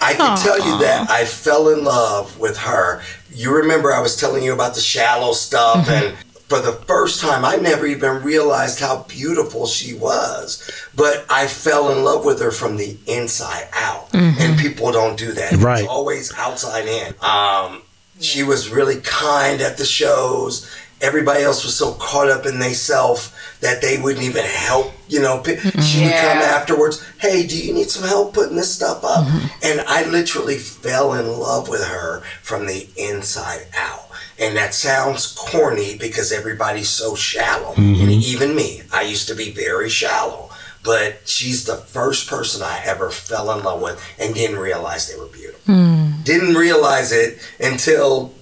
I 0.00 0.14
can 0.14 0.38
tell 0.38 0.58
you 0.58 0.78
that 0.78 1.10
I 1.10 1.24
fell 1.24 1.68
in 1.70 1.84
love 1.84 2.38
with 2.38 2.56
her. 2.58 3.02
You 3.30 3.54
remember 3.54 3.92
I 3.92 4.00
was 4.00 4.16
telling 4.16 4.42
you 4.42 4.54
about 4.54 4.74
the 4.74 4.80
shallow 4.80 5.32
stuff 5.32 5.86
mm-hmm. 5.86 6.06
and 6.06 6.16
for 6.48 6.60
the 6.60 6.72
first 6.72 7.20
time, 7.20 7.44
I 7.44 7.56
never 7.56 7.86
even 7.86 8.22
realized 8.22 8.80
how 8.80 9.02
beautiful 9.02 9.66
she 9.66 9.94
was. 9.94 10.70
But 10.98 11.24
I 11.30 11.46
fell 11.46 11.92
in 11.92 12.02
love 12.02 12.24
with 12.24 12.40
her 12.40 12.50
from 12.50 12.76
the 12.76 12.96
inside 13.06 13.68
out. 13.72 14.10
Mm-hmm. 14.10 14.40
And 14.40 14.58
people 14.58 14.90
don't 14.90 15.16
do 15.16 15.30
that. 15.32 15.52
Right. 15.52 15.80
It's 15.80 15.88
always 15.88 16.34
outside 16.34 16.86
in. 16.86 17.14
Um, 17.22 17.82
she 18.20 18.42
was 18.42 18.68
really 18.68 19.00
kind 19.02 19.60
at 19.60 19.78
the 19.78 19.84
shows. 19.84 20.68
Everybody 21.00 21.44
else 21.44 21.64
was 21.64 21.76
so 21.76 21.92
caught 21.92 22.28
up 22.28 22.44
in 22.44 22.58
themselves 22.58 23.32
that 23.60 23.80
they 23.80 24.02
wouldn't 24.02 24.24
even 24.24 24.44
help. 24.44 24.92
You 25.08 25.20
know, 25.20 25.38
P- 25.38 25.52
mm-hmm. 25.54 25.80
she 25.80 26.02
would 26.02 26.10
come 26.10 26.38
afterwards. 26.38 27.06
Hey, 27.18 27.46
do 27.46 27.56
you 27.56 27.72
need 27.72 27.88
some 27.88 28.06
help 28.08 28.34
putting 28.34 28.56
this 28.56 28.74
stuff 28.74 29.04
up? 29.04 29.24
Mm-hmm. 29.24 29.46
And 29.62 29.80
I 29.86 30.04
literally 30.10 30.58
fell 30.58 31.14
in 31.14 31.38
love 31.38 31.68
with 31.68 31.84
her 31.84 32.22
from 32.42 32.66
the 32.66 32.88
inside 32.96 33.66
out. 33.76 34.06
And 34.40 34.56
that 34.56 34.74
sounds 34.74 35.32
corny 35.32 35.96
because 35.96 36.32
everybody's 36.32 36.88
so 36.88 37.14
shallow. 37.14 37.74
And 37.76 38.10
even 38.10 38.54
me, 38.54 38.82
I 38.92 39.02
used 39.02 39.28
to 39.28 39.34
be 39.34 39.50
very 39.50 39.88
shallow. 39.88 40.47
But 40.88 41.28
she's 41.28 41.66
the 41.66 41.76
first 41.76 42.30
person 42.30 42.62
I 42.62 42.80
ever 42.86 43.10
fell 43.10 43.50
in 43.52 43.62
love 43.62 43.82
with 43.82 44.02
and 44.18 44.34
didn't 44.34 44.58
realize 44.58 45.06
they 45.12 45.18
were 45.20 45.26
beautiful. 45.26 45.74
Hmm. 45.74 46.12
Didn't 46.24 46.54
realize 46.54 47.12
it 47.12 47.38
until 47.60 48.32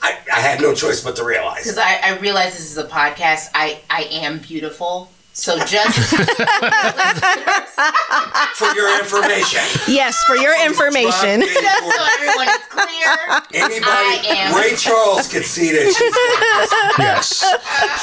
I, 0.00 0.16
I 0.32 0.38
had 0.38 0.60
no 0.60 0.72
choice 0.72 1.00
but 1.02 1.16
to 1.16 1.24
realize 1.24 1.64
Because. 1.64 1.78
I, 1.78 1.98
I 2.04 2.16
realize 2.18 2.52
this 2.52 2.70
is 2.70 2.78
a 2.78 2.84
podcast. 2.84 3.48
I, 3.54 3.80
I 3.90 4.02
am 4.04 4.38
beautiful. 4.38 5.10
So 5.32 5.58
just 5.64 5.98
For 8.54 8.66
your 8.76 8.96
information. 9.00 9.60
yes, 9.88 10.22
for 10.26 10.36
your 10.36 10.54
information. 10.64 11.40
Just 11.40 11.80
so 11.80 12.04
everyone 12.14 12.48
is 12.48 12.56
clear. 12.70 12.86
I 12.86 13.42
Anybody, 13.54 14.28
am. 14.38 14.54
Ray 14.54 14.76
Charles 14.76 15.26
could 15.28 15.44
see 15.44 15.72
that 15.72 16.94
Yes. 16.98 17.42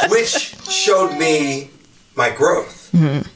which 0.10 0.56
showed 0.70 1.18
me 1.18 1.70
my 2.16 2.30
growth 2.30 2.85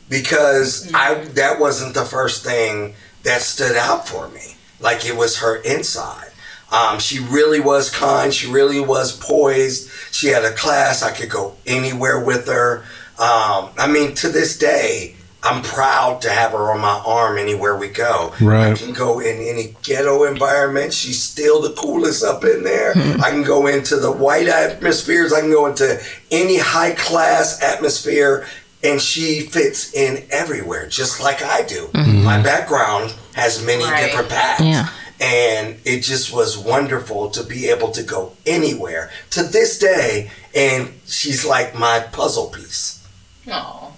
because 0.09 0.91
I 0.93 1.15
that 1.35 1.59
wasn't 1.59 1.93
the 1.93 2.05
first 2.05 2.43
thing 2.43 2.93
that 3.23 3.41
stood 3.41 3.75
out 3.75 4.07
for 4.07 4.29
me. 4.29 4.55
Like 4.79 5.05
it 5.05 5.15
was 5.15 5.39
her 5.39 5.57
inside. 5.63 6.31
Um, 6.71 6.99
she 6.99 7.19
really 7.19 7.59
was 7.59 7.89
kind. 7.89 8.33
She 8.33 8.51
really 8.51 8.79
was 8.79 9.17
poised. 9.17 9.89
She 10.11 10.27
had 10.27 10.45
a 10.45 10.51
class. 10.51 11.01
I 11.01 11.11
could 11.11 11.29
go 11.29 11.55
anywhere 11.65 12.23
with 12.23 12.47
her. 12.47 12.83
Um, 13.17 13.71
I 13.77 13.87
mean, 13.91 14.13
to 14.15 14.29
this 14.29 14.57
day, 14.57 15.15
I'm 15.41 15.61
proud 15.61 16.21
to 16.23 16.29
have 16.29 16.51
her 16.51 16.71
on 16.71 16.81
my 16.81 17.01
arm 17.05 17.37
anywhere 17.37 17.77
we 17.77 17.87
go. 17.87 18.33
Right. 18.41 18.73
I 18.73 18.75
can 18.75 18.93
go 18.93 19.19
in 19.19 19.37
any 19.37 19.75
ghetto 19.83 20.25
environment. 20.25 20.93
She's 20.93 21.21
still 21.21 21.61
the 21.61 21.73
coolest 21.73 22.23
up 22.23 22.43
in 22.43 22.63
there. 22.63 22.91
I 22.95 23.31
can 23.31 23.43
go 23.43 23.67
into 23.67 23.95
the 23.97 24.11
white 24.11 24.47
atmospheres. 24.47 25.31
I 25.31 25.39
can 25.39 25.51
go 25.51 25.65
into 25.67 26.01
any 26.29 26.59
high 26.59 26.91
class 26.91 27.61
atmosphere. 27.63 28.45
And 28.83 29.01
she 29.01 29.41
fits 29.41 29.93
in 29.93 30.25
everywhere, 30.31 30.87
just 30.87 31.21
like 31.21 31.41
I 31.41 31.63
do. 31.63 31.87
Mm-hmm. 31.87 32.23
My 32.23 32.41
background 32.41 33.13
has 33.35 33.63
many 33.65 33.83
Right. 33.83 34.05
different 34.05 34.29
paths. 34.29 34.61
Yeah. 34.63 34.89
And 35.21 35.77
it 35.83 35.99
just 35.99 36.31
was 36.33 36.57
wonderful 36.57 37.29
to 37.31 37.43
be 37.43 37.67
able 37.69 37.91
to 37.91 38.03
go 38.03 38.31
anywhere 38.45 39.11
to 39.31 39.43
this 39.43 39.77
day. 39.77 40.31
And 40.55 40.93
she's 41.05 41.45
like 41.45 41.75
my 41.75 41.99
puzzle 41.99 42.47
piece. 42.47 43.05
Oh. 43.51 43.93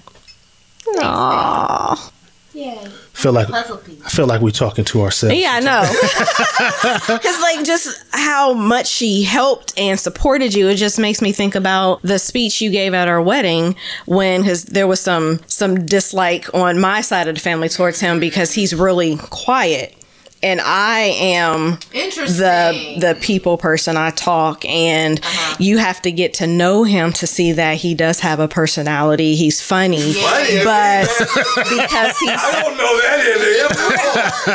Aww. 0.87 2.11
Yeah. 2.53 2.87
Feel 3.21 3.33
like 3.33 3.49
Puzzle 3.49 3.77
piece. 3.77 4.03
I 4.03 4.09
feel 4.09 4.25
like 4.25 4.41
we're 4.41 4.49
talking 4.49 4.83
to 4.85 5.01
ourselves. 5.03 5.35
Yeah, 5.35 5.51
I 5.53 5.59
know. 5.59 5.83
Because, 7.21 7.39
like, 7.41 7.63
just 7.65 8.03
how 8.11 8.53
much 8.53 8.87
she 8.87 9.23
helped 9.23 9.77
and 9.77 9.99
supported 9.99 10.53
you, 10.53 10.69
it 10.69 10.75
just 10.75 10.97
makes 10.97 11.21
me 11.21 11.31
think 11.31 11.53
about 11.55 12.01
the 12.01 12.17
speech 12.17 12.61
you 12.61 12.69
gave 12.71 12.93
at 12.93 13.07
our 13.07 13.21
wedding 13.21 13.75
when 14.05 14.43
his 14.43 14.65
there 14.65 14.87
was 14.87 14.99
some 14.99 15.39
some 15.45 15.85
dislike 15.85 16.51
on 16.53 16.79
my 16.79 17.01
side 17.01 17.27
of 17.27 17.35
the 17.35 17.41
family 17.41 17.69
towards 17.69 17.99
him 17.99 18.19
because 18.19 18.53
he's 18.53 18.73
really 18.73 19.17
quiet. 19.17 19.95
And 20.43 20.59
I 20.61 20.99
am 21.19 21.77
Interesting. 21.93 22.37
the 22.37 22.95
the 22.99 23.17
people 23.21 23.57
person 23.57 23.95
I 23.97 24.09
talk 24.09 24.65
and 24.65 25.19
Uh-huh. 25.19 25.55
you 25.59 25.77
have 25.77 26.01
to 26.01 26.11
get 26.11 26.33
to 26.35 26.47
know 26.47 26.83
him 26.83 27.13
to 27.13 27.27
see 27.27 27.51
that 27.53 27.75
he 27.77 27.93
does 27.93 28.19
have 28.21 28.39
a 28.39 28.47
personality. 28.47 29.35
He's 29.35 29.61
funny. 29.61 30.13
Funny, 30.13 30.63
But 30.63 31.07
because 31.55 32.17
he's 32.19 32.29
I 32.43 32.61
don't 32.61 32.77
know 32.77 32.97
that 33.01 33.19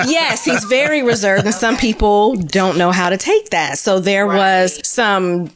in 0.02 0.04
him. 0.04 0.10
yes, 0.10 0.44
he's 0.44 0.64
very 0.64 1.02
reserved, 1.02 1.44
and 1.46 1.54
some 1.54 1.76
people 1.76 2.34
don't 2.36 2.76
know 2.78 2.90
how 2.90 3.08
to 3.08 3.16
take 3.16 3.50
that. 3.50 3.78
So 3.78 4.00
there 4.00 4.26
was 4.26 4.80
some 4.86 5.50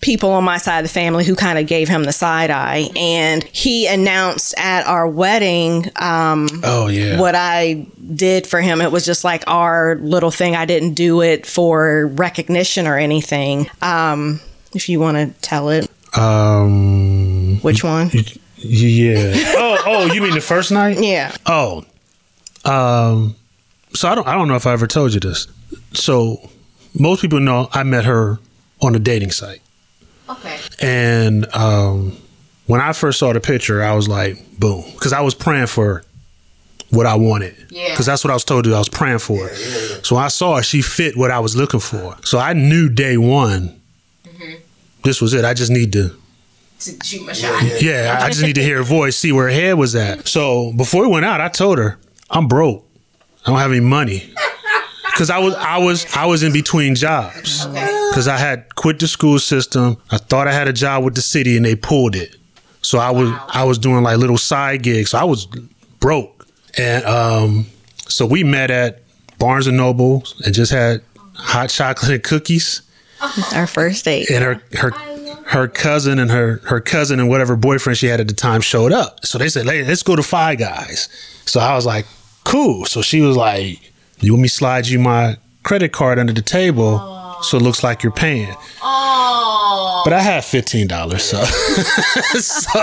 people 0.00 0.30
on 0.30 0.44
my 0.44 0.58
side 0.58 0.78
of 0.78 0.84
the 0.84 0.88
family 0.92 1.24
who 1.24 1.34
kind 1.34 1.58
of 1.58 1.66
gave 1.66 1.88
him 1.88 2.04
the 2.04 2.12
side 2.12 2.50
eye, 2.50 2.88
and 2.96 3.42
he 3.44 3.86
announced 3.86 4.54
at 4.58 4.86
our 4.86 5.06
wedding 5.08 5.90
um, 5.96 6.48
Oh 6.62 6.86
yeah. 6.88 7.18
what 7.18 7.34
I 7.34 7.86
did 8.14 8.46
for 8.46 8.60
him. 8.60 8.80
It 8.80 8.92
was 8.92 9.04
just 9.06 9.24
like 9.24 9.42
our 9.46 9.96
little 9.96 10.30
thing. 10.30 10.54
I 10.54 10.64
didn't 10.66 10.94
do 10.94 11.22
it 11.22 11.46
for 11.46 12.06
recognition 12.08 12.86
or 12.86 12.96
anything. 12.98 13.68
Um, 13.82 14.40
if 14.74 14.88
you 14.88 15.00
want 15.00 15.16
to 15.16 15.40
tell 15.40 15.70
it, 15.70 15.88
Um. 16.16 17.58
which 17.62 17.82
one? 17.82 18.10
Yeah. 18.58 19.32
oh. 19.56 19.82
Oh. 19.86 20.12
You 20.12 20.20
mean 20.22 20.34
the 20.34 20.40
first 20.40 20.70
night? 20.70 20.98
Yeah. 21.02 21.34
Oh. 21.46 21.84
Um. 22.64 23.36
So 23.94 24.08
I 24.08 24.14
don't. 24.14 24.26
I 24.26 24.34
don't 24.34 24.48
know 24.48 24.56
if 24.56 24.66
I 24.66 24.72
ever 24.72 24.86
told 24.86 25.14
you 25.14 25.20
this. 25.20 25.46
So 25.92 26.50
most 26.98 27.22
people 27.22 27.40
know 27.40 27.68
I 27.72 27.82
met 27.82 28.04
her 28.04 28.38
on 28.82 28.94
a 28.94 28.98
dating 28.98 29.30
site, 29.30 29.60
Okay. 30.28 30.58
and 30.80 31.46
um, 31.54 32.16
when 32.66 32.80
I 32.80 32.92
first 32.92 33.18
saw 33.18 33.32
the 33.32 33.40
picture, 33.40 33.82
I 33.82 33.94
was 33.94 34.08
like, 34.08 34.36
boom, 34.58 34.84
because 34.92 35.12
I 35.12 35.20
was 35.20 35.34
praying 35.34 35.66
for 35.68 36.02
what 36.90 37.06
I 37.06 37.14
wanted. 37.16 37.54
Yeah. 37.70 37.90
Because 37.90 38.06
that's 38.06 38.24
what 38.24 38.30
I 38.30 38.34
was 38.34 38.44
told 38.44 38.64
to 38.64 38.70
do. 38.70 38.74
I 38.74 38.78
was 38.78 38.88
praying 38.88 39.18
for. 39.18 39.46
her. 39.48 39.54
So 40.04 40.16
I 40.16 40.28
saw 40.28 40.56
her. 40.56 40.62
She 40.62 40.82
fit 40.82 41.16
what 41.16 41.30
I 41.30 41.38
was 41.40 41.56
looking 41.56 41.80
for. 41.80 42.16
So 42.24 42.38
I 42.38 42.52
knew 42.54 42.88
day 42.88 43.16
one. 43.16 43.80
This 45.02 45.20
was 45.20 45.34
it. 45.34 45.44
I 45.44 45.54
just 45.54 45.70
need 45.70 45.92
to 45.92 46.10
To 46.80 47.04
shoot 47.04 47.24
my 47.24 47.32
shot. 47.32 47.80
yeah, 47.80 48.18
I 48.20 48.28
just 48.28 48.42
need 48.42 48.56
to 48.56 48.62
hear 48.62 48.78
her 48.78 48.82
voice, 48.82 49.16
see 49.16 49.30
where 49.30 49.44
her 49.46 49.52
head 49.54 49.74
was 49.74 49.94
at. 49.94 50.26
So 50.26 50.72
before 50.76 51.02
we 51.02 51.08
went 51.08 51.24
out, 51.24 51.40
I 51.40 51.48
told 51.48 51.78
her, 51.78 51.98
I'm 52.28 52.48
broke. 52.48 52.84
I 53.46 53.50
don't 53.50 53.58
have 53.60 53.70
any 53.70 53.78
money. 53.80 54.32
Cause 55.16 55.30
I 55.30 55.38
was 55.38 55.54
I 55.54 55.78
was 55.78 56.06
I 56.14 56.26
was 56.26 56.42
in 56.42 56.52
between 56.52 56.94
jobs. 56.94 57.64
Okay. 57.64 58.10
Cause 58.12 58.28
I 58.28 58.36
had 58.36 58.74
quit 58.74 58.98
the 58.98 59.08
school 59.08 59.38
system. 59.38 59.96
I 60.10 60.18
thought 60.18 60.46
I 60.46 60.52
had 60.52 60.68
a 60.68 60.74
job 60.74 61.04
with 61.04 61.14
the 61.14 61.22
city 61.22 61.56
and 61.56 61.64
they 61.64 61.74
pulled 61.74 62.14
it. 62.14 62.36
So 62.82 62.98
I 62.98 63.12
was 63.12 63.30
I 63.48 63.64
was 63.64 63.78
doing 63.78 64.02
like 64.02 64.18
little 64.18 64.36
side 64.36 64.82
gigs. 64.82 65.12
So 65.12 65.18
I 65.18 65.24
was 65.24 65.46
broke. 66.00 66.46
And 66.76 67.02
um 67.06 67.66
so 68.08 68.26
we 68.26 68.44
met 68.44 68.70
at 68.70 69.04
Barnes 69.38 69.66
and 69.66 69.78
Noble 69.78 70.22
and 70.44 70.54
just 70.54 70.70
had 70.70 71.00
hot 71.34 71.70
chocolate 71.70 72.12
and 72.12 72.22
cookies. 72.32 72.82
Our 73.54 73.66
first 73.66 74.04
date. 74.04 74.28
And 74.30 74.44
her 74.44 74.62
her 74.74 74.90
her 75.46 75.66
cousin 75.66 76.18
and 76.18 76.30
her 76.30 76.60
her 76.64 76.80
cousin 76.80 77.20
and 77.20 77.30
whatever 77.30 77.56
boyfriend 77.56 77.96
she 77.96 78.06
had 78.06 78.20
at 78.20 78.28
the 78.28 78.34
time 78.34 78.60
showed 78.60 78.92
up. 78.92 79.24
So 79.24 79.38
they 79.38 79.48
said, 79.48 79.64
"Hey, 79.64 79.82
let's 79.82 80.02
go 80.02 80.14
to 80.14 80.22
Five 80.22 80.58
Guys." 80.58 81.08
So 81.46 81.58
I 81.58 81.74
was 81.74 81.86
like, 81.86 82.04
"Cool." 82.44 82.84
So 82.84 83.00
she 83.00 83.22
was 83.22 83.34
like, 83.34 83.92
"You 84.20 84.32
want 84.32 84.42
me 84.42 84.48
slide 84.48 84.86
you 84.86 84.98
my 84.98 85.36
credit 85.62 85.92
card 85.92 86.18
under 86.18 86.32
the 86.32 86.42
table 86.42 86.98
so 87.42 87.56
it 87.58 87.62
looks 87.62 87.82
like 87.84 88.02
you're 88.02 88.12
paying?" 88.12 88.54
Oh. 88.82 90.02
But 90.04 90.12
I 90.12 90.20
had 90.20 90.44
fifteen 90.44 90.86
dollars, 90.86 91.24
so 91.24 91.42
so 91.44 92.80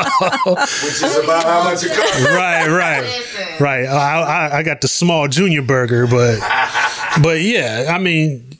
Which 0.56 1.02
is 1.02 1.18
about 1.18 1.44
how 1.44 1.64
much 1.64 1.84
it 1.84 1.92
costs. 1.96 2.22
right, 2.26 2.68
right, 2.68 3.02
Listen. 3.04 3.64
right. 3.64 3.86
I, 3.86 4.22
I 4.22 4.58
I 4.60 4.64
got 4.64 4.82
the 4.82 4.88
small 4.88 5.28
junior 5.28 5.62
burger, 5.62 6.06
but 6.08 6.40
but 7.22 7.42
yeah, 7.42 7.88
I 7.90 7.98
mean, 8.00 8.58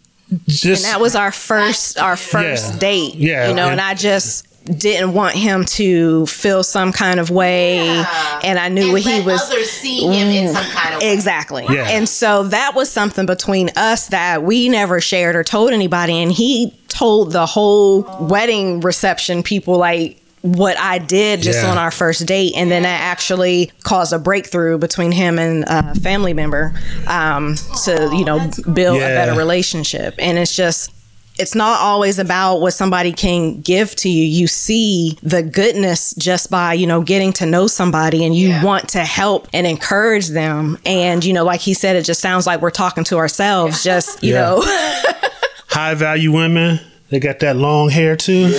just 0.48 0.86
And 0.86 0.94
that 0.94 1.02
was 1.02 1.16
our 1.16 1.32
first 1.32 1.98
our 2.00 2.16
first 2.16 2.74
Yeah. 2.74 2.80
date. 2.80 3.16
Yeah, 3.16 3.50
You 3.50 3.54
know, 3.56 3.64
and- 3.64 3.74
and, 3.74 3.82
I 3.82 3.94
just 3.96 4.48
didn't 4.66 5.14
want 5.14 5.36
him 5.36 5.66
to 5.66 6.26
feel 6.28 6.64
some 6.64 6.92
kind 6.94 7.20
of 7.20 7.30
way 7.30 7.86
Yeah. 7.86 8.40
and 8.44 8.58
I 8.58 8.70
knew 8.70 8.84
and 8.84 8.94
what 8.94 9.02
he 9.02 9.22
was 9.22 9.42
others 9.42 9.70
see 9.70 10.02
him 10.06 10.30
in 10.30 10.54
some 10.54 10.64
kind 10.66 10.96
of 10.96 11.02
way. 11.02 11.12
Exactly. 11.14 11.66
Yeah. 11.70 11.90
And 11.90 12.08
so 12.08 12.44
that 12.44 12.74
was 12.74 12.90
something 12.90 13.26
between 13.26 13.72
us 13.76 14.08
that 14.08 14.44
we 14.44 14.70
never 14.70 15.02
shared 15.02 15.36
or 15.36 15.44
told 15.44 15.72
anybody. 15.74 16.22
And 16.22 16.32
he 16.32 16.74
told 16.88 17.32
the 17.34 17.46
whole 17.46 18.04
wedding 18.22 18.80
reception 18.80 19.44
people, 19.44 19.78
like, 19.78 20.20
what 20.44 20.78
I 20.78 20.98
did 20.98 21.42
just 21.42 21.62
Yeah. 21.64 21.72
on 21.72 21.78
our 21.78 21.92
first 21.92 22.26
date. 22.26 22.54
And 22.56 22.70
then 22.72 22.84
that 22.84 23.00
actually 23.02 23.72
caused 23.84 24.12
a 24.14 24.20
breakthrough 24.20 24.78
between 24.78 25.12
him 25.12 25.40
and 25.40 25.64
a 25.68 25.96
family 25.96 26.34
member 26.34 26.74
um, 27.08 27.56
to, 27.86 28.10
you 28.14 28.26
know, 28.26 28.40
build 28.74 28.98
Yeah. 29.00 29.08
a 29.08 29.16
better 29.16 29.34
relationship. 29.38 30.16
And 30.20 30.38
it's 30.38 30.56
just, 30.56 30.92
it's 31.40 31.56
not 31.56 31.80
always 31.80 32.20
about 32.20 32.58
what 32.58 32.72
somebody 32.74 33.12
can 33.12 33.60
give 33.62 33.96
to 33.98 34.10
you. 34.10 34.24
You 34.24 34.48
see 34.48 35.18
the 35.24 35.42
goodness 35.42 36.14
just 36.16 36.52
by, 36.52 36.74
you 36.74 36.86
know, 36.86 37.02
getting 37.02 37.34
to 37.34 37.46
know 37.46 37.66
somebody 37.68 38.24
and 38.24 38.36
you 38.36 38.50
Yeah. 38.50 38.64
want 38.64 38.90
to 38.90 39.00
help 39.00 39.48
and 39.54 39.66
encourage 39.66 40.28
them. 40.28 40.78
And, 40.86 41.26
you 41.26 41.34
know, 41.34 41.44
like 41.44 41.60
he 41.62 41.74
said, 41.74 41.96
it 41.96 42.04
just 42.06 42.22
sounds 42.22 42.46
like 42.46 42.62
we're 42.62 42.70
talking 42.70 43.04
to 43.06 43.18
ourselves, 43.18 43.84
just, 43.84 44.24
you 44.24 44.34
Yeah. 44.34 44.42
know. 44.42 44.62
high 45.70 45.96
value 45.96 46.32
women. 46.32 46.80
They 47.14 47.20
got 47.20 47.38
that 47.42 47.56
long 47.56 47.90
hair 47.90 48.16
too, 48.16 48.46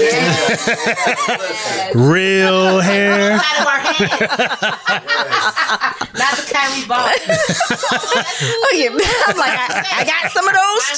real 1.92 2.78
hair. 2.78 3.32
Out 3.32 3.60
of 3.60 3.66
our 3.66 3.80
head. 3.80 3.98
Not 6.14 6.36
the 6.38 6.46
kind 6.54 6.72
we 6.80 6.86
bought. 6.86 7.18
Oh, 8.46 8.72
yeah. 8.76 8.90
I'm 9.26 9.36
like, 9.36 9.58
I, 9.58 9.84
I 9.96 10.04
got 10.04 10.30
some 10.30 10.46
of 10.46 10.54
those 10.54 10.96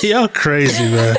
too. 0.00 0.02
Y'all 0.08 0.26
crazy, 0.26 0.82
man. 0.82 1.16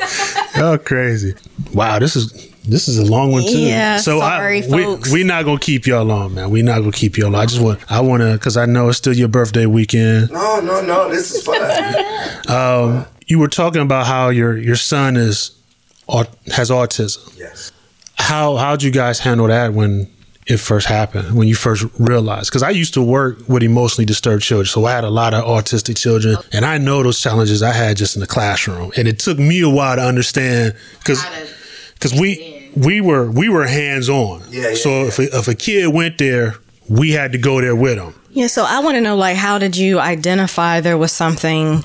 Y'all 0.56 0.76
crazy. 0.76 1.34
Wow, 1.72 2.00
this 2.00 2.16
is 2.16 2.49
this 2.64 2.88
is 2.88 2.98
a 2.98 3.04
long 3.04 3.32
one 3.32 3.42
too. 3.44 3.58
Yeah, 3.58 3.96
so 3.96 4.20
sorry, 4.20 4.62
I, 4.62 4.66
we 4.68 4.82
folks. 4.84 5.12
we 5.12 5.24
not 5.24 5.44
gonna 5.44 5.58
keep 5.58 5.86
y'all 5.86 6.04
long, 6.04 6.34
man. 6.34 6.50
We 6.50 6.62
not 6.62 6.80
gonna 6.80 6.92
keep 6.92 7.16
y'all 7.16 7.30
long. 7.30 7.42
I 7.42 7.46
just 7.46 7.60
want 7.62 7.80
I 7.90 8.00
want 8.00 8.22
to 8.22 8.32
because 8.34 8.56
I 8.56 8.66
know 8.66 8.88
it's 8.88 8.98
still 8.98 9.14
your 9.14 9.28
birthday 9.28 9.66
weekend. 9.66 10.30
No, 10.30 10.60
no, 10.60 10.80
no. 10.82 11.08
This 11.10 11.30
is 11.30 11.42
fun. 11.42 11.60
Um, 12.48 13.06
you 13.26 13.38
were 13.38 13.48
talking 13.48 13.80
about 13.82 14.06
how 14.06 14.28
your 14.30 14.56
your 14.56 14.74
son 14.76 15.16
is 15.16 15.52
has 16.08 16.70
autism. 16.70 17.38
yes. 17.38 17.70
How 18.16 18.56
how'd 18.56 18.82
you 18.82 18.90
guys 18.90 19.20
handle 19.20 19.46
that 19.46 19.72
when 19.72 20.10
it 20.46 20.56
first 20.58 20.86
happened? 20.88 21.36
When 21.36 21.46
you 21.46 21.54
first 21.54 21.84
realized? 21.98 22.50
Because 22.50 22.62
I 22.64 22.70
used 22.70 22.94
to 22.94 23.02
work 23.02 23.48
with 23.48 23.62
emotionally 23.62 24.04
disturbed 24.04 24.42
children, 24.42 24.66
so 24.66 24.84
I 24.84 24.92
had 24.92 25.04
a 25.04 25.10
lot 25.10 25.32
of 25.32 25.44
autistic 25.44 25.96
children, 25.96 26.36
and 26.52 26.64
I 26.64 26.78
know 26.78 27.02
those 27.04 27.20
challenges 27.20 27.62
I 27.62 27.72
had 27.72 27.96
just 27.96 28.16
in 28.16 28.20
the 28.20 28.26
classroom, 28.26 28.90
and 28.96 29.06
it 29.06 29.18
took 29.20 29.38
me 29.38 29.60
a 29.60 29.68
while 29.68 29.94
to 29.96 30.02
understand 30.02 30.74
because 30.98 31.22
How 31.22 31.30
to- 31.30 31.46
because 32.00 32.18
we 32.18 32.70
we 32.74 33.00
were 33.00 33.30
we 33.30 33.48
were 33.48 33.66
hands 33.66 34.08
on. 34.08 34.42
Yeah, 34.48 34.70
yeah, 34.70 34.74
so 34.74 34.88
yeah. 35.02 35.08
if 35.08 35.18
a, 35.18 35.38
if 35.38 35.48
a 35.48 35.54
kid 35.54 35.92
went 35.92 36.18
there, 36.18 36.54
we 36.88 37.12
had 37.12 37.32
to 37.32 37.38
go 37.38 37.60
there 37.60 37.76
with 37.76 37.98
them. 37.98 38.14
Yeah, 38.30 38.46
so 38.46 38.64
I 38.64 38.78
want 38.80 38.94
to 38.96 39.00
know, 39.00 39.16
like, 39.16 39.36
how 39.36 39.58
did 39.58 39.76
you 39.76 39.98
identify 39.98 40.80
there 40.80 40.96
was 40.96 41.12
something 41.12 41.84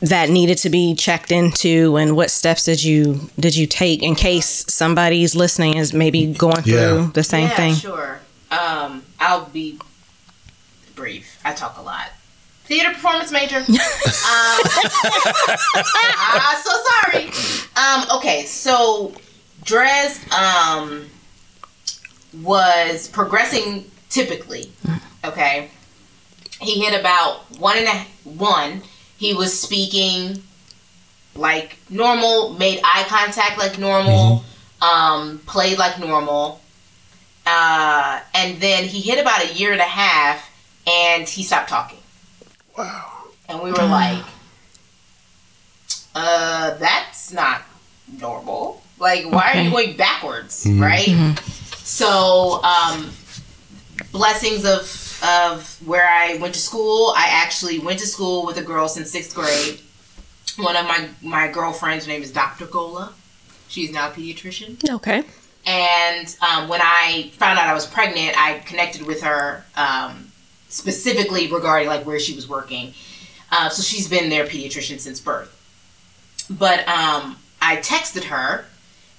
that 0.00 0.30
needed 0.30 0.56
to 0.58 0.70
be 0.70 0.94
checked 0.94 1.30
into, 1.30 1.96
and 1.96 2.16
what 2.16 2.30
steps 2.30 2.64
did 2.64 2.82
you 2.82 3.30
did 3.38 3.54
you 3.54 3.66
take 3.66 4.02
in 4.02 4.14
case 4.14 4.64
somebody's 4.72 5.36
listening 5.36 5.76
is 5.76 5.92
maybe 5.92 6.32
going 6.32 6.62
through 6.62 6.72
Yeah. 6.74 7.10
the 7.14 7.22
same 7.22 7.48
yeah, 7.48 7.56
thing? 7.56 7.74
Sure. 7.74 8.20
Um, 8.50 9.04
I'll 9.20 9.44
be 9.44 9.78
brief. 10.96 11.38
I 11.44 11.52
talk 11.52 11.76
a 11.78 11.82
lot. 11.82 12.10
Theater 12.70 12.90
performance 12.90 13.32
major. 13.32 13.56
um, 13.58 13.66
so 16.62 16.70
sorry. 17.02 17.32
Um, 17.74 18.04
okay, 18.18 18.44
so 18.44 19.12
Drez 19.64 20.32
um, 20.32 21.06
was 22.40 23.08
progressing 23.08 23.90
typically. 24.08 24.70
Okay, 25.24 25.68
he 26.60 26.84
hit 26.84 26.98
about 26.98 27.40
one 27.58 27.76
and 27.76 27.88
a 27.88 28.06
one. 28.22 28.82
He 29.16 29.34
was 29.34 29.60
speaking 29.60 30.40
like 31.34 31.76
normal, 31.90 32.50
made 32.50 32.78
eye 32.84 33.04
contact 33.08 33.58
like 33.58 33.80
normal, 33.80 34.44
um, 34.80 35.40
played 35.44 35.76
like 35.76 35.98
normal. 35.98 36.60
Uh, 37.44 38.20
and 38.32 38.60
then 38.60 38.84
he 38.84 39.00
hit 39.00 39.18
about 39.18 39.42
a 39.42 39.52
year 39.54 39.72
and 39.72 39.80
a 39.80 39.84
half 39.84 40.48
and 40.86 41.28
he 41.28 41.42
stopped 41.42 41.68
talking. 41.68 41.99
Wow. 42.80 43.12
And 43.48 43.62
we 43.62 43.72
were 43.72 43.84
like, 43.84 44.24
uh, 46.14 46.74
that's 46.78 47.30
not 47.30 47.62
normal. 48.18 48.82
Like, 48.98 49.30
why 49.30 49.52
are 49.52 49.62
you 49.62 49.70
going 49.70 49.96
backwards, 49.96 50.66
right? 50.66 51.36
So, 51.76 52.62
um, 52.62 53.10
blessings 54.12 54.64
of 54.64 54.96
of 55.22 55.76
where 55.86 56.08
I 56.08 56.38
went 56.38 56.54
to 56.54 56.60
school. 56.60 57.12
I 57.16 57.26
actually 57.28 57.78
went 57.78 57.98
to 57.98 58.06
school 58.06 58.46
with 58.46 58.56
a 58.56 58.62
girl 58.62 58.88
since 58.88 59.10
sixth 59.10 59.34
grade. 59.34 59.80
One 60.56 60.76
of 60.76 60.86
my 60.86 61.08
my 61.20 61.48
girlfriends, 61.48 62.06
name 62.06 62.22
is 62.22 62.32
Dr. 62.32 62.66
Gola. 62.66 63.12
She's 63.68 63.92
now 63.92 64.08
a 64.08 64.12
pediatrician. 64.12 64.88
Okay. 64.88 65.22
And 65.66 66.34
um, 66.40 66.68
when 66.68 66.80
I 66.82 67.30
found 67.34 67.58
out 67.58 67.68
I 67.68 67.74
was 67.74 67.86
pregnant, 67.86 68.34
I 68.38 68.60
connected 68.60 69.06
with 69.06 69.22
her 69.22 69.64
um, 69.76 70.29
specifically 70.70 71.50
regarding 71.50 71.88
like 71.88 72.06
where 72.06 72.18
she 72.18 72.34
was 72.34 72.48
working. 72.48 72.94
Uh, 73.52 73.68
so 73.68 73.82
she's 73.82 74.08
been 74.08 74.30
their 74.30 74.46
pediatrician 74.46 74.98
since 74.98 75.20
birth. 75.20 75.56
But 76.48 76.80
um, 76.88 77.36
I 77.60 77.76
texted 77.76 78.24
her 78.24 78.64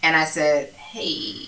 and 0.02 0.16
I 0.16 0.26
said, 0.26 0.74
"Hey, 0.74 1.45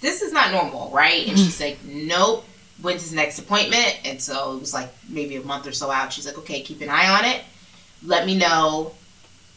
this 0.00 0.22
is 0.22 0.32
not 0.32 0.50
normal, 0.50 0.90
right?" 0.90 1.26
And 1.28 1.38
she's 1.38 1.60
like, 1.60 1.78
"Nope." 1.84 2.44
When's 2.82 3.02
his 3.02 3.12
next 3.12 3.38
appointment? 3.38 4.00
And 4.04 4.20
so 4.20 4.56
it 4.56 4.60
was 4.60 4.74
like 4.74 4.90
maybe 5.08 5.36
a 5.36 5.42
month 5.42 5.66
or 5.66 5.72
so 5.72 5.90
out. 5.90 6.12
She's 6.12 6.26
like, 6.26 6.38
"Okay, 6.38 6.60
keep 6.60 6.80
an 6.80 6.88
eye 6.88 7.08
on 7.08 7.24
it. 7.24 7.42
Let 8.04 8.26
me 8.26 8.36
know 8.36 8.94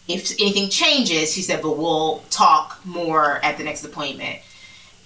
if 0.08 0.32
anything 0.40 0.70
changes." 0.70 1.34
She 1.34 1.42
said, 1.42 1.62
"But 1.62 1.78
we'll 1.78 2.20
talk 2.30 2.80
more 2.86 3.44
at 3.44 3.58
the 3.58 3.64
next 3.64 3.84
appointment." 3.84 4.40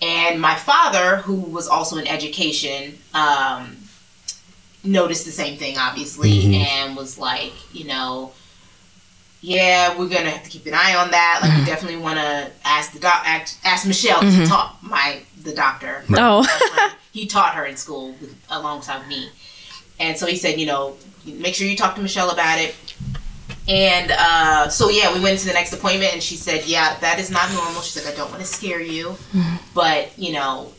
And 0.02 0.41
my 0.41 0.56
father, 0.56 1.18
who 1.18 1.36
was 1.36 1.68
also 1.68 1.98
in 1.98 2.08
education, 2.08 2.98
um, 3.14 3.78
noticed 4.84 5.26
the 5.26 5.32
same 5.32 5.58
thing, 5.58 5.78
obviously, 5.78 6.32
mm-hmm. 6.32 6.53
and 6.53 6.95
was 6.95 7.18
like, 7.18 7.53
you 7.74 7.86
know, 7.86 8.32
yeah, 9.41 9.98
we're 9.98 10.10
gonna 10.10 10.30
have 10.30 10.44
to 10.44 10.49
keep 10.49 10.66
an 10.68 10.74
eye 10.74 10.95
on 10.95 11.12
that. 11.12 11.40
Like, 11.41 11.52
we 11.52 11.58
mm-hmm. 11.58 11.66
definitely 11.66 11.98
want 11.98 12.20
to 12.20 12.52
ask 12.64 12.94
the 12.94 12.99
doc, 12.99 13.24
ask, 13.26 13.60
ask 13.66 13.88
Michelle 13.88 14.22
to 14.22 14.26
mm-hmm. 14.26 14.44
talk 14.45 14.78
my 14.82 15.22
the 15.44 15.53
doctor. 15.53 16.03
Oh. 16.12 16.45
he 17.12 17.26
taught 17.26 17.56
her 17.56 17.66
in 17.66 17.76
school 17.76 18.16
with, 18.22 18.36
alongside 18.49 19.08
me, 19.08 19.30
and 19.99 20.18
so 20.18 20.26
he 20.26 20.38
said, 20.38 20.60
you 20.60 20.68
know, 20.68 20.95
make 21.26 21.56
sure 21.56 21.68
you 21.68 21.76
talk 21.76 21.95
to 21.95 22.02
Michelle 22.02 22.30
about 22.30 22.60
it. 22.60 22.76
And 23.68 24.12
uh, 24.12 24.70
so 24.70 24.90
yeah, 24.90 25.14
we 25.14 25.22
went 25.22 25.40
to 25.40 25.48
the 25.48 25.53
next 25.53 25.74
appointment, 25.74 26.14
and 26.14 26.24
she 26.24 26.36
said, 26.36 26.66
"Yeah, 26.66 26.98
that 26.99 27.20
is 27.20 27.30
not 27.30 27.52
normal." 27.53 27.82
She's 27.82 28.03
like, 28.03 28.14
"I 28.14 28.18
don't 28.18 28.30
want 28.30 28.41
to 28.41 28.48
scare 28.48 28.82
you, 28.82 29.16
but 29.74 30.18
you 30.18 30.34
know, 30.34 30.74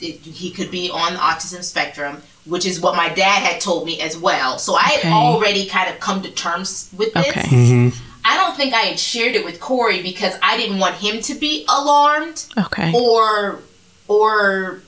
it, 0.00 0.16
he 0.20 0.50
could 0.50 0.70
be 0.70 0.90
on 0.90 1.14
the 1.14 1.18
autism 1.18 1.62
spectrum." 1.62 2.22
Which 2.46 2.66
is 2.66 2.78
what 2.80 2.94
my 2.94 3.08
dad 3.08 3.42
had 3.42 3.60
told 3.60 3.86
me 3.86 4.00
as 4.02 4.16
well. 4.18 4.58
So 4.58 4.74
I 4.74 4.82
had 4.82 5.10
already 5.12 5.66
kind 5.66 5.88
of 5.90 5.98
come 5.98 6.20
to 6.22 6.30
terms 6.30 6.90
with 6.96 7.12
this. 7.14 7.28
Okay. 7.28 7.90
I 8.26 8.36
don't 8.36 8.54
think 8.56 8.74
I 8.74 8.80
had 8.80 8.98
shared 8.98 9.34
it 9.34 9.44
with 9.44 9.60
Corey 9.60 10.02
because 10.02 10.34
I 10.42 10.56
didn't 10.56 10.78
want 10.78 10.94
him 10.96 11.20
to 11.22 11.34
be 11.34 11.64
alarmed 11.68 12.44
Okay. 12.58 12.92
or 12.94 13.60
or 14.08 14.82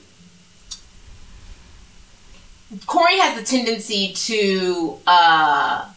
Corey 2.87 3.19
has 3.19 3.39
the 3.39 3.45
tendency 3.45 4.13
to 4.13 4.99
uh 5.07 5.89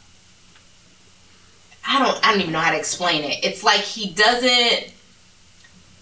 I 1.87 1.99
don't 1.99 2.25
I 2.25 2.31
don't 2.31 2.41
even 2.41 2.53
know 2.53 2.59
how 2.59 2.71
to 2.71 2.77
explain 2.77 3.23
it. 3.23 3.43
It's 3.43 3.63
like 3.63 3.81
he 3.81 4.11
doesn't 4.11 4.93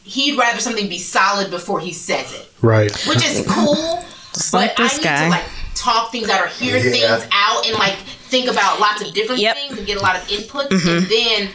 he'd 0.03 0.37
rather 0.37 0.59
something 0.59 0.87
be 0.89 0.99
solid 0.99 1.49
before 1.49 1.79
he 1.79 1.93
says 1.93 2.33
it. 2.33 2.51
Right. 2.61 2.91
Which 3.07 3.23
is 3.25 3.45
cool. 3.49 4.03
Just 4.37 4.51
but 4.51 4.57
like 4.59 4.75
this 4.75 4.93
I 4.93 4.97
need 4.97 5.03
guy. 5.03 5.23
to 5.25 5.29
like 5.29 5.43
talk 5.75 6.11
things 6.11 6.29
out 6.29 6.41
or 6.43 6.47
hear 6.47 6.77
Yeah. 6.77 7.17
things 7.17 7.29
out 7.31 7.65
and 7.67 7.77
like 7.77 7.95
think 7.95 8.49
about 8.49 8.79
lots 8.79 9.01
of 9.01 9.13
different 9.13 9.41
Yep. 9.41 9.55
things 9.55 9.77
and 9.77 9.87
get 9.87 9.97
a 9.97 10.01
lot 10.01 10.15
of 10.15 10.23
inputs 10.27 10.69
mm-hmm. 10.69 10.97
and 10.97 11.05
then 11.07 11.49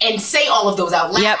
and 0.00 0.20
say 0.20 0.46
all 0.46 0.68
of 0.68 0.76
those 0.76 0.92
out 0.92 1.12
loud 1.12 1.22
Yep. 1.22 1.38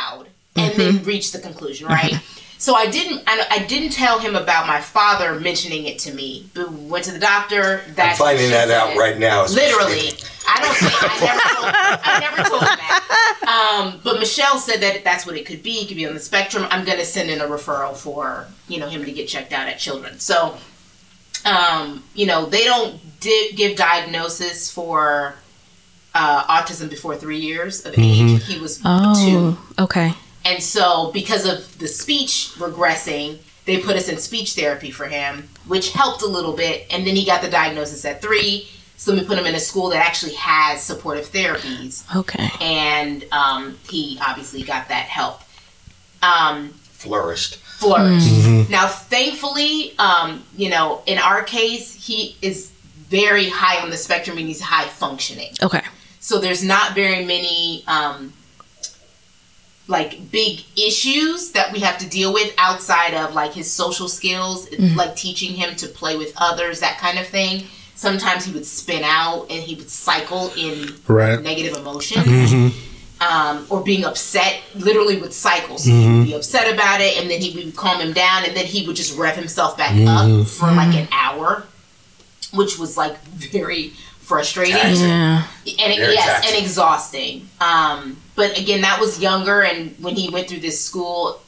and 0.56 0.74
then 0.74 0.94
mm-hmm. 0.94 1.04
reach 1.04 1.32
the 1.32 1.38
conclusion, 1.38 1.86
uh-huh. 1.86 2.08
right? 2.08 2.22
So 2.64 2.74
I 2.74 2.86
didn't. 2.86 3.22
I, 3.26 3.46
I 3.50 3.58
didn't 3.66 3.90
tell 3.90 4.18
him 4.20 4.36
about 4.36 4.66
my 4.66 4.80
father 4.80 5.38
mentioning 5.38 5.84
it 5.84 5.98
to 5.98 6.14
me. 6.14 6.48
But 6.54 6.72
went 6.72 7.04
to 7.04 7.12
the 7.12 7.18
doctor. 7.18 7.82
I'm 7.86 7.94
That's 7.94 8.18
finding 8.18 8.48
that 8.52 8.70
out 8.70 8.96
right 8.96 9.18
now. 9.18 9.44
Literally. 9.44 10.12
I 10.48 10.60
don't. 10.62 10.74
Think, 10.74 10.94
I 11.02 11.18
never. 11.20 11.52
Told, 11.54 11.72
I 12.04 12.18
never 12.20 12.48
told 12.48 12.62
him 12.62 12.78
that. 12.78 13.84
Um, 13.84 14.00
but 14.02 14.18
Michelle 14.18 14.58
said 14.58 14.80
that 14.80 15.04
that's 15.04 15.26
what 15.26 15.36
it 15.36 15.44
could 15.44 15.62
be. 15.62 15.82
It 15.82 15.88
could 15.88 15.98
be 15.98 16.06
on 16.06 16.14
the 16.14 16.20
spectrum. 16.20 16.66
I'm 16.70 16.86
going 16.86 16.96
to 16.96 17.04
send 17.04 17.28
in 17.28 17.42
a 17.42 17.44
referral 17.44 17.94
for 17.94 18.46
you 18.68 18.78
know 18.80 18.88
him 18.88 19.04
to 19.04 19.12
get 19.12 19.28
checked 19.28 19.52
out 19.52 19.68
at 19.68 19.78
Children. 19.78 20.18
So, 20.18 20.56
um, 21.44 22.02
you 22.14 22.26
know, 22.26 22.46
they 22.46 22.64
don't 22.64 23.00
di- 23.20 23.52
give 23.52 23.76
diagnosis 23.76 24.70
for 24.70 25.34
uh, 26.14 26.44
autism 26.44 26.88
before 26.88 27.16
three 27.16 27.38
years 27.38 27.84
of 27.84 27.94
age. 27.98 28.44
He 28.44 28.60
was 28.60 28.78
two. 28.78 28.84
Oh, 28.84 29.74
okay. 29.78 30.12
And 30.44 30.62
so, 30.62 31.10
because 31.12 31.46
of 31.46 31.78
the 31.78 31.88
speech 31.88 32.50
regressing, 32.56 33.38
they 33.64 33.78
put 33.78 33.96
us 33.96 34.08
in 34.08 34.18
speech 34.18 34.54
therapy 34.54 34.90
for 34.90 35.06
him, 35.06 35.48
which 35.66 35.92
helped 35.92 36.22
a 36.22 36.26
little 36.26 36.52
bit. 36.52 36.86
And 36.90 37.06
then 37.06 37.16
he 37.16 37.24
got 37.24 37.40
the 37.42 37.50
diagnosis 37.50 38.04
at 38.04 38.20
three. 38.20 38.68
So 38.96 39.12
we 39.12 39.24
put 39.24 39.38
him 39.38 39.46
in 39.46 39.54
a 39.54 39.60
school 39.60 39.90
that 39.90 40.04
actually 40.06 40.34
has 40.34 40.82
supportive 40.82 41.26
therapies. 41.26 42.04
Okay. 42.14 42.48
And 42.60 43.26
um, 43.32 43.76
he 43.88 44.18
obviously 44.24 44.62
got 44.62 44.88
that 44.88 45.06
help. 45.06 45.40
Um, 46.22 46.70
Flourished. 46.92 47.58
Flourished. 47.84 48.70
Now, 48.70 48.88
thankfully, 48.88 49.96
um, 49.98 50.42
you 50.56 50.70
know, 50.70 51.02
in 51.06 51.18
our 51.18 51.42
case, 51.42 51.94
he 51.94 52.36
is 52.42 52.70
very 53.08 53.48
high 53.48 53.80
on 53.82 53.90
the 53.90 53.96
spectrum 53.96 54.38
and 54.38 54.46
he's 54.46 54.60
high 54.60 54.86
functioning. 54.88 55.52
Okay. 55.62 55.82
So 56.20 56.38
there's 56.40 56.64
not 56.64 56.94
very 56.94 57.24
many 57.24 57.84
um, 57.86 58.32
like 59.86 60.30
big 60.30 60.60
issues 60.76 61.50
that 61.52 61.72
we 61.72 61.80
have 61.80 61.98
to 61.98 62.08
deal 62.08 62.32
with 62.32 62.54
outside 62.56 63.12
of 63.14 63.34
like 63.34 63.52
his 63.52 63.70
social 63.70 64.08
skills, 64.08 64.68
like 64.96 65.14
teaching 65.16 65.52
him 65.52 65.76
to 65.76 65.86
play 65.86 66.16
with 66.16 66.32
others, 66.36 66.80
that 66.80 66.98
kind 66.98 67.18
of 67.18 67.26
thing. 67.26 67.64
Sometimes 67.94 68.44
he 68.46 68.52
would 68.52 68.66
spin 68.66 69.02
out 69.04 69.46
and 69.50 69.62
he 69.62 69.74
would 69.74 69.90
cycle 69.90 70.50
in 70.56 70.94
Right. 71.06 71.40
negative 71.40 71.76
emotions. 71.76 72.74
Um, 73.20 73.66
or 73.70 73.80
being 73.82 74.04
upset, 74.04 74.60
literally 74.74 75.16
would 75.18 75.32
cycle. 75.32 75.78
So 75.78 75.90
he 75.90 76.06
would 76.18 76.24
be 76.26 76.32
upset 76.34 76.72
about 76.72 77.00
it, 77.00 77.16
and 77.16 77.30
then 77.30 77.40
he 77.40 77.54
would 77.56 77.74
calm 77.76 78.00
him 78.00 78.12
down, 78.12 78.44
and 78.44 78.54
then 78.56 78.66
he 78.66 78.86
would 78.86 78.96
just 78.96 79.16
rev 79.16 79.36
himself 79.36 79.78
back 79.78 79.92
up 80.06 80.46
for 80.48 80.66
like 80.66 80.94
an 80.94 81.08
hour, 81.12 81.64
which 82.52 82.76
was 82.78 82.96
like 82.96 83.16
very 83.24 83.90
frustrating 84.20 84.74
Yeah. 84.76 85.46
and 85.64 85.92
it, 85.92 85.98
Very 85.98 86.14
yes, 86.14 86.24
taxing. 86.26 86.54
and 86.56 86.64
exhausting. 86.64 87.48
Um, 87.60 88.16
but 88.34 88.58
again, 88.58 88.80
that 88.82 88.98
was 89.00 89.20
younger, 89.20 89.62
and 89.62 89.94
when 90.00 90.16
he 90.16 90.28
went 90.28 90.48
through 90.48 90.60
this 90.60 90.84
school, 90.84 91.40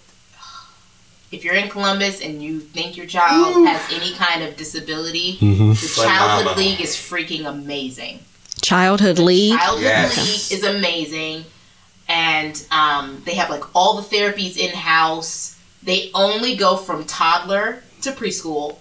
if 1.33 1.43
you're 1.45 1.55
in 1.55 1.69
Columbus 1.69 2.21
and 2.23 2.43
you 2.43 2.61
think 2.61 2.97
your 2.97 3.07
child 3.07 3.67
has 3.67 3.83
any 3.93 4.13
kind 4.15 4.45
of 4.45 4.57
disability, 4.57 5.33
the 5.41 5.93
Childhood 5.97 6.57
League 6.57 6.81
is 6.81 6.95
freaking 6.97 7.45
amazing. 7.47 8.21
Childhood 8.63 9.19
League. 9.19 9.59
Childhood 9.59 9.83
Yes. 9.83 10.17
League 10.51 10.59
is 10.59 10.65
amazing, 10.65 11.45
and 12.09 12.67
um, 12.71 13.23
they 13.25 13.35
have 13.35 13.51
like 13.51 13.75
all 13.75 14.01
the 14.01 14.03
therapies 14.03 14.57
in 14.57 14.75
house. 14.75 15.59
They 15.83 16.11
only 16.15 16.57
go 16.57 16.77
from 16.77 17.05
toddler 17.05 17.83
to 18.03 18.13
preschool. 18.13 18.79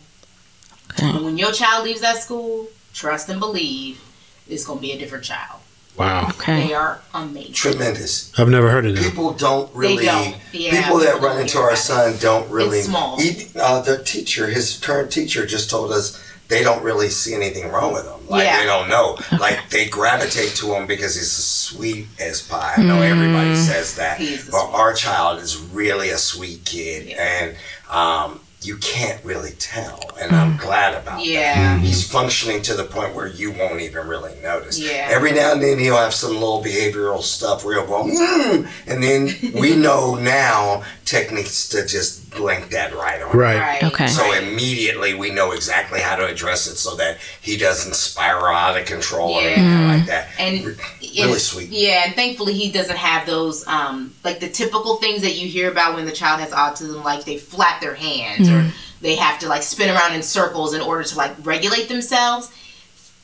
Okay. 0.92 1.10
And 1.10 1.26
when 1.26 1.38
your 1.38 1.52
child 1.52 1.86
leaves 1.86 2.02
that 2.02 2.18
school, 2.18 2.68
trust 2.94 3.30
and 3.30 3.40
believe, 3.40 4.02
it's 4.48 4.66
gonna 4.66 4.82
be 4.82 4.92
a 4.92 4.98
different 4.98 5.24
child. 5.24 5.62
Wow. 5.98 6.28
Okay. 6.30 6.68
They 6.68 6.74
are 6.74 7.00
amazing. 7.14 7.54
Tremendous. 7.54 8.38
I've 8.38 8.50
never 8.50 8.70
heard 8.70 8.86
of 8.86 8.96
that. 8.96 9.04
People 9.04 9.34
don't 9.34 9.74
really. 9.74 9.98
They 9.98 10.06
don't. 10.06 10.36
Yeah, 10.52 10.84
people 10.84 11.00
that 11.00 11.22
run 11.22 11.40
into 11.40 11.58
our 11.58 11.76
son 11.76 12.16
don't 12.20 12.50
really. 12.50 12.80
It's 12.80 12.88
small. 12.88 13.18
He, 13.20 13.48
uh, 13.56 13.82
the 13.82 14.04
teacher, 14.04 14.48
his 14.48 14.78
current 14.78 15.12
teacher, 15.12 15.46
just 15.46 15.70
told 15.70 15.92
us 15.92 16.22
they 16.48 16.64
don't 16.64 16.84
really 16.84 17.10
see 17.10 17.34
anything 17.34 17.70
wrong 17.72 17.94
with 17.94 18.06
him. 18.06 18.28
Like 18.30 18.44
Yeah. 18.46 18.60
they 18.60 18.66
don't 18.66 18.90
know. 18.90 19.18
Like 19.40 19.70
they 19.70 19.88
gravitate 19.88 20.56
to 20.58 20.74
him 20.76 20.88
because 20.88 21.16
he's 21.16 21.24
as 21.38 21.46
sweet 21.46 22.08
as 22.20 22.42
pie. 22.42 22.74
I 22.78 22.84
know 22.84 23.02
everybody 23.02 23.56
says 23.56 23.96
that, 23.96 24.20
but 24.52 24.66
our 24.72 24.94
child 24.94 25.40
is 25.42 25.58
really 25.58 26.10
a 26.10 26.18
sweet 26.18 26.64
kid, 26.66 27.08
Yeah. 27.10 27.24
and 27.24 27.56
um, 27.90 28.40
you 28.62 28.78
can't 28.78 29.24
really 29.24 29.52
tell. 29.60 30.00
And 30.20 30.36
I'm 30.36 30.58
glad 30.58 30.94
about 30.96 31.18
that. 31.18 31.26
Yeah. 31.26 31.78
He's 31.78 32.10
functioning 32.10 32.64
to 32.64 32.74
the 32.74 32.84
point 32.86 33.14
where 33.14 33.28
you 33.28 33.52
won't 33.52 33.82
even 33.82 34.08
really 34.08 34.34
notice. 34.42 34.80
Yeah. 34.80 35.08
Every 35.12 35.32
now 35.34 35.52
and 35.52 35.62
then 35.62 35.78
he'll 35.78 35.98
have 35.98 36.14
some 36.16 36.34
little 36.34 36.64
behavioral 36.64 37.22
stuff 37.22 37.64
where 37.64 37.76
he'll 37.76 37.86
go, 37.88 38.06
mm, 38.06 38.68
and 38.88 39.04
then 39.04 39.30
we 39.62 39.76
know 39.86 40.16
now 40.16 40.82
techniques 41.06 41.70
to 41.70 41.86
just 41.86 42.30
blink 42.32 42.70
that 42.72 42.94
right 42.96 43.22
on. 43.22 43.38
Right. 43.38 43.60
Right. 43.60 43.84
Okay. 43.84 44.08
So 44.08 44.34
immediately 44.34 45.14
we 45.14 45.30
know 45.30 45.52
exactly 45.52 46.02
how 46.02 46.16
to 46.16 46.26
address 46.26 46.68
it 46.68 46.76
so 46.78 46.96
that 46.96 47.18
he 47.42 47.58
doesn't 47.58 47.96
spiral 47.96 48.56
out 48.56 48.76
of 48.80 48.86
control 48.88 49.36
or 49.36 49.42
Yeah. 49.42 49.48
anything 49.50 49.88
like 49.88 50.06
that. 50.08 50.28
And 50.40 50.66
Re- 50.66 50.76
really 51.22 51.40
sweet. 51.40 51.70
Yeah, 51.70 52.04
and 52.06 52.16
thankfully 52.16 52.54
he 52.54 52.72
doesn't 52.72 52.98
have 52.98 53.26
those 53.28 53.66
um 53.68 54.14
like 54.24 54.40
the 54.40 54.50
typical 54.50 54.96
things 54.98 55.22
that 55.22 55.36
you 55.36 55.48
hear 55.48 55.72
about 55.72 55.94
when 55.96 56.06
the 56.06 56.12
child 56.12 56.40
has 56.42 56.50
autism, 56.52 57.04
like 57.04 57.24
they 57.24 57.38
flap 57.38 57.82
their 57.82 57.96
hands 57.96 58.50
or 58.50 58.66
they 59.02 59.16
have 59.16 59.38
to 59.40 59.48
like 59.48 59.62
spin 59.62 59.96
around 59.96 60.14
in 60.16 60.24
circles 60.24 60.74
in 60.74 60.82
order 60.82 61.04
to 61.04 61.16
like 61.16 61.34
regulate 61.44 61.88
themselves. 61.88 62.52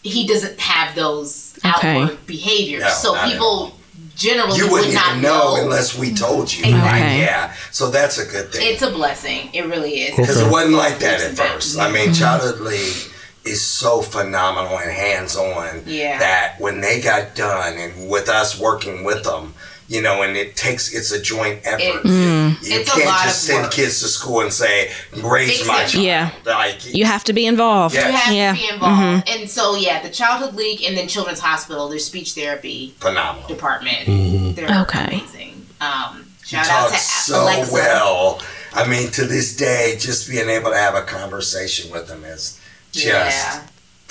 He 0.04 0.28
doesn't 0.28 0.60
have 0.60 0.96
those 0.96 1.58
Okay. 1.66 2.02
outward 2.02 2.26
behaviors. 2.28 2.84
No, 2.84 2.90
so 2.90 3.14
not 3.16 3.26
at 3.26 3.32
people 3.32 3.76
generally 4.22 4.58
You 4.58 4.66
would 4.66 4.86
wouldn't 4.86 4.94
even 4.94 5.22
know 5.22 5.56
know. 5.56 5.64
unless 5.64 5.98
we 5.98 6.14
told 6.14 6.52
you. 6.54 6.60
Exactly. 6.60 6.82
Like, 6.82 7.02
Okay. 7.02 7.20
yeah. 7.22 7.54
So 7.72 7.90
that's 7.90 8.18
a 8.18 8.26
good 8.26 8.52
thing. 8.52 8.62
it's 8.74 8.82
a 8.82 8.92
blessing. 8.92 9.50
It 9.54 9.66
really 9.66 10.02
is. 10.02 10.16
Because 10.16 10.40
it 10.40 10.52
wasn't 10.52 10.76
like 10.76 11.00
that 11.00 11.22
at 11.22 11.32
first. 11.38 11.78
I 11.80 11.92
mean, 11.92 12.06
mm-hmm. 12.06 12.14
Childhood 12.14 12.62
League 12.62 12.96
is 13.44 13.66
so 13.66 14.02
phenomenal 14.02 14.78
and 14.78 14.92
hands 14.92 15.36
on 15.36 15.84
Yeah. 15.88 16.20
that 16.20 16.56
when 16.60 16.80
they 16.82 17.02
got 17.02 17.34
done 17.36 17.76
and 17.78 18.10
with 18.10 18.30
us 18.30 18.60
working 18.60 19.04
with 19.04 19.24
them, 19.24 19.54
you 19.94 20.02
know, 20.02 20.22
and 20.22 20.38
it 20.38 20.56
takes 20.56 20.94
it's 20.94 21.12
a 21.12 21.22
joint 21.22 21.60
effort. 21.66 21.82
It- 21.82 22.06
You 22.06 22.12
mm. 22.12 22.58
It's 22.64 22.90
can't 22.94 23.06
lot 23.06 23.24
just 23.26 23.44
send 23.44 23.64
work. 23.64 23.72
kids 23.74 24.00
to 24.02 24.08
school 24.08 24.40
and 24.42 24.54
say, 24.54 24.92
raise 25.34 25.58
Fix 25.58 25.68
my 25.68 25.84
it. 25.84 25.90
child. 25.90 26.06
Yeah. 26.06 26.30
Like, 26.46 26.96
You 26.96 27.06
have 27.06 27.24
to 27.26 27.34
be 27.34 27.46
involved. 27.46 27.94
Yeah. 27.96 28.08
You 28.08 28.14
have 28.14 28.34
Yeah. 28.34 28.54
to 28.54 28.60
be 28.62 28.70
involved. 28.74 29.02
Mm-hmm. 29.28 29.40
And 29.42 29.50
so 29.50 29.76
yeah, 29.76 30.02
the 30.02 30.10
Childhood 30.10 30.56
League 30.56 30.82
and 30.86 30.96
then 30.98 31.08
Children's 31.10 31.42
Hospital, 31.42 31.90
their 31.90 32.00
speech 32.00 32.30
therapy 32.34 32.94
phenomenal. 33.00 33.48
department. 33.50 34.02
Mm-hmm. 34.08 34.54
They're 34.54 34.82
Okay. 34.84 35.06
amazing. 35.06 35.66
Um, 35.82 36.26
She 36.46 36.56
shout 36.56 36.68
out 36.70 36.86
to 36.88 36.92
talks 36.94 37.26
so 37.26 37.44
Alexa. 37.44 37.74
well. 37.74 38.42
I 38.74 38.88
mean, 38.88 39.12
to 39.12 39.26
this 39.26 39.56
day, 39.58 39.98
just 40.00 40.30
being 40.30 40.48
able 40.48 40.72
to 40.72 40.78
have 40.78 40.96
a 40.96 41.02
conversation 41.02 41.92
with 41.92 42.08
them 42.08 42.24
is 42.24 42.58
just 42.94 43.06
Yeah. 43.08 43.62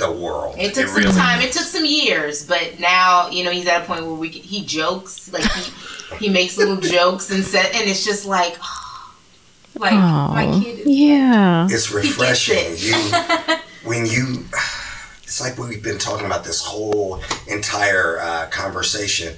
The 0.00 0.10
world. 0.10 0.56
It 0.58 0.74
took 0.74 0.88
some 0.88 0.96
really 1.04 1.12
time. 1.12 1.40
It 1.40 1.52
took 1.52 1.62
some 1.62 1.84
years, 1.84 2.44
but 2.46 2.80
now 2.80 3.28
you 3.30 3.44
know 3.44 3.50
he's 3.52 3.66
at 3.68 3.82
a 3.82 3.84
point 3.84 4.04
where 4.04 4.14
we 4.14 4.28
can, 4.30 4.42
he 4.42 4.64
jokes 4.64 5.32
like 5.32 5.44
he 5.44 6.16
he 6.16 6.28
makes 6.28 6.56
little 6.58 6.76
jokes 6.98 7.30
and 7.30 7.44
said, 7.44 7.66
and 7.74 7.88
it's 7.88 8.04
just 8.04 8.26
like, 8.26 8.56
like 9.76 9.92
my 9.92 10.46
Oh. 10.46 10.60
kid. 10.62 10.80
Is, 10.80 10.86
Yeah. 10.86 11.68
it's 11.70 11.92
refreshing. 11.92 12.56
it. 12.58 12.82
You 12.82 13.56
when 13.88 14.06
you 14.06 14.44
it's 15.22 15.40
like 15.40 15.56
we've 15.58 15.82
been 15.82 15.98
talking 15.98 16.26
about 16.26 16.44
this 16.44 16.60
whole 16.64 17.22
entire 17.46 18.18
uh, 18.20 18.46
conversation. 18.50 19.34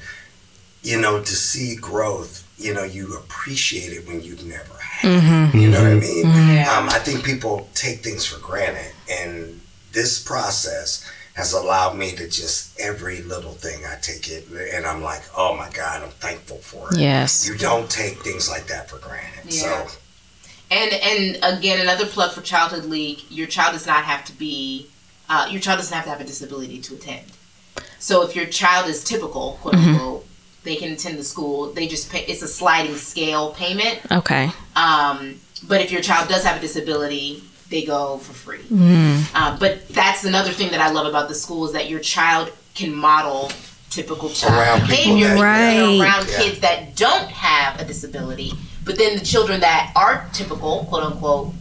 You 0.85 1.01
know, 1.01 1.21
to 1.23 1.35
see 1.37 1.77
growth, 1.77 2.45
you 2.59 2.75
know, 2.75 2.83
you 2.83 3.17
appreciate 3.17 3.93
it 3.93 4.05
when 4.09 4.21
you've 4.21 4.45
never 4.45 4.75
had. 4.81 5.55
it. 5.55 5.61
You 5.61 5.71
know 5.71 5.81
what 5.81 5.93
I 5.93 5.95
mean? 5.95 6.27
Yeah. 6.27 6.77
Um, 6.77 6.89
I 6.89 6.99
think 6.99 7.23
people 7.25 7.69
take 7.75 8.01
things 8.01 8.27
for 8.27 8.41
granted, 8.41 8.93
and 9.09 9.61
this 9.93 10.23
process 10.23 11.09
has 11.35 11.53
allowed 11.55 11.97
me 11.97 12.13
to 12.13 12.29
just 12.29 12.79
every 12.79 13.23
little 13.23 13.53
thing 13.53 13.85
I 13.87 13.97
take 14.01 14.29
it, 14.29 14.47
and 14.75 14.85
I'm 14.85 15.03
like, 15.03 15.23
oh 15.37 15.57
my 15.57 15.71
God, 15.71 16.03
I'm 16.03 16.11
thankful 16.11 16.59
for 16.59 16.93
it. 16.93 16.99
Yes. 16.99 17.49
You 17.49 17.57
don't 17.57 17.91
take 17.91 18.19
things 18.19 18.51
like 18.51 18.67
that 18.67 18.91
for 18.91 18.99
granted. 18.99 19.45
Yeah. 19.47 19.87
So 19.87 19.99
And 20.71 20.93
and 20.93 21.59
again, 21.59 21.81
another 21.81 22.07
plug 22.07 22.33
for 22.33 22.43
Childhood 22.43 22.85
League. 22.85 23.21
Your 23.31 23.47
child 23.47 23.73
does 23.73 23.87
not 23.87 24.05
have 24.05 24.25
to 24.27 24.33
be. 24.33 24.89
Uh, 25.29 25.49
your 25.51 25.61
child 25.61 25.79
doesn't 25.79 25.95
have 25.95 26.05
to 26.05 26.11
have 26.11 26.21
a 26.21 26.25
disability 26.25 26.81
to 26.81 26.95
attend. 26.95 27.25
So 27.99 28.23
if 28.27 28.37
your 28.37 28.47
child 28.47 28.89
is 28.89 29.03
typical, 29.05 29.59
quote 29.63 29.75
unquote, 29.75 30.27
they 30.65 30.77
can 30.77 30.93
attend 30.93 31.19
the 31.19 31.25
school. 31.25 31.73
They 31.73 31.87
just 31.87 32.11
pay. 32.11 32.25
It's 32.27 32.43
a 32.43 32.49
sliding 32.49 32.97
scale 32.97 33.53
payment. 33.53 34.01
Okay. 34.11 34.51
Um, 34.77 35.37
but 35.67 35.81
if 35.81 35.91
your 35.93 36.03
child 36.03 36.29
does 36.29 36.45
have 36.45 36.57
a 36.57 36.61
disability, 36.61 37.43
they 37.73 37.85
go 37.85 38.19
for 38.19 38.33
free. 38.35 38.59
Mm. 38.59 39.25
Uh, 39.35 39.57
but 39.59 39.89
that's 39.89 40.25
another 40.25 40.53
thing 40.53 40.71
that 40.71 40.81
I 40.81 40.91
love 40.91 41.07
about 41.07 41.29
the 41.29 41.35
school 41.35 41.67
is 41.67 41.73
that 41.73 41.89
your 41.89 41.99
child 42.01 42.53
can 42.75 42.95
model 42.95 43.51
typical 43.91 44.29
child 44.29 44.55
Around 44.55 44.81
people 44.89 45.17
behavior 45.17 45.29
that- 45.35 45.41
Right. 45.41 46.01
around 46.01 46.29
Yeah. 46.29 46.39
kids 46.43 46.61
that 46.61 46.95
don't 46.97 47.29
have 47.31 47.81
a 47.81 47.85
disability. 47.85 48.53
But 48.85 48.99
then 48.99 49.19
the 49.19 49.25
children 49.25 49.61
that 49.61 49.91
are 49.97 50.29
typical, 50.33 50.85
quote 50.89 51.03
unquote, 51.03 51.53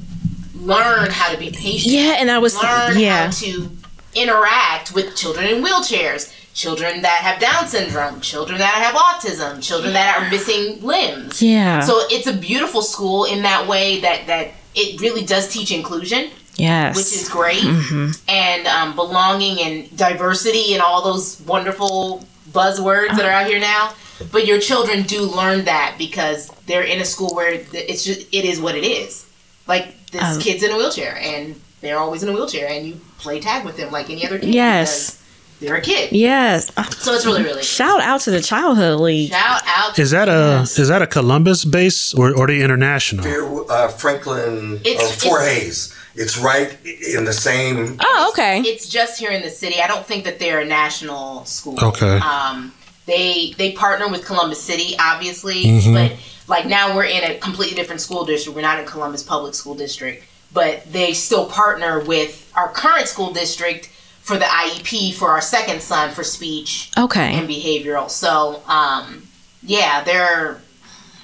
learn 0.55 1.09
how 1.09 1.31
to 1.31 1.37
be 1.37 1.49
patient. 1.49 1.93
Yeah, 1.93 2.15
and 2.19 2.29
I 2.29 2.37
was 2.37 2.53
learn 2.55 2.99
yeah. 2.99 3.25
how 3.25 3.31
to 3.31 3.71
interact 4.13 4.91
with 4.93 5.15
children 5.15 5.47
in 5.47 5.63
wheelchairs, 5.63 6.31
children 6.53 7.01
that 7.01 7.19
have 7.27 7.39
Down 7.39 7.67
syndrome, 7.67 8.19
children 8.21 8.57
that 8.59 8.73
have 8.73 8.95
autism, 8.95 9.61
children 9.63 9.93
that 9.93 10.17
are 10.17 10.29
missing 10.29 10.79
limbs. 10.81 11.41
Yeah. 11.41 11.79
So 11.81 12.01
it's 12.09 12.27
a 12.27 12.33
beautiful 12.33 12.81
school 12.81 13.23
in 13.25 13.41
that 13.43 13.67
way 13.67 14.01
that 14.01 14.27
that 14.27 14.51
it 14.75 14.99
really 15.01 15.25
does 15.25 15.47
teach 15.47 15.71
inclusion, 15.71 16.29
yes. 16.55 16.95
which 16.95 17.13
is 17.13 17.29
great, 17.29 17.61
Mm-hmm. 17.61 18.11
and 18.29 18.67
um, 18.67 18.95
belonging 18.95 19.59
and 19.59 19.97
diversity 19.97 20.73
and 20.73 20.81
all 20.81 21.03
those 21.03 21.41
wonderful 21.41 22.25
buzzwords 22.51 23.15
that 23.15 23.25
are 23.25 23.31
out 23.31 23.47
here 23.47 23.59
now. 23.59 23.93
But 24.31 24.45
your 24.45 24.59
children 24.59 25.03
do 25.03 25.23
learn 25.23 25.65
that 25.65 25.95
because 25.97 26.49
they're 26.67 26.83
in 26.83 26.99
a 27.01 27.05
school 27.05 27.33
where 27.33 27.51
it's 27.73 28.03
just 28.03 28.21
it 28.33 28.45
is 28.45 28.61
what 28.61 28.75
it 28.75 28.83
is. 28.85 29.25
Like 29.67 30.05
this 30.11 30.21
Um, 30.21 30.39
kid's 30.41 30.61
in 30.63 30.71
a 30.71 30.77
wheelchair 30.77 31.17
and 31.17 31.59
they're 31.81 31.97
always 31.97 32.21
in 32.21 32.29
a 32.29 32.31
wheelchair, 32.33 32.67
and 32.69 32.85
you 32.85 32.99
play 33.17 33.39
tag 33.39 33.65
with 33.65 33.77
them 33.77 33.91
like 33.91 34.11
any 34.11 34.23
other 34.25 34.37
kid. 34.37 34.53
Yes. 34.53 35.20
Because 35.61 35.67
they're 35.69 35.75
a 35.77 35.81
kid. 35.81 36.11
yes. 36.11 36.71
Uh, 36.75 36.83
So 36.83 37.13
it's 37.13 37.25
really 37.25 37.43
really. 37.43 37.63
Shout 37.63 38.01
out 38.01 38.21
to 38.21 38.31
the 38.31 38.41
childhood 38.41 38.99
league. 38.99 39.31
Shout 39.31 39.61
out. 39.65 39.97
Is 39.99 40.11
that 40.11 40.27
a 40.29 40.61
is 40.63 40.87
that 40.87 41.01
a 41.01 41.07
Columbus 41.07 41.65
base 41.65 42.13
or 42.13 42.35
or 42.35 42.47
the 42.47 42.61
international? 42.61 43.23
Fair, 43.23 43.43
uh, 43.71 43.87
Franklin 43.89 44.79
It's- 44.83 45.01
or 45.01 45.29
Fort 45.29 45.41
it's- 45.43 45.63
Hayes. 45.63 45.93
It's 46.13 46.37
right 46.37 46.77
in 47.15 47.23
the 47.23 47.31
same. 47.33 47.97
Oh, 48.01 48.29
okay. 48.33 48.59
It's 48.65 48.89
just 48.89 49.17
here 49.17 49.31
in 49.31 49.41
the 49.43 49.49
city. 49.49 49.81
I 49.81 49.87
don't 49.87 50.05
think 50.05 50.25
that 50.25 50.39
they're 50.39 50.59
a 50.59 50.65
national 50.65 51.45
school. 51.45 51.77
Okay. 51.81 52.17
Um, 52.19 52.73
they 53.05 53.55
they 53.57 53.71
partner 53.71 54.09
with 54.09 54.25
Columbus 54.25 54.61
City, 54.61 54.95
obviously, 54.99 55.63
Mm-hmm. 55.65 55.93
but 55.93 56.11
like 56.47 56.65
now 56.65 56.93
we're 56.95 57.05
in 57.05 57.23
a 57.23 57.35
completely 57.37 57.75
different 57.75 58.01
school 58.01 58.25
district. 58.25 58.55
We're 58.57 58.61
not 58.61 58.77
in 58.79 58.85
Columbus 58.85 59.23
Public 59.23 59.53
School 59.55 59.73
District, 59.73 60.21
but 60.51 60.83
they 60.91 61.13
still 61.13 61.45
partner 61.45 62.01
with 62.01 62.51
our 62.55 62.67
current 62.67 63.07
school 63.07 63.31
district 63.31 63.87
for 64.31 64.37
the 64.39 64.45
IEP 64.45 65.13
for 65.13 65.29
our 65.29 65.41
second 65.41 65.81
son 65.81 66.09
for 66.11 66.23
speech 66.23 66.89
Okay. 66.97 67.33
and 67.33 67.49
behavioral. 67.49 68.09
So, 68.09 68.63
um, 68.65 69.27
yeah, 69.61 70.03
they're 70.05 70.61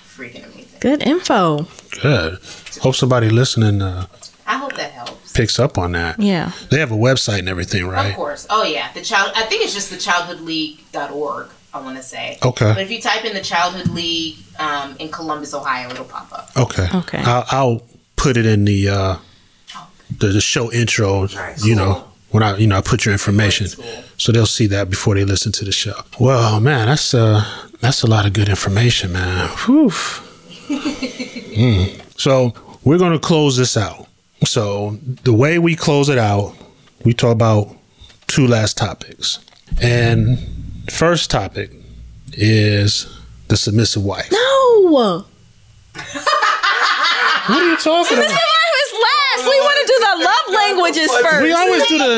freaking 0.05 0.43
amazing. 0.43 0.67
Good 0.81 1.03
info. 1.03 1.67
Good. 2.01 2.39
Hope 2.81 2.95
somebody 2.95 3.29
listening 3.29 3.81
uh, 3.81 4.07
I 4.45 4.57
hope 4.57 4.73
that 4.75 4.91
helps. 4.91 5.31
picks 5.31 5.57
up 5.57 5.77
on 5.77 5.93
that. 5.93 6.19
Yeah. 6.19 6.51
They 6.69 6.79
have 6.79 6.91
a 6.91 6.95
website 6.97 7.39
and 7.39 7.47
everything, 7.49 7.87
right? 7.87 8.09
Of 8.09 8.15
course. 8.15 8.45
Oh 8.49 8.63
yeah, 8.63 8.91
the 8.91 9.01
child. 9.01 9.31
I 9.35 9.43
think 9.43 9.63
it's 9.63 9.73
just 9.73 9.89
the 9.89 9.95
childhoodleague.org. 9.95 11.47
I 11.73 11.79
want 11.81 11.95
to 11.97 12.03
say. 12.03 12.37
Okay. 12.43 12.73
But 12.73 12.81
if 12.81 12.91
you 12.91 12.99
type 13.01 13.23
in 13.25 13.33
the 13.33 13.41
Childhood 13.41 13.89
League 13.89 14.37
um, 14.57 14.95
in 14.99 15.09
Columbus, 15.09 15.53
Ohio, 15.53 15.89
it'll 15.91 16.05
pop 16.05 16.31
up. 16.33 16.49
Okay. 16.57 16.87
Okay. 16.93 17.19
I'll, 17.19 17.45
I'll 17.51 17.81
put 18.15 18.35
it 18.37 18.45
in 18.45 18.65
the 18.65 18.89
uh, 18.89 19.15
the, 20.17 20.27
the 20.29 20.41
show 20.41 20.71
intro. 20.71 21.23
Nice. 21.27 21.63
You 21.65 21.75
know 21.75 22.05
when 22.31 22.43
I 22.43 22.57
you 22.57 22.67
know 22.67 22.77
I 22.77 22.81
put 22.81 23.05
your 23.05 23.13
information, 23.13 23.67
School. 23.67 23.85
so 24.17 24.31
they'll 24.31 24.45
see 24.45 24.67
that 24.67 24.89
before 24.89 25.15
they 25.15 25.25
listen 25.25 25.51
to 25.53 25.65
the 25.65 25.71
show. 25.71 25.93
Well, 26.19 26.59
man, 26.59 26.87
that's 26.87 27.13
uh 27.13 27.43
that's 27.81 28.03
a 28.03 28.07
lot 28.07 28.25
of 28.25 28.33
good 28.33 28.49
information, 28.49 29.13
man. 29.13 29.49
Whew. 29.65 29.91
Mm. 31.57 31.99
So 32.19 32.53
we're 32.83 32.99
gonna 32.99 33.17
close 33.17 33.57
this 33.57 33.75
out. 33.77 34.07
So 34.45 34.99
the 35.23 35.33
way 35.33 35.57
we 35.57 35.75
close 35.75 36.07
it 36.07 36.19
out, 36.19 36.53
we 37.03 37.13
talk 37.15 37.31
about 37.31 37.75
two 38.27 38.45
last 38.45 38.77
topics, 38.77 39.39
and 39.81 40.37
first 40.91 41.31
topic 41.31 41.71
is 42.33 43.07
the 43.47 43.57
submissive 43.57 44.03
wife. 44.03 44.29
No. 44.31 45.25
What 47.47 47.63
are 47.63 47.69
you 47.69 47.77
talking 47.77 48.17
about? 48.17 48.29
was 48.29 48.91
last. 48.93 49.43
We 49.43 49.55
want 49.61 49.71
to 49.71 49.75
do 49.87 49.97
the 49.99 50.13
love 50.29 50.45
languages 50.53 51.09
first. 51.23 51.41
We 51.43 51.51
always 51.53 51.87
do 51.87 51.97
the. 51.97 52.15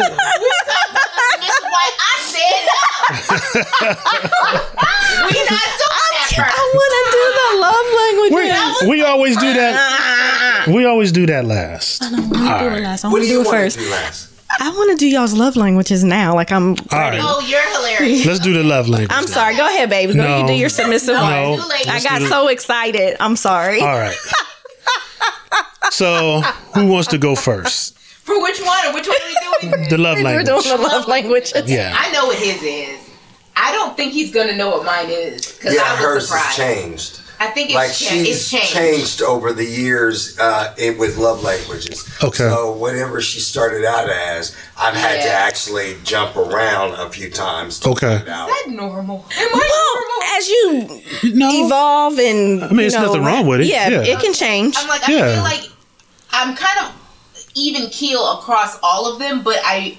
Miss 1.40 1.60
White, 1.62 1.96
I 2.02 2.14
said 2.20 2.64
we 5.26 5.34
not 5.48 5.68
doing 5.80 6.00
that 6.14 6.28
I 6.38 6.64
want 6.76 6.92
to 6.96 7.02
do 7.16 7.24
the 7.40 7.50
love 7.62 7.88
languages. 8.02 8.82
We, 8.84 8.88
we 8.90 9.04
always 9.04 9.36
do 9.38 9.54
that. 9.54 10.68
We 10.68 10.86
always 10.86 11.12
do 11.12 11.26
that 11.28 11.46
last. 11.46 12.04
I 12.04 12.10
don't 12.12 12.30
want 12.30 12.34
to 12.34 12.70
do 12.70 12.76
it 12.76 12.82
last. 12.84 13.06
I 13.06 13.08
want 13.10 13.24
to 13.24 13.28
do, 13.30 13.36
do 13.36 13.42
it 13.42 13.52
first. 13.52 13.80
Do 13.80 13.90
last? 13.90 14.30
I 14.60 14.70
want 14.70 14.92
to 14.92 14.98
do 14.98 15.08
y'all's 15.08 15.34
love 15.34 15.56
languages 15.56 16.04
now. 16.04 16.34
Like 16.36 16.52
I'm. 16.52 16.72
All 16.72 16.76
right. 16.92 17.20
Oh, 17.22 17.40
you're 17.48 17.62
hilarious. 17.72 18.26
Let's 18.26 18.40
do 18.40 18.54
the 18.54 18.64
love 18.64 18.90
language. 18.90 19.12
I'm 19.12 19.28
sorry. 19.28 19.56
Go 19.56 19.66
ahead, 19.68 19.90
baby. 19.90 20.14
Go 20.14 20.24
No. 20.24 20.42
you 20.42 20.48
do 20.48 20.54
your 20.54 20.70
submissive 20.70 21.16
No, 21.16 21.22
one. 21.22 21.60
No. 21.60 21.70
I 21.92 22.02
got 22.04 22.22
so 22.24 22.48
excited. 22.48 23.16
I'm 23.20 23.36
sorry. 23.36 23.82
All 23.82 23.88
right. 23.88 24.16
So, 25.92 26.42
who 26.76 26.88
wants 26.88 27.08
to 27.10 27.18
go 27.18 27.36
first? 27.36 27.98
For 27.98 28.42
which 28.42 28.60
one? 28.62 28.86
Or 28.88 28.94
which 28.94 29.08
one 29.08 29.18
are 29.18 29.28
we 29.62 29.70
doing? 29.70 29.90
The 29.90 29.98
love 29.98 30.18
We're 30.18 30.24
language. 30.24 30.46
doing 30.64 30.78
the 30.78 30.84
love 30.84 31.08
languages. 31.08 31.64
Yeah. 31.70 31.94
I 31.98 32.12
know 32.12 32.28
what 32.28 32.38
his 32.38 32.62
is. 32.64 33.00
I 33.56 33.72
don't 33.74 33.98
think 33.98 34.14
he's 34.14 34.32
gonna 34.34 34.56
know 34.56 34.70
what 34.70 34.86
mine 34.86 35.10
is 35.10 35.52
because 35.54 35.74
Yeah, 35.76 35.82
I 35.84 35.92
was 35.94 36.00
hers 36.00 36.28
surprised. 36.28 36.46
has 36.48 36.56
changed. 36.56 37.20
I 37.42 37.48
think 37.48 37.70
it's, 37.70 37.76
Like 37.76 37.88
cha- 37.90 37.94
she's 38.14 38.28
it's 38.28 38.50
changed. 38.52 38.74
changed 38.74 39.22
over 39.22 39.52
the 39.54 39.66
years 39.66 40.38
uh, 40.40 40.74
in, 40.78 40.98
with 40.98 41.18
love 41.18 41.42
languages. 41.44 42.06
Okay. 42.24 42.38
So 42.38 42.72
whatever 42.74 43.20
she 43.22 43.40
started 43.40 43.84
out 43.86 44.10
as, 44.10 44.56
I've 44.78 44.94
had 44.96 45.22
to 45.24 45.30
actually 45.30 45.96
jump 46.04 46.36
around 46.38 46.94
a 47.00 47.10
few 47.10 47.30
times. 47.30 47.80
To 47.80 47.90
Okay. 47.92 48.18
figure 48.20 48.32
out. 48.34 48.50
Is 48.50 48.56
that 48.66 48.72
normal? 48.74 49.26
Am 49.38 49.50
Well, 49.54 49.62
I 49.62 50.38
as 50.38 50.50
you 50.50 51.34
No. 51.36 51.50
evolve 51.66 52.20
and 52.20 52.64
I 52.64 52.68
mean, 52.70 52.80
you 52.80 52.86
it's 52.86 52.96
know, 52.96 53.06
nothing 53.08 53.24
wrong 53.24 53.48
with 53.48 53.62
it. 53.62 53.68
Yeah, 53.68 53.90
Yeah. 53.90 54.02
it 54.04 54.20
can 54.20 54.34
change. 54.34 54.76
I'm 54.78 54.88
like, 54.90 55.08
I 55.08 55.12
Yeah. 55.14 55.34
feel 55.36 55.44
like 55.44 55.70
I'm 56.32 56.56
kind 56.56 56.80
of 56.88 56.94
even 57.56 57.90
keel 57.90 58.32
across 58.34 58.78
all 58.84 59.12
of 59.12 59.20
them, 59.20 59.42
but 59.44 59.58
I, 59.64 59.98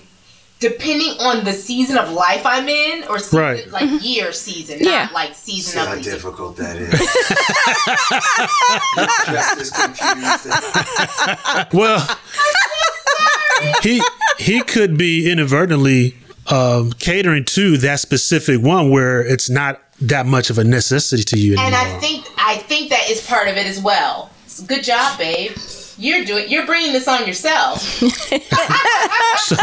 depending 0.61 1.11
on 1.20 1.44
the 1.44 1.52
season 1.52 1.98
of 1.98 2.11
life 2.12 2.43
I'm 2.44 2.69
in, 2.69 3.05
or 3.09 3.19
season, 3.19 3.39
Right. 3.39 3.70
like 3.70 4.02
year 4.05 4.32
season, 4.32 4.78
Yeah. 4.81 5.05
not 5.05 5.12
like 5.12 5.35
season 5.35 5.73
See 5.73 5.78
of 5.81 5.86
how 5.89 5.94
the 5.97 6.02
difficult 6.02 6.57
that 6.59 6.77
is. 6.77 6.90
Just 9.27 9.61
as 9.61 9.70
confused. 9.70 10.47
Well, 11.73 12.07
he 13.82 14.02
he 14.39 14.62
could 14.62 14.97
be 14.97 15.31
inadvertently 15.31 16.16
um, 16.47 16.93
catering 16.94 17.44
to 17.47 17.77
that 17.78 18.01
specific 18.01 18.61
one 18.61 18.90
where 18.90 19.20
it's 19.20 19.51
not 19.51 19.81
that 20.01 20.27
much 20.27 20.51
of 20.51 20.59
a 20.59 20.65
necessity 20.65 21.23
to 21.24 21.39
you 21.39 21.52
Anymore. 21.52 21.66
And. 21.66 21.74
I 21.77 21.98
think 22.01 22.27
I 22.39 22.57
think 22.57 22.90
that 22.90 23.09
is 23.11 23.24
part 23.27 23.48
of 23.48 23.57
it 23.57 23.66
as 23.66 23.81
well. 23.81 24.31
So 24.47 24.65
good 24.65 24.82
job, 24.85 25.19
babe. 25.19 25.52
You're 26.01 26.24
doing. 26.24 26.48
You're 26.48 26.64
bringing 26.66 26.93
this 26.93 27.06
on 27.06 27.27
yourself. 27.27 27.81
so, 27.82 29.56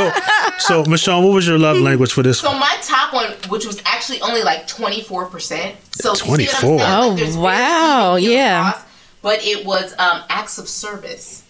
so 0.60 0.84
Michonne, 0.84 1.24
what 1.26 1.34
was 1.34 1.48
your 1.48 1.58
love 1.58 1.78
language 1.78 2.14
for 2.14 2.22
this 2.24 2.40
So 2.40 2.52
one? 2.52 2.60
my 2.60 2.78
top 2.84 3.12
one, 3.14 3.32
which 3.50 3.66
was 3.66 3.82
actually 3.86 4.22
only 4.22 4.44
like 4.44 4.68
twenty 4.68 5.02
four 5.02 5.26
percent. 5.26 5.76
So 5.94 6.12
you 6.12 6.16
see 6.16 6.30
what 6.30 6.40
I'm 6.40 6.46
24? 6.46 6.60
saying? 6.60 6.78
Like, 6.80 7.36
Oh, 7.36 7.42
wow, 7.42 8.18
even 8.18 8.32
yeah. 8.32 8.70
across, 8.70 8.86
But 9.22 9.44
it 9.44 9.66
was 9.66 9.94
um, 9.98 10.22
acts 10.30 10.58
of 10.60 10.68
service. 10.70 11.44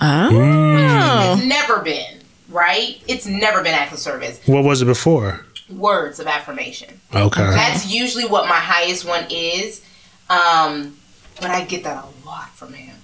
Oh. 0.00 1.34
It's 1.36 1.44
never 1.46 1.78
been 1.80 2.20
right. 2.48 3.00
It's 3.06 3.26
never 3.26 3.62
been 3.62 3.74
acts 3.74 3.92
of 3.92 3.98
service. 4.00 4.40
What 4.46 4.64
was 4.64 4.82
it 4.82 4.86
before? 4.86 5.46
Words 5.70 6.18
of 6.18 6.26
affirmation. 6.26 7.00
Okay. 7.14 7.40
That's 7.50 7.90
usually 7.92 8.26
what 8.26 8.48
my 8.48 8.56
highest 8.58 9.06
one 9.06 9.24
is. 9.30 9.80
Um, 10.28 10.96
but 11.40 11.50
I 11.50 11.64
get 11.64 11.84
that 11.84 12.04
a 12.04 12.26
lot 12.26 12.48
from 12.50 12.72
him. 12.74 12.96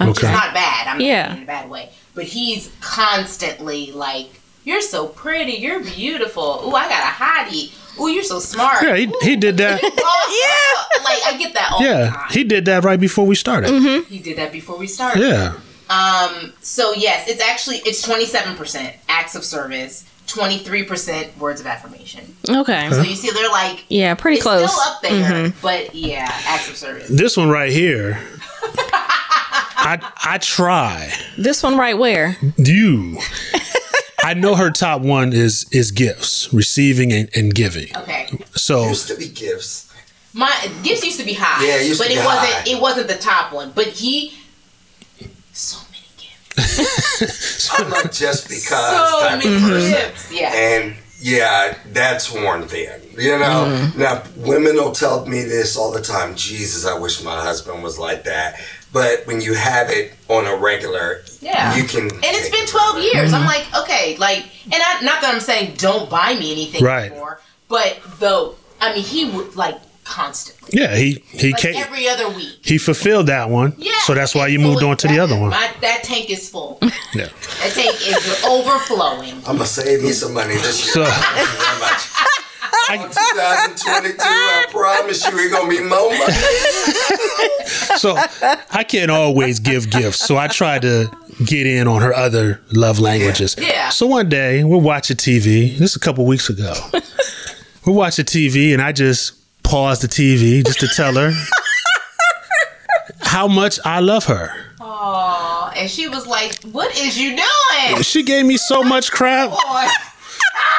Okay. 0.00 0.10
It's 0.10 0.22
not 0.22 0.52
bad. 0.54 0.86
I'm 0.88 0.98
not 0.98 1.04
Yeah. 1.06 1.26
saying 1.28 1.36
in 1.38 1.42
a 1.44 1.46
bad 1.46 1.70
way. 1.70 1.90
But 2.14 2.24
he's 2.24 2.70
constantly 2.80 3.92
like, 3.92 4.28
"You're 4.64 4.80
so 4.82 5.06
pretty. 5.08 5.52
You're 5.54 5.80
beautiful. 5.80 6.62
Ooh, 6.66 6.74
I 6.74 6.88
got 6.88 7.02
a 7.02 7.14
hottie. 7.14 7.72
Ooh, 8.00 8.08
you're 8.08 8.22
so 8.22 8.38
smart. 8.40 8.82
Yeah, 8.82 8.94
he, 8.96 9.10
he 9.22 9.36
did 9.36 9.56
that. 9.58 9.82
yeah. 9.82 11.02
Like 11.04 11.18
I 11.26 11.36
get 11.38 11.54
that 11.54 11.72
all 11.72 11.78
the 11.80 11.84
Yeah, 11.86 12.10
time. 12.10 12.26
he 12.30 12.44
did 12.44 12.64
that 12.66 12.84
right 12.84 13.00
before 13.00 13.26
we 13.26 13.34
started. 13.34 13.70
He 14.06 14.18
did 14.18 14.36
that 14.38 14.52
before 14.52 14.76
we 14.78 14.86
started. 14.86 15.22
Yeah. 15.22 15.54
Um. 15.88 16.52
So 16.60 16.92
yes, 16.94 17.28
it's 17.28 17.40
actually 17.42 17.76
it's 17.86 18.02
twenty 18.02 18.26
seven 18.26 18.54
percent 18.56 18.94
acts 19.08 19.34
of 19.34 19.44
service, 19.44 20.04
twenty 20.26 20.58
three 20.58 20.82
percent 20.82 21.36
words 21.38 21.60
of 21.60 21.66
affirmation. 21.66 22.34
Okay. 22.48 22.88
So 22.90 23.02
you 23.02 23.14
see, 23.14 23.30
they're 23.30 23.48
like 23.50 23.84
Yeah, 23.88 24.14
pretty 24.14 24.36
it's 24.38 24.42
close. 24.44 24.70
still 24.72 24.92
up 24.94 25.00
there, 25.02 25.52
but 25.62 25.94
yeah, 25.94 26.28
acts 26.46 26.68
of 26.68 26.76
service. 26.76 27.08
This 27.08 27.36
one 27.36 27.48
right 27.50 27.70
here. 27.70 28.18
I 29.76 30.12
I 30.24 30.38
try. 30.38 31.12
This 31.38 31.62
one 31.62 31.76
right 31.76 31.96
where? 31.96 32.36
You. 32.56 33.18
I 34.24 34.34
know 34.34 34.54
her 34.56 34.70
top 34.70 35.02
one 35.02 35.32
is 35.32 35.66
is 35.70 35.90
gifts, 35.92 36.52
receiving 36.52 37.12
and, 37.12 37.28
and 37.36 37.54
giving. 37.54 37.94
Okay. 37.96 38.28
So 38.54 38.84
it 38.84 38.88
Used 38.88 39.08
to 39.08 39.16
be 39.16 39.28
gifts. 39.28 39.92
My 40.32 40.52
gifts 40.82 41.04
used 41.04 41.18
to 41.20 41.24
be 41.26 41.32
high. 41.34 41.64
Yeah, 41.66 41.76
it 41.76 41.86
used 41.86 42.00
but 42.00 42.08
to 42.08 42.12
it 42.12 42.16
be 42.20 42.24
wasn't 42.24 42.52
high. 42.52 42.64
it 42.70 42.80
wasn't 42.82 43.08
the 43.08 43.16
top 43.16 43.52
one. 43.52 43.72
But 43.74 43.86
he 43.88 44.34
so 45.52 45.78
many 45.90 46.04
gifts. 46.18 47.70
I'm 47.78 47.90
like 47.90 48.12
just 48.12 48.48
because 48.48 49.10
So 49.10 49.20
type 49.28 49.38
many 49.44 49.56
of 49.56 49.62
person. 49.62 49.92
tips. 49.92 50.32
Yeah. 50.32 50.52
And 50.54 50.96
yeah, 51.20 51.78
that's 51.92 52.30
worn 52.32 52.62
thin. 52.68 53.00
You 53.18 53.38
know, 53.38 53.66
mm-hmm. 53.70 53.98
now 53.98 54.22
women 54.36 54.74
will 54.74 54.92
tell 54.92 55.24
me 55.26 55.42
this 55.44 55.76
all 55.76 55.90
the 55.90 56.02
time. 56.02 56.34
Jesus, 56.34 56.84
I 56.86 56.98
wish 56.98 57.22
my 57.22 57.40
husband 57.40 57.82
was 57.82 57.98
like 57.98 58.24
that. 58.24 58.60
But 58.96 59.26
when 59.26 59.42
you 59.42 59.52
have 59.52 59.90
it 59.90 60.14
on 60.28 60.46
a 60.46 60.56
regular, 60.56 61.20
Yeah. 61.42 61.76
you 61.76 61.84
can. 61.84 62.04
And 62.04 62.24
it's 62.24 62.48
been 62.48 62.66
12 62.66 63.02
years. 63.02 63.34
I'm 63.34 63.42
mm-hmm. 63.42 63.46
like, 63.46 63.82
okay, 63.82 64.16
like, 64.16 64.44
and 64.72 64.82
I, 64.82 65.02
not 65.02 65.20
that 65.20 65.34
I'm 65.34 65.40
saying 65.40 65.74
don't 65.76 66.08
buy 66.08 66.32
me 66.32 66.50
anything 66.50 66.82
Right. 66.82 67.10
anymore, 67.12 67.38
but 67.68 68.00
though, 68.20 68.54
I 68.80 68.94
mean, 68.94 69.04
he 69.04 69.26
would 69.26 69.54
like 69.54 69.76
constantly, 70.04 70.80
Yeah, 70.80 70.96
he 70.96 71.22
he 71.28 71.50
like 71.50 71.60
came, 71.60 71.76
every 71.76 72.08
other 72.08 72.30
week. 72.30 72.60
he 72.62 72.78
fulfilled 72.78 73.26
that 73.26 73.50
one. 73.50 73.74
Yeah. 73.76 73.92
So 74.06 74.14
that's 74.14 74.34
why 74.34 74.46
you 74.46 74.58
moved 74.58 74.82
on 74.82 74.96
to 74.96 75.08
the 75.08 75.18
other 75.18 75.38
one. 75.38 75.50
My, 75.50 75.70
that 75.82 76.02
tank 76.02 76.30
is 76.30 76.48
full. 76.48 76.78
Yeah. 77.12 77.28
That 77.60 77.72
tank 77.74 77.96
is 78.00 78.44
overflowing. 78.48 79.34
I'm 79.46 79.56
gonna 79.56 79.66
save 79.66 80.04
you 80.04 80.14
some 80.14 80.32
money 80.32 80.54
this 80.54 80.96
year. 80.96 81.04
So- 81.04 81.04
Thank 82.88 83.02
you 83.02 83.08
very 83.08 83.36
much. 83.36 83.70
On 83.70 83.76
2022, 83.76 84.16
I 84.22 84.66
promise 84.70 85.26
you, 85.26 85.32
we're 85.34 85.50
gonna 85.50 85.68
be 85.68 85.80
more. 85.82 86.12
So 87.96 88.14
I 88.70 88.84
can't 88.84 89.10
always 89.10 89.58
give 89.58 89.90
gifts. 89.90 90.18
So 90.18 90.36
I 90.36 90.48
try 90.48 90.78
to 90.78 91.10
get 91.44 91.66
in 91.66 91.88
on 91.88 92.02
her 92.02 92.14
other 92.14 92.60
love 92.72 92.98
languages. 93.00 93.56
Yeah. 93.58 93.88
So 93.88 94.06
one 94.06 94.28
day 94.28 94.64
we're 94.64 94.76
watching 94.78 95.16
TV. 95.16 95.76
This 95.76 95.90
is 95.90 95.96
a 95.96 96.00
couple 96.00 96.24
weeks 96.26 96.48
ago. 96.50 96.74
we're 97.86 97.94
watching 97.94 98.24
TV 98.26 98.72
and 98.72 98.82
I 98.82 98.92
just 98.92 99.34
paused 99.62 100.02
the 100.02 100.08
TV 100.08 100.64
just 100.64 100.78
to 100.80 100.88
tell 100.88 101.14
her 101.14 101.32
how 103.20 103.48
much 103.48 103.80
I 103.84 104.00
love 104.00 104.24
her. 104.26 104.50
Aw, 104.80 105.72
and 105.76 105.90
she 105.90 106.06
was 106.08 106.26
like, 106.26 106.62
"What 106.64 106.96
is 106.96 107.18
you 107.18 107.30
doing?" 107.36 108.02
She 108.02 108.22
gave 108.22 108.44
me 108.46 108.56
so 108.56 108.82
much 108.82 109.10
crap. 109.10 109.50
Boy, 109.50 109.86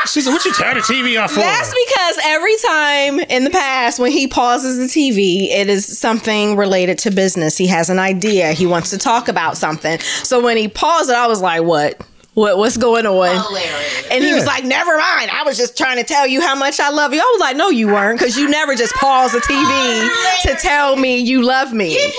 She 0.07 0.21
said, 0.21 0.31
"What 0.31 0.45
you 0.45 0.53
turn 0.53 0.75
the 0.75 0.81
TV 0.81 1.21
off 1.21 1.31
for?" 1.31 1.39
That's 1.39 1.73
because 1.73 2.17
every 2.23 2.55
time 2.65 3.19
in 3.19 3.43
the 3.43 3.49
past 3.49 3.99
when 3.99 4.11
he 4.11 4.27
pauses 4.27 4.77
the 4.77 4.85
TV, 4.85 5.49
it 5.51 5.69
is 5.69 5.97
something 5.99 6.55
related 6.55 6.97
to 6.99 7.11
business. 7.11 7.57
He 7.57 7.67
has 7.67 7.89
an 7.89 7.99
idea. 7.99 8.53
He 8.53 8.65
wants 8.65 8.89
to 8.91 8.97
talk 8.97 9.27
about 9.27 9.57
something. 9.57 9.99
So 10.23 10.41
when 10.41 10.57
he 10.57 10.67
paused 10.67 11.09
it, 11.09 11.15
I 11.15 11.27
was 11.27 11.41
like, 11.41 11.63
"What? 11.63 12.01
What? 12.33 12.57
What's 12.57 12.77
going 12.77 13.05
on?" 13.05 13.35
Hilarious. 13.35 14.07
And 14.11 14.23
he 14.23 14.33
was 14.33 14.45
like, 14.45 14.63
"Never 14.63 14.97
mind. 14.97 15.29
I 15.31 15.43
was 15.43 15.57
just 15.57 15.77
trying 15.77 15.97
to 15.97 16.03
tell 16.03 16.25
you 16.27 16.41
how 16.41 16.55
much 16.55 16.79
I 16.79 16.89
love 16.89 17.13
you." 17.13 17.19
I 17.19 17.31
was 17.33 17.41
like, 17.41 17.57
"No, 17.57 17.69
you 17.69 17.87
weren't, 17.87 18.19
because 18.19 18.37
you 18.37 18.47
never 18.47 18.75
just 18.75 18.93
pause 18.95 19.31
the 19.33 19.39
TV 19.39 20.09
to 20.43 20.55
tell 20.55 20.95
me 20.95 21.17
you 21.17 21.41
love 21.41 21.73
me." 21.73 21.97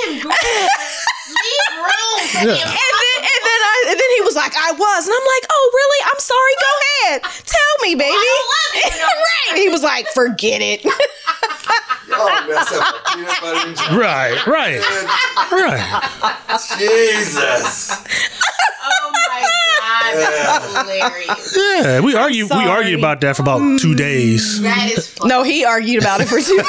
room 1.78 2.18
for 2.28 2.38
him. 2.42 2.48
And 2.50 2.94
then, 3.02 3.18
and 3.18 3.42
then 3.46 3.60
I, 3.62 3.76
and 3.90 3.96
then 3.98 4.10
he 4.16 4.20
was 4.22 4.34
like, 4.36 4.52
"I 4.56 4.72
was," 4.72 5.00
and 5.06 5.14
I'm 5.14 5.28
like, 5.28 5.46
"Oh, 5.50 5.64
really? 5.74 6.00
I'm 6.10 6.20
sorry. 6.20 6.54
Go 6.60 6.72
ahead, 6.82 7.22
tell 7.46 7.74
me, 7.82 7.94
baby." 7.94 8.12
I 8.12 8.24
don't 8.26 8.50
love 8.54 8.74
you. 8.82 9.02
right? 9.54 9.58
He 9.62 9.68
was 9.68 9.82
like, 9.82 10.06
"Forget 10.14 10.60
it." 10.62 10.84
Oh, 12.10 12.46
mess 12.48 12.72
up 12.72 12.82
my 12.82 13.14
peanut 13.14 13.40
butter 13.40 13.68
and 13.68 13.76
jelly. 13.76 13.98
Right, 13.98 14.46
right, 14.46 14.80
right. 15.52 16.48
Jesus. 16.78 17.90
Oh 17.92 19.10
my 19.12 19.40
god, 19.40 19.42
that's 19.42 19.67
hilarious. 20.08 21.56
Yeah, 21.56 22.00
we 22.00 22.14
argue. 22.14 22.46
We 22.46 22.64
argued 22.68 22.98
about 22.98 23.20
that 23.22 23.36
for 23.36 23.42
about 23.42 23.80
two 23.80 23.94
days. 23.94 24.60
That 24.62 24.90
is 24.90 25.08
funny. 25.08 25.28
No, 25.28 25.42
he 25.42 25.64
argued 25.64 26.02
about 26.02 26.20
it 26.20 26.28
for 26.28 26.40
two 26.40 26.56
days. 26.56 26.64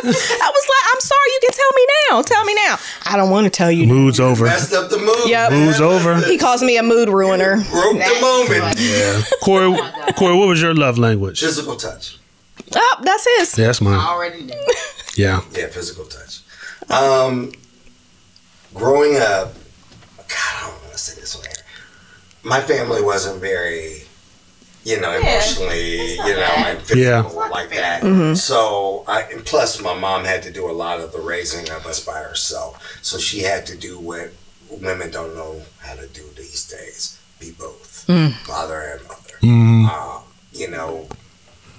I 0.00 0.04
was 0.04 0.66
like, 0.68 0.94
I'm 0.94 1.00
sorry, 1.00 1.28
you 1.32 1.40
can 1.42 1.52
tell 1.52 1.72
me 1.74 1.86
now. 2.10 2.22
Tell 2.22 2.44
me 2.44 2.54
now. 2.54 2.78
I 3.06 3.16
don't 3.16 3.30
want 3.30 3.44
to 3.44 3.50
tell 3.50 3.70
you. 3.70 3.86
Mood's 3.86 4.20
over. 4.20 4.44
Messed 4.44 4.72
up 4.72 4.90
the 4.90 4.98
mood. 4.98 5.28
Yep. 5.28 5.52
Mood's 5.52 5.80
over. 5.80 6.16
He 6.26 6.38
calls 6.38 6.62
me 6.62 6.76
a 6.78 6.82
mood 6.82 7.08
ruiner. 7.08 7.56
Broke 7.70 7.96
the 7.98 8.18
moment. 8.20 8.78
Yeah. 8.78 9.22
Corey, 9.42 9.76
Corey, 10.16 10.36
what 10.36 10.48
was 10.48 10.60
your 10.62 10.74
love 10.74 10.98
language? 10.98 11.40
Physical 11.40 11.76
touch. 11.76 12.18
Oh, 12.74 13.00
that's 13.02 13.26
his. 13.38 13.58
Yeah, 13.58 13.66
that's 13.66 13.80
mine. 13.80 13.98
already 13.98 14.42
knew. 14.42 14.64
Yeah. 15.16 15.42
Yeah, 15.52 15.68
physical 15.68 16.04
touch. 16.04 16.40
Um, 16.90 17.52
growing 18.74 19.16
up, 19.16 19.54
God, 20.28 20.36
I 20.56 20.60
don't 20.70 20.80
want 20.82 20.92
to 20.92 20.98
say 20.98 21.20
this 21.20 21.36
on 21.36 21.44
air. 21.46 21.52
My 22.42 22.60
family 22.60 23.02
wasn't 23.02 23.40
very, 23.40 24.02
you 24.84 25.00
know, 25.00 25.10
emotionally, 25.16 26.16
not 26.18 26.26
you 26.28 26.34
know, 26.34 26.40
bad. 26.40 26.76
and 26.76 26.86
physical 26.86 26.98
Yeah. 27.34 27.48
like 27.50 27.70
that. 27.70 28.36
So, 28.36 29.04
I, 29.08 29.22
and 29.32 29.44
plus, 29.44 29.80
my 29.82 29.94
mom 29.98 30.24
had 30.24 30.42
to 30.44 30.50
do 30.52 30.70
a 30.70 30.72
lot 30.72 31.00
of 31.00 31.12
the 31.12 31.20
raising 31.20 31.68
of 31.70 31.86
us 31.86 32.04
by 32.04 32.18
herself. 32.20 32.98
So 33.02 33.18
she 33.18 33.40
had 33.40 33.66
to 33.66 33.76
do 33.76 33.98
what 33.98 34.30
women 34.70 35.10
don't 35.10 35.34
know 35.34 35.62
how 35.80 35.94
to 35.94 36.06
do 36.08 36.22
these 36.36 36.68
days: 36.68 37.18
be 37.40 37.50
both, 37.52 38.04
father 38.46 38.80
and 38.80 39.02
mother. 39.08 39.34
Mm, 39.42 39.88
Um, 39.90 40.22
you 40.52 40.68
know, 40.70 41.08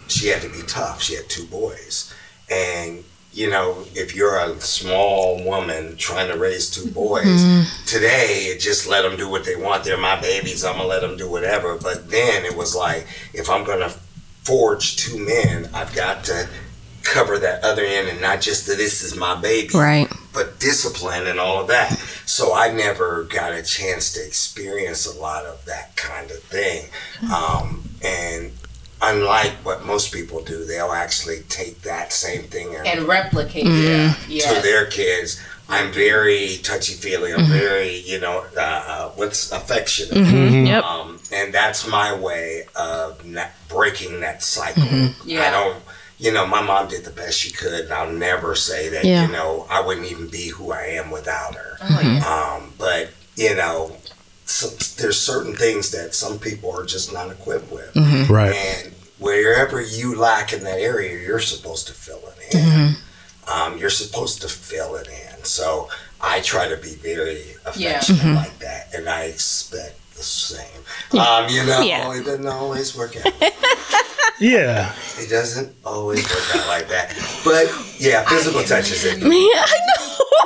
she 0.07 0.27
had 0.27 0.41
to 0.41 0.49
be 0.49 0.61
tough. 0.67 1.01
She 1.01 1.15
had 1.15 1.29
two 1.29 1.45
boys. 1.45 2.13
And, 2.51 3.03
you 3.31 3.49
know, 3.49 3.85
if 3.93 4.15
you're 4.15 4.39
a 4.39 4.59
small 4.59 5.43
woman 5.43 5.95
trying 5.97 6.31
to 6.31 6.37
raise 6.37 6.69
two 6.69 6.89
boys, 6.91 7.43
today, 7.85 8.57
just 8.59 8.87
let 8.87 9.03
them 9.03 9.17
do 9.17 9.29
what 9.29 9.45
they 9.45 9.55
want. 9.55 9.83
They're 9.83 9.97
my 9.97 10.19
babies. 10.19 10.65
I'm 10.65 10.73
going 10.77 10.83
to 10.85 10.87
let 10.87 11.01
them 11.01 11.15
do 11.17 11.29
whatever. 11.29 11.77
But 11.77 12.09
then 12.09 12.43
it 12.45 12.55
was 12.57 12.75
like, 12.75 13.05
if 13.33 13.49
I'm 13.49 13.63
going 13.63 13.79
to 13.87 13.89
forge 14.43 14.95
two 14.97 15.19
men, 15.23 15.69
I've 15.73 15.93
got 15.93 16.23
to 16.25 16.47
cover 17.03 17.37
that 17.39 17.63
other 17.63 17.83
end 17.83 18.07
and 18.09 18.19
not 18.21 18.41
just 18.41 18.67
that 18.67 18.77
this 18.77 19.01
is 19.03 19.15
my 19.15 19.39
baby 19.39 19.69
Right. 19.73 20.07
but 20.33 20.59
discipline 20.59 21.27
and 21.27 21.39
all 21.39 21.61
of 21.61 21.67
that. 21.67 21.97
So 22.25 22.53
I 22.53 22.71
never 22.71 23.23
got 23.23 23.51
a 23.53 23.63
chance 23.63 24.13
to 24.13 24.25
experience 24.25 25.05
a 25.07 25.19
lot 25.19 25.45
of 25.45 25.63
that 25.65 25.95
kind 25.95 26.29
of 26.29 26.37
thing. 26.43 26.85
Um, 27.33 27.83
and 28.03 28.51
unlike 29.01 29.51
what 29.63 29.85
most 29.85 30.13
people 30.13 30.43
do, 30.43 30.65
they'll 30.65 30.91
actually 30.91 31.41
take 31.49 31.81
that 31.83 32.11
same 32.13 32.43
thing 32.43 32.75
and, 32.75 32.85
And 32.87 33.07
replicate 33.07 33.65
it. 33.67 33.69
to 33.69 34.15
Yeah. 34.27 34.59
their 34.61 34.85
kids. 34.85 35.39
I'm 35.71 35.91
very 35.91 36.59
touchy 36.63 36.93
feely. 36.93 37.31
I'm 37.31 37.45
very, 37.45 37.99
you 37.99 38.19
know, 38.19 38.43
uh, 38.57 38.59
uh, 38.59 39.09
what's 39.09 39.51
affectionate. 39.51 40.25
Yep. 40.67 40.83
Um, 40.83 41.19
and 41.31 41.53
that's 41.53 41.85
my 41.87 42.11
way 42.13 42.63
of 42.75 43.23
not 43.23 43.49
breaking 43.67 44.19
that 44.21 44.41
cycle. 44.41 44.81
I 44.83 45.13
Yeah. 45.23 45.51
don't, 45.51 45.77
you 46.17 46.31
know, 46.31 46.47
my 46.47 46.61
mom 46.61 46.87
did 46.87 47.05
the 47.05 47.11
best 47.11 47.37
she 47.39 47.51
could, 47.51 47.85
and 47.85 47.93
I'll 47.93 48.11
never 48.11 48.55
say 48.55 48.89
that, 48.89 49.05
Yeah. 49.05 49.27
you 49.27 49.31
know, 49.31 49.67
I 49.69 49.79
wouldn't 49.81 50.07
even 50.11 50.27
be 50.27 50.47
who 50.47 50.71
I 50.71 50.85
am 50.85 51.11
without 51.11 51.53
her. 51.55 51.77
Oh, 51.81 51.99
yeah. 52.01 52.55
Um, 52.57 52.73
but, 52.79 53.11
you 53.35 53.53
know, 53.55 53.95
some, 54.49 54.71
there's 55.01 55.19
certain 55.19 55.55
things 55.55 55.91
that 55.91 56.13
some 56.15 56.39
people 56.39 56.71
are 56.71 56.85
just 56.85 57.13
not 57.13 57.29
equipped 57.31 57.71
with. 57.71 57.95
right. 58.29 58.55
And 58.55 58.93
wherever 59.19 59.81
you 59.81 60.15
lack 60.17 60.53
in 60.53 60.63
that 60.63 60.79
area, 60.79 61.19
you're 61.21 61.39
supposed 61.39 61.87
to 61.87 61.93
fill 61.93 62.21
it 62.27 62.55
in. 62.55 62.95
Um, 63.51 63.77
you're 63.77 63.89
supposed 63.89 64.41
to 64.41 64.47
fill 64.47 64.95
it 64.95 65.07
in. 65.07 65.43
So 65.43 65.89
I 66.21 66.41
try 66.41 66.67
to 66.67 66.77
be 66.77 66.95
very 66.95 67.41
affectionate 67.65 68.35
like 68.35 68.59
that, 68.59 68.93
and 68.93 69.07
I 69.09 69.23
expect 69.25 69.97
the 70.15 70.23
same. 70.23 70.81
Um, 71.19 71.47
you 71.49 71.65
know, 71.65 71.81
Yeah. 71.81 72.11
it 72.13 72.25
doesn't 72.25 72.47
always 72.47 72.95
work 72.97 73.15
out. 73.25 73.33
Yeah. 74.41 74.93
It 75.17 75.29
doesn't 75.29 75.75
always 75.83 76.23
work 76.23 76.55
out 76.55 76.67
like 76.69 76.87
that. 76.87 77.09
But 77.43 77.65
yeah, 77.99 78.23
physical 78.23 78.63
touch 78.63 78.89
is 78.89 79.03
it. 79.03 79.17
Yeah, 79.19 79.27
I 79.27 79.79
know. 79.99 80.45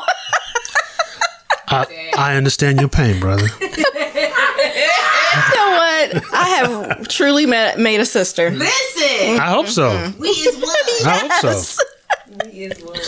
I, 1.73 2.11
I 2.17 2.35
understand 2.35 2.79
your 2.79 2.89
pain, 2.89 3.19
brother. 3.19 3.47
You 5.33 5.55
know 5.55 5.71
what? 5.71 6.23
I 6.33 6.47
have 6.59 7.07
truly 7.07 7.47
met, 7.47 7.79
made 7.79 7.99
a 7.99 8.05
sister. 8.05 8.51
Listen, 8.51 9.39
I 9.39 9.49
hope 9.49 9.65
so. 9.67 9.89
Mm-hmm. 9.89 10.21
we 10.21 10.27
is 10.29 10.55
one. 10.55 11.07
I 11.11 11.17
hope 11.41 11.57
so. 11.73 11.83
We 12.45 12.51
is 12.65 12.79
one. 12.83 12.99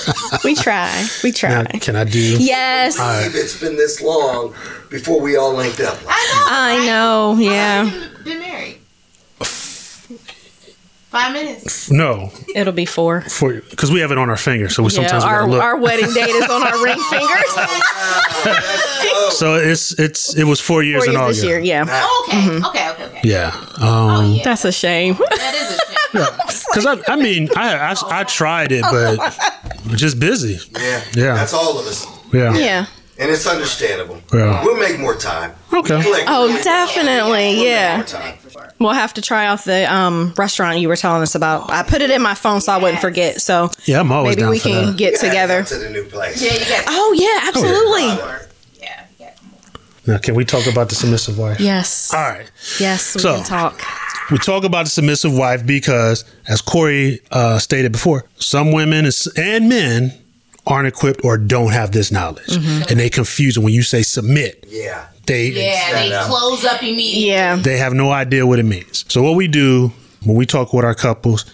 We 0.43 0.55
try. 0.55 1.07
We 1.23 1.29
Now, 1.29 1.63
try. 1.63 1.65
can 1.79 1.95
I 1.95 2.03
do? 2.03 2.19
Yes. 2.39 2.97
If 3.27 3.35
it's 3.35 3.59
been 3.59 3.75
this 3.75 4.01
long 4.01 4.55
before 4.89 5.21
we 5.21 5.37
all 5.37 5.53
linked 5.53 5.79
up. 5.81 5.99
I 6.07 6.45
I 6.47 6.85
know. 6.87 7.33
know. 7.35 7.41
Yeah. 7.41 7.83
Been, 7.83 8.23
been 8.23 8.39
married. 8.39 8.77
Five 11.15 11.31
minutes. 11.33 11.89
No, 11.89 12.29
It'll 12.53 12.73
be 12.73 12.85
four. 12.85 13.21
for 13.21 13.53
because 13.53 13.89
we 13.89 14.01
have 14.01 14.11
it 14.11 14.17
on 14.17 14.29
our 14.29 14.35
finger, 14.35 14.67
so 14.67 14.83
we 14.83 14.87
Yeah, 14.91 14.95
sometimes 14.95 15.23
we 15.23 15.29
our, 15.29 15.47
look. 15.47 15.63
our 15.63 15.77
wedding 15.77 16.11
date 16.13 16.29
is 16.35 16.49
on 16.49 16.61
our 16.61 16.83
ring 16.83 16.99
fingers. 17.09 17.51
so 19.37 19.55
it's 19.55 19.97
it's 19.97 20.35
it 20.35 20.43
was 20.43 20.59
four 20.59 20.83
years 20.83 21.05
Four 21.05 21.13
in 21.13 21.19
years 21.19 21.21
August. 21.23 21.41
this 21.41 21.47
year. 21.47 21.59
Yeah. 21.59 21.85
Oh, 21.87 22.25
okay. 22.27 22.57
okay. 22.67 22.89
Okay. 22.91 23.05
Okay. 23.05 23.21
Yeah. 23.23 23.51
Oh 23.79 24.09
Um, 24.09 24.31
yeah. 24.33 24.43
That's 24.43 24.65
a 24.65 24.71
shame. 24.73 25.13
that 25.15 25.53
is 25.55 25.71
a 25.71 25.77
shame. 25.77 25.91
Because 26.73 26.85
I, 26.85 27.13
I 27.13 27.15
mean, 27.15 27.49
I, 27.55 27.75
I 27.93 27.95
I 28.19 28.23
tried 28.25 28.71
it, 28.73 28.81
but 28.83 29.17
just 29.97 30.19
busy. 30.19 30.59
Yeah. 30.73 31.01
Yeah. 31.15 31.33
That's 31.35 31.53
all 31.53 31.77
of 31.79 31.85
us. 31.87 32.05
Yeah. 32.33 32.53
Yeah. 32.57 32.85
And 33.17 33.31
it's 33.31 33.47
understandable. 33.47 34.19
Yeah. 34.33 34.61
We'll 34.65 34.77
make 34.77 34.99
more 34.99 35.15
time. 35.15 35.51
Okay. 35.73 35.87
Collectively, 36.01 36.21
Oh, 36.27 36.45
we'll 36.47 36.53
make 36.55 36.63
definitely. 36.65 37.55
more 37.55 37.65
Yeah. 37.65 38.03
time. 38.03 38.37
For. 38.37 38.73
We'll 38.79 38.91
have 38.93 39.13
to 39.13 39.21
try 39.21 39.45
out 39.45 39.63
the 39.63 39.91
um, 39.93 40.33
restaurant 40.37 40.79
you 40.79 40.89
were 40.89 40.97
telling 40.97 41.21
us 41.21 41.33
about. 41.33 41.71
I 41.71 41.83
put 41.83 42.01
it 42.01 42.09
in 42.11 42.21
my 42.21 42.33
phone 42.33 42.59
so 42.59 42.73
I 42.73 42.77
wouldn't 42.77 42.99
forget. 42.99 43.41
So 43.41 43.71
Yeah, 43.85 44.01
I'm 44.01 44.11
always 44.11 44.35
maybe 44.35 44.41
down 44.41 44.51
we 44.51 44.59
for 44.59 44.67
can 44.69 44.85
that. 44.87 44.97
get 44.97 45.13
Yeah, 45.13 45.19
together. 45.29 45.63
To 45.63 45.75
the 45.77 45.89
new 45.91 46.03
place. 46.05 46.41
Yeah, 46.41 46.53
you 46.53 46.65
got. 46.65 46.83
Oh 46.89 47.13
yeah, 47.17 47.47
absolutely. 47.47 48.07
Yeah. 48.81 49.31
Now, 50.07 50.17
can 50.19 50.35
we 50.35 50.45
talk 50.45 50.67
about 50.67 50.89
the 50.89 50.95
submissive 50.95 51.37
wife? 51.39 51.59
Yes. 51.59 52.13
All 52.13 52.19
right. 52.21 52.51
Yes, 52.79 53.15
we 53.15 53.21
So- 53.21 53.35
can 53.37 53.43
talk. 53.45 53.81
We 54.31 54.37
talk 54.39 54.63
about 54.63 54.85
the 54.85 54.89
submissive 54.91 55.33
wife 55.33 55.65
because, 55.65 56.25
as 56.47 56.59
Corey 56.61 57.21
uh, 57.31 57.59
stated 57.59 57.91
before, 57.91 58.25
some 58.37 58.71
women 58.71 59.05
is- 59.05 59.27
and 59.37 59.69
men 59.69 60.13
aren't 60.67 60.87
equipped 60.87 61.23
or 61.23 61.37
don't 61.37 61.71
have 61.73 61.91
this 61.91 62.11
knowledge, 62.11 62.47
Mm-hmm. 62.47 62.83
and 62.89 62.99
they 62.99 63.09
confuse 63.09 63.57
it 63.57 63.61
when 63.61 63.73
you 63.73 63.83
say 63.83 64.01
submit. 64.01 64.65
Yeah. 64.67 65.05
They 65.27 65.47
Yeah, 65.49 65.91
they 65.93 66.13
up. 66.13 66.27
close 66.27 66.63
up 66.65 66.81
immediately. 66.81 67.27
Yeah. 67.29 67.55
they 67.55 67.77
have 67.77 67.93
no 67.93 68.11
idea 68.11 68.45
what 68.45 68.59
it 68.59 68.63
means. 68.65 69.05
So 69.07 69.21
what 69.23 69.35
we 69.35 69.47
do 69.47 69.91
when 70.23 70.35
we 70.35 70.45
talk 70.45 70.73
with 70.73 70.85
our 70.85 70.95
couples, 70.95 71.45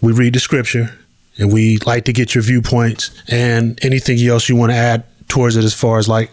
we 0.00 0.12
read 0.12 0.34
the 0.34 0.40
scripture 0.40 0.96
and 1.38 1.52
we 1.52 1.78
like 1.86 2.04
to 2.06 2.12
get 2.12 2.34
your 2.34 2.42
viewpoints 2.42 3.10
and 3.28 3.78
anything 3.84 4.18
else 4.26 4.48
you 4.48 4.56
want 4.56 4.70
to 4.72 4.76
add 4.76 5.04
towards 5.28 5.56
it 5.56 5.64
as 5.64 5.74
far 5.74 5.98
as 5.98 6.08
like 6.08 6.30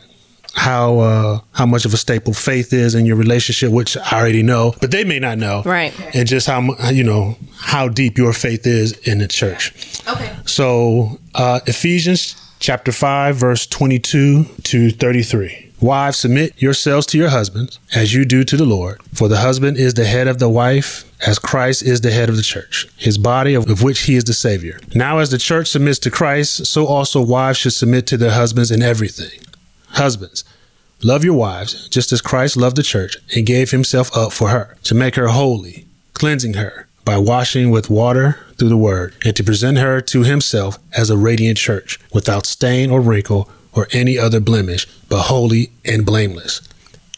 how 0.53 0.99
uh 0.99 1.39
how 1.51 1.65
much 1.65 1.83
of 1.85 1.93
a 1.93 1.97
staple 1.97 2.33
faith 2.33 2.71
is 2.71 2.95
in 2.95 3.05
your 3.05 3.17
relationship 3.17 3.71
which 3.71 3.97
I 3.97 4.17
already 4.19 4.41
know 4.41 4.73
but 4.79 4.89
they 4.91 5.03
may 5.03 5.19
not 5.19 5.37
know 5.37 5.61
Right. 5.65 5.93
and 6.15 6.25
just 6.27 6.47
how 6.47 6.61
you 6.91 7.03
know 7.03 7.37
how 7.57 7.89
deep 7.89 8.17
your 8.17 8.31
faith 8.31 8.65
is 8.65 8.93
in 8.99 9.17
the 9.17 9.27
church 9.27 9.73
Okay. 10.07 10.33
So 10.55 11.19
uh, 11.33 11.59
Ephesians 11.67 12.33
chapter 12.59 12.93
5, 12.93 13.35
verse 13.35 13.67
22 13.67 14.45
to 14.63 14.89
33. 14.89 15.73
Wives, 15.81 16.15
submit 16.15 16.53
yourselves 16.61 17.05
to 17.07 17.17
your 17.17 17.27
husbands 17.27 17.77
as 17.93 18.13
you 18.13 18.23
do 18.23 18.45
to 18.45 18.55
the 18.55 18.63
Lord. 18.63 19.01
For 19.13 19.27
the 19.27 19.39
husband 19.39 19.75
is 19.75 19.95
the 19.95 20.05
head 20.05 20.29
of 20.29 20.39
the 20.39 20.47
wife, 20.47 21.11
as 21.27 21.39
Christ 21.39 21.83
is 21.83 21.99
the 21.99 22.11
head 22.11 22.29
of 22.29 22.37
the 22.37 22.41
church, 22.41 22.87
his 22.95 23.17
body 23.17 23.53
of, 23.53 23.69
of 23.69 23.83
which 23.83 24.03
he 24.03 24.15
is 24.15 24.23
the 24.23 24.33
Savior. 24.33 24.79
Now, 24.95 25.17
as 25.17 25.29
the 25.29 25.37
church 25.37 25.67
submits 25.67 25.99
to 25.99 26.09
Christ, 26.09 26.65
so 26.65 26.87
also 26.87 27.21
wives 27.21 27.57
should 27.57 27.73
submit 27.73 28.07
to 28.07 28.15
their 28.15 28.31
husbands 28.31 28.71
in 28.71 28.81
everything. 28.81 29.41
Husbands, 29.89 30.45
love 31.03 31.25
your 31.25 31.37
wives, 31.37 31.89
just 31.89 32.13
as 32.13 32.21
Christ 32.21 32.55
loved 32.55 32.77
the 32.77 32.83
church 32.83 33.17
and 33.35 33.45
gave 33.45 33.71
himself 33.71 34.15
up 34.15 34.31
for 34.31 34.47
her, 34.47 34.77
to 34.83 34.95
make 34.95 35.15
her 35.15 35.27
holy, 35.27 35.85
cleansing 36.13 36.53
her 36.53 36.84
by 37.05 37.17
washing 37.17 37.69
with 37.69 37.89
water 37.89 38.39
through 38.57 38.69
the 38.69 38.77
word, 38.77 39.15
and 39.23 39.35
to 39.35 39.43
present 39.43 39.77
her 39.77 40.01
to 40.01 40.23
himself 40.23 40.77
as 40.97 41.09
a 41.09 41.17
radiant 41.17 41.57
church, 41.57 41.99
without 42.11 42.45
stain 42.45 42.89
or 42.89 42.99
wrinkle 42.99 43.49
or 43.71 43.87
any 43.91 44.17
other 44.17 44.39
blemish, 44.39 44.87
but 45.07 45.23
holy 45.23 45.71
and 45.85 46.05
blameless. 46.05 46.67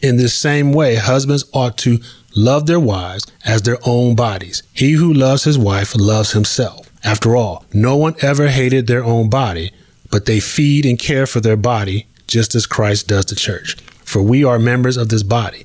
In 0.02 0.16
this 0.16 0.34
same 0.34 0.72
way, 0.72 0.96
husbands 0.96 1.44
ought 1.52 1.78
to 1.78 1.98
love 2.36 2.66
their 2.66 2.80
wives 2.80 3.26
as 3.44 3.62
their 3.62 3.78
own 3.84 4.14
bodies. 4.14 4.62
He 4.72 4.92
who 4.92 5.12
loves 5.12 5.44
his 5.44 5.58
wife 5.58 5.94
loves 5.96 6.32
himself. 6.32 6.88
After 7.02 7.34
all, 7.36 7.64
no 7.72 7.96
one 7.96 8.14
ever 8.20 8.48
hated 8.48 8.86
their 8.86 9.04
own 9.04 9.30
body, 9.30 9.72
but 10.10 10.26
they 10.26 10.40
feed 10.40 10.84
and 10.84 10.98
care 10.98 11.26
for 11.26 11.40
their 11.40 11.56
body 11.56 12.06
just 12.26 12.54
as 12.54 12.66
Christ 12.66 13.08
does 13.08 13.26
the 13.26 13.34
church. 13.34 13.74
For 14.04 14.22
we 14.22 14.44
are 14.44 14.58
members 14.58 14.96
of 14.96 15.08
this 15.08 15.22
body. 15.22 15.64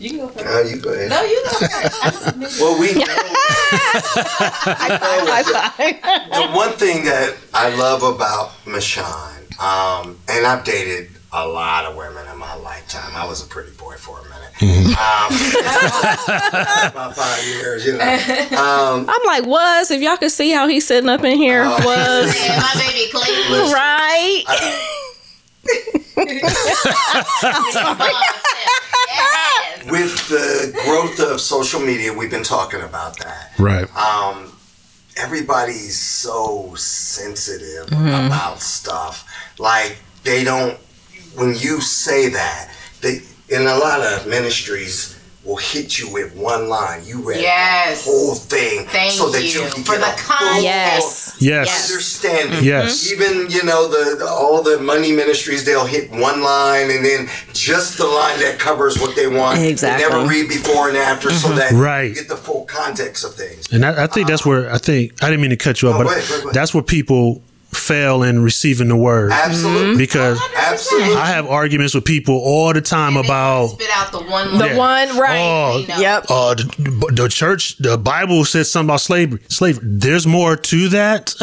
You 0.00 0.10
can 0.10 0.18
go 0.18 0.28
first. 0.28 0.44
Now 0.46 0.60
you 0.60 0.76
go 0.80 0.92
ahead. 0.92 1.10
No, 1.10 1.22
you 1.22 1.42
go 1.44 1.50
first. 1.66 2.60
Well, 2.60 2.80
we 2.80 2.92
know. 2.94 3.04
the 6.30 6.48
one 6.52 6.72
thing 6.72 7.04
that 7.04 7.36
I 7.52 7.68
love 7.76 8.02
about 8.02 8.50
Michonne, 8.64 9.60
um, 9.60 10.18
and 10.28 10.46
I've 10.46 10.64
dated 10.64 11.10
a 11.32 11.46
lot 11.46 11.84
of 11.84 11.96
women 11.96 12.26
in 12.32 12.38
my 12.38 12.54
lifetime. 12.56 13.12
I 13.14 13.26
was 13.26 13.44
a 13.44 13.46
pretty 13.46 13.72
boy 13.72 13.94
for 13.96 14.18
a 14.18 14.22
minute. 14.24 14.36
Um, 14.62 15.30
about 16.90 17.14
five 17.14 17.44
years, 17.46 17.84
you 17.86 17.92
know. 17.96 18.04
Um, 18.04 19.06
I'm 19.08 19.24
like, 19.26 19.46
was 19.46 19.90
if 19.90 20.00
y'all 20.02 20.16
could 20.16 20.32
see 20.32 20.50
how 20.50 20.66
he's 20.66 20.86
sitting 20.86 21.08
up 21.08 21.22
in 21.24 21.36
here, 21.36 21.62
Oh. 21.64 21.76
was 21.84 22.34
Yeah, 22.44 22.58
my 22.58 22.72
baby 22.80 23.10
Clayton. 23.12 23.72
Right. 23.72 24.42
Yes. 24.48 25.09
With 29.90 30.28
the 30.28 30.72
growth 30.84 31.20
of 31.20 31.40
social 31.40 31.80
media, 31.80 32.12
we've 32.12 32.30
been 32.30 32.42
talking 32.44 32.80
about 32.82 33.18
that. 33.18 33.52
Right. 33.58 33.86
um, 33.96 34.52
everybody's 35.16 35.98
so 35.98 36.74
sensitive 36.76 37.86
Mm-hmm. 37.90 38.26
about 38.26 38.60
stuff. 38.60 39.26
Like 39.58 39.98
they 40.24 40.44
don't. 40.44 40.78
When 41.34 41.54
you 41.56 41.80
say 41.80 42.28
that, 42.30 42.70
they 43.00 43.20
in 43.48 43.62
a 43.62 43.76
lot 43.76 44.00
of 44.00 44.26
ministries 44.26 45.16
will 45.44 45.56
hit 45.56 45.98
you 45.98 46.12
with 46.12 46.36
one 46.36 46.68
line. 46.68 47.00
You 47.06 47.18
read 47.26 47.40
Yes. 47.40 48.04
the 48.04 48.10
whole 48.10 48.34
thing 48.34 48.84
Thank 48.86 49.12
so 49.12 49.30
that 49.30 49.42
you 49.42 49.62
you 49.62 49.70
can 49.70 49.82
for 49.84 49.96
get 49.96 50.00
the 50.00 50.12
a 50.12 50.16
full. 50.16 50.62
Yes. 50.62 51.36
Yes. 51.40 51.90
understanding. 51.90 52.62
Yes. 52.62 53.08
Mm-hmm. 53.10 53.22
Even 53.22 53.50
you 53.50 53.62
know 53.64 53.88
the, 53.88 54.16
the 54.16 54.26
all 54.28 54.62
the 54.62 54.78
money 54.78 55.12
ministries, 55.12 55.64
they'll 55.64 55.86
hit 55.86 56.10
one 56.10 56.42
line 56.42 56.90
and 56.90 57.02
then 57.04 57.28
just 57.54 57.96
the 57.96 58.04
line 58.06 58.38
that 58.40 58.58
covers 58.58 59.00
what 59.00 59.16
they 59.16 59.28
want. 59.28 59.60
Exactly. 59.60 60.04
They 60.04 60.10
never 60.10 60.28
read 60.28 60.48
before 60.48 60.88
and 60.88 60.96
after, 60.98 61.30
so 61.30 61.48
mm-hmm. 61.48 61.56
that 61.58 61.72
Right. 61.72 62.10
you 62.10 62.14
get 62.14 62.28
the 62.28 62.36
full 62.36 62.64
context 62.66 63.24
of 63.24 63.34
things. 63.34 63.72
And 63.72 63.84
I, 63.86 64.04
I 64.04 64.06
think 64.08 64.28
that's 64.28 64.44
where 64.44 64.70
I 64.70 64.76
think 64.76 65.22
I 65.24 65.30
didn't 65.30 65.40
mean 65.40 65.50
to 65.50 65.56
cut 65.56 65.80
you 65.80 65.88
off, 65.88 65.94
No, 65.98 66.04
but 66.04 66.10
go 66.10 66.16
ahead, 66.16 66.28
go 66.28 66.34
ahead, 66.34 66.42
go 66.44 66.48
ahead. 66.50 66.54
that's 66.54 66.74
where 66.74 66.82
people 66.82 67.42
fail 67.72 68.22
in 68.22 68.42
receiving 68.42 68.88
the 68.88 68.96
word. 68.96 69.30
Absolutely. 69.32 69.96
Because 69.96 70.40
Absolutely. 70.56 71.14
I 71.14 71.26
have 71.26 71.46
arguments 71.46 71.94
with 71.94 72.04
people 72.04 72.34
all 72.34 72.72
the 72.72 72.80
time 72.80 73.16
about 73.16 73.68
spit 73.68 73.88
out 73.94 74.10
the 74.12 74.18
one. 74.22 74.58
The 74.58 74.66
Yeah. 74.70 74.76
one, 74.76 75.16
right? 75.18 75.38
Oh, 75.38 75.84
No. 75.88 75.96
Yep. 75.98 76.26
uh, 76.28 76.54
the, 76.54 77.12
the 77.14 77.28
church, 77.28 77.76
the 77.78 77.96
Bible 77.96 78.44
says 78.44 78.70
something 78.70 78.88
about 78.90 79.00
slavery. 79.00 79.40
Slavery. 79.48 79.82
There's 79.84 80.26
more 80.26 80.56
to 80.56 80.88
that. 80.88 81.34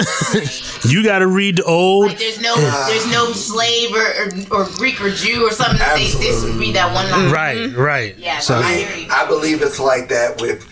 you 0.85 1.03
got 1.03 1.19
to 1.19 1.27
read 1.27 1.57
the 1.57 1.63
old. 1.63 2.07
Like 2.07 2.19
there's 2.19 2.41
no, 2.41 2.55
there's 2.87 3.09
no 3.11 3.31
slave 3.31 3.91
or, 3.95 4.57
or, 4.57 4.63
or 4.63 4.69
Greek 4.75 4.99
or 5.01 5.09
Jew 5.09 5.47
or 5.47 5.51
something. 5.51 5.77
That 5.79 5.95
they 5.95 6.05
just 6.07 6.45
read 6.57 6.75
that 6.75 6.93
one 6.93 7.09
line. 7.09 7.31
Right, 7.31 7.75
right. 7.75 8.17
Yeah, 8.17 8.39
So, 8.39 8.55
I 8.57 8.73
hear. 8.75 9.07
I 9.11 9.25
believe 9.27 9.61
it's 9.61 9.79
like 9.79 10.09
that 10.09 10.41
with, 10.41 10.67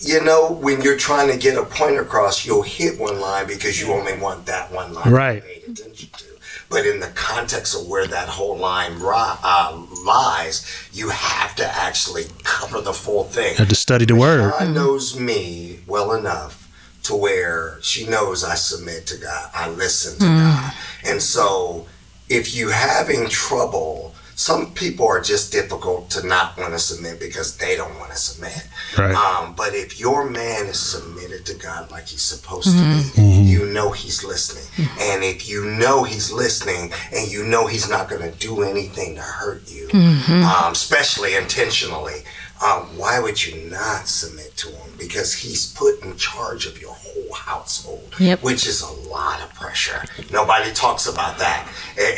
you 0.00 0.22
know, 0.22 0.50
when 0.52 0.80
you're 0.82 0.96
trying 0.96 1.28
to 1.30 1.36
get 1.36 1.56
a 1.58 1.64
point 1.64 1.96
across, 1.98 2.44
you'll 2.46 2.62
hit 2.62 2.98
one 2.98 3.20
line 3.20 3.46
because 3.46 3.80
you 3.80 3.92
only 3.92 4.16
want 4.18 4.46
that 4.46 4.72
one 4.72 4.92
line 4.94 5.12
Right. 5.12 5.42
paid 5.44 5.64
attention 5.68 6.08
to. 6.18 6.24
But 6.68 6.86
in 6.86 7.00
the 7.00 7.08
context 7.08 7.74
of 7.74 7.86
where 7.86 8.06
that 8.06 8.28
whole 8.28 8.56
line 8.56 8.94
ri- 9.00 9.12
uh, 9.42 9.76
lies, 10.04 10.64
you 10.92 11.10
have 11.10 11.54
to 11.56 11.66
actually 11.66 12.26
cover 12.44 12.80
the 12.80 12.92
full 12.92 13.24
thing. 13.24 13.56
have 13.56 13.68
to 13.68 13.74
study 13.74 14.04
the 14.04 14.14
word. 14.16 14.52
God 14.58 14.70
knows 14.70 15.18
me 15.18 15.80
well 15.86 16.12
enough 16.12 16.68
to 17.04 17.14
where 17.16 17.78
she 17.82 18.06
knows 18.06 18.44
I 18.44 18.54
submit 18.54 19.06
to 19.08 19.16
God. 19.16 19.50
I 19.54 19.68
listen 19.70 20.18
to 20.20 20.26
God. 20.26 20.72
And 21.04 21.20
so 21.20 21.86
if 22.28 22.54
you're 22.54 22.72
having 22.72 23.28
trouble, 23.28 24.14
some 24.40 24.72
people 24.72 25.06
are 25.06 25.20
just 25.20 25.52
difficult 25.52 26.08
to 26.08 26.26
not 26.26 26.56
want 26.56 26.72
to 26.72 26.78
submit 26.78 27.20
because 27.20 27.58
they 27.58 27.76
don't 27.76 27.94
want 27.98 28.10
to 28.10 28.16
submit. 28.16 28.66
Right. 28.96 29.14
Um, 29.14 29.52
but 29.54 29.74
if 29.74 30.00
your 30.00 30.30
man 30.30 30.64
is 30.64 30.80
submitted 30.80 31.44
to 31.44 31.54
God 31.56 31.90
like 31.90 32.06
he's 32.06 32.22
supposed 32.22 32.68
to 32.74 32.82
be, 33.12 33.20
you 33.22 33.66
know 33.66 33.90
he's 33.90 34.24
listening. 34.24 34.64
And 34.98 35.22
if 35.22 35.46
you 35.46 35.66
know 35.66 36.04
he's 36.04 36.32
listening 36.32 36.90
and 37.12 37.30
you 37.30 37.44
know 37.44 37.66
he's 37.66 37.90
not 37.90 38.08
going 38.08 38.22
to 38.22 38.36
do 38.38 38.62
anything 38.62 39.14
to 39.16 39.20
hurt 39.20 39.70
you, 39.70 39.90
um, 39.92 40.72
especially 40.72 41.34
intentionally, 41.34 42.22
um, 42.62 42.82
why 42.98 43.18
would 43.20 43.44
you 43.44 43.70
not 43.70 44.06
submit 44.06 44.56
to 44.58 44.68
him? 44.68 44.90
Because 44.98 45.32
he's 45.34 45.72
put 45.72 46.02
in 46.02 46.16
charge 46.16 46.66
of 46.66 46.80
your 46.80 46.92
whole 46.94 47.32
household, 47.34 48.14
Yep. 48.18 48.42
which 48.42 48.66
is 48.66 48.82
a 48.82 48.92
lot 49.08 49.40
of 49.40 49.52
pressure. 49.54 50.04
Nobody 50.30 50.70
talks 50.72 51.06
about 51.06 51.38
that. 51.38 51.66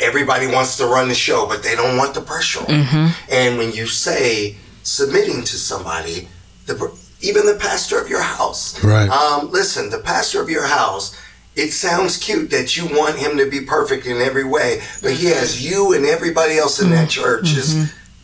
Everybody 0.01 0.47
wants 0.47 0.75
to 0.77 0.85
run 0.85 1.07
the 1.07 1.15
show, 1.15 1.45
but 1.47 1.63
they 1.63 1.75
don't 1.75 1.97
want 1.97 2.13
the 2.13 2.21
pressure. 2.21 2.63
And 2.67 3.57
when 3.57 3.71
you 3.71 3.87
say 3.87 4.57
submitting 4.83 5.43
to 5.43 5.55
somebody, 5.55 6.27
the, 6.65 6.91
even 7.21 7.45
the 7.45 7.55
pastor 7.55 7.97
of 7.99 8.09
your 8.09 8.21
house, 8.21 8.83
Right. 8.83 9.09
um, 9.09 9.49
listen, 9.51 9.89
the 9.89 9.99
pastor 9.99 10.41
of 10.41 10.49
your 10.49 10.67
house, 10.67 11.15
it 11.55 11.71
sounds 11.71 12.17
cute 12.17 12.49
that 12.51 12.75
you 12.75 12.85
want 12.87 13.15
him 13.17 13.37
to 13.37 13.49
be 13.49 13.61
perfect 13.61 14.05
in 14.07 14.19
every 14.21 14.43
way, 14.43 14.81
but 15.01 15.13
he 15.13 15.27
has 15.27 15.63
you 15.63 15.93
and 15.93 16.05
everybody 16.05 16.57
else 16.57 16.81
in 16.81 16.89
that 16.89 17.09
church's 17.09 17.75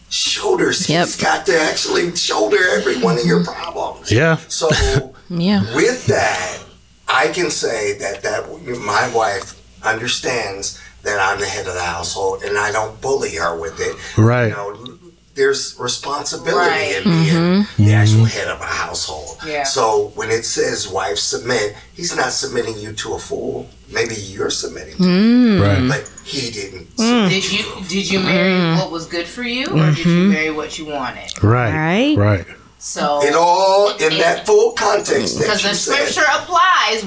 shoulders. 0.09 0.89
Yep. 0.89 1.05
He's 1.05 1.15
got 1.15 1.45
to 1.45 1.59
actually 1.59 2.15
shoulder 2.15 2.57
every 2.71 2.99
one 3.01 3.17
of 3.17 3.25
your 3.25 3.43
problems. 3.43 4.11
Yeah. 4.11 4.37
So 4.47 4.69
Yeah. 5.29 5.61
with 5.75 6.05
that, 6.07 6.63
I 7.07 7.27
can 7.29 7.49
say 7.51 7.97
that 7.99 8.21
that 8.23 8.49
my 8.79 9.09
wife 9.13 9.55
understands 9.83 10.79
that 11.03 11.19
I'm 11.19 11.39
the 11.39 11.45
head 11.45 11.65
of 11.67 11.73
the 11.75 11.81
household, 11.83 12.43
and 12.43 12.57
I 12.57 12.71
don't 12.71 12.99
bully 13.01 13.35
her 13.35 13.57
with 13.59 13.79
it. 13.79 13.95
Right. 14.17 14.47
You 14.47 14.51
know, 14.51 14.98
there's 15.39 15.79
responsibility 15.79 16.69
Right. 16.69 16.97
in 16.97 17.03
being 17.03 17.15
mm-hmm. 17.15 17.83
the 17.83 17.89
mm-hmm. 17.89 18.01
actual 18.01 18.25
head 18.25 18.49
of 18.49 18.59
a 18.59 18.65
household. 18.65 19.37
Yeah. 19.45 19.63
So 19.63 20.11
when 20.15 20.29
it 20.29 20.43
says 20.43 20.87
wife 20.87 21.17
submit, 21.17 21.75
he's 21.93 22.13
not 22.15 22.33
submitting 22.33 22.77
you 22.77 22.91
to 22.93 23.13
a 23.13 23.19
fool. 23.19 23.69
Maybe 23.89 24.15
you're 24.15 24.51
submitting, 24.51 24.97
to 24.97 25.03
mm. 25.03 25.61
Right. 25.61 25.87
but 25.89 26.11
he 26.23 26.51
didn't. 26.51 26.87
Mm. 26.97 27.29
Did 27.29 27.51
you 27.51 27.63
did 27.87 28.11
you 28.11 28.19
marry 28.19 28.51
mm-hmm. 28.51 28.79
what 28.79 28.91
was 28.91 29.07
good 29.07 29.27
for 29.27 29.43
you, 29.43 29.65
or 29.67 29.91
did 29.95 30.05
you 30.05 30.29
marry 30.29 30.51
what 30.51 30.77
you 30.77 30.85
wanted? 30.85 31.31
Right. 31.41 31.73
Right. 31.73 32.17
Right. 32.17 32.45
So 32.77 33.21
It 33.23 33.33
all 33.35 33.89
in 33.95 34.17
that 34.19 34.45
full 34.45 34.73
context 34.73 35.39
because 35.39 35.63
you 35.63 35.69
the 35.69 35.75
said. 35.75 36.07
scripture 36.07 36.29
applies 36.31 37.03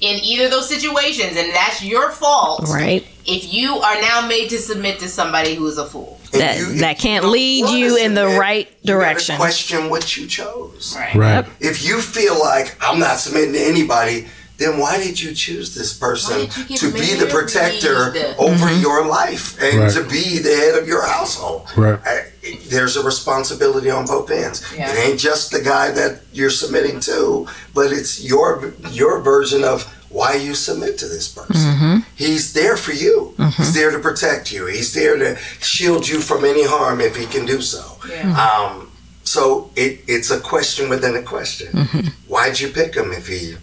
in 0.00 0.18
either 0.22 0.46
of 0.46 0.50
those 0.50 0.68
situations, 0.68 1.36
and 1.36 1.52
that's 1.52 1.82
your 1.82 2.10
fault. 2.10 2.64
Right. 2.68 3.06
If 3.26 3.52
you 3.52 3.76
are 3.78 4.00
now 4.00 4.26
made 4.26 4.48
to 4.50 4.58
submit 4.58 4.98
to 5.00 5.08
somebody 5.08 5.54
who 5.54 5.66
is 5.66 5.76
a 5.78 5.84
fool, 5.86 6.18
That 6.32 6.56
you- 6.58 6.74
that 6.78 6.98
can't 6.98 7.22
don't 7.22 7.32
lead 7.32 7.64
wanna 7.64 7.78
you 7.78 7.96
in 7.96 8.14
the 8.14 8.22
submit, 8.22 8.40
right 8.40 8.68
you 8.82 8.86
direction. 8.94 9.36
question 9.36 9.90
what 9.90 10.16
you 10.16 10.26
chose. 10.26 10.94
right? 10.96 11.14
Right. 11.14 11.44
If 11.60 11.84
you 11.84 12.00
feel 12.00 12.38
like 12.38 12.74
I'm 12.80 12.98
not 12.98 13.18
submitting 13.20 13.52
to 13.52 13.60
anybody, 13.62 14.26
then 14.60 14.78
why 14.78 14.98
did 14.98 15.16
you 15.20 15.34
choose 15.34 15.74
this 15.74 15.92
person 16.06 16.36
Why 16.38 16.44
did 16.46 16.56
you 16.58 16.64
get 16.66 16.78
to 16.80 16.92
be 16.92 17.00
the 17.00 17.26
married? 17.26 17.30
protector 17.32 17.98
over 18.38 18.66
Mm-hmm. 18.66 18.80
your 18.82 19.00
life 19.06 19.46
and 19.60 19.80
Right. 19.80 19.92
to 19.96 20.02
be 20.04 20.38
the 20.38 20.54
head 20.62 20.74
of 20.80 20.86
your 20.86 21.04
household? 21.06 21.62
Right. 21.76 21.98
I- 22.06 22.26
There's 22.68 22.96
a 22.96 23.02
responsibility 23.02 23.90
on 23.90 24.06
both 24.06 24.30
ends. 24.30 24.58
Yeah. 24.76 24.90
It 24.90 24.96
ain't 25.04 25.20
just 25.20 25.50
the 25.50 25.60
guy 25.60 25.90
that 25.98 26.12
you're 26.32 26.50
submitting 26.62 27.00
to, 27.10 27.46
but 27.74 27.92
it's 27.92 28.12
your 28.32 28.72
your 29.00 29.20
version 29.20 29.62
of 29.64 29.78
why 30.18 30.34
you 30.46 30.54
submit 30.54 30.98
to 30.98 31.06
this 31.14 31.28
person. 31.28 31.70
Mm-hmm. 31.72 31.96
He's 32.16 32.52
there 32.52 32.76
for 32.76 32.92
you. 33.04 33.34
He's 33.56 33.72
there 33.74 33.90
to 33.96 33.98
protect 34.08 34.44
you. 34.54 34.66
He's 34.66 34.92
there 34.92 35.16
to 35.24 35.36
shield 35.60 36.08
you 36.08 36.18
from 36.20 36.44
any 36.44 36.64
harm 36.74 37.00
if 37.00 37.14
he 37.16 37.26
can 37.34 37.44
do 37.46 37.60
so. 37.74 37.84
Yeah. 38.08 38.34
Um, 38.46 38.90
so 39.22 39.70
it, 39.76 39.92
it's 40.08 40.30
a 40.30 40.40
question 40.40 40.88
within 40.88 41.14
a 41.16 41.22
question. 41.22 41.68
Mm-hmm. 41.72 42.08
Why'd 42.32 42.58
you 42.58 42.68
pick 42.80 42.94
him 43.00 43.12
if 43.12 43.26
he 43.28 43.56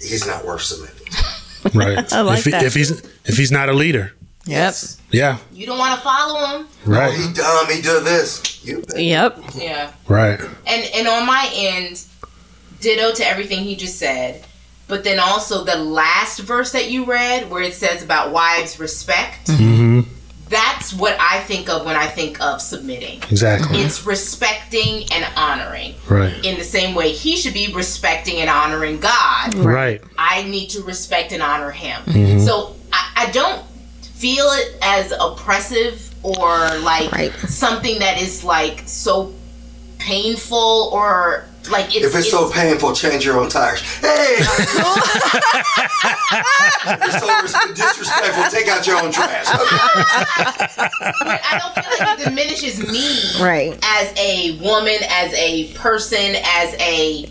he's 0.00 0.26
not 0.26 0.44
worth 0.44 0.62
submitting? 0.62 1.06
Right. 1.74 2.12
I 2.12 2.20
like 2.20 2.38
if, 2.38 2.44
he, 2.44 2.50
that. 2.52 2.62
if 2.62 2.72
he's 2.74 2.90
if 3.24 3.36
he's 3.36 3.50
not 3.50 3.68
a 3.68 3.72
leader. 3.72 4.12
Yep. 4.46 4.74
Yeah. 5.10 5.38
You 5.52 5.66
don't 5.66 5.76
want 5.78 5.96
to 5.98 6.00
follow 6.04 6.38
him. 6.60 6.66
Oh, 6.86 6.90
Right. 6.90 7.12
he 7.12 7.32
dumb. 7.34 7.66
He 7.68 7.82
did 7.82 8.04
this. 8.04 8.64
You. 8.64 8.84
Yep. 8.96 9.40
Yeah. 9.56 9.92
Right. 10.06 10.40
And 10.66 10.90
and 10.94 11.08
on 11.08 11.26
my 11.26 11.50
end, 11.52 12.04
ditto 12.80 13.12
to 13.12 13.26
everything 13.26 13.64
he 13.64 13.74
just 13.74 13.98
said. 13.98 14.44
But 14.86 15.02
then 15.04 15.18
also 15.18 15.64
the 15.64 15.76
last 15.76 16.38
verse 16.38 16.72
that 16.72 16.90
you 16.90 17.04
read, 17.04 17.50
where 17.50 17.62
it 17.62 17.74
says 17.74 18.02
about 18.04 18.30
wives' 18.32 18.78
respect. 18.78 19.48
Mm-hmm. 19.48 20.08
That's 20.48 20.92
what 20.94 21.16
I 21.20 21.40
think 21.40 21.68
of 21.68 21.84
when 21.84 21.96
I 21.96 22.06
think 22.06 22.40
of 22.40 22.60
submitting. 22.60 23.22
Exactly. 23.30 23.78
It's 23.80 24.06
respecting 24.06 25.04
and 25.12 25.26
honoring. 25.36 25.94
Right. 26.08 26.44
In 26.44 26.58
the 26.58 26.64
same 26.64 26.94
way 26.94 27.12
he 27.12 27.36
should 27.36 27.54
be 27.54 27.72
respecting 27.74 28.36
and 28.36 28.48
honoring 28.50 28.98
God, 29.00 29.54
Right. 29.54 30.00
I 30.16 30.42
need 30.44 30.68
to 30.70 30.82
respect 30.82 31.32
and 31.32 31.42
honor 31.42 31.70
him. 31.70 32.02
Mm-hmm. 32.04 32.40
So 32.46 32.76
I, 32.92 33.26
I 33.28 33.30
don't 33.30 33.64
feel 34.02 34.46
it 34.46 34.76
as 34.82 35.12
oppressive 35.18 36.12
or 36.22 36.48
like 36.80 37.12
Right. 37.12 37.32
something 37.48 37.98
that 38.00 38.20
is 38.20 38.42
like 38.44 38.82
so 38.86 39.32
painful 39.98 40.90
or 40.92 41.44
like 41.70 41.94
it's, 41.94 42.04
If 42.06 42.14
it's, 42.14 42.30
so 42.30 42.50
painful, 42.50 42.92
change 42.94 43.24
your 43.24 43.38
own 43.38 43.48
tires. 43.48 43.80
Hey, 43.80 44.36
if 44.38 44.48
it's 47.02 47.52
so 47.52 47.74
disrespectful, 47.74 48.44
take 48.50 48.68
out 48.68 48.86
your 48.86 48.96
own 49.02 49.10
trash. 49.12 49.46
I 49.48 51.58
don't 51.60 51.74
feel 51.84 52.06
like 52.06 52.18
it 52.20 52.24
diminishes 52.24 52.78
me 52.80 53.42
Right. 53.42 53.78
as 53.82 54.12
a 54.18 54.58
woman, 54.60 54.96
as 55.08 55.32
a 55.34 55.72
person, 55.74 56.36
as 56.44 56.74
a 56.80 57.28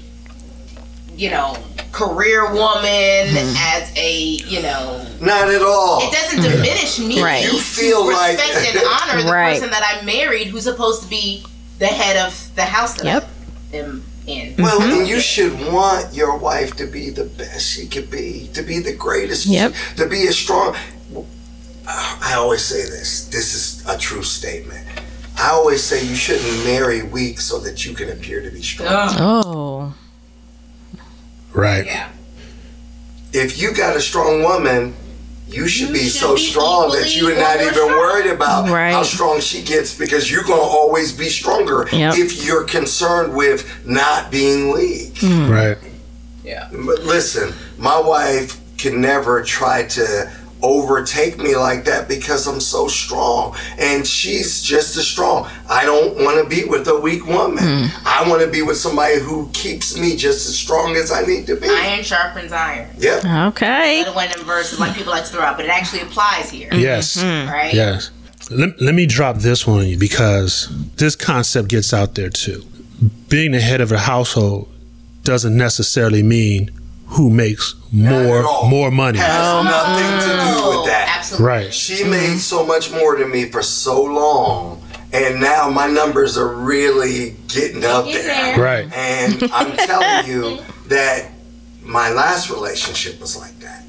you 1.16 1.30
know 1.32 1.58
career 1.92 2.46
woman, 2.54 2.84
mm-hmm. 2.84 3.56
as 3.58 3.92
a 3.98 4.20
you 4.22 4.62
know 4.62 5.04
Not 5.20 5.50
at 5.50 5.62
all. 5.64 6.02
it 6.04 6.12
doesn't 6.14 6.42
diminish 6.42 7.00
me 7.00 7.22
Right. 7.24 7.44
You 7.44 7.52
to 7.54 7.58
feel 7.64 8.06
like- 8.06 8.38
respect 8.38 8.76
and 8.76 8.84
honor 9.12 9.24
the 9.24 9.32
Right. 9.32 9.54
person 9.56 9.72
that 9.72 9.84
I 9.84 10.02
married 10.06 10.48
who's 10.48 10.64
supposed 10.64 11.02
to 11.04 11.10
be 11.10 11.44
the 11.80 11.88
head 11.88 12.18
of 12.18 12.52
the 12.56 12.66
house 12.66 12.94
that 12.96 13.06
Yep. 13.06 13.28
I 13.74 13.78
am 13.78 14.04
in. 14.28 14.56
Well, 14.58 14.82
and 14.82 15.08
you 15.08 15.20
should 15.20 15.54
want 15.72 16.14
your 16.14 16.38
wife 16.38 16.76
to 16.78 16.86
be 16.86 17.10
the 17.10 17.24
best 17.26 17.66
she 17.76 17.88
could 17.88 18.12
be, 18.12 18.50
to 18.54 18.62
be 18.62 18.80
the 18.80 18.94
greatest, 18.94 19.46
Yep. 19.48 19.74
to 19.98 20.06
be 20.08 20.28
as 20.28 20.38
strong. 20.38 20.76
I 21.88 22.34
always 22.36 22.64
say 22.64 22.82
this. 22.84 23.26
This 23.28 23.54
is 23.56 23.86
a 23.88 23.98
true 23.98 24.24
statement. 24.24 24.86
I 25.38 25.52
always 25.52 25.84
say 25.84 26.04
you 26.06 26.16
shouldn't 26.16 26.66
marry 26.66 27.04
weak 27.04 27.40
so 27.40 27.60
that 27.60 27.86
you 27.86 27.94
can 27.94 28.10
appear 28.10 28.42
to 28.42 28.50
be 28.52 28.62
strong. 28.62 28.90
Oh. 29.20 29.94
Right. 31.54 31.86
Yeah. 31.86 32.10
If 33.34 33.60
you 33.62 33.74
got 33.74 33.96
a 33.96 34.02
strong 34.02 34.42
woman, 34.44 34.96
you 35.48 35.68
should 35.68 35.88
You 35.90 35.94
be 35.94 36.00
should 36.10 36.12
so 36.22 36.36
be 36.36 36.42
strong 36.42 36.92
that 36.92 37.16
you're 37.16 37.36
not 37.38 37.62
even 37.62 37.74
strong. 37.74 37.90
worried 37.92 38.28
about 38.28 38.70
Right. 38.70 38.92
how 38.92 39.04
strong 39.04 39.40
she 39.40 39.62
gets 39.62 39.94
because 39.94 40.30
you're 40.32 40.44
going 40.44 40.60
to 40.60 40.66
always 40.66 41.12
be 41.14 41.30
stronger 41.30 41.88
Yep. 41.92 42.16
if 42.18 42.44
you're 42.46 42.64
concerned 42.64 43.34
with 43.36 43.66
not 43.86 44.30
being 44.32 44.74
weak. 44.74 45.18
Hmm. 45.20 45.50
Right. 45.50 45.78
Yeah. 46.44 46.68
But 46.72 47.04
listen, 47.04 47.54
my 47.78 48.00
wife 48.00 48.58
can 48.78 49.00
never 49.02 49.42
try 49.44 49.84
to 49.84 50.30
overtake 50.62 51.38
me 51.38 51.56
like 51.56 51.86
that 51.86 52.08
because 52.08 52.48
I'm 52.48 52.60
so 52.60 52.88
strong 52.88 53.56
and 53.78 54.06
she's 54.06 54.62
just 54.62 54.98
as 54.98 55.08
strong. 55.08 55.50
I 55.70 55.86
don't 55.86 56.16
want 56.24 56.42
to 56.44 56.50
be 56.50 56.68
with 56.68 56.88
a 56.88 57.00
weak 57.00 57.26
woman. 57.26 57.64
Hmm. 57.64 57.86
I 58.06 58.28
want 58.28 58.42
to 58.42 58.50
be 58.50 58.62
with 58.62 58.78
somebody 58.78 59.20
who 59.20 59.50
keeps 59.54 59.98
me 59.98 60.16
just 60.16 60.48
as 60.48 60.58
strong 60.58 60.96
as 60.96 61.12
I 61.12 61.22
need 61.24 61.48
to 61.48 61.56
be. 61.56 61.68
Iron 61.70 62.04
sharpens 62.04 62.52
iron. 62.52 62.90
Yep. 62.98 63.26
Okay. 63.54 64.04
The 64.04 64.14
one 64.14 64.26
in 64.26 64.32
them 64.32 64.46
verses 64.46 64.80
like 64.80 64.96
people 64.96 65.12
like 65.12 65.26
to 65.26 65.30
throw 65.30 65.42
out, 65.42 65.58
but 65.58 65.66
it 65.66 65.72
actually 65.72 66.02
applies 66.02 66.50
here. 66.50 66.70
Mm-hmm. 66.70 66.80
Yes. 66.80 67.18
Mm-hmm. 67.18 67.52
Right? 67.52 67.74
Yes. 67.74 68.12
Let, 68.50 68.80
let 68.82 68.96
me 68.96 69.06
drop 69.06 69.38
this 69.38 69.68
one 69.68 69.82
on 69.82 69.88
you 69.88 69.98
because 69.98 70.70
this 70.96 71.16
concept 71.16 71.70
gets 71.70 71.94
out 71.94 72.16
there 72.16 72.30
too. 72.30 72.64
Being 73.30 73.52
the 73.52 73.62
head 73.62 73.82
of 73.82 73.92
a 73.92 74.00
household 74.00 74.72
doesn't 75.24 75.56
necessarily 75.56 76.24
mean 76.24 76.72
who 77.08 77.30
makes 77.30 77.76
more 77.92 78.44
more 78.70 78.92
money. 78.92 79.18
Has 79.20 79.46
oh. 79.46 79.64
nothing 79.64 80.30
to 80.30 80.36
do 80.36 80.60
Oh, 80.60 80.82
with 80.82 80.90
that. 80.92 81.16
absolutely. 81.18 81.48
Right. 81.48 81.74
She 81.74 82.04
made 82.04 82.38
so 82.38 82.66
much 82.66 82.92
more 82.92 83.18
than 83.18 83.32
me 83.32 83.46
for 83.50 83.64
so 83.64 84.04
long, 84.04 84.82
and 85.14 85.40
now 85.40 85.70
my 85.70 85.88
numbers 85.88 86.38
are 86.38 86.54
really 86.54 87.36
getting 87.48 87.84
up 87.86 88.06
there. 88.06 88.24
there. 88.24 88.60
Right. 88.60 88.94
And 88.94 89.44
I'm 89.54 89.76
telling 89.88 90.28
you 90.30 90.60
that 90.88 91.32
my 91.84 92.10
last 92.12 92.50
relationship 92.50 93.20
was 93.22 93.38
like 93.38 93.58
that. 93.60 93.84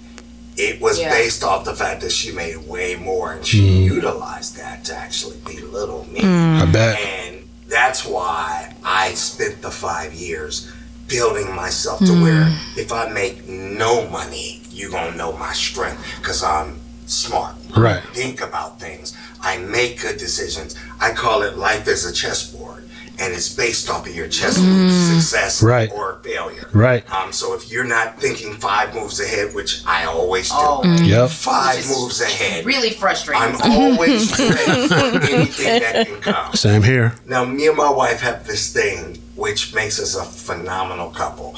It 0.57 0.81
was 0.81 0.99
Yeah. 1.01 1.11
based 1.11 1.43
off 1.45 1.65
the 1.65 1.75
fact 1.75 2.01
that 2.03 2.11
she 2.13 2.33
made 2.33 2.57
way 2.69 2.97
more 2.97 3.33
and 3.33 3.47
she 3.47 3.61
mm. 3.61 3.85
utilized 3.85 4.57
that 4.57 4.85
to 4.87 4.95
actually 4.95 5.37
belittle 5.45 6.07
me. 6.11 6.21
Mm. 6.21 6.63
I 6.63 6.67
bet. 6.67 6.99
And 7.01 7.49
that's 7.69 8.05
why 8.05 8.75
I 8.85 9.15
spent 9.15 9.63
the 9.63 9.71
five 9.71 10.15
years 10.15 10.71
building 11.09 11.55
myself 11.55 11.99
to 12.01 12.13
where 12.23 12.47
if 12.77 12.93
I 12.93 13.09
make 13.09 13.47
no 13.49 14.07
money, 14.09 14.61
you're 14.71 14.91
going 14.91 15.11
to 15.13 15.17
know 15.19 15.33
my 15.37 15.53
strength 15.53 16.05
because 16.19 16.43
I'm 16.45 16.79
smart. 17.07 17.55
Right. 17.77 18.03
Think 18.15 18.41
about 18.41 18.79
things. 18.79 19.17
I 19.41 19.57
make 19.59 20.01
good 20.01 20.19
decisions. 20.19 20.77
I 21.01 21.13
call 21.13 21.43
it 21.43 21.57
life 21.57 21.89
as 21.89 22.05
a 22.05 22.13
chessboard. 22.13 22.85
And 23.21 23.35
it's 23.35 23.53
based 23.53 23.91
off 23.91 24.07
of 24.07 24.15
your 24.15 24.29
chess 24.29 24.61
moves, 24.61 24.95
success 24.95 25.61
Right. 25.61 25.91
or 25.93 26.21
failure. 26.23 26.69
Right. 26.73 27.11
Um, 27.13 27.33
so 27.33 27.53
if 27.55 27.69
you're 27.69 27.83
not 27.83 28.21
thinking 28.21 28.55
five 28.55 28.95
moves 28.95 29.19
ahead, 29.19 29.57
which 29.57 29.83
I 29.85 30.05
always 30.05 30.51
do, 30.51 30.55
Oh, 30.57 30.83
Yep. 31.03 31.31
five 31.31 31.79
Which 31.79 31.89
moves 31.89 32.21
ahead, 32.21 32.65
really 32.65 32.91
frustrating. 32.91 33.43
I'm 33.61 33.73
always 33.73 34.39
ready 34.39 34.87
for 34.89 34.95
anything 35.33 35.81
that 35.83 36.07
can 36.07 36.21
come. 36.21 36.55
Same 36.55 36.85
here. 36.85 37.15
Now, 37.27 37.45
me 37.45 37.67
and 37.67 37.77
my 37.77 37.91
wife 37.91 38.21
have 38.21 38.47
this 38.47 38.73
thing 38.73 39.21
which 39.39 39.73
makes 39.75 40.01
us 40.01 40.17
a 40.17 40.25
phenomenal 40.25 41.11
couple. 41.11 41.57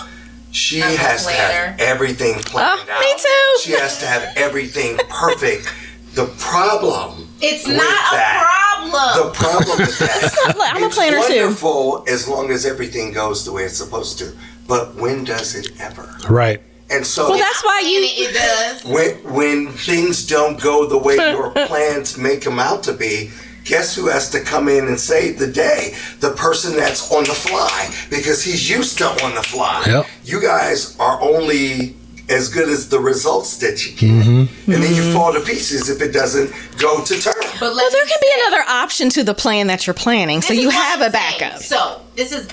She 0.52 0.82
I'm 0.82 0.97
has 0.97 1.27
to 1.27 1.32
have 1.32 1.81
everything 1.81 2.35
ah, 2.36 2.43
planned 2.44 2.81
Oh, 2.89 2.93
out. 2.93 3.01
me 3.01 3.12
too. 3.16 3.62
She 3.62 3.73
has 3.81 3.98
to 4.01 4.07
have 4.07 4.32
everything 4.36 4.98
perfect. 5.09 5.73
The 6.15 6.27
problem, 6.39 7.28
it's 7.40 7.66
with 7.66 7.77
not 7.77 7.86
that- 7.86 8.43
a 8.43 8.90
problem. 8.90 9.27
the 9.27 9.39
problem 9.39 9.78
with 9.78 9.98
that, 10.01 10.55
I'm 10.74 10.82
a 10.82 10.86
it's 10.86 10.97
planner 10.97 11.16
too. 11.27 11.35
wonderful 11.40 12.05
as 12.09 12.27
long 12.28 12.51
as 12.51 12.66
everything 12.66 13.12
goes 13.12 13.44
the 13.44 13.52
way 13.52 13.62
it's 13.65 13.77
supposed 13.77 14.19
to. 14.19 14.32
But 14.66 14.97
when 14.97 15.24
does 15.24 15.55
it 15.55 15.81
ever? 15.81 16.09
Right. 16.28 16.61
And 16.90 17.07
so 17.07 17.31
Well, 17.31 17.39
that's 17.39 17.62
why 17.62 17.82
you. 17.86 18.01
it, 18.02 18.31
it 18.31 18.35
does. 18.35 18.85
when 18.85 19.32
when 19.32 19.69
things 19.69 20.27
don't 20.27 20.61
go 20.61 20.86
the 20.86 20.98
way 20.98 21.15
your 21.32 21.51
plans 21.52 22.19
make 22.19 22.43
them 22.43 22.59
out 22.59 22.82
to 22.85 22.93
be, 22.93 23.31
guess 23.65 23.95
who 23.95 24.09
has 24.09 24.31
to 24.31 24.41
come 24.41 24.69
in 24.69 24.87
and 24.87 24.99
save 24.99 25.39
the 25.39 25.47
day? 25.51 25.95
The 26.20 26.31
person 26.32 26.77
that's 26.77 27.11
on 27.12 27.24
the 27.24 27.35
fly 27.35 27.91
because 28.11 28.43
he's 28.43 28.69
used 28.69 28.99
to 28.99 29.07
on 29.24 29.35
the 29.35 29.43
fly. 29.43 29.82
Yep. 29.87 30.07
You 30.24 30.41
guys 30.41 30.97
are 30.99 31.20
only 31.20 31.97
as 32.28 32.49
good 32.49 32.69
as 32.69 32.89
the 32.89 33.01
results 33.01 33.57
that 33.59 33.85
you 33.85 33.93
get, 33.97 34.24
Mm-hmm. 34.24 34.73
and 34.73 34.82
then 34.82 34.95
you 34.95 35.12
fall 35.12 35.32
to 35.32 35.41
pieces 35.41 35.91
if 35.91 36.01
it 36.01 36.12
doesn't 36.12 36.49
go 36.78 37.03
to 37.05 37.20
turn. 37.20 37.35
But 37.59 37.74
Well, 37.74 37.91
there 37.91 38.07
can 38.07 38.19
be 38.20 38.31
another 38.47 38.62
option 38.69 39.09
to 39.11 39.24
the 39.24 39.35
plan 39.35 39.66
that 39.66 39.87
you're 39.87 39.95
planning, 39.95 40.41
so 40.41 40.53
you 40.55 40.70
have 40.70 41.01
I'm 41.03 41.09
a 41.09 41.11
backup. 41.11 41.59
saying. 41.59 41.81
So 41.81 42.01
this 42.15 42.31
is 42.32 42.49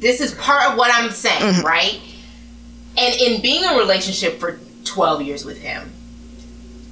this 0.00 0.20
is 0.20 0.34
part 0.34 0.68
of 0.72 0.76
what 0.76 0.90
I'm 0.92 1.10
saying, 1.12 1.40
Mm-hmm. 1.40 1.64
right? 1.66 2.00
And 2.98 3.14
in 3.20 3.40
being 3.40 3.62
in 3.62 3.70
a 3.70 3.78
relationship 3.78 4.40
for 4.40 4.58
12 4.84 5.22
years 5.22 5.44
with 5.44 5.58
him, 5.62 5.92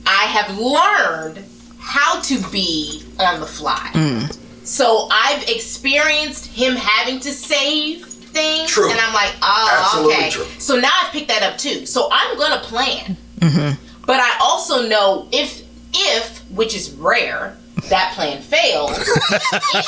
I 0.06 0.24
have 0.26 0.56
learned 0.56 1.44
how 1.80 2.20
to 2.20 2.38
be 2.50 3.02
on 3.18 3.40
the 3.40 3.46
fly. 3.46 3.90
Mm. 3.94 4.36
So 4.66 5.08
I've 5.10 5.42
experienced 5.48 6.46
him 6.46 6.76
having 6.76 7.18
to 7.20 7.32
save 7.32 8.04
things, 8.06 8.70
True. 8.70 8.90
and 8.90 9.00
I'm 9.00 9.12
like, 9.14 9.34
oh, 9.42 9.78
Absolutely 9.82 10.14
okay. 10.14 10.30
true. 10.30 10.44
So 10.58 10.76
now 10.78 10.90
I've 11.02 11.10
picked 11.10 11.28
that 11.28 11.42
up 11.42 11.58
too. 11.58 11.86
So 11.86 12.08
I'm 12.12 12.36
gonna 12.38 12.60
plan, 12.60 13.16
Mm-hmm. 13.40 13.82
but 14.06 14.20
I 14.20 14.38
also 14.40 14.86
know 14.86 15.26
if 15.32 15.62
if 15.92 16.38
which 16.50 16.74
is 16.76 16.90
rare. 16.92 17.56
That 17.88 18.12
plan 18.14 18.40
fails. 18.42 18.90
it 18.92 19.06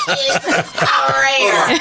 is 0.09 0.45
rare. 1.13 1.79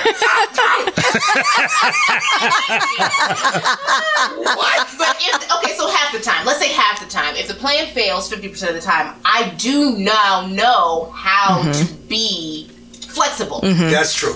what? 4.55 4.87
But 4.97 5.15
if 5.19 5.51
okay, 5.57 5.73
so 5.75 5.89
half 5.89 6.11
the 6.13 6.19
time, 6.19 6.45
let's 6.45 6.59
say 6.59 6.69
half 6.71 6.99
the 6.99 7.07
time, 7.09 7.35
if 7.35 7.47
the 7.47 7.53
plan 7.53 7.87
fails 7.87 8.29
fifty 8.29 8.49
percent 8.49 8.75
of 8.75 8.81
the 8.81 8.81
time, 8.87 9.15
I 9.25 9.49
do 9.57 9.97
now 9.97 10.47
know 10.47 11.11
how 11.15 11.61
Mm-hmm. 11.61 11.71
to 11.71 11.93
be 12.07 12.69
flexible. 13.09 13.59
That's 13.61 14.13
true. 14.13 14.33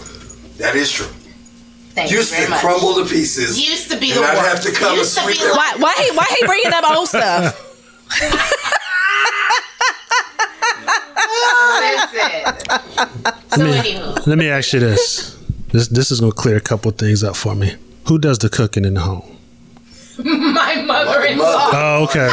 That 0.57 0.75
is 0.75 0.91
true. 0.91 1.07
Thank 1.93 2.11
you 2.11 2.17
Used 2.17 2.31
very 2.31 2.45
to 2.45 2.49
much. 2.51 2.59
crumble 2.61 2.93
to 2.95 3.05
pieces. 3.05 3.57
Used 3.59 3.89
to 3.91 3.97
be 3.97 4.11
And 4.11 4.19
the 4.19 4.25
I'd 4.25 4.35
worst. 4.37 4.47
have 4.65 4.73
to 4.73 4.79
come 4.79 4.97
Used 4.97 5.17
and 5.17 5.27
to 5.27 5.31
be 5.33 5.37
sweep 5.39 5.51
Why? 5.55 5.73
Why? 5.77 5.93
He, 5.97 6.11
why 6.17 6.25
he 6.39 6.45
bringing 6.45 6.73
up 6.73 6.83
old 6.91 7.07
stuff? 7.07 7.55
listen. 11.81 12.55
So 13.49 13.65
anywho, 13.65 14.27
Let 14.27 14.37
me 14.37 14.49
ask 14.49 14.73
you 14.73 14.79
this. 14.79 15.35
This 15.71 15.87
this 15.87 16.11
is 16.11 16.19
gonna 16.19 16.31
clear 16.31 16.57
a 16.57 16.61
couple 16.61 16.91
things 16.91 17.23
up 17.23 17.35
for 17.35 17.55
me. 17.55 17.75
Who 18.07 18.17
does 18.19 18.37
the 18.39 18.49
cooking 18.49 18.85
in 18.85 18.93
the 18.95 19.01
home? 19.01 19.31
my 20.17 20.81
mother-in-law. 20.85 21.69
Oh, 21.73 22.03
okay, 22.05 22.29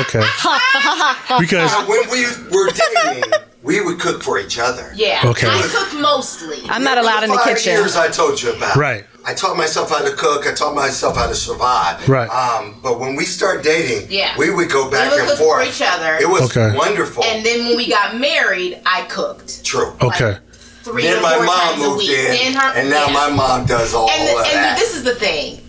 okay. 0.00 0.22
Because 1.38 1.70
when 1.86 2.08
we 2.10 2.24
were 2.50 2.70
dating, 2.72 3.30
we 3.62 3.80
would 3.84 4.00
cook 4.00 4.22
for 4.22 4.38
each 4.38 4.58
other. 4.58 4.90
Yeah, 4.96 5.20
Okay. 5.24 5.46
I 5.48 5.62
cook 5.70 6.00
mostly. 6.00 6.58
I'm 6.68 6.82
not 6.82 6.98
allowed 6.98 7.22
in 7.24 7.30
the 7.30 7.36
five 7.36 7.56
kitchen. 7.56 7.72
years 7.74 7.94
I 7.96 8.08
told 8.08 8.40
you 8.42 8.52
about. 8.52 8.74
Right. 8.76 9.04
I 9.26 9.34
taught 9.34 9.56
myself 9.56 9.90
how 9.90 10.02
to 10.02 10.14
cook. 10.16 10.46
I 10.46 10.52
taught 10.54 10.74
myself 10.74 11.16
how 11.16 11.26
to 11.26 11.34
survive. 11.34 12.08
Right. 12.08 12.28
Um, 12.28 12.76
but 12.82 12.98
when 12.98 13.16
we 13.16 13.24
start 13.24 13.62
dating, 13.62 14.06
Yeah. 14.10 14.34
we 14.38 14.50
would 14.50 14.70
go 14.70 14.90
back 14.90 15.10
we 15.10 15.16
would 15.16 15.20
and 15.20 15.28
cook 15.30 15.38
forth. 15.38 15.64
for 15.64 15.70
each 15.70 15.82
other. 15.86 16.16
It 16.16 16.28
was 16.28 16.42
Okay. 16.56 16.74
wonderful. 16.76 17.24
and 17.24 17.44
then 17.44 17.66
when 17.66 17.76
we 17.76 17.88
got 17.88 18.16
married, 18.18 18.80
I 18.86 19.02
cooked 19.02 19.64
True. 19.64 19.94
okay, 20.00 20.38
three 20.82 21.02
Then 21.02 21.18
or 21.18 21.22
my 21.22 21.34
four 21.34 21.44
mom 21.44 21.58
times 21.58 21.82
a 21.82 21.86
moved 21.86 21.98
week. 21.98 22.10
in, 22.10 22.24
Then 22.32 22.52
her- 22.54 22.72
and 22.76 22.90
now 22.90 23.06
yeah. 23.06 23.12
my 23.12 23.30
mom 23.30 23.66
does 23.66 23.94
all 23.94 24.08
and, 24.10 24.22
of 24.22 24.28
the, 24.44 24.50
and 24.52 24.64
that. 24.64 24.78
this 24.78 24.96
is 24.96 25.02
the 25.04 25.14
thing. 25.14 25.60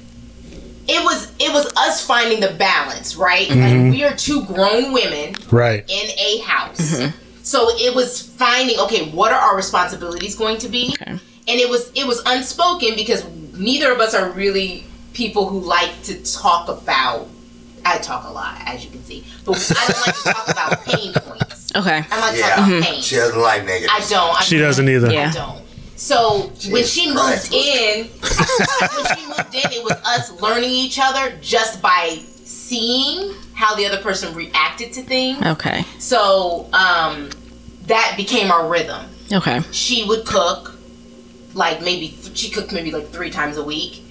It 0.87 1.03
was 1.03 1.27
it 1.39 1.53
was 1.53 1.71
us 1.77 2.05
finding 2.05 2.39
the 2.39 2.51
balance, 2.53 3.15
right? 3.15 3.47
Mm-hmm. 3.47 3.83
Like 3.83 3.91
we 3.93 4.03
are 4.03 4.15
two 4.15 4.43
grown 4.45 4.91
women 4.93 5.35
right. 5.51 5.83
in 5.89 6.09
a 6.17 6.39
house. 6.39 6.99
So 7.43 7.69
it 7.77 7.93
was 7.95 8.21
finding 8.21 8.79
okay, 8.79 9.09
what 9.11 9.31
are 9.31 9.39
our 9.39 9.55
responsibilities 9.55 10.35
going 10.35 10.57
to 10.59 10.69
be? 10.69 10.95
Okay. 11.01 11.19
And 11.47 11.59
it 11.59 11.69
was 11.69 11.91
it 11.95 12.05
was 12.05 12.21
unspoken 12.25 12.95
because 12.95 13.25
neither 13.53 13.91
of 13.91 13.99
us 13.99 14.13
are 14.13 14.29
really 14.31 14.85
people 15.13 15.47
who 15.47 15.59
like 15.59 16.03
to 16.03 16.21
talk 16.23 16.69
about 16.69 17.27
I 17.83 17.97
talk 17.97 18.27
a 18.27 18.31
lot, 18.31 18.61
as 18.65 18.85
you 18.85 18.91
can 18.91 19.03
see. 19.03 19.25
But 19.43 19.73
I 19.75 19.87
don't 19.87 20.05
like 20.07 20.15
to 20.15 20.33
talk 20.33 20.49
about 20.49 20.81
pain 20.85 21.13
points. 21.13 21.75
Okay. 21.75 22.05
I 22.11 22.19
like 22.19 22.33
to 22.33 22.37
yeah. 22.37 22.55
talk 22.55 22.67
about 22.67 22.83
pain. 22.83 23.01
She 23.01 23.15
doesn't 23.15 23.39
like 23.41 23.65
negative. 23.65 23.89
I 23.91 23.99
don't. 24.07 24.39
I 24.39 24.43
She 24.43 24.57
don't. 24.57 24.67
doesn't 24.67 24.89
either. 24.89 25.11
Yeah. 25.11 25.29
I 25.29 25.33
don't. 25.33 25.61
So 25.95 26.51
when 26.71 26.83
Jesus 26.83 26.93
she 26.93 27.07
moved 27.07 27.53
in, 27.53 28.07
when 28.07 29.17
she 29.17 29.25
moved 29.27 29.55
in, 29.55 29.71
it 29.71 29.83
was 29.83 29.93
us 30.03 30.41
learning 30.41 30.71
each 30.71 30.99
other 31.01 31.37
just 31.41 31.81
by 31.81 32.19
seeing 32.43 33.33
how 33.53 33.75
the 33.75 33.85
other 33.85 34.01
person 34.01 34.33
reacted 34.33 34.93
to 34.93 35.01
things. 35.03 35.43
Okay. 35.45 35.83
So 35.99 36.67
um, 36.73 37.29
that 37.85 38.15
became 38.17 38.51
our 38.51 38.67
rhythm. 38.67 39.05
Okay. 39.31 39.61
She 39.71 40.03
would 40.05 40.25
cook, 40.25 40.75
like 41.53 41.81
maybe 41.81 42.17
she 42.33 42.49
cooked 42.49 42.71
maybe 42.73 42.91
like 42.91 43.09
three 43.09 43.29
times 43.29 43.57
a 43.57 43.63
week, 43.63 44.03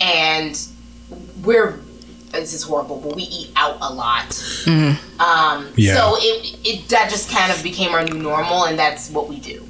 and 0.00 0.58
we're 1.42 1.80
this 2.32 2.52
is 2.52 2.62
horrible, 2.62 3.00
but 3.00 3.16
we 3.16 3.22
eat 3.22 3.50
out 3.56 3.78
a 3.80 3.92
lot. 3.92 4.38
Um, 5.18 5.68
Yeah. 5.76 5.94
So 5.96 6.16
it, 6.18 6.58
it 6.64 6.88
that 6.90 7.08
just 7.10 7.30
kind 7.30 7.50
of 7.50 7.62
became 7.62 7.92
our 7.92 8.04
new 8.04 8.14
normal, 8.18 8.64
and 8.64 8.78
that's 8.78 9.10
what 9.10 9.28
we 9.28 9.40
do. 9.40 9.64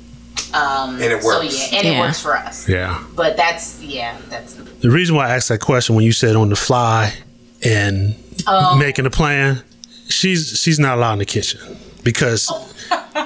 Um, 0.55 0.95
And 0.95 1.05
it 1.05 1.23
works. 1.23 1.25
So 1.27 1.41
works. 1.43 1.73
yeah, 1.73 1.79
and 1.79 1.87
Yeah. 1.87 1.93
it 1.95 2.01
works 2.01 2.21
for 2.21 2.37
us. 2.37 2.69
Yeah. 2.69 3.03
But 3.15 3.37
that's 3.37 3.81
yeah, 3.81 4.17
that's 4.29 4.55
The 4.55 4.91
reason 4.91 5.15
why 5.15 5.29
I 5.29 5.37
asked 5.37 5.49
that 5.51 5.61
question 5.61 5.95
when 5.95 6.05
you 6.05 6.13
said 6.13 6.35
on 6.37 6.49
the 6.49 6.57
fly 6.57 7.15
and 7.63 8.17
Oh. 8.47 8.77
making 8.77 9.07
a 9.07 9.11
plan, 9.11 9.63
she's 10.09 10.59
she's 10.61 10.79
not 10.79 10.97
allowed 10.99 11.15
in 11.15 11.19
the 11.21 11.27
kitchen 11.27 11.61
because 12.03 12.51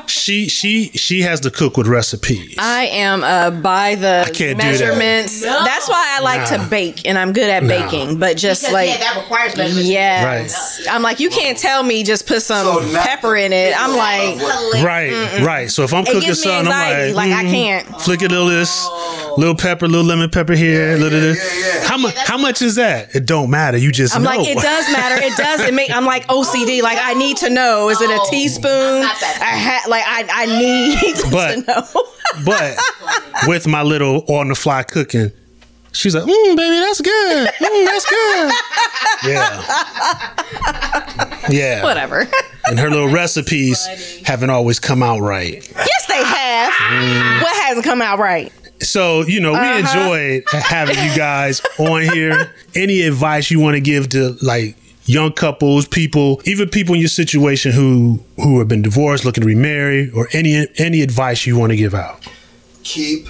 she 0.06 0.48
she 0.48 0.88
she 0.90 1.20
has 1.22 1.40
to 1.40 1.50
cook 1.50 1.76
with 1.76 1.86
recipes. 1.86 2.54
I 2.58 2.84
am 2.86 3.22
uh, 3.22 3.50
by 3.50 3.94
the 3.94 4.30
can't 4.34 4.58
that. 4.58 4.64
measurements. 4.64 5.42
No. 5.42 5.64
That's 5.64 5.88
why 5.88 6.16
I 6.18 6.22
like 6.22 6.50
Nah. 6.50 6.64
to 6.64 6.70
bake, 6.70 7.06
and 7.06 7.18
I'm 7.18 7.32
good 7.32 7.48
at 7.48 7.62
Nah. 7.62 7.68
baking. 7.68 8.18
But 8.18 8.36
just 8.36 8.62
because 8.62 8.72
like 8.74 8.88
yeah, 8.90 8.98
that 8.98 9.16
requires 9.22 9.56
measurements. 9.56 9.88
Yes. 9.90 10.86
I'm 10.90 11.02
like, 11.02 11.20
you 11.20 11.30
can't 11.30 11.56
tell 11.58 11.82
me 11.82 12.02
just 12.04 12.26
put 12.26 12.42
some 12.42 12.64
So 12.66 12.92
not- 12.92 13.06
pepper 13.06 13.36
in 13.36 13.52
it. 13.52 13.74
I'm 13.78 13.96
like, 13.96 14.38
Hilarious. 14.38 14.82
right, 14.84 15.42
right. 15.44 15.70
So 15.70 15.82
if 15.84 15.92
I'm 15.94 16.04
it 16.06 16.12
cooking 16.12 16.34
something. 16.34 16.72
I'm 16.72 17.14
Like, 17.14 17.30
like, 17.30 17.32
I 17.32 17.44
mm, 17.44 17.50
can't. 17.50 18.00
flick 18.02 18.22
a 18.22 18.26
little 18.28 18.46
this, 18.46 18.86
little 19.36 19.54
pepper, 19.54 19.86
little 19.88 20.06
lemon 20.06 20.30
pepper 20.30 20.54
here, 20.54 20.96
little 20.96 21.18
yeah, 21.18 21.24
this. 21.32 21.60
yeah, 21.64 21.80
yeah. 21.82 21.88
How 21.88 21.96
much? 21.98 22.14
that's- 22.14 22.28
How 22.28 22.38
much 22.38 22.62
is 22.62 22.74
that? 22.76 23.14
It 23.14 23.26
don't 23.26 23.50
matter. 23.50 23.76
You 23.78 23.92
just 23.92 24.14
I'm 24.16 24.22
know. 24.22 24.30
like, 24.30 24.46
it 24.48 24.58
does 24.58 24.90
matter. 24.92 25.22
It 25.22 25.36
does. 25.36 25.60
It 25.60 25.74
make. 25.74 25.90
I'm 25.90 26.04
like 26.06 26.26
OCD. 26.28 26.82
Like, 26.82 26.98
I 27.00 27.14
need 27.14 27.36
to 27.38 27.50
know. 27.50 27.88
Is 27.90 28.00
it 28.00 28.10
a 28.10 28.18
Oh, 28.20 28.28
teaspoon? 28.30 29.02
I'm 29.52 29.58
not 29.58 29.64
that 29.64 29.80
I 29.80 29.80
ha- 29.80 29.88
like 29.88 30.04
I 30.06 30.26
I 30.32 30.46
need 30.46 31.16
But- 31.32 31.54
to 31.54 31.60
know. 31.66 31.86
But 32.46 32.78
with 33.46 33.66
my 33.66 33.82
little 33.82 34.24
on 34.26 34.48
the 34.48 34.54
fly 34.54 34.84
cooking, 34.84 35.30
she's 35.92 36.14
like, 36.14 36.24
mm, 36.24 36.56
baby, 36.56 36.76
that's 36.78 37.00
good. 37.02 37.48
Mm, 37.60 37.84
that's 37.84 38.06
good. 38.08 38.52
Yeah. 39.30 39.62
Yeah. 41.50 41.82
Whatever. 41.84 42.26
And 42.66 42.78
her 42.78 42.88
little 42.88 43.08
recipes 43.08 43.84
haven't 44.24 44.48
always 44.50 44.78
come 44.80 45.02
out 45.02 45.20
right. 45.20 45.54
yes, 45.76 46.06
they 46.08 46.22
have. 46.24 46.72
What 47.42 47.54
hasn't 47.64 47.84
come 47.84 48.00
out 48.00 48.18
right? 48.18 48.50
So, 48.80 49.22
you 49.26 49.40
know, 49.40 49.52
we 49.52 49.58
Uh-huh. 49.58 49.78
enjoyed 49.98 50.44
having 50.62 50.96
you 50.96 51.14
guys 51.16 51.60
on 51.78 52.02
here. 52.14 52.54
Any 52.74 53.02
advice 53.02 53.50
you 53.50 53.60
want 53.60 53.74
to 53.74 53.80
give 53.80 54.08
to 54.10 54.36
like 54.42 54.76
young 55.04 55.32
couples, 55.32 55.86
people, 55.88 56.40
even 56.44 56.68
people 56.68 56.94
in 56.94 57.00
your 57.00 57.08
situation 57.08 57.72
who 57.72 58.20
who 58.36 58.58
have 58.58 58.68
been 58.68 58.82
divorced, 58.82 59.24
looking 59.24 59.42
to 59.42 59.46
remarry, 59.46 60.10
or 60.10 60.28
any 60.32 60.66
any 60.78 61.02
advice 61.02 61.46
you 61.46 61.56
want 61.58 61.70
to 61.70 61.76
give 61.76 61.94
out? 61.94 62.26
Keep 62.84 63.28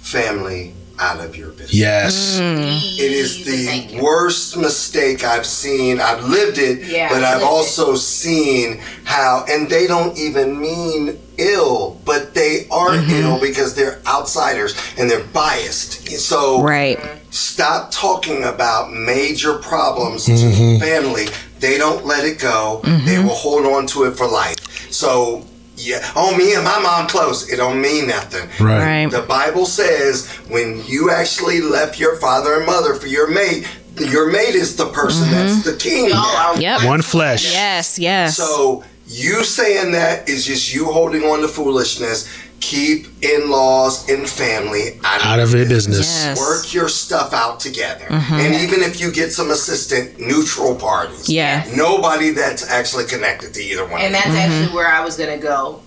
family 0.00 0.72
out 1.00 1.20
of 1.24 1.36
your 1.36 1.50
business. 1.50 1.74
Yes. 1.74 2.40
Mm. 2.40 2.76
It 2.98 3.12
is 3.12 3.44
the 3.44 4.00
worst 4.02 4.56
mistake 4.56 5.22
I've 5.22 5.46
seen. 5.46 6.00
I've 6.00 6.24
lived 6.24 6.58
it, 6.58 6.82
Yeah, 6.88 7.08
but 7.08 7.22
I've 7.22 7.34
lived 7.34 7.42
it. 7.44 7.46
also 7.46 7.94
seen 7.94 8.78
how, 9.04 9.44
and 9.48 9.68
they 9.68 9.86
don't 9.86 10.18
even 10.18 10.60
mean 10.60 11.18
ill, 11.38 11.98
but 12.04 12.34
they 12.34 12.66
are 12.70 12.90
Mm-hmm. 12.90 13.10
ill 13.12 13.40
because 13.40 13.74
they're 13.74 14.00
outsiders 14.06 14.74
and 14.98 15.10
they're 15.10 15.24
biased. 15.24 16.08
So 16.18 16.62
Right. 16.62 16.98
stop 17.30 17.90
talking 17.90 18.44
about 18.44 18.92
major 18.92 19.54
problems 19.54 20.24
to 20.26 20.32
mm-hmm. 20.32 20.80
family. 20.80 21.26
They 21.60 21.78
don't 21.78 22.04
let 22.04 22.24
it 22.24 22.38
go. 22.38 22.80
Mm-hmm. 22.84 23.06
They 23.06 23.18
will 23.18 23.34
hold 23.34 23.66
on 23.66 23.86
to 23.88 24.04
it 24.04 24.16
for 24.16 24.26
life. 24.26 24.56
So 24.92 25.44
yeah, 25.76 26.00
oh 26.16 26.36
me 26.36 26.54
and 26.54 26.64
my 26.64 26.78
mom 26.80 27.06
close. 27.06 27.48
It 27.48 27.56
don't 27.56 27.80
mean 27.80 28.08
nothing. 28.08 28.48
Right. 28.64 29.04
Right. 29.04 29.10
The 29.10 29.22
Bible 29.22 29.64
says 29.64 30.28
when 30.48 30.84
you 30.86 31.10
actually 31.10 31.60
left 31.60 32.00
your 32.00 32.16
father 32.16 32.54
and 32.54 32.66
mother 32.66 32.94
for 32.94 33.06
your 33.06 33.30
mate, 33.30 33.66
your 33.96 34.30
mate 34.30 34.54
is 34.54 34.76
the 34.76 34.86
person 34.86 35.28
mm-hmm. 35.28 35.34
that's 35.34 35.62
the 35.64 35.76
king. 35.76 36.10
Now. 36.10 36.54
Yep. 36.54 36.84
One 36.84 37.02
flesh. 37.02 37.52
Yes. 37.52 37.98
Yes. 37.98 38.36
So 38.36 38.82
you 39.08 39.42
saying 39.42 39.92
that 39.92 40.28
is 40.28 40.44
just 40.44 40.72
you 40.74 40.84
holding 40.84 41.22
on 41.22 41.40
to 41.40 41.48
foolishness. 41.48 42.28
Keep 42.60 43.06
in-laws 43.22 44.10
and 44.10 44.28
family 44.28 44.98
out, 45.04 45.24
Out 45.24 45.40
of 45.40 45.50
your 45.52 45.60
your 45.60 45.68
business. 45.68 46.24
Yes. 46.24 46.38
Work 46.38 46.74
your 46.74 46.88
stuff 46.88 47.32
out 47.32 47.60
together. 47.60 48.04
Mm-hmm. 48.06 48.34
And 48.34 48.54
even 48.56 48.80
if 48.82 49.00
you 49.00 49.12
get 49.12 49.30
some 49.30 49.50
assistant, 49.50 50.18
neutral 50.18 50.74
parties. 50.74 51.28
Yeah. 51.28 51.64
Nobody 51.76 52.30
that's 52.30 52.68
actually 52.68 53.04
connected 53.06 53.54
to 53.54 53.62
either 53.62 53.84
one. 53.84 54.00
And 54.00 54.06
of 54.06 54.12
that's 54.12 54.26
actually 54.36 54.66
mm-hmm. 54.66 54.74
where 54.74 54.88
I 54.88 55.04
was 55.04 55.16
gonna 55.16 55.38
go. 55.38 55.82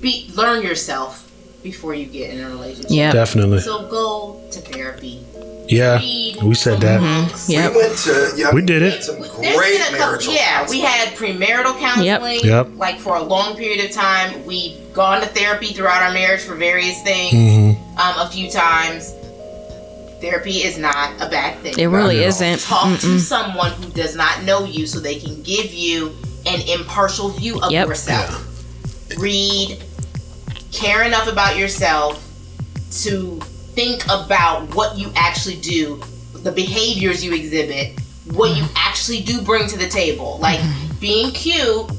Be 0.00 0.30
learn 0.34 0.62
yourself. 0.62 1.28
before 1.62 1.94
you 1.94 2.06
get 2.06 2.30
in 2.30 2.40
a 2.40 2.48
relationship. 2.48 2.90
Yeah. 2.90 3.12
Definitely. 3.12 3.60
So 3.60 3.88
go 3.88 4.40
to 4.50 4.60
therapy. 4.60 5.24
Yeah. 5.68 5.98
Read 5.98 6.42
We 6.42 6.54
said 6.54 6.72
some 6.72 6.80
that. 6.80 7.28
books. 7.28 7.48
Yep. 7.48 7.70
We 7.72 7.76
went 7.78 7.98
to. 7.98 8.32
Yeah, 8.36 8.50
We 8.54 8.62
did 8.62 8.82
it. 8.82 9.04
Some 9.04 9.16
great 9.20 9.32
been 9.32 9.54
a 9.56 9.84
couple- 9.84 9.98
marital 9.98 10.32
yeah, 10.34 10.60
we 10.68 10.80
counseling. 10.80 10.80
had 10.82 11.08
premarital 11.16 11.78
counseling. 11.78 12.40
Yep. 12.42 12.44
yep. 12.44 12.68
Like 12.76 12.98
for 12.98 13.16
a 13.16 13.22
long 13.22 13.56
period 13.56 13.84
of 13.84 13.90
time, 13.92 14.44
we've 14.44 14.76
gone 14.92 15.20
to 15.20 15.26
therapy 15.28 15.68
throughout 15.72 16.02
our 16.02 16.12
marriage 16.12 16.42
for 16.42 16.54
various 16.54 17.00
things. 17.02 17.32
Mm-hmm. 17.34 17.98
Um, 17.98 18.26
a 18.26 18.30
few 18.30 18.50
times. 18.50 19.14
Therapy 20.20 20.58
is 20.62 20.78
not 20.78 21.10
a 21.20 21.28
bad 21.28 21.58
thing. 21.62 21.74
It 21.76 21.86
really 21.86 22.18
Not 22.18 22.26
isn't. 22.26 22.60
Talk 22.60 23.00
to 23.00 23.18
someone 23.18 23.72
who 23.72 23.90
does 23.90 24.14
not 24.14 24.44
know 24.44 24.64
you, 24.64 24.86
so 24.86 25.00
they 25.00 25.16
can 25.18 25.42
give 25.42 25.72
you 25.74 26.12
an 26.46 26.60
impartial 26.68 27.30
view 27.30 27.60
of 27.60 27.72
Yep. 27.72 27.88
yourself. 27.88 28.48
Read, 29.18 29.82
care 30.70 31.02
enough 31.02 31.26
about 31.26 31.56
yourself 31.56 32.24
to 33.02 33.40
think 33.74 34.04
about 34.04 34.74
what 34.74 34.98
you 34.98 35.10
actually 35.16 35.56
do, 35.56 36.00
the 36.34 36.52
behaviors 36.52 37.24
you 37.24 37.34
exhibit, 37.34 37.98
what 38.32 38.56
you 38.56 38.62
mm-hmm. 38.62 38.74
actually 38.76 39.20
do 39.20 39.42
bring 39.42 39.66
to 39.68 39.78
the 39.78 39.88
table. 39.88 40.38
Like 40.40 40.60
mm-hmm. 40.60 40.98
being 41.00 41.32
cute 41.32 41.90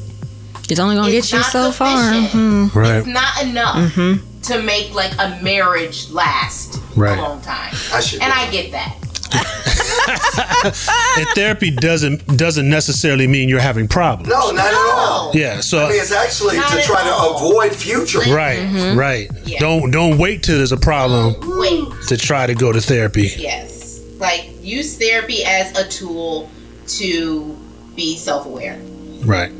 It's 0.69 0.79
only 0.79 0.95
gonna 0.95 1.09
It's 1.09 1.29
get 1.31 1.37
you 1.37 1.43
so 1.43 1.71
far. 1.71 2.13
sufficient. 2.13 2.71
Mhm. 2.71 2.75
Right. 2.75 2.95
it's 2.95 3.07
not 3.07 3.41
enough 3.43 3.75
mm-hmm. 3.93 4.41
to 4.43 4.61
make 4.61 4.93
like 4.93 5.13
a 5.19 5.39
marriage 5.41 6.09
last 6.11 6.79
Right. 6.95 7.17
a 7.17 7.21
long 7.21 7.41
time. 7.41 7.73
I. 7.91 8.01
And 8.21 8.31
I 8.31 8.49
get 8.51 8.71
that. 8.71 8.97
And 11.15 11.27
therapy 11.35 11.71
doesn't 11.71 12.25
doesn't 12.37 12.69
necessarily 12.69 13.27
mean 13.27 13.49
you're 13.49 13.59
having 13.59 13.87
problems. 13.87 14.29
No, 14.29 14.51
not 14.51 14.65
at 14.65 14.73
all. 14.73 15.31
Yeah. 15.33 15.59
So 15.59 15.85
I 15.85 15.89
mean, 15.89 16.01
it's 16.01 16.11
actually 16.11 16.55
to 16.55 16.63
at 16.63 16.83
try 16.85 17.03
to 17.03 17.35
avoid 17.35 17.75
future. 17.75 18.19
Mm-hmm. 18.19 18.33
right, 18.33 18.59
mm-hmm. 18.59 18.97
right. 18.97 19.29
Yeah. 19.45 19.59
Don't 19.59 19.91
don't 19.91 20.17
wait 20.17 20.43
till 20.43 20.57
there's 20.57 20.71
a 20.71 20.77
problem 20.77 21.35
Wait. 21.59 21.85
to 22.07 22.17
try 22.17 22.47
to 22.47 22.55
go 22.55 22.71
to 22.71 22.81
therapy. 22.81 23.31
Yes. 23.37 24.01
Like 24.17 24.49
use 24.61 24.97
therapy 24.97 25.43
as 25.43 25.77
a 25.77 25.87
tool 25.87 26.49
to 26.87 27.57
be 27.95 28.15
self-aware. 28.15 28.79
Right. 29.23 29.51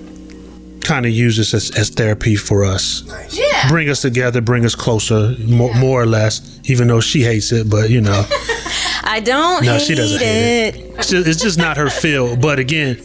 Kind 0.84 1.06
of 1.06 1.12
use 1.14 1.38
this 1.38 1.54
as, 1.54 1.72
as 1.78 1.90
therapy 1.90 2.36
for 2.36 2.66
us. 2.66 3.04
Nice. 3.08 3.38
Yeah. 3.38 3.70
Bring 3.70 3.90
us 3.90 4.02
together, 4.02 4.42
bring 4.42 4.66
us 4.66 4.76
closer, 4.76 5.34
more, 5.48 5.74
more 5.76 6.02
or 6.02 6.06
less. 6.06 6.60
Even 6.66 6.88
though 6.90 7.00
she 7.00 7.22
hates 7.22 7.52
it, 7.54 7.70
but 7.70 7.90
you 7.90 8.02
know, 8.02 8.26
I 9.06 9.22
don't 9.24 9.64
hate 9.64 9.70
it. 9.70 9.72
No, 9.72 9.78
hate 9.78 9.88
she 9.88 9.96
doesn't 9.96 10.20
hate 10.20 10.68
it. 10.68 10.76
it's 10.98 11.10
just, 11.10 11.28
it's 11.28 11.42
just 11.42 11.58
not 11.58 11.78
her 11.78 11.90
feel. 11.90 12.36
But 12.36 12.60
again, 12.60 12.98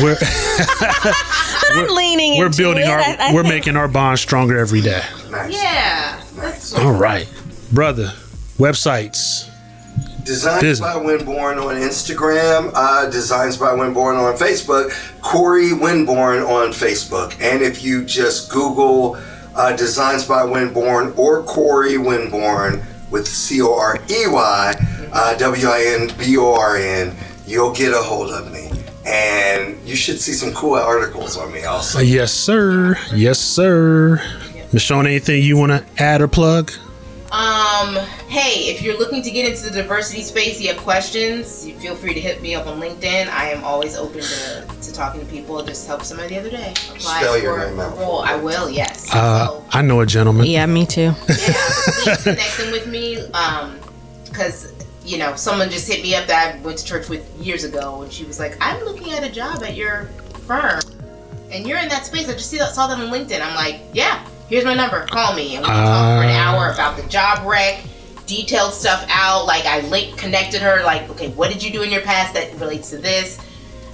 we're 0.00 0.16
I'm 1.70 1.88
leaning 1.94 2.38
we're 2.38 2.46
into 2.46 2.58
building 2.58 2.84
it. 2.84 2.88
our 2.88 2.98
I- 3.00 3.16
I 3.18 3.34
we're 3.34 3.42
think- 3.42 3.54
making 3.54 3.76
our 3.76 3.88
bond 3.88 4.18
stronger 4.20 4.56
every 4.58 4.80
day. 4.80 5.02
Nice. 5.30 5.52
Yeah. 5.52 6.20
That's 6.36 6.74
All 6.74 6.92
right, 6.92 7.28
brother. 7.72 8.12
Websites. 8.58 9.48
Designs 10.28 10.60
Disney. 10.60 10.84
by 10.86 10.94
Winborn 10.96 11.56
on 11.56 11.76
Instagram, 11.76 12.70
uh, 12.74 13.08
Designs 13.08 13.56
by 13.56 13.72
Winborn 13.72 14.18
on 14.18 14.36
Facebook, 14.36 14.92
Corey 15.22 15.70
Winborn 15.70 16.46
on 16.46 16.68
Facebook. 16.68 17.32
And 17.40 17.62
if 17.62 17.82
you 17.82 18.04
just 18.04 18.50
Google 18.50 19.16
uh, 19.56 19.74
Designs 19.74 20.26
by 20.26 20.42
Winborn 20.42 21.16
or 21.16 21.42
Corey 21.44 21.94
Winborn 21.94 22.84
with 23.10 23.26
C 23.26 23.62
O 23.62 23.74
R 23.74 23.96
E 24.10 24.26
Y 24.26 24.74
uh, 25.12 25.34
W 25.38 25.66
I 25.66 25.96
N 25.98 26.12
B 26.18 26.36
O 26.36 26.54
R 26.54 26.76
N, 26.76 27.16
you'll 27.46 27.72
get 27.72 27.92
a 27.94 28.02
hold 28.02 28.30
of 28.30 28.52
me. 28.52 28.70
And 29.06 29.78
you 29.88 29.96
should 29.96 30.20
see 30.20 30.32
some 30.32 30.52
cool 30.52 30.74
articles 30.74 31.38
on 31.38 31.50
me 31.54 31.64
also. 31.64 32.00
Yes, 32.00 32.34
sir. 32.34 32.98
Yes, 33.14 33.38
sir. 33.40 34.18
Michaun, 34.74 35.06
anything 35.06 35.42
you 35.42 35.56
want 35.56 35.72
to 35.72 36.02
add 36.02 36.20
or 36.20 36.28
plug? 36.28 36.70
Um, 37.30 37.94
hey, 38.28 38.70
if 38.70 38.80
you're 38.80 38.98
looking 38.98 39.20
to 39.22 39.30
get 39.30 39.44
into 39.50 39.64
the 39.70 39.82
diversity 39.82 40.22
space, 40.22 40.58
you 40.60 40.68
have 40.68 40.78
questions, 40.78 41.66
you 41.66 41.74
feel 41.74 41.94
free 41.94 42.14
to 42.14 42.20
hit 42.20 42.40
me 42.40 42.54
up 42.54 42.66
on 42.66 42.80
LinkedIn. 42.80 43.28
I 43.28 43.50
am 43.50 43.62
always 43.64 43.96
open 43.96 44.22
to, 44.22 44.66
to 44.80 44.92
talking 44.94 45.20
to 45.20 45.26
people. 45.26 45.62
Just 45.62 45.86
helped 45.86 46.06
somebody 46.06 46.30
the 46.30 46.40
other 46.40 46.50
day. 46.50 46.70
Apply 46.90 47.20
Spell 47.20 47.38
your 47.38 47.60
for 47.60 47.66
name 47.68 47.78
a 47.80 47.82
out. 47.82 47.98
role. 47.98 48.20
I 48.20 48.36
will, 48.36 48.70
yes. 48.70 49.14
Uh, 49.14 49.46
so, 49.46 49.64
I 49.72 49.82
know 49.82 50.00
a 50.00 50.06
gentleman. 50.06 50.46
Yeah, 50.46 50.64
me 50.64 50.86
too. 50.86 51.02
yeah, 51.02 51.14
please 51.26 52.22
connect 52.22 52.56
them 52.56 52.70
with 52.72 52.86
me. 52.86 53.18
Um, 53.32 53.78
because 54.24 54.72
you 55.04 55.16
know, 55.18 55.34
someone 55.36 55.70
just 55.70 55.90
hit 55.90 56.02
me 56.02 56.14
up 56.14 56.26
that 56.26 56.54
I 56.56 56.60
went 56.60 56.78
to 56.78 56.84
church 56.84 57.08
with 57.08 57.26
years 57.40 57.64
ago, 57.64 58.02
and 58.02 58.12
she 58.12 58.24
was 58.24 58.38
like, 58.38 58.56
"I'm 58.60 58.82
looking 58.84 59.12
at 59.12 59.22
a 59.24 59.30
job 59.30 59.62
at 59.62 59.74
your 59.74 60.04
firm, 60.46 60.80
and 61.50 61.66
you're 61.66 61.78
in 61.78 61.88
that 61.88 62.04
space. 62.06 62.28
I 62.28 62.32
just 62.34 62.50
see 62.50 62.58
that, 62.58 62.74
saw 62.74 62.86
that 62.88 62.98
on 62.98 63.06
LinkedIn." 63.10 63.40
I'm 63.40 63.54
like, 63.54 63.80
"Yeah, 63.94 64.26
here's 64.48 64.64
my 64.64 64.74
number. 64.74 65.04
Call 65.06 65.34
me." 65.34 65.56
And 65.56 65.62
we 65.64 65.68
can 65.70 65.76
talk 65.84 66.18
for 66.18 66.24
an 66.28 66.30
Ah. 66.36 66.54
hour 66.56 66.70
about 66.70 66.96
the 66.96 67.02
job 67.04 67.44
wreck, 67.46 67.80
detailed 68.26 68.72
stuff 68.74 69.04
out. 69.10 69.46
Like 69.46 69.64
I 69.66 69.80
link 69.80 70.16
connected 70.16 70.60
her. 70.62 70.82
Like, 70.84 71.08
okay, 71.10 71.28
what 71.28 71.50
did 71.52 71.62
you 71.62 71.70
do 71.72 71.82
in 71.82 71.90
your 71.90 72.02
past 72.02 72.34
that 72.34 72.58
relates 72.60 72.90
to 72.90 72.98
this? 72.98 73.38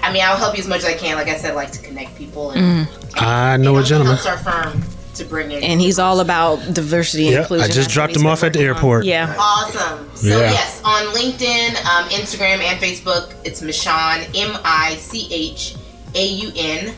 I 0.02 0.12
mean, 0.12 0.22
I'll 0.22 0.36
help 0.36 0.54
you 0.54 0.60
as 0.62 0.68
much 0.68 0.80
as 0.80 0.84
I 0.86 0.94
can. 0.94 1.16
Like 1.16 1.28
I 1.28 1.36
said, 1.36 1.52
I 1.52 1.54
like 1.54 1.70
to 1.72 1.78
connect 1.82 2.16
people, 2.16 2.50
and 2.50 2.86
I 3.16 3.52
you 3.52 3.58
know 3.58 3.72
know, 3.74 3.78
a 3.78 3.82
gentleman. 3.82 4.16
helps 4.16 4.26
our 4.26 4.36
firm 4.38 4.82
to 5.14 5.24
bring 5.24 5.50
in. 5.52 5.62
And 5.62 5.80
he's 5.80 5.98
all 6.00 6.18
about 6.20 6.58
diversity 6.74 7.26
and 7.28 7.34
Yep, 7.34 7.38
I 7.38 7.42
inclusion. 7.42 7.66
just 7.68 7.76
That's 7.78 7.92
dropped 7.94 8.12
he's 8.14 8.20
him 8.20 8.26
off 8.26 8.42
at 8.42 8.52
the 8.52 8.58
working 8.58 8.70
on. 8.70 8.76
airport. 8.76 9.04
Yeah. 9.04 9.34
Awesome. 9.38 10.10
So 10.16 10.26
Yeah. 10.40 10.50
yes, 10.50 10.80
on 10.84 11.04
LinkedIn, 11.14 11.76
um, 11.86 12.08
Instagram, 12.10 12.60
and 12.60 12.80
Facebook, 12.80 13.32
it's 13.44 13.60
Michaun 13.62 14.26
M 14.34 14.58
I 14.64 14.96
C 14.96 15.28
H 15.30 15.76
A 16.16 16.22
U 16.26 16.52
N. 16.56 16.94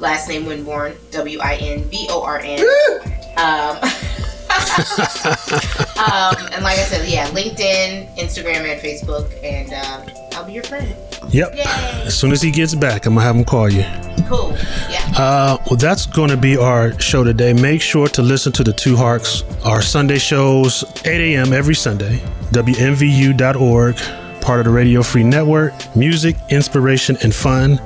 Last 0.00 0.28
name 0.28 0.44
Winborn 0.44 0.96
W 1.12 1.38
I 1.40 1.54
N 1.56 1.88
B 1.88 2.06
O 2.10 2.22
R 2.22 2.40
N. 2.42 2.60
Um, 3.36 3.76
um, 4.50 6.36
and 6.52 6.64
like 6.64 6.78
I 6.78 6.84
said, 6.88 7.08
yeah, 7.08 7.28
LinkedIn, 7.28 8.16
Instagram, 8.16 8.64
and 8.64 8.80
Facebook, 8.80 9.30
and 9.44 9.72
uh, 9.72 10.06
I'll 10.36 10.44
be 10.44 10.54
your 10.54 10.64
friend. 10.64 10.96
Yep. 11.28 11.54
Yay! 11.54 11.62
As 12.06 12.18
soon 12.18 12.32
as 12.32 12.40
he 12.42 12.50
gets 12.50 12.74
back, 12.74 13.06
I'm 13.06 13.14
gonna 13.14 13.26
have 13.26 13.36
him 13.36 13.44
call 13.44 13.68
you. 13.70 13.84
Cool. 14.26 14.56
Yeah. 14.88 15.12
Uh, 15.16 15.58
well, 15.66 15.76
that's 15.76 16.06
going 16.06 16.30
to 16.30 16.36
be 16.36 16.56
our 16.56 16.98
show 17.00 17.24
today. 17.24 17.52
Make 17.52 17.82
sure 17.82 18.08
to 18.08 18.22
listen 18.22 18.52
to 18.52 18.64
the 18.64 18.72
Two 18.72 18.96
Harks, 18.96 19.42
our 19.64 19.82
Sunday 19.82 20.18
shows, 20.18 20.84
8 21.04 21.34
a.m. 21.34 21.52
every 21.52 21.74
Sunday. 21.74 22.18
WMVU.org, 22.52 23.96
part 24.40 24.60
of 24.60 24.66
the 24.66 24.70
Radio 24.70 25.02
Free 25.02 25.24
Network. 25.24 25.72
Music, 25.96 26.36
inspiration, 26.48 27.16
and 27.22 27.34
fun. 27.34 27.80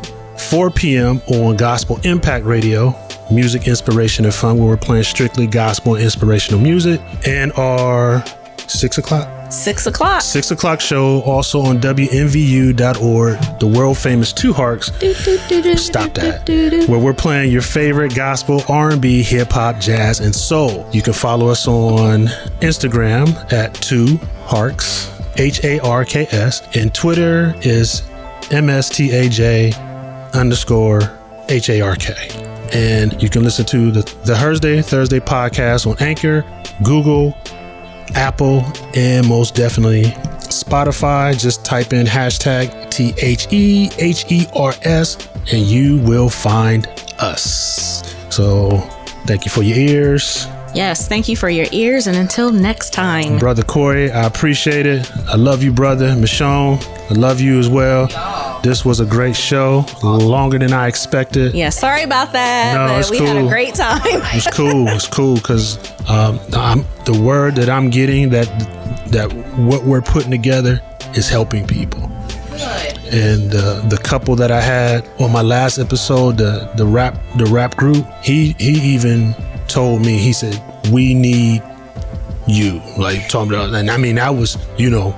4 0.50 0.70
p.m. 0.70 1.20
on 1.26 1.56
Gospel 1.56 1.98
Impact 2.04 2.44
Radio. 2.44 2.94
Music, 3.30 3.66
inspiration, 3.66 4.24
and 4.26 4.34
fun, 4.34 4.58
where 4.58 4.66
we're 4.66 4.76
playing 4.76 5.04
strictly 5.04 5.46
gospel 5.46 5.94
and 5.94 6.04
inspirational 6.04 6.60
music. 6.60 7.00
And 7.26 7.52
our 7.52 8.22
6 8.68 8.98
o'clock 8.98 9.44
Six 9.54 9.86
o'clock. 9.86 10.20
Six 10.22 10.50
o'clock 10.50 10.80
show 10.80 11.20
also 11.20 11.60
on 11.60 11.78
WMVU.org, 11.78 13.60
the 13.60 13.66
world 13.66 13.96
famous 13.96 14.32
Two 14.32 14.52
Harks. 14.52 14.86
Stop 14.86 16.14
that. 16.14 16.88
Where 16.88 16.98
we're 16.98 17.14
playing 17.14 17.52
your 17.52 17.62
favorite 17.62 18.14
gospel, 18.16 18.62
R&B, 18.68 19.22
hip 19.22 19.52
hop, 19.52 19.78
jazz, 19.78 20.18
and 20.18 20.34
soul. 20.34 20.88
You 20.92 21.02
can 21.02 21.12
follow 21.12 21.48
us 21.48 21.68
on 21.68 22.26
Instagram 22.60 23.52
at 23.52 23.74
Two 23.74 24.18
Harks, 24.44 25.08
H 25.36 25.62
A 25.62 25.78
R 25.80 26.04
K 26.04 26.26
S, 26.32 26.66
and 26.76 26.92
Twitter 26.92 27.54
is 27.60 28.02
MSTAJ 28.50 29.93
underscore 30.34 31.00
H 31.48 31.68
A 31.70 31.80
R 31.80 31.96
K. 31.96 32.14
And 32.72 33.22
you 33.22 33.28
can 33.28 33.42
listen 33.42 33.64
to 33.66 33.90
the, 33.90 34.02
the 34.24 34.36
Thursday 34.36 34.82
Thursday 34.82 35.20
podcast 35.20 35.86
on 35.86 35.96
Anchor, 36.00 36.44
Google, 36.82 37.36
Apple, 38.14 38.64
and 38.94 39.26
most 39.28 39.54
definitely 39.54 40.04
Spotify. 40.48 41.38
Just 41.38 41.64
type 41.64 41.92
in 41.92 42.06
hashtag 42.06 42.90
T 42.90 43.14
H 43.18 43.46
E 43.52 43.90
H 43.98 44.24
E 44.30 44.46
R 44.54 44.74
S 44.82 45.28
and 45.52 45.62
you 45.66 45.98
will 45.98 46.28
find 46.28 46.86
us. 47.18 48.14
So 48.30 48.78
thank 49.26 49.44
you 49.44 49.50
for 49.50 49.62
your 49.62 49.78
ears. 49.78 50.46
Yes, 50.74 51.06
thank 51.06 51.28
you 51.28 51.36
for 51.36 51.48
your 51.48 51.66
ears, 51.70 52.08
and 52.08 52.16
until 52.16 52.50
next 52.50 52.92
time. 52.92 53.38
Brother 53.38 53.62
Corey, 53.62 54.10
I 54.10 54.26
appreciate 54.26 54.86
it. 54.86 55.08
I 55.28 55.36
love 55.36 55.62
you, 55.62 55.72
brother. 55.72 56.08
Michaun, 56.08 56.82
I 57.10 57.14
love 57.14 57.40
you 57.40 57.60
as 57.60 57.68
well. 57.68 58.08
This 58.64 58.84
was 58.84 58.98
a 58.98 59.04
great 59.04 59.36
show, 59.36 59.84
longer 60.02 60.58
than 60.58 60.72
I 60.72 60.88
expected. 60.88 61.54
Yeah, 61.54 61.68
sorry 61.68 62.02
about 62.02 62.32
that, 62.32 62.74
No, 62.74 62.88
but 62.88 63.00
it's 63.00 63.10
we 63.10 63.18
had 63.18 63.36
a 63.36 63.46
great 63.48 63.74
time. 63.74 64.00
It's 64.34 64.50
cool. 64.50 64.88
It's 64.88 65.06
cool 65.06 65.36
because 65.36 65.76
um, 66.08 66.38
the 67.04 67.20
word 67.22 67.54
that 67.56 67.68
I'm 67.68 67.90
getting 67.90 68.30
that 68.30 68.48
that 69.12 69.32
what 69.56 69.84
we're 69.84 70.02
putting 70.02 70.30
together 70.30 70.80
is 71.14 71.28
helping 71.28 71.66
people. 71.66 72.00
Good. 72.50 72.98
And 73.12 73.54
uh, 73.54 73.86
the 73.88 74.00
couple 74.02 74.34
that 74.36 74.50
I 74.50 74.60
had 74.60 75.08
on 75.20 75.30
my 75.30 75.42
last 75.42 75.78
episode, 75.78 76.38
the 76.38 76.68
the 76.76 76.86
rap 76.86 77.16
the 77.36 77.44
rap 77.46 77.76
group, 77.76 78.06
he 78.24 78.56
he 78.58 78.94
even 78.94 79.34
told 79.68 80.02
me 80.02 80.18
he 80.18 80.32
said 80.32 80.60
we 80.92 81.14
need 81.14 81.62
you. 82.46 82.80
Like 82.98 83.28
talking 83.28 83.52
about, 83.52 83.74
and 83.74 83.90
I 83.90 83.96
mean 83.96 84.16
that 84.16 84.30
was 84.30 84.56
you 84.78 84.90
know 84.90 85.16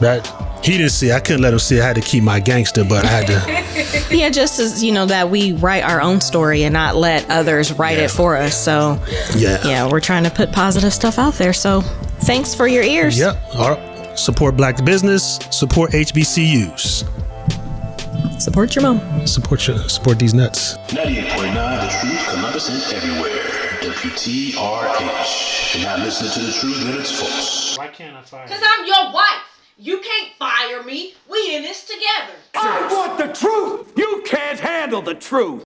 that 0.00 0.26
He 0.64 0.72
didn't 0.78 0.90
see. 0.90 1.12
I 1.12 1.20
couldn't 1.20 1.42
let 1.42 1.52
him 1.52 1.58
see. 1.58 1.80
I 1.80 1.86
had 1.86 1.96
to 1.96 2.02
keep 2.02 2.22
my 2.22 2.40
gangster, 2.40 2.84
but 2.84 3.04
I 3.04 3.08
had 3.08 3.26
to. 3.28 3.68
Yeah, 4.10 4.28
just 4.30 4.58
as 4.58 4.82
you 4.84 4.92
know 4.92 5.06
that 5.06 5.30
we 5.30 5.52
write 5.52 5.82
our 5.82 6.00
own 6.00 6.20
story 6.20 6.62
and 6.64 6.72
not 6.72 6.96
let 6.96 7.28
others 7.30 7.72
write 7.72 7.98
it 7.98 8.10
for 8.10 8.36
us. 8.36 8.56
So 8.62 9.00
Yeah. 9.34 9.66
yeah, 9.66 9.90
we're 9.90 10.00
trying 10.00 10.24
to 10.24 10.30
put 10.30 10.50
positive 10.52 10.92
stuff 10.92 11.18
out 11.18 11.34
there. 11.34 11.52
So 11.52 11.80
thanks 12.20 12.54
for 12.54 12.66
your 12.66 12.82
ears. 12.82 13.18
Yep. 13.18 13.36
All 13.54 13.70
right. 13.76 14.18
Support 14.18 14.56
black 14.56 14.84
business. 14.84 15.38
Support 15.50 15.92
HBCUs. 15.92 17.04
Support 18.40 18.74
your 18.76 18.82
mom. 18.82 19.26
Support 19.26 19.66
your, 19.68 19.78
support 19.88 20.18
these 20.18 20.34
nuts. 20.34 20.76
98.9 20.88 20.94
The 20.94 22.08
Truth, 22.08 22.28
Columbus 22.34 22.68
and 22.68 23.02
everywhere. 23.02 23.37
WTRH. 23.92 25.74
You're 25.74 25.84
not 25.84 26.00
listening 26.00 26.30
to 26.32 26.40
the 26.40 26.52
truth, 26.52 26.84
then 26.84 27.00
it's 27.00 27.18
false. 27.18 27.78
Why 27.78 27.88
can't 27.88 28.14
I 28.16 28.22
fire? 28.22 28.44
You? 28.44 28.50
Cause 28.50 28.62
I'm 28.62 28.86
your 28.86 29.12
wife. 29.14 29.60
You 29.78 30.00
can't 30.00 30.32
fire 30.38 30.82
me. 30.82 31.14
We 31.30 31.56
in 31.56 31.62
this 31.62 31.84
together. 31.84 32.34
I 32.54 32.92
want 32.92 33.16
the 33.18 33.32
truth. 33.32 33.92
You 33.96 34.22
can't 34.26 34.60
handle 34.60 35.00
the 35.00 35.14
truth. 35.14 35.56